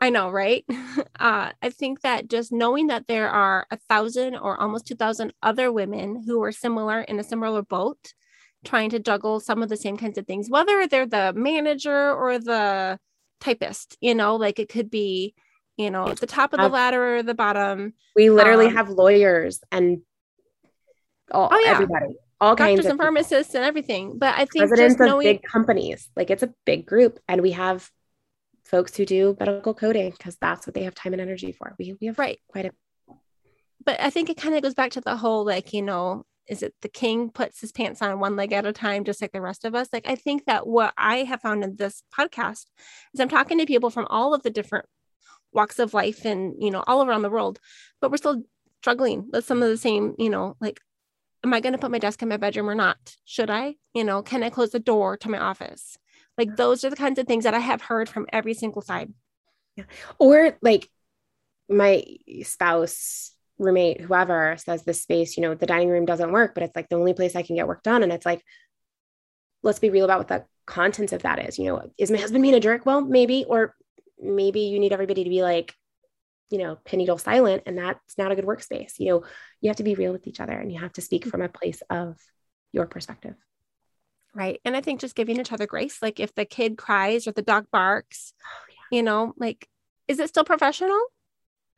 I 0.00 0.10
know, 0.10 0.30
right? 0.30 0.64
Uh, 1.18 1.50
I 1.62 1.70
think 1.70 2.02
that 2.02 2.28
just 2.28 2.52
knowing 2.52 2.88
that 2.88 3.06
there 3.06 3.30
are 3.30 3.66
a 3.70 3.78
thousand 3.88 4.36
or 4.36 4.60
almost 4.60 4.86
2,000 4.86 5.32
other 5.42 5.72
women 5.72 6.22
who 6.26 6.42
are 6.42 6.52
similar 6.52 7.00
in 7.00 7.18
a 7.18 7.24
similar 7.24 7.62
boat, 7.62 8.12
trying 8.64 8.90
to 8.90 8.98
juggle 8.98 9.40
some 9.40 9.62
of 9.62 9.70
the 9.70 9.78
same 9.78 9.96
kinds 9.96 10.18
of 10.18 10.26
things, 10.26 10.50
whether 10.50 10.86
they're 10.86 11.06
the 11.06 11.32
manager 11.34 12.12
or 12.12 12.38
the 12.38 12.98
typist, 13.40 13.96
you 14.00 14.14
know, 14.14 14.36
like 14.36 14.58
it 14.58 14.68
could 14.68 14.90
be, 14.90 15.34
you 15.78 15.90
know, 15.90 16.06
at 16.08 16.20
the 16.20 16.26
top 16.26 16.52
of 16.52 16.60
the 16.60 16.68
ladder 16.68 17.16
or 17.16 17.22
the 17.22 17.34
bottom, 17.34 17.94
We 18.14 18.28
literally 18.28 18.66
Um, 18.66 18.76
have 18.76 18.90
lawyers 18.90 19.60
and 19.72 20.02
all, 21.30 21.48
Oh, 21.50 21.58
yeah. 21.64 21.72
everybody, 21.72 22.14
all 22.40 22.56
kinds 22.56 22.76
doctors 22.76 22.86
of 22.86 22.90
and 22.92 23.00
pharmacists 23.00 23.54
and 23.54 23.64
everything. 23.64 24.18
But 24.18 24.34
I 24.34 24.44
think 24.44 24.68
presidents 24.68 24.94
just 24.94 25.00
of 25.00 25.06
knowing, 25.06 25.26
big 25.26 25.42
companies. 25.42 26.10
Like 26.14 26.30
it's 26.30 26.42
a 26.42 26.52
big 26.66 26.84
group, 26.86 27.18
and 27.26 27.40
we 27.40 27.52
have 27.52 27.90
folks 28.66 28.96
who 28.96 29.06
do 29.06 29.36
medical 29.38 29.74
coding 29.74 30.10
because 30.10 30.36
that's 30.40 30.66
what 30.66 30.74
they 30.74 30.84
have 30.84 30.94
time 30.94 31.12
and 31.12 31.22
energy 31.22 31.52
for. 31.52 31.74
We 31.78 31.96
we 32.00 32.06
have 32.08 32.18
right. 32.18 32.38
quite 32.48 32.66
a 32.66 32.70
But 33.84 34.00
I 34.00 34.10
think 34.10 34.30
it 34.30 34.36
kind 34.36 34.54
of 34.54 34.62
goes 34.62 34.74
back 34.74 34.92
to 34.92 35.00
the 35.00 35.16
whole, 35.16 35.44
like, 35.44 35.72
you 35.72 35.82
know, 35.82 36.24
is 36.48 36.62
it 36.62 36.74
the 36.82 36.88
king 36.88 37.30
puts 37.30 37.60
his 37.60 37.72
pants 37.72 38.02
on 38.02 38.20
one 38.20 38.36
leg 38.36 38.52
at 38.52 38.66
a 38.66 38.72
time, 38.72 39.04
just 39.04 39.20
like 39.20 39.32
the 39.32 39.40
rest 39.40 39.64
of 39.64 39.74
us? 39.74 39.88
Like, 39.92 40.08
I 40.08 40.14
think 40.14 40.44
that 40.46 40.66
what 40.66 40.94
I 40.96 41.18
have 41.18 41.40
found 41.40 41.64
in 41.64 41.76
this 41.76 42.02
podcast 42.16 42.66
is 43.14 43.20
I'm 43.20 43.28
talking 43.28 43.58
to 43.58 43.66
people 43.66 43.90
from 43.90 44.06
all 44.10 44.34
of 44.34 44.42
the 44.42 44.50
different 44.50 44.86
walks 45.52 45.78
of 45.78 45.94
life 45.94 46.24
and, 46.24 46.54
you 46.58 46.70
know, 46.70 46.84
all 46.86 47.04
around 47.04 47.22
the 47.22 47.30
world, 47.30 47.58
but 48.00 48.10
we're 48.10 48.16
still 48.18 48.42
struggling 48.80 49.28
with 49.32 49.44
some 49.44 49.62
of 49.62 49.68
the 49.68 49.76
same, 49.76 50.14
you 50.18 50.30
know, 50.30 50.56
like, 50.60 50.80
am 51.42 51.54
I 51.54 51.60
going 51.60 51.72
to 51.72 51.78
put 51.78 51.90
my 51.90 51.98
desk 51.98 52.22
in 52.22 52.28
my 52.28 52.36
bedroom 52.36 52.68
or 52.68 52.74
not? 52.74 53.16
Should 53.24 53.50
I? 53.50 53.76
You 53.94 54.04
know, 54.04 54.22
can 54.22 54.42
I 54.42 54.50
close 54.50 54.70
the 54.70 54.78
door 54.78 55.16
to 55.18 55.30
my 55.30 55.38
office? 55.38 55.98
Like, 56.38 56.56
those 56.56 56.84
are 56.84 56.90
the 56.90 56.96
kinds 56.96 57.18
of 57.18 57.26
things 57.26 57.44
that 57.44 57.54
I 57.54 57.58
have 57.58 57.82
heard 57.82 58.08
from 58.08 58.26
every 58.32 58.54
single 58.54 58.82
side. 58.82 59.12
Yeah. 59.76 59.84
Or 60.18 60.56
like 60.62 60.88
my 61.68 62.04
spouse 62.42 63.32
roommate, 63.58 64.00
whoever 64.00 64.56
says 64.58 64.84
this 64.84 65.02
space, 65.02 65.36
you 65.36 65.42
know, 65.42 65.54
the 65.54 65.66
dining 65.66 65.88
room 65.88 66.04
doesn't 66.04 66.32
work, 66.32 66.54
but 66.54 66.62
it's 66.62 66.76
like 66.76 66.88
the 66.88 66.96
only 66.96 67.14
place 67.14 67.34
I 67.34 67.42
can 67.42 67.56
get 67.56 67.66
work 67.66 67.82
done. 67.82 68.02
And 68.02 68.12
it's 68.12 68.26
like, 68.26 68.42
let's 69.62 69.78
be 69.78 69.90
real 69.90 70.04
about 70.04 70.18
what 70.18 70.28
the 70.28 70.44
contents 70.66 71.12
of 71.12 71.22
that 71.22 71.46
is. 71.46 71.58
You 71.58 71.66
know, 71.66 71.90
is 71.98 72.10
my 72.10 72.18
husband 72.18 72.42
being 72.42 72.54
a 72.54 72.60
jerk? 72.60 72.86
Well, 72.86 73.00
maybe, 73.00 73.44
or 73.48 73.74
maybe 74.18 74.60
you 74.60 74.78
need 74.78 74.92
everybody 74.92 75.24
to 75.24 75.30
be 75.30 75.42
like, 75.42 75.74
you 76.50 76.58
know, 76.58 76.76
pin 76.84 76.98
needle 76.98 77.18
silent, 77.18 77.64
and 77.66 77.76
that's 77.76 78.16
not 78.16 78.30
a 78.30 78.36
good 78.36 78.46
workspace. 78.46 78.98
You 78.98 79.08
know, 79.08 79.24
you 79.60 79.68
have 79.68 79.78
to 79.78 79.82
be 79.82 79.94
real 79.94 80.12
with 80.12 80.26
each 80.26 80.40
other 80.40 80.52
and 80.52 80.70
you 80.70 80.78
have 80.78 80.92
to 80.92 81.00
speak 81.00 81.24
mm. 81.24 81.30
from 81.30 81.42
a 81.42 81.48
place 81.48 81.82
of 81.90 82.16
your 82.72 82.86
perspective. 82.86 83.34
Right. 84.36 84.60
And 84.66 84.76
I 84.76 84.82
think 84.82 85.00
just 85.00 85.14
giving 85.14 85.40
each 85.40 85.50
other 85.50 85.66
grace, 85.66 86.02
like 86.02 86.20
if 86.20 86.34
the 86.34 86.44
kid 86.44 86.76
cries 86.76 87.26
or 87.26 87.32
the 87.32 87.40
dog 87.40 87.68
barks, 87.72 88.34
oh, 88.44 88.64
yeah. 88.68 88.98
you 88.98 89.02
know, 89.02 89.32
like, 89.38 89.66
is 90.08 90.18
it 90.18 90.28
still 90.28 90.44
professional? 90.44 91.00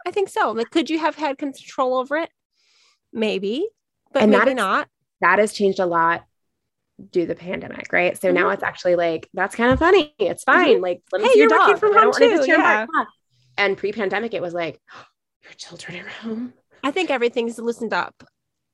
I 0.04 0.10
think 0.10 0.28
so. 0.28 0.50
Like, 0.50 0.70
could 0.70 0.90
you 0.90 0.98
have 0.98 1.14
had 1.14 1.38
control 1.38 1.96
over 1.96 2.16
it? 2.16 2.30
Maybe, 3.12 3.68
but 4.12 4.24
and 4.24 4.32
maybe 4.32 4.54
not. 4.54 4.88
That 5.20 5.38
has 5.38 5.52
changed 5.52 5.78
a 5.78 5.86
lot 5.86 6.24
due 7.12 7.26
the 7.26 7.36
pandemic, 7.36 7.92
right? 7.92 8.20
So 8.20 8.28
mm-hmm. 8.28 8.34
now 8.34 8.48
it's 8.50 8.64
actually 8.64 8.96
like 8.96 9.28
that's 9.32 9.54
kind 9.54 9.70
of 9.70 9.78
funny. 9.78 10.12
It's 10.18 10.44
mm-hmm. 10.44 10.58
fine. 10.58 10.74
Mm-hmm. 10.74 10.82
Like, 10.82 11.02
let 11.12 11.22
me 11.22 11.28
hey, 11.28 11.34
see 11.34 11.38
your 11.38 11.48
dog. 11.48 11.78
From 11.78 11.94
home 11.94 12.12
too. 12.12 12.44
Yeah. 12.44 12.86
And 13.56 13.76
pre-pandemic, 13.76 14.34
it 14.34 14.42
was 14.42 14.52
like, 14.52 14.80
your 15.44 15.52
children 15.52 15.98
are 15.98 16.08
home. 16.08 16.54
I 16.82 16.90
think 16.90 17.10
everything's 17.10 17.58
loosened 17.58 17.94
up 17.94 18.24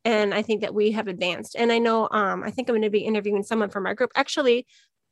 and 0.05 0.35
I 0.35 0.43
think 0.43 0.61
that 0.61 0.75
we 0.75 0.93
have 0.93 1.09
advanced. 1.09 1.57
And 1.57 1.73
I 1.73 1.79
know 1.79 2.09
um, 2.11 2.43
I 2.43 2.51
think 2.51 2.69
I'm 2.69 2.75
going 2.75 2.83
to 2.83 2.91
be 2.91 3.01
interviewing 3.01 3.43
someone 3.43 3.71
from 3.71 3.87
our 3.87 3.95
group. 3.95 4.11
Actually, 4.15 4.67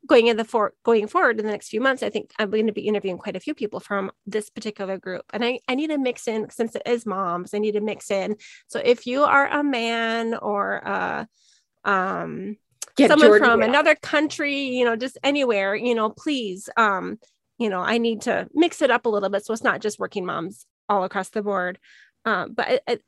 going 0.06 0.26
in 0.26 0.36
the 0.36 0.44
for 0.44 0.74
going 0.84 1.06
forward 1.06 1.38
in 1.38 1.46
the 1.46 1.52
next 1.52 1.68
few 1.68 1.80
months, 1.80 2.02
I 2.02 2.10
think 2.10 2.32
I'm 2.38 2.50
going 2.50 2.66
to 2.66 2.72
be 2.72 2.88
interviewing 2.88 3.18
quite 3.18 3.36
a 3.36 3.40
few 3.40 3.54
people 3.54 3.80
from 3.80 4.10
this 4.26 4.50
particular 4.50 4.98
group. 4.98 5.24
And 5.32 5.44
I, 5.44 5.60
I 5.68 5.74
need 5.74 5.88
to 5.88 5.98
mix 5.98 6.28
in 6.28 6.50
since 6.50 6.74
it 6.74 6.82
is 6.86 7.06
moms, 7.06 7.54
I 7.54 7.58
need 7.58 7.72
to 7.72 7.80
mix 7.80 8.10
in. 8.10 8.36
So 8.66 8.80
if 8.84 9.06
you 9.06 9.22
are 9.22 9.48
a 9.48 9.62
man 9.62 10.34
or 10.34 10.86
uh 10.86 11.24
um 11.84 12.56
someone 12.98 13.28
Jordan 13.28 13.48
from 13.48 13.62
another 13.62 13.94
country, 13.94 14.54
you 14.54 14.84
know, 14.84 14.96
just 14.96 15.18
anywhere, 15.22 15.74
you 15.74 15.94
know, 15.94 16.10
please 16.10 16.68
um, 16.76 17.18
you 17.58 17.68
know, 17.68 17.80
I 17.80 17.98
need 17.98 18.22
to 18.22 18.48
mix 18.54 18.82
it 18.82 18.90
up 18.90 19.06
a 19.06 19.08
little 19.08 19.28
bit 19.28 19.44
so 19.44 19.52
it's 19.52 19.62
not 19.62 19.80
just 19.80 19.98
working 19.98 20.26
moms 20.26 20.66
all 20.88 21.04
across 21.04 21.28
the 21.28 21.42
board. 21.42 21.78
Um, 22.24 22.54
but 22.54 22.68
I, 22.68 22.80
I, 22.88 22.98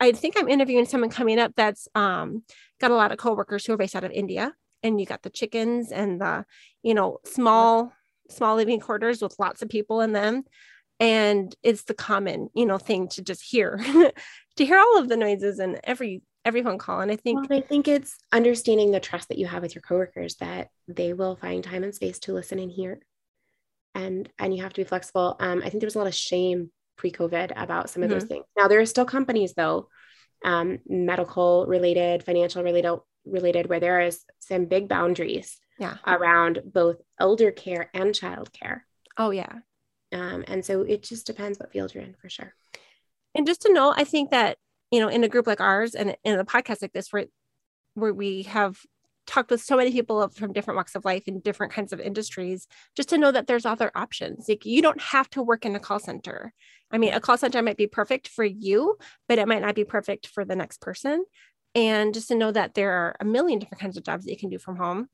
I 0.00 0.12
think 0.12 0.34
I'm 0.38 0.48
interviewing 0.48 0.86
someone 0.86 1.10
coming 1.10 1.38
up 1.38 1.52
that's 1.56 1.88
um, 1.94 2.44
got 2.80 2.90
a 2.90 2.94
lot 2.94 3.12
of 3.12 3.18
coworkers 3.18 3.66
who 3.66 3.72
are 3.72 3.76
based 3.76 3.96
out 3.96 4.04
of 4.04 4.12
India 4.12 4.52
and 4.82 5.00
you 5.00 5.06
got 5.06 5.22
the 5.22 5.30
chickens 5.30 5.92
and 5.92 6.20
the 6.20 6.44
you 6.82 6.94
know 6.94 7.18
small 7.24 7.92
small 8.30 8.56
living 8.56 8.80
quarters 8.80 9.22
with 9.22 9.38
lots 9.38 9.62
of 9.62 9.68
people 9.68 10.00
in 10.00 10.12
them 10.12 10.44
and 11.00 11.54
it's 11.62 11.84
the 11.84 11.94
common 11.94 12.48
you 12.54 12.66
know 12.66 12.78
thing 12.78 13.08
to 13.08 13.22
just 13.22 13.42
hear 13.42 13.78
to 14.56 14.64
hear 14.64 14.78
all 14.78 14.98
of 14.98 15.08
the 15.08 15.16
noises 15.16 15.58
and 15.58 15.80
every 15.84 16.22
every 16.44 16.62
phone 16.62 16.78
call 16.78 17.00
and 17.00 17.10
i 17.10 17.16
think 17.16 17.48
well, 17.48 17.58
i 17.58 17.62
think 17.62 17.88
it's 17.88 18.18
understanding 18.32 18.90
the 18.90 19.00
trust 19.00 19.28
that 19.28 19.38
you 19.38 19.46
have 19.46 19.62
with 19.62 19.74
your 19.74 19.82
coworkers 19.82 20.36
that 20.36 20.68
they 20.86 21.12
will 21.12 21.36
find 21.36 21.64
time 21.64 21.84
and 21.84 21.94
space 21.94 22.18
to 22.18 22.32
listen 22.32 22.58
and 22.58 22.70
hear 22.70 23.00
and 23.94 24.28
and 24.38 24.54
you 24.54 24.62
have 24.62 24.72
to 24.72 24.80
be 24.80 24.88
flexible. 24.88 25.36
Um, 25.40 25.60
i 25.64 25.68
think 25.68 25.80
there 25.80 25.86
was 25.86 25.94
a 25.94 25.98
lot 25.98 26.06
of 26.06 26.14
shame 26.14 26.70
pre-covid 26.98 27.52
about 27.56 27.88
some 27.88 28.02
of 28.02 28.10
mm-hmm. 28.10 28.18
those 28.18 28.28
things 28.28 28.44
now 28.58 28.68
there 28.68 28.80
are 28.80 28.86
still 28.86 29.06
companies 29.06 29.54
though 29.54 29.88
um, 30.44 30.78
medical 30.86 31.66
related 31.66 32.22
financial 32.22 32.62
related 32.62 32.98
related 33.24 33.68
where 33.68 33.80
there 33.80 34.00
is 34.00 34.24
some 34.40 34.66
big 34.66 34.88
boundaries 34.88 35.58
yeah. 35.78 35.96
around 36.06 36.60
both 36.64 36.96
elder 37.18 37.50
care 37.50 37.90
and 37.94 38.14
child 38.14 38.52
care. 38.52 38.86
Oh, 39.16 39.30
yeah. 39.30 39.52
Um, 40.12 40.44
and 40.48 40.64
so 40.64 40.82
it 40.82 41.02
just 41.02 41.26
depends 41.26 41.58
what 41.58 41.72
field 41.72 41.94
you're 41.94 42.04
in 42.04 42.14
for 42.20 42.28
sure. 42.28 42.54
And 43.34 43.46
just 43.46 43.62
to 43.62 43.72
know, 43.72 43.92
I 43.96 44.04
think 44.04 44.30
that, 44.30 44.56
you 44.90 45.00
know, 45.00 45.08
in 45.08 45.24
a 45.24 45.28
group 45.28 45.46
like 45.46 45.60
ours 45.60 45.94
and 45.94 46.16
in 46.24 46.38
a 46.38 46.44
podcast 46.44 46.82
like 46.82 46.92
this, 46.92 47.12
where, 47.12 47.26
where 47.94 48.14
we 48.14 48.44
have 48.44 48.78
talked 49.26 49.50
with 49.50 49.60
so 49.60 49.76
many 49.76 49.92
people 49.92 50.26
from 50.30 50.52
different 50.52 50.76
walks 50.76 50.94
of 50.94 51.04
life 51.04 51.24
in 51.28 51.40
different 51.40 51.72
kinds 51.72 51.92
of 51.92 52.00
industries, 52.00 52.66
just 52.96 53.10
to 53.10 53.18
know 53.18 53.30
that 53.30 53.46
there's 53.46 53.66
other 53.66 53.92
options. 53.94 54.48
Like 54.48 54.64
you 54.64 54.80
don't 54.80 55.00
have 55.00 55.28
to 55.30 55.42
work 55.42 55.66
in 55.66 55.76
a 55.76 55.80
call 55.80 55.98
center. 55.98 56.54
I 56.90 56.98
mean, 56.98 57.12
a 57.12 57.20
call 57.20 57.36
center 57.36 57.62
might 57.62 57.76
be 57.76 57.86
perfect 57.86 58.28
for 58.28 58.44
you, 58.44 58.96
but 59.28 59.38
it 59.38 59.48
might 59.48 59.62
not 59.62 59.74
be 59.74 59.84
perfect 59.84 60.26
for 60.26 60.44
the 60.44 60.56
next 60.56 60.80
person. 60.80 61.24
And 61.74 62.14
just 62.14 62.28
to 62.28 62.34
know 62.34 62.50
that 62.50 62.74
there 62.74 62.92
are 62.92 63.16
a 63.20 63.24
million 63.24 63.58
different 63.58 63.80
kinds 63.80 63.96
of 63.96 64.04
jobs 64.04 64.24
that 64.24 64.30
you 64.30 64.38
can 64.38 64.50
do 64.50 64.58
from 64.58 64.76
home. 64.76 65.08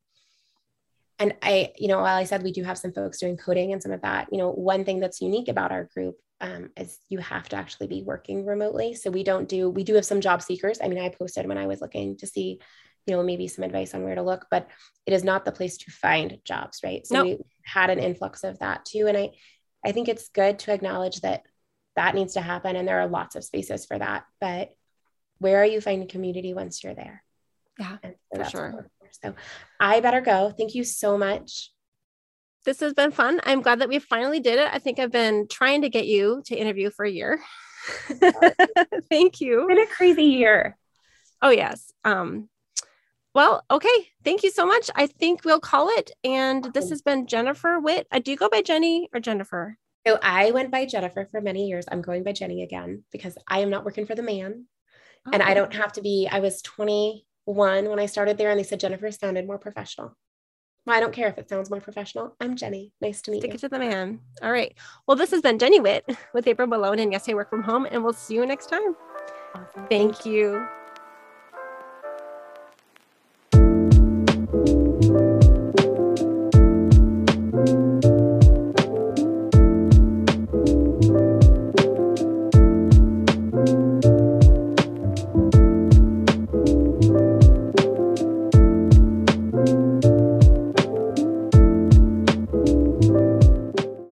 And 1.20 1.34
i 1.42 1.72
you 1.78 1.86
know 1.86 1.98
while 1.98 2.16
i 2.16 2.24
said 2.24 2.42
we 2.42 2.50
do 2.50 2.64
have 2.64 2.76
some 2.76 2.92
folks 2.92 3.20
doing 3.20 3.36
coding 3.36 3.72
and 3.72 3.80
some 3.80 3.92
of 3.92 4.02
that 4.02 4.26
you 4.32 4.38
know 4.38 4.50
one 4.50 4.84
thing 4.84 4.98
that's 4.98 5.20
unique 5.20 5.46
about 5.46 5.70
our 5.70 5.84
group 5.94 6.16
um, 6.40 6.70
is 6.76 6.98
you 7.08 7.18
have 7.18 7.48
to 7.50 7.56
actually 7.56 7.86
be 7.86 8.02
working 8.02 8.44
remotely. 8.44 8.94
So 8.94 9.10
we 9.10 9.24
don't 9.24 9.48
do 9.48 9.70
we 9.70 9.84
do 9.84 9.94
have 9.94 10.04
some 10.04 10.20
job 10.20 10.42
seekers. 10.42 10.78
I 10.82 10.88
mean 10.88 10.98
i 10.98 11.08
posted 11.08 11.46
when 11.46 11.58
i 11.58 11.66
was 11.66 11.80
looking 11.80 12.16
to 12.18 12.26
see 12.26 12.60
you 13.06 13.14
know 13.14 13.22
maybe 13.22 13.48
some 13.48 13.64
advice 13.64 13.94
on 13.94 14.02
where 14.02 14.14
to 14.14 14.22
look 14.22 14.46
but 14.50 14.68
it 15.06 15.12
is 15.12 15.22
not 15.22 15.44
the 15.44 15.52
place 15.52 15.76
to 15.78 15.90
find 15.90 16.38
jobs 16.44 16.80
right? 16.82 17.06
So 17.06 17.14
nope. 17.14 17.24
we 17.24 17.38
had 17.64 17.90
an 17.90 17.98
influx 17.98 18.44
of 18.44 18.58
that 18.58 18.84
too. 18.84 19.06
And 19.06 19.16
i 19.16 19.30
i 19.84 19.92
think 19.92 20.08
it's 20.08 20.28
good 20.30 20.58
to 20.60 20.72
acknowledge 20.72 21.20
that 21.20 21.42
that 21.96 22.14
needs 22.14 22.34
to 22.34 22.40
happen 22.40 22.76
and 22.76 22.86
there 22.86 23.00
are 23.00 23.06
lots 23.06 23.36
of 23.36 23.44
spaces 23.44 23.86
for 23.86 23.98
that 23.98 24.24
but 24.40 24.74
where 25.38 25.60
are 25.60 25.66
you 25.66 25.80
finding 25.80 26.08
community 26.08 26.54
once 26.54 26.82
you're 26.82 26.94
there? 26.94 27.22
Yeah, 27.78 27.98
so 28.02 28.14
for 28.34 28.50
sure. 28.50 28.90
So 29.22 29.34
I 29.80 30.00
better 30.00 30.20
go. 30.20 30.52
Thank 30.56 30.74
you 30.74 30.84
so 30.84 31.18
much. 31.18 31.70
This 32.64 32.80
has 32.80 32.94
been 32.94 33.10
fun. 33.10 33.40
I'm 33.44 33.60
glad 33.60 33.80
that 33.80 33.88
we 33.88 33.98
finally 33.98 34.40
did 34.40 34.58
it. 34.58 34.68
I 34.72 34.78
think 34.78 34.98
I've 34.98 35.12
been 35.12 35.46
trying 35.48 35.82
to 35.82 35.90
get 35.90 36.06
you 36.06 36.42
to 36.46 36.56
interview 36.56 36.90
for 36.90 37.04
a 37.04 37.10
year. 37.10 37.40
Thank 39.10 39.40
you. 39.40 39.60
It's 39.60 39.68
been 39.68 39.80
a 39.80 39.86
crazy 39.86 40.24
year. 40.24 40.78
Oh 41.42 41.50
yes. 41.50 41.92
Um, 42.04 42.48
well, 43.34 43.64
okay. 43.70 44.08
Thank 44.24 44.44
you 44.44 44.50
so 44.50 44.64
much. 44.64 44.90
I 44.94 45.08
think 45.08 45.44
we'll 45.44 45.60
call 45.60 45.88
it. 45.90 46.12
And 46.22 46.72
this 46.72 46.88
has 46.88 47.02
been 47.02 47.26
Jennifer 47.26 47.78
Witt. 47.80 48.06
Uh, 48.10 48.20
do 48.20 48.30
you 48.30 48.36
go 48.36 48.48
by 48.48 48.62
Jenny 48.62 49.08
or 49.12 49.20
Jennifer? 49.20 49.76
So 50.06 50.18
I 50.22 50.50
went 50.50 50.70
by 50.70 50.84
Jennifer 50.84 51.26
for 51.30 51.40
many 51.40 51.66
years. 51.66 51.86
I'm 51.90 52.02
going 52.02 52.24
by 52.24 52.32
Jenny 52.32 52.62
again 52.62 53.04
because 53.10 53.38
I 53.48 53.60
am 53.60 53.70
not 53.70 53.84
working 53.84 54.06
for 54.06 54.14
the 54.14 54.22
man. 54.22 54.66
Oh. 55.26 55.30
And 55.32 55.42
I 55.42 55.52
oh. 55.52 55.54
don't 55.54 55.74
have 55.74 55.92
to 55.92 56.02
be, 56.02 56.28
I 56.30 56.40
was 56.40 56.60
21 56.62 57.88
when 57.88 57.98
I 57.98 58.06
started 58.06 58.36
there, 58.36 58.50
and 58.50 58.58
they 58.58 58.64
said 58.64 58.80
Jennifer 58.80 59.10
sounded 59.10 59.46
more 59.46 59.58
professional. 59.58 60.16
Well, 60.86 60.96
I 60.96 61.00
don't 61.00 61.14
care 61.14 61.28
if 61.28 61.38
it 61.38 61.48
sounds 61.48 61.70
more 61.70 61.80
professional. 61.80 62.36
I'm 62.40 62.56
Jenny. 62.56 62.92
Nice 63.00 63.22
to 63.22 63.30
meet 63.30 63.40
Stick 63.40 63.52
you. 63.52 63.58
Stick 63.58 63.72
it 63.72 63.74
to 63.74 63.78
the 63.78 63.90
man. 63.90 64.20
All 64.42 64.52
right. 64.52 64.74
Well, 65.06 65.16
this 65.16 65.30
has 65.30 65.40
been 65.40 65.58
Jenny 65.58 65.80
Witt 65.80 66.04
with 66.34 66.46
April 66.46 66.68
Malone 66.68 66.98
and 66.98 67.10
Yes, 67.10 67.26
I 67.26 67.32
Work 67.32 67.48
From 67.48 67.62
Home, 67.62 67.86
and 67.90 68.04
we'll 68.04 68.12
see 68.12 68.34
you 68.34 68.44
next 68.44 68.66
time. 68.66 68.94
Thank, 69.88 70.26
you. 70.26 70.66